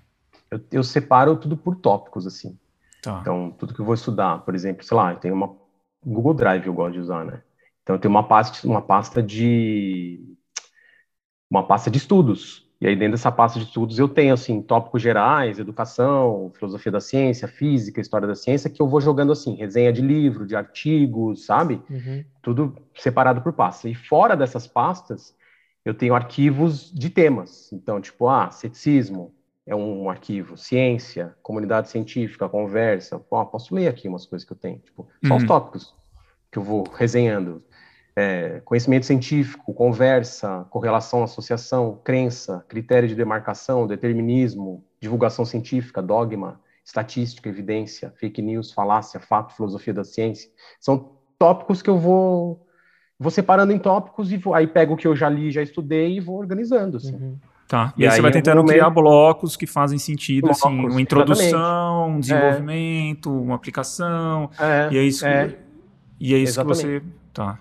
Eu, 0.49 0.61
eu, 0.71 0.83
separo 0.83 1.35
tudo 1.35 1.57
por 1.57 1.75
tópicos, 1.75 2.25
assim. 2.25 2.57
Tá. 3.01 3.19
Então, 3.21 3.53
tudo 3.57 3.73
que 3.73 3.79
eu 3.79 3.85
vou 3.85 3.95
estudar, 3.95 4.39
por 4.39 4.55
exemplo, 4.55 4.83
sei 4.83 4.95
lá, 4.95 5.11
eu 5.11 5.17
tenho 5.17 5.33
uma 5.33 5.55
Google 6.05 6.33
Drive 6.33 6.67
eu 6.67 6.73
gosto 6.73 6.93
de 6.93 6.99
usar, 6.99 7.25
né? 7.25 7.41
Então, 7.81 7.95
eu 7.95 7.99
tenho 7.99 8.13
uma 8.13 8.27
pasta, 8.27 8.65
uma 8.67 8.81
pasta 8.81 9.21
de 9.21 10.35
uma 11.49 11.63
pasta 11.65 11.91
de 11.91 11.97
estudos. 11.97 12.67
E 12.83 12.87
aí, 12.87 12.97
dentro 12.97 13.13
dessa 13.13 13.31
pasta 13.31 13.57
de 13.57 13.63
estudos, 13.63 13.97
eu 13.97 14.09
tenho, 14.09 14.33
assim, 14.33 14.61
tópicos 14.61 15.01
gerais, 15.01 15.57
educação, 15.57 16.51
filosofia 16.53 16.91
da 16.91 16.99
ciência, 16.99 17.47
física, 17.47 18.01
história 18.01 18.27
da 18.27 18.35
ciência, 18.35 18.69
que 18.69 18.81
eu 18.81 18.89
vou 18.89 18.99
jogando, 18.99 19.31
assim, 19.31 19.55
resenha 19.55 19.93
de 19.93 20.01
livro, 20.01 20.45
de 20.45 20.53
artigos, 20.53 21.45
sabe? 21.45 21.81
Uhum. 21.89 22.25
Tudo 22.41 22.75
separado 22.93 23.41
por 23.41 23.53
pastas. 23.53 23.89
E 23.89 23.95
fora 23.95 24.35
dessas 24.35 24.67
pastas, 24.67 25.33
eu 25.85 25.93
tenho 25.93 26.13
arquivos 26.13 26.91
de 26.91 27.09
temas. 27.09 27.71
Então, 27.71 28.01
tipo, 28.01 28.27
ah, 28.27 28.51
ceticismo 28.51 29.33
é 29.65 29.73
um 29.73 30.09
arquivo, 30.09 30.57
ciência, 30.57 31.33
comunidade 31.41 31.87
científica, 31.87 32.49
conversa. 32.49 33.17
Pô, 33.17 33.45
posso 33.45 33.73
ler 33.73 33.87
aqui 33.87 34.09
umas 34.09 34.25
coisas 34.25 34.45
que 34.45 34.51
eu 34.51 34.57
tenho. 34.57 34.79
Tipo, 34.79 35.07
só 35.25 35.35
uhum. 35.35 35.37
os 35.37 35.45
tópicos 35.45 35.95
que 36.51 36.59
eu 36.59 36.63
vou 36.63 36.83
resenhando 36.93 37.63
é, 38.15 38.61
conhecimento 38.63 39.05
científico, 39.05 39.73
conversa, 39.73 40.65
correlação, 40.69 41.23
associação, 41.23 41.99
crença, 42.03 42.63
critério 42.67 43.07
de 43.07 43.15
demarcação, 43.15 43.87
determinismo, 43.87 44.83
divulgação 44.99 45.45
científica, 45.45 46.01
dogma, 46.01 46.59
estatística, 46.85 47.49
evidência, 47.49 48.13
fake 48.17 48.41
news, 48.41 48.71
falácia, 48.71 49.19
fato, 49.19 49.55
filosofia 49.55 49.93
da 49.93 50.03
ciência. 50.03 50.49
São 50.79 51.11
tópicos 51.39 51.81
que 51.81 51.89
eu 51.89 51.97
vou, 51.97 52.65
vou 53.17 53.31
separando 53.31 53.73
em 53.73 53.79
tópicos 53.79 54.31
e 54.31 54.37
vou, 54.37 54.53
aí 54.53 54.67
pego 54.67 54.93
o 54.93 54.97
que 54.97 55.07
eu 55.07 55.15
já 55.15 55.29
li, 55.29 55.51
já 55.51 55.61
estudei 55.61 56.17
e 56.17 56.19
vou 56.19 56.37
organizando. 56.37 56.97
Assim. 56.97 57.15
Uhum. 57.15 57.37
Tá. 57.67 57.93
E, 57.97 58.01
e 58.01 58.05
aí, 58.05 58.11
aí, 58.11 58.15
você 58.15 58.21
vai 58.21 58.31
tentando 58.31 58.57
momento... 58.57 58.73
criar 58.73 58.89
blocos 58.91 59.57
que 59.57 59.65
fazem 59.65 59.97
sentido, 59.97 60.43
blocos, 60.43 60.63
assim, 60.63 60.85
uma 60.85 61.01
introdução, 61.01 62.09
um 62.11 62.19
desenvolvimento, 62.19 63.29
é. 63.29 63.31
uma 63.31 63.55
aplicação. 63.55 64.51
É, 64.59 64.89
e 64.91 64.97
é 64.97 65.03
isso, 65.03 65.25
é. 65.25 65.57
e 66.19 66.35
é 66.35 66.37
isso 66.37 66.61
que 66.61 66.67
você. 66.67 67.01
Tá. 67.33 67.59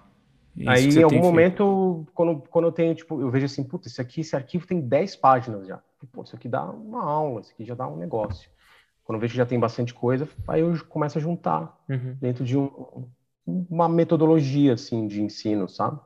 Isso 0.56 0.68
Aí, 0.68 0.88
em 0.88 1.02
algum 1.02 1.20
momento, 1.20 2.06
quando, 2.14 2.42
quando 2.50 2.66
eu 2.66 2.72
tenho, 2.72 2.94
tipo, 2.94 3.20
eu 3.20 3.30
vejo 3.30 3.46
assim, 3.46 3.64
puta, 3.64 3.88
esse 3.88 4.00
aqui, 4.00 4.20
esse 4.20 4.36
arquivo 4.36 4.66
tem 4.66 4.80
10 4.80 5.16
páginas 5.16 5.66
já. 5.66 5.80
Pô, 6.12 6.22
isso 6.22 6.36
aqui 6.36 6.48
dá 6.48 6.64
uma 6.64 7.02
aula, 7.02 7.40
isso 7.40 7.52
aqui 7.52 7.64
já 7.64 7.74
dá 7.74 7.88
um 7.88 7.96
negócio. 7.96 8.50
Quando 9.04 9.16
eu 9.16 9.20
vejo 9.20 9.32
que 9.32 9.38
já 9.38 9.46
tem 9.46 9.58
bastante 9.58 9.94
coisa, 9.94 10.28
aí 10.46 10.60
eu 10.60 10.72
começo 10.88 11.18
a 11.18 11.20
juntar 11.20 11.76
uhum. 11.88 12.16
dentro 12.20 12.44
de 12.44 12.56
um, 12.56 13.08
uma 13.46 13.88
metodologia, 13.88 14.74
assim, 14.74 15.06
de 15.06 15.22
ensino, 15.22 15.68
sabe? 15.68 15.98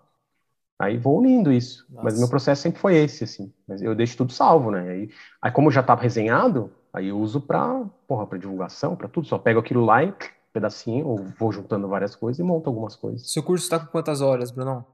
Aí 0.79 0.99
vou 0.99 1.19
unindo 1.19 1.51
isso. 1.51 1.87
Nossa. 1.89 2.05
Mas 2.05 2.19
meu 2.19 2.29
processo 2.29 2.63
sempre 2.63 2.81
foi 2.81 2.97
esse, 2.97 3.25
assim. 3.25 3.53
Mas 3.67 3.83
eu 3.83 3.95
deixo 3.95 4.17
tudo 4.17 4.33
salvo, 4.33 4.71
né? 4.71 4.89
Aí, 4.89 5.11
aí 5.41 5.51
como 5.51 5.71
já 5.71 5.81
estava 5.81 6.03
resenhado, 6.03 6.71
aí 6.93 7.09
eu 7.09 7.19
uso 7.19 7.41
para, 7.41 7.85
porra, 8.07 8.27
para 8.27 8.39
divulgação, 8.39 8.95
para 8.95 9.09
tudo. 9.09 9.27
Só 9.27 9.39
pego 9.39 9.61
aquilo 9.61 9.85
lá 9.85 10.05
e 10.05 10.13
pedacinho, 10.57 11.07
ou 11.07 11.27
vou 11.39 11.53
juntando 11.53 11.87
várias 11.87 12.17
coisas 12.17 12.41
e 12.41 12.43
monto 12.43 12.71
algumas 12.71 12.97
coisas. 12.97 13.31
Seu 13.31 13.43
curso 13.43 13.65
está 13.65 13.79
com 13.79 13.87
quantas 13.87 14.23
horas, 14.23 14.51
Brunão? 14.51 14.87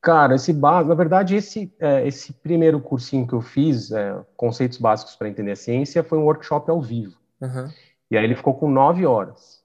Cara, 0.00 0.34
esse 0.34 0.52
básico, 0.52 0.88
na 0.88 0.94
verdade, 0.94 1.36
esse, 1.36 1.74
é, 1.78 2.06
esse 2.06 2.32
primeiro 2.32 2.80
cursinho 2.80 3.26
que 3.26 3.34
eu 3.34 3.40
fiz, 3.40 3.90
é, 3.90 4.18
Conceitos 4.36 4.78
Básicos 4.78 5.16
para 5.16 5.28
Entender 5.28 5.52
a 5.52 5.56
Ciência, 5.56 6.02
foi 6.02 6.18
um 6.18 6.24
workshop 6.24 6.70
ao 6.70 6.80
vivo. 6.80 7.16
Uhum. 7.40 7.70
E 8.10 8.16
aí 8.16 8.24
ele 8.24 8.34
ficou 8.34 8.54
com 8.54 8.70
nove 8.70 9.04
horas. 9.04 9.62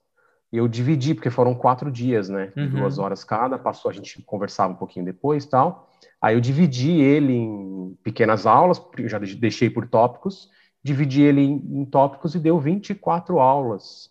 E 0.52 0.58
eu 0.58 0.68
dividi, 0.68 1.14
porque 1.14 1.30
foram 1.30 1.54
quatro 1.54 1.92
dias, 1.92 2.28
né? 2.28 2.52
Uhum. 2.56 2.70
Duas 2.70 2.98
horas 2.98 3.24
cada, 3.24 3.58
passou, 3.58 3.92
a 3.92 3.94
gente 3.94 4.22
conversava 4.24 4.74
um 4.74 4.78
pouquinho 4.78 5.06
depois 5.06 5.46
tal. 5.46 5.90
Aí 6.22 6.36
eu 6.36 6.42
dividi 6.42 6.92
ele 7.00 7.34
em 7.34 7.98
pequenas 8.04 8.46
aulas, 8.46 8.82
eu 8.98 9.08
já 9.08 9.20
deixei 9.20 9.70
por 9.70 9.88
tópicos, 9.88 10.50
dividi 10.84 11.22
ele 11.22 11.42
em, 11.42 11.82
em 11.82 11.86
tópicos 11.86 12.34
e 12.36 12.40
deu 12.40 12.60
24 12.60 13.40
aulas 13.40 14.10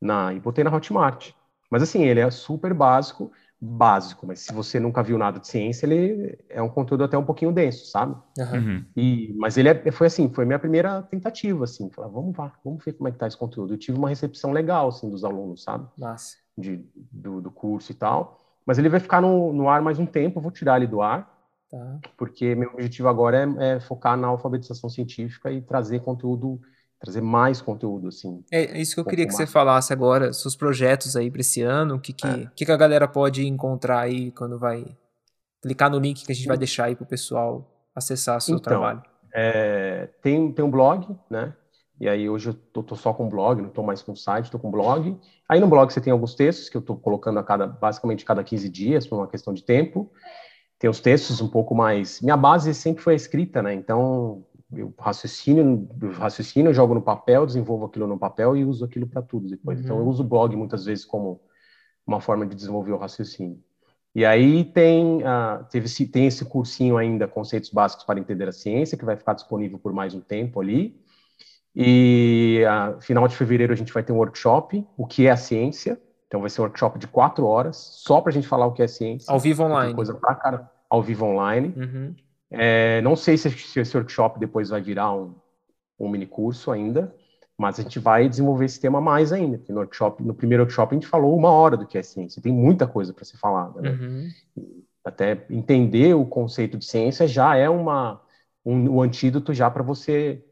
na, 0.00 0.32
e 0.32 0.40
botei 0.40 0.64
na 0.64 0.74
Hotmart. 0.74 1.32
Mas 1.70 1.82
assim, 1.82 2.02
ele 2.02 2.20
é 2.20 2.30
super 2.30 2.72
básico, 2.72 3.30
básico, 3.60 4.26
mas 4.26 4.40
se 4.40 4.52
você 4.52 4.78
nunca 4.78 5.02
viu 5.02 5.18
nada 5.18 5.40
de 5.40 5.48
ciência, 5.48 5.84
ele 5.84 6.38
é 6.48 6.62
um 6.62 6.68
conteúdo 6.68 7.04
até 7.04 7.18
um 7.18 7.24
pouquinho 7.24 7.52
denso, 7.52 7.86
sabe? 7.86 8.16
Uhum. 8.38 8.84
E, 8.96 9.34
mas 9.36 9.56
ele 9.56 9.68
é, 9.68 9.90
foi 9.90 10.06
assim, 10.06 10.32
foi 10.32 10.44
minha 10.44 10.58
primeira 10.58 11.02
tentativa, 11.02 11.64
assim, 11.64 11.90
falar, 11.90 12.08
vamos 12.08 12.36
lá, 12.36 12.52
vamos 12.64 12.84
ver 12.84 12.92
como 12.92 13.08
é 13.08 13.12
que 13.12 13.18
tá 13.18 13.26
esse 13.26 13.36
conteúdo. 13.36 13.74
Eu 13.74 13.78
tive 13.78 13.98
uma 13.98 14.08
recepção 14.08 14.52
legal, 14.52 14.88
assim, 14.88 15.10
dos 15.10 15.24
alunos, 15.24 15.64
sabe? 15.64 15.86
Nossa. 15.98 16.36
De, 16.56 16.84
do, 16.94 17.40
do 17.40 17.50
curso 17.50 17.90
e 17.90 17.94
tal. 17.94 18.38
Mas 18.64 18.78
ele 18.78 18.88
vai 18.88 19.00
ficar 19.00 19.20
no, 19.20 19.52
no 19.52 19.68
ar 19.68 19.82
mais 19.82 19.98
um 19.98 20.06
tempo, 20.06 20.38
eu 20.38 20.42
vou 20.42 20.52
tirar 20.52 20.76
ele 20.76 20.86
do 20.86 21.02
ar, 21.02 21.28
tá. 21.68 21.98
porque 22.16 22.54
meu 22.54 22.70
objetivo 22.70 23.08
agora 23.08 23.44
é, 23.58 23.76
é 23.76 23.80
focar 23.80 24.16
na 24.16 24.28
alfabetização 24.28 24.88
científica 24.88 25.50
e 25.50 25.60
trazer 25.60 26.00
conteúdo 26.00 26.60
trazer 27.00 27.20
mais 27.20 27.60
conteúdo, 27.60 28.08
assim. 28.08 28.44
É, 28.50 28.78
é 28.78 28.80
isso 28.80 28.94
que 28.94 29.00
eu 29.00 29.04
queria 29.04 29.24
que 29.26 29.32
mais. 29.32 29.46
você 29.46 29.46
falasse 29.46 29.92
agora, 29.92 30.32
seus 30.32 30.56
projetos 30.56 31.16
aí 31.16 31.30
para 31.30 31.40
esse 31.40 31.62
ano, 31.62 31.96
o 31.96 32.00
que 32.00 32.12
que, 32.12 32.26
é. 32.26 32.50
que, 32.54 32.64
que 32.64 32.72
a 32.72 32.76
galera 32.76 33.06
pode 33.06 33.46
encontrar 33.46 34.00
aí 34.00 34.32
quando 34.32 34.58
vai 34.58 34.84
clicar 35.62 35.90
no 35.90 35.98
link 35.98 36.24
que 36.24 36.32
a 36.32 36.34
gente 36.34 36.46
vai 36.46 36.56
deixar 36.56 36.86
aí 36.86 36.96
para 36.96 37.04
o 37.04 37.08
pessoal 37.08 37.68
acessar 37.94 38.38
o 38.38 38.40
seu 38.40 38.56
então, 38.56 38.72
trabalho. 38.72 39.02
É, 39.32 40.08
tem, 40.22 40.52
tem 40.52 40.64
um 40.64 40.70
blog, 40.70 41.06
né? 41.30 41.54
E 42.00 42.08
aí 42.08 42.28
hoje 42.28 42.50
eu 42.50 42.54
tô, 42.54 42.82
tô 42.82 42.94
só 42.94 43.12
com 43.12 43.28
blog, 43.28 43.60
não 43.60 43.70
tô 43.70 43.82
mais 43.82 44.02
com 44.02 44.14
site, 44.14 44.50
tô 44.50 44.58
com 44.58 44.70
blog. 44.70 45.18
Aí 45.48 45.58
no 45.58 45.66
blog 45.66 45.92
você 45.92 46.00
tem 46.00 46.12
alguns 46.12 46.34
textos 46.34 46.68
que 46.68 46.76
eu 46.76 46.82
tô 46.82 46.96
colocando 46.96 47.38
a 47.38 47.44
cada, 47.44 47.66
basicamente 47.66 48.24
cada 48.24 48.42
15 48.44 48.68
dias, 48.68 49.06
por 49.06 49.16
uma 49.16 49.26
questão 49.26 49.52
de 49.52 49.64
tempo. 49.64 50.10
Tem 50.78 50.88
os 50.88 51.00
textos 51.00 51.40
um 51.40 51.48
pouco 51.48 51.74
mais. 51.74 52.20
Minha 52.20 52.36
base 52.36 52.72
sempre 52.72 53.02
foi 53.02 53.14
a 53.14 53.16
escrita, 53.16 53.60
né? 53.60 53.74
Então 53.74 54.44
eu 54.72 54.92
raciocínio, 54.98 55.88
raciocínio, 56.14 56.74
jogo 56.74 56.94
no 56.94 57.02
papel, 57.02 57.46
desenvolvo 57.46 57.86
aquilo 57.86 58.06
no 58.06 58.18
papel 58.18 58.56
e 58.56 58.64
uso 58.64 58.84
aquilo 58.84 59.06
para 59.06 59.22
tudo 59.22 59.48
depois. 59.48 59.78
Uhum. 59.78 59.84
Então 59.84 59.98
eu 59.98 60.06
uso 60.06 60.22
o 60.22 60.26
blog 60.26 60.54
muitas 60.56 60.84
vezes 60.84 61.04
como 61.04 61.40
uma 62.06 62.20
forma 62.20 62.46
de 62.46 62.54
desenvolver 62.54 62.92
o 62.92 62.98
raciocínio. 62.98 63.62
E 64.14 64.24
aí 64.24 64.64
tem, 64.64 65.18
uh, 65.18 65.64
teve, 65.70 65.88
tem 66.06 66.26
esse 66.26 66.44
cursinho 66.44 66.96
ainda, 66.96 67.28
Conceitos 67.28 67.70
Básicos 67.70 68.04
para 68.04 68.18
Entender 68.18 68.48
a 68.48 68.52
Ciência, 68.52 68.96
que 68.96 69.04
vai 69.04 69.16
ficar 69.16 69.34
disponível 69.34 69.78
por 69.78 69.92
mais 69.92 70.14
um 70.14 70.20
tempo 70.20 70.60
ali. 70.60 70.98
E 71.74 72.62
uh, 72.64 73.00
final 73.00 73.28
de 73.28 73.36
fevereiro 73.36 73.72
a 73.72 73.76
gente 73.76 73.92
vai 73.92 74.02
ter 74.02 74.12
um 74.12 74.16
workshop, 74.16 74.84
o 74.96 75.06
que 75.06 75.26
é 75.26 75.30
a 75.30 75.36
ciência. 75.36 76.00
Então 76.26 76.40
vai 76.40 76.50
ser 76.50 76.60
um 76.60 76.64
workshop 76.64 76.98
de 76.98 77.06
quatro 77.06 77.46
horas, 77.46 77.76
só 77.76 78.20
para 78.20 78.30
a 78.30 78.32
gente 78.32 78.48
falar 78.48 78.66
o 78.66 78.72
que 78.72 78.82
é 78.82 78.88
ciência. 78.88 79.32
Ao 79.32 79.38
vivo 79.38 79.62
online. 79.62 79.94
Coisa 79.94 80.14
pra 80.14 80.34
cara, 80.34 80.70
ao 80.90 81.02
vivo 81.02 81.24
online. 81.24 81.72
Uhum. 81.76 82.14
É, 82.50 83.00
não 83.02 83.14
sei 83.14 83.36
se, 83.36 83.50
se, 83.50 83.80
esse 83.80 83.96
workshop 83.96 84.38
depois 84.38 84.70
vai 84.70 84.80
virar 84.80 85.12
um, 85.12 85.34
um 85.98 86.08
mini 86.08 86.26
curso 86.26 86.70
ainda, 86.70 87.14
mas 87.56 87.78
a 87.78 87.82
gente 87.82 87.98
vai 87.98 88.28
desenvolver 88.28 88.64
esse 88.64 88.80
tema 88.80 89.00
mais 89.00 89.32
ainda. 89.32 89.58
Porque 89.58 89.72
no 89.72 89.80
workshop, 89.80 90.22
no 90.22 90.34
primeiro 90.34 90.62
workshop 90.62 90.94
a 90.94 90.98
gente 90.98 91.08
falou 91.08 91.36
uma 91.36 91.50
hora 91.50 91.76
do 91.76 91.86
que 91.86 91.98
é 91.98 92.02
ciência. 92.02 92.42
Tem 92.42 92.52
muita 92.52 92.86
coisa 92.86 93.12
para 93.12 93.24
ser 93.24 93.36
falada, 93.36 93.80
né? 93.80 93.90
Uhum. 93.90 94.28
Até 95.04 95.44
entender 95.50 96.14
o 96.14 96.24
conceito 96.26 96.78
de 96.78 96.84
ciência 96.84 97.26
já 97.26 97.56
é 97.56 97.68
uma 97.68 98.20
um, 98.64 98.96
um 98.96 99.02
antídoto 99.02 99.54
já 99.54 99.70
para 99.70 99.82
você 99.82 100.44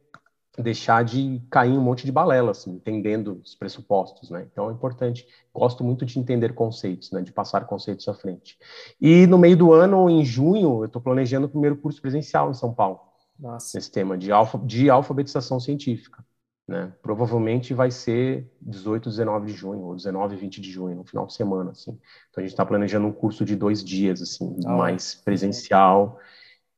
deixar 0.58 1.04
de 1.04 1.42
cair 1.50 1.76
um 1.76 1.80
monte 1.80 2.06
de 2.06 2.12
balela, 2.12 2.50
assim, 2.50 2.70
entendendo 2.72 3.40
os 3.44 3.54
pressupostos, 3.54 4.30
né? 4.30 4.46
Então 4.50 4.70
é 4.70 4.72
importante. 4.72 5.26
Gosto 5.52 5.84
muito 5.84 6.04
de 6.04 6.18
entender 6.18 6.54
conceitos, 6.54 7.10
né? 7.12 7.22
De 7.22 7.32
passar 7.32 7.66
conceitos 7.66 8.08
à 8.08 8.14
frente. 8.14 8.58
E 9.00 9.26
no 9.26 9.38
meio 9.38 9.56
do 9.56 9.72
ano, 9.72 10.08
em 10.08 10.24
junho, 10.24 10.80
eu 10.80 10.86
estou 10.86 11.00
planejando 11.00 11.46
o 11.46 11.50
primeiro 11.50 11.76
curso 11.76 12.00
presencial 12.00 12.50
em 12.50 12.54
São 12.54 12.72
Paulo. 12.72 13.00
Nossa. 13.38 13.76
Nesse 13.76 13.90
tema 13.90 14.16
de, 14.16 14.32
alfa, 14.32 14.58
de 14.58 14.88
alfabetização 14.88 15.60
científica. 15.60 16.24
Né? 16.66 16.92
Provavelmente 17.00 17.72
vai 17.72 17.90
ser 17.90 18.50
18, 18.60 19.08
19 19.10 19.46
de 19.46 19.52
junho, 19.52 19.82
ou 19.82 19.94
19 19.94 20.34
e 20.34 20.38
20 20.38 20.60
de 20.60 20.70
junho, 20.70 20.96
no 20.96 21.04
final 21.04 21.26
de 21.26 21.34
semana, 21.34 21.70
assim. 21.70 21.92
Então 22.30 22.38
a 22.38 22.40
gente 22.40 22.50
está 22.50 22.66
planejando 22.66 23.06
um 23.06 23.12
curso 23.12 23.44
de 23.44 23.54
dois 23.54 23.84
dias, 23.84 24.20
assim, 24.20 24.56
ah, 24.64 24.76
mais 24.76 25.14
presencial 25.14 26.18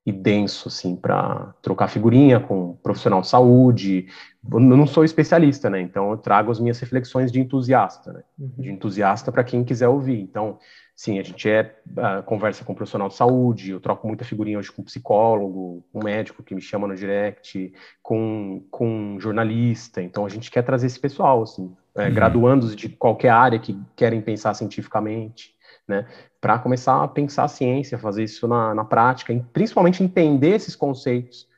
e 0.09 0.12
denso, 0.12 0.68
assim, 0.68 0.97
para 0.97 1.55
trocar 1.60 1.89
figurinha 1.89 2.40
com 2.40 2.70
um 2.70 2.74
profissional 2.74 3.20
de 3.20 3.28
saúde. 3.28 4.06
Eu 4.51 4.60
não 4.60 4.86
sou 4.86 5.05
especialista, 5.05 5.68
né? 5.68 5.80
Então 5.80 6.10
eu 6.10 6.16
trago 6.16 6.51
as 6.51 6.59
minhas 6.59 6.78
reflexões 6.78 7.30
de 7.30 7.40
entusiasta, 7.40 8.12
né? 8.12 8.22
Uhum. 8.39 8.52
De 8.59 8.70
entusiasta 8.70 9.30
para 9.30 9.44
quem 9.44 9.64
quiser 9.64 9.89
ouvir. 9.89 10.20
Então 10.20 10.59
Sim, 10.98 11.20
a 11.20 11.22
gente 11.22 11.48
é 11.48 11.76
uh, 11.90 12.24
conversa 12.24 12.64
com 12.64 12.72
um 12.72 12.74
profissional 12.74 13.06
de 13.06 13.14
saúde, 13.14 13.70
eu 13.70 13.78
troco 13.78 14.05
muita 14.05 14.24
figurinha 14.24 14.59
hoje 14.59 14.72
com 14.72 14.82
um 14.82 14.85
psicólogo, 14.85 15.86
com 15.93 16.01
um 16.01 16.02
médico 16.02 16.43
que 16.43 16.56
me 16.56 16.60
chama 16.60 16.89
no 16.89 16.97
direct, 16.97 17.72
com, 18.02 18.66
com 18.68 19.14
um 19.14 19.20
jornalista. 19.20 20.02
Então 20.02 20.26
a 20.26 20.28
gente 20.28 20.51
quer 20.51 20.62
trazer 20.62 20.89
esse 20.89 20.98
pessoal, 20.98 21.44
assim, 21.44 21.72
é, 21.94 22.09
uhum. 22.09 22.14
graduandos 22.14 22.74
de 22.74 22.89
qualquer 22.89 23.28
área 23.28 23.60
que 23.60 23.80
querem 23.94 24.20
pensar 24.20 24.55
cientificamente, 24.55 25.55
né? 25.86 26.05
Para 26.40 26.59
começar 26.59 27.02
a 27.02 27.09
pensar 27.09 27.44
a 27.44 27.48
ciência, 27.48 27.98
fazer 27.98 28.24
isso 28.24 28.47
na, 28.47 28.74
na 28.74 28.85
prática, 28.85 29.32
e 29.32 29.40
principalmente 29.40 30.02
entender 30.02 30.55
esses 30.55 30.77
conceitos, 30.77 31.48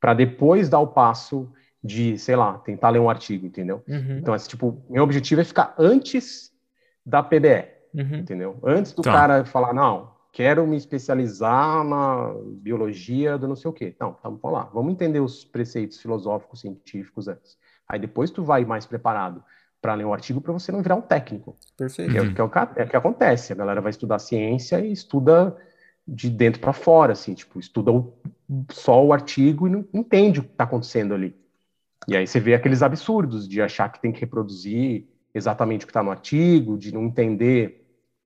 para 0.00 0.14
depois 0.14 0.68
dar 0.68 0.80
o 0.80 0.86
passo 0.86 1.52
de, 1.82 2.16
sei 2.18 2.36
lá, 2.36 2.58
tentar 2.58 2.90
ler 2.90 3.00
um 3.00 3.10
artigo, 3.10 3.46
entendeu? 3.46 3.82
Uhum. 3.88 4.18
Então, 4.18 4.34
esse, 4.34 4.48
tipo, 4.48 4.82
meu 4.88 5.02
objetivo 5.02 5.40
é 5.40 5.44
ficar 5.44 5.74
antes 5.78 6.52
da 7.04 7.22
PBE. 7.22 7.68
Uhum. 7.94 8.16
Entendeu? 8.16 8.58
Antes 8.64 8.92
do 8.92 9.02
tá. 9.02 9.12
cara 9.12 9.44
falar, 9.44 9.74
não, 9.74 10.10
quero 10.32 10.66
me 10.66 10.76
especializar 10.76 11.84
na 11.84 12.34
biologia 12.46 13.36
do 13.36 13.46
não 13.46 13.56
sei 13.56 13.70
o 13.70 13.74
quê. 13.74 13.94
Não, 14.00 14.16
vamos 14.22 14.40
lá, 14.44 14.70
vamos 14.72 14.92
entender 14.92 15.20
os 15.20 15.44
preceitos 15.44 16.00
filosóficos 16.00 16.60
científicos 16.60 17.28
antes. 17.28 17.58
Aí 17.86 17.98
depois 17.98 18.30
tu 18.30 18.42
vai 18.42 18.64
mais 18.64 18.86
preparado 18.86 19.44
para 19.82 19.94
ler 19.94 20.06
um 20.06 20.14
artigo 20.14 20.40
para 20.40 20.52
você 20.52 20.70
não 20.70 20.80
virar 20.80 20.94
um 20.94 21.02
técnico. 21.02 21.56
Perfeito. 21.76 22.12
Que 22.12 22.18
é, 22.18 22.32
que 22.32 22.40
é, 22.40 22.44
o, 22.44 22.50
é 22.76 22.84
o 22.84 22.88
que 22.88 22.96
acontece. 22.96 23.52
A 23.52 23.56
galera 23.56 23.80
vai 23.80 23.90
estudar 23.90 24.20
ciência 24.20 24.78
e 24.78 24.92
estuda 24.92 25.56
de 26.06 26.30
dentro 26.30 26.60
para 26.60 26.72
fora, 26.72 27.12
assim, 27.12 27.34
tipo, 27.34 27.58
estuda 27.58 27.90
o, 27.90 28.14
só 28.70 29.04
o 29.04 29.12
artigo 29.12 29.66
e 29.66 29.70
não 29.70 29.84
entende 29.92 30.38
o 30.38 30.44
que 30.44 30.50
está 30.50 30.64
acontecendo 30.64 31.12
ali. 31.12 31.36
E 32.06 32.16
aí 32.16 32.26
você 32.26 32.38
vê 32.38 32.54
aqueles 32.54 32.82
absurdos 32.82 33.48
de 33.48 33.60
achar 33.60 33.88
que 33.90 34.00
tem 34.00 34.12
que 34.12 34.20
reproduzir 34.20 35.08
exatamente 35.34 35.84
o 35.84 35.86
que 35.86 35.90
está 35.90 36.02
no 36.02 36.10
artigo, 36.10 36.78
de 36.78 36.94
não 36.94 37.04
entender 37.04 37.84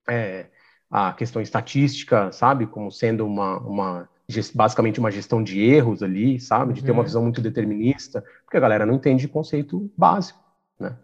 é, 0.08 0.46
a 0.90 1.12
questão 1.14 1.40
estatística, 1.40 2.30
sabe, 2.32 2.66
como 2.66 2.92
sendo 2.92 3.26
uma, 3.26 3.58
uma 3.60 4.08
basicamente 4.54 4.98
uma 4.98 5.10
gestão 5.10 5.42
de 5.42 5.60
erros 5.60 6.02
ali, 6.02 6.38
sabe, 6.40 6.74
de 6.74 6.82
ter 6.82 6.90
uma 6.90 7.00
uhum. 7.00 7.04
visão 7.04 7.22
muito 7.22 7.40
determinista, 7.40 8.24
porque 8.44 8.56
a 8.56 8.60
galera 8.60 8.84
não 8.84 8.94
entende 8.94 9.28
conceito 9.28 9.90
básico, 9.96 10.40
né? 10.78 10.96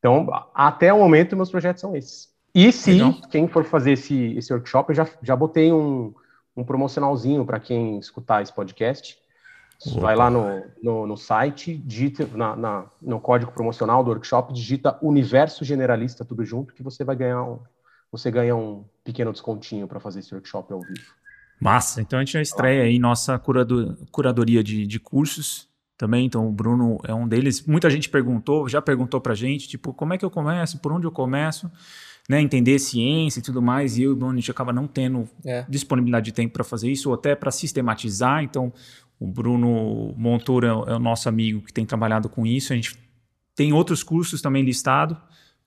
Então, 0.00 0.26
até 0.54 0.92
o 0.92 0.98
momento, 0.98 1.36
meus 1.36 1.50
projetos 1.50 1.82
são 1.82 1.94
esses. 1.94 2.30
E 2.54 2.72
se 2.72 2.92
Legal. 2.92 3.20
quem 3.30 3.46
for 3.46 3.64
fazer 3.64 3.92
esse, 3.92 4.34
esse 4.36 4.52
workshop, 4.52 4.90
eu 4.90 4.96
já, 4.96 5.06
já 5.22 5.36
botei 5.36 5.72
um, 5.72 6.12
um 6.56 6.64
promocionalzinho 6.64 7.44
para 7.44 7.60
quem 7.60 7.98
escutar 7.98 8.42
esse 8.42 8.52
podcast. 8.52 9.18
Opa. 9.86 10.00
Vai 10.00 10.16
lá 10.16 10.30
no, 10.30 10.62
no, 10.82 11.06
no 11.06 11.16
site, 11.16 11.76
digita 11.76 12.26
na, 12.34 12.56
na, 12.56 12.86
no 13.00 13.20
código 13.20 13.52
promocional 13.52 14.02
do 14.02 14.10
workshop, 14.10 14.52
digita 14.52 14.98
Universo 15.00 15.64
Generalista, 15.64 16.24
tudo 16.24 16.44
junto, 16.44 16.74
que 16.74 16.82
você 16.82 17.04
vai 17.04 17.14
ganhar 17.14 17.42
um, 17.44 17.60
você 18.10 18.30
ganha 18.30 18.56
um 18.56 18.84
pequeno 19.04 19.32
descontinho 19.32 19.86
para 19.86 20.00
fazer 20.00 20.20
esse 20.20 20.34
workshop 20.34 20.72
ao 20.72 20.80
vivo. 20.80 21.14
Massa, 21.60 22.00
então 22.00 22.18
a 22.18 22.22
gente 22.22 22.32
já 22.32 22.42
estreia 22.42 22.84
aí 22.84 22.98
nossa 22.98 23.38
curador, 23.38 23.96
curadoria 24.10 24.64
de, 24.64 24.86
de 24.86 24.98
cursos 24.98 25.69
também, 26.00 26.24
então 26.24 26.48
o 26.48 26.50
Bruno 26.50 26.98
é 27.06 27.12
um 27.12 27.28
deles. 27.28 27.66
Muita 27.66 27.90
gente 27.90 28.08
perguntou, 28.08 28.66
já 28.66 28.80
perguntou 28.80 29.20
para 29.20 29.34
gente, 29.34 29.68
tipo, 29.68 29.92
como 29.92 30.14
é 30.14 30.18
que 30.18 30.24
eu 30.24 30.30
começo, 30.30 30.78
por 30.78 30.90
onde 30.92 31.06
eu 31.06 31.12
começo, 31.12 31.70
né, 32.26 32.40
entender 32.40 32.78
ciência 32.78 33.38
e 33.38 33.42
tudo 33.42 33.60
mais, 33.60 33.98
e 33.98 34.04
eu 34.04 34.12
e 34.12 34.14
o 34.14 34.16
Bruno 34.16 34.32
a 34.32 34.36
gente 34.36 34.50
acaba 34.50 34.72
não 34.72 34.86
tendo 34.86 35.28
é. 35.44 35.66
disponibilidade 35.68 36.24
de 36.24 36.32
tempo 36.32 36.54
para 36.54 36.64
fazer 36.64 36.90
isso, 36.90 37.10
ou 37.10 37.14
até 37.14 37.34
para 37.34 37.50
sistematizar, 37.50 38.42
então 38.42 38.72
o 39.18 39.26
Bruno 39.26 40.14
Montoura 40.16 40.68
é 40.68 40.94
o 40.94 40.98
nosso 40.98 41.28
amigo 41.28 41.60
que 41.60 41.72
tem 41.72 41.84
trabalhado 41.84 42.30
com 42.30 42.46
isso, 42.46 42.72
a 42.72 42.76
gente 42.76 42.96
tem 43.54 43.74
outros 43.74 44.02
cursos 44.02 44.40
também 44.40 44.64
listados, 44.64 45.18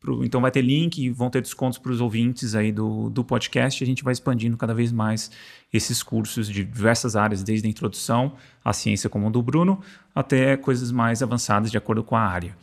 Pro, 0.03 0.25
então 0.25 0.41
vai 0.41 0.51
ter 0.51 0.61
link, 0.61 1.09
vão 1.11 1.30
ter 1.30 1.41
descontos 1.41 1.80
para 1.80 1.89
os 1.89 2.01
ouvintes 2.01 2.55
aí 2.55 2.73
do, 2.73 3.09
do 3.09 3.23
podcast. 3.23 3.81
A 3.81 3.88
gente 3.88 4.03
vai 4.03 4.11
expandindo 4.11 4.57
cada 4.57 4.73
vez 4.73 4.91
mais 4.91 5.31
esses 5.71 6.03
cursos 6.03 6.49
de 6.49 6.61
diversas 6.65 7.15
áreas, 7.15 7.41
desde 7.41 7.65
a 7.65 7.71
introdução 7.71 8.34
à 8.65 8.73
ciência 8.73 9.09
como 9.09 9.27
o 9.27 9.31
do 9.31 9.41
Bruno, 9.41 9.81
até 10.13 10.57
coisas 10.57 10.91
mais 10.91 11.23
avançadas 11.23 11.71
de 11.71 11.77
acordo 11.77 12.03
com 12.03 12.17
a 12.17 12.21
área. 12.21 12.53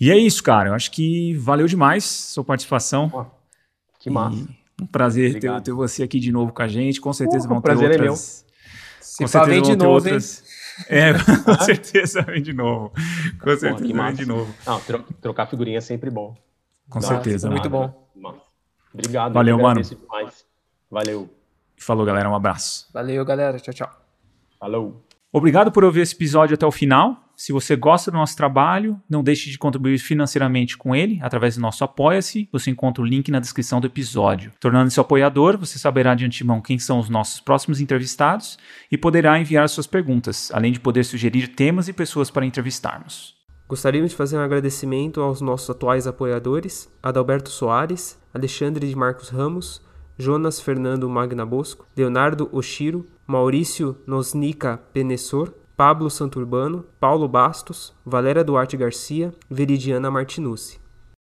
E 0.00 0.10
é 0.10 0.18
isso, 0.18 0.42
cara. 0.42 0.70
Eu 0.70 0.74
acho 0.74 0.90
que 0.90 1.34
valeu 1.34 1.68
demais 1.68 2.02
sua 2.02 2.42
participação. 2.42 3.30
que 4.00 4.10
massa. 4.10 4.36
E 4.36 4.82
um 4.82 4.86
prazer 4.86 5.38
ter, 5.38 5.60
ter, 5.62 5.72
você 5.72 6.02
aqui 6.02 6.18
de 6.18 6.32
novo 6.32 6.52
com 6.52 6.62
a 6.62 6.68
gente. 6.68 7.00
Com 7.00 7.12
certeza 7.12 7.46
uh, 7.46 7.48
vão 7.48 7.60
ter 7.60 7.76
outras. 7.76 7.94
É 7.94 8.02
meu. 8.02 8.16
Se 8.16 9.22
com 9.22 9.28
certeza 9.28 9.46
vem 9.46 9.62
de 9.62 9.76
novo, 9.76 9.94
outras. 9.94 10.40
Hein? 10.40 10.46
É, 10.88 11.12
com 11.44 11.64
certeza 11.64 12.22
vem 12.22 12.42
de 12.42 12.52
novo. 12.52 12.92
Com 13.40 13.56
certeza 13.56 13.74
vem 13.76 14.14
de 14.14 14.26
novo. 14.26 14.52
Não, 14.66 14.80
trocar 15.20 15.46
figurinha 15.46 15.78
é 15.78 15.80
sempre 15.80 16.10
bom. 16.10 16.36
Com 16.88 16.98
Nossa, 16.98 17.14
certeza. 17.14 17.50
Muito 17.50 17.68
bom. 17.68 18.06
Obrigado. 18.92 19.32
Valeu, 19.32 19.58
mano. 19.58 19.82
Demais. 19.82 20.46
Valeu. 20.90 21.30
Falou, 21.76 22.06
galera. 22.06 22.28
Um 22.30 22.34
abraço. 22.34 22.88
Valeu, 22.92 23.24
galera. 23.24 23.58
Tchau, 23.58 23.74
tchau. 23.74 23.90
Falou. 24.58 25.04
Obrigado 25.32 25.70
por 25.70 25.84
ouvir 25.84 26.00
esse 26.00 26.14
episódio 26.14 26.54
até 26.54 26.64
o 26.64 26.72
final. 26.72 27.22
Se 27.36 27.52
você 27.52 27.76
gosta 27.76 28.10
do 28.10 28.16
nosso 28.16 28.34
trabalho, 28.34 28.98
não 29.06 29.22
deixe 29.22 29.50
de 29.50 29.58
contribuir 29.58 29.98
financeiramente 29.98 30.78
com 30.78 30.96
ele 30.96 31.18
através 31.20 31.56
do 31.56 31.60
nosso 31.60 31.84
Apoia-se. 31.84 32.48
Você 32.50 32.70
encontra 32.70 33.02
o 33.02 33.06
link 33.06 33.30
na 33.30 33.38
descrição 33.38 33.78
do 33.78 33.86
episódio. 33.86 34.52
Tornando-se 34.58 34.98
apoiador, 34.98 35.58
você 35.58 35.78
saberá 35.78 36.14
de 36.14 36.24
antemão 36.24 36.62
quem 36.62 36.78
são 36.78 36.98
os 36.98 37.10
nossos 37.10 37.40
próximos 37.40 37.78
entrevistados 37.78 38.58
e 38.90 38.96
poderá 38.96 39.38
enviar 39.38 39.68
suas 39.68 39.86
perguntas, 39.86 40.50
além 40.54 40.72
de 40.72 40.80
poder 40.80 41.04
sugerir 41.04 41.48
temas 41.48 41.88
e 41.88 41.92
pessoas 41.92 42.30
para 42.30 42.46
entrevistarmos. 42.46 43.35
Gostaríamos 43.68 44.12
de 44.12 44.16
fazer 44.16 44.38
um 44.38 44.42
agradecimento 44.42 45.20
aos 45.20 45.40
nossos 45.40 45.68
atuais 45.68 46.06
apoiadores, 46.06 46.88
Adalberto 47.02 47.50
Soares, 47.50 48.16
Alexandre 48.32 48.86
de 48.86 48.94
Marcos 48.94 49.28
Ramos, 49.28 49.82
Jonas 50.16 50.60
Fernando 50.60 51.08
Magna 51.08 51.44
Bosco, 51.44 51.84
Leonardo 51.96 52.48
Oshiro, 52.52 53.04
Maurício 53.26 53.96
Nosnica 54.06 54.78
Penessor, 54.92 55.52
Pablo 55.76 56.08
Santurbano, 56.08 56.84
Paulo 57.00 57.26
Bastos, 57.26 57.92
Valéria 58.04 58.44
Duarte 58.44 58.76
Garcia, 58.76 59.34
Veridiana 59.50 60.12
Martinucci. 60.12 60.85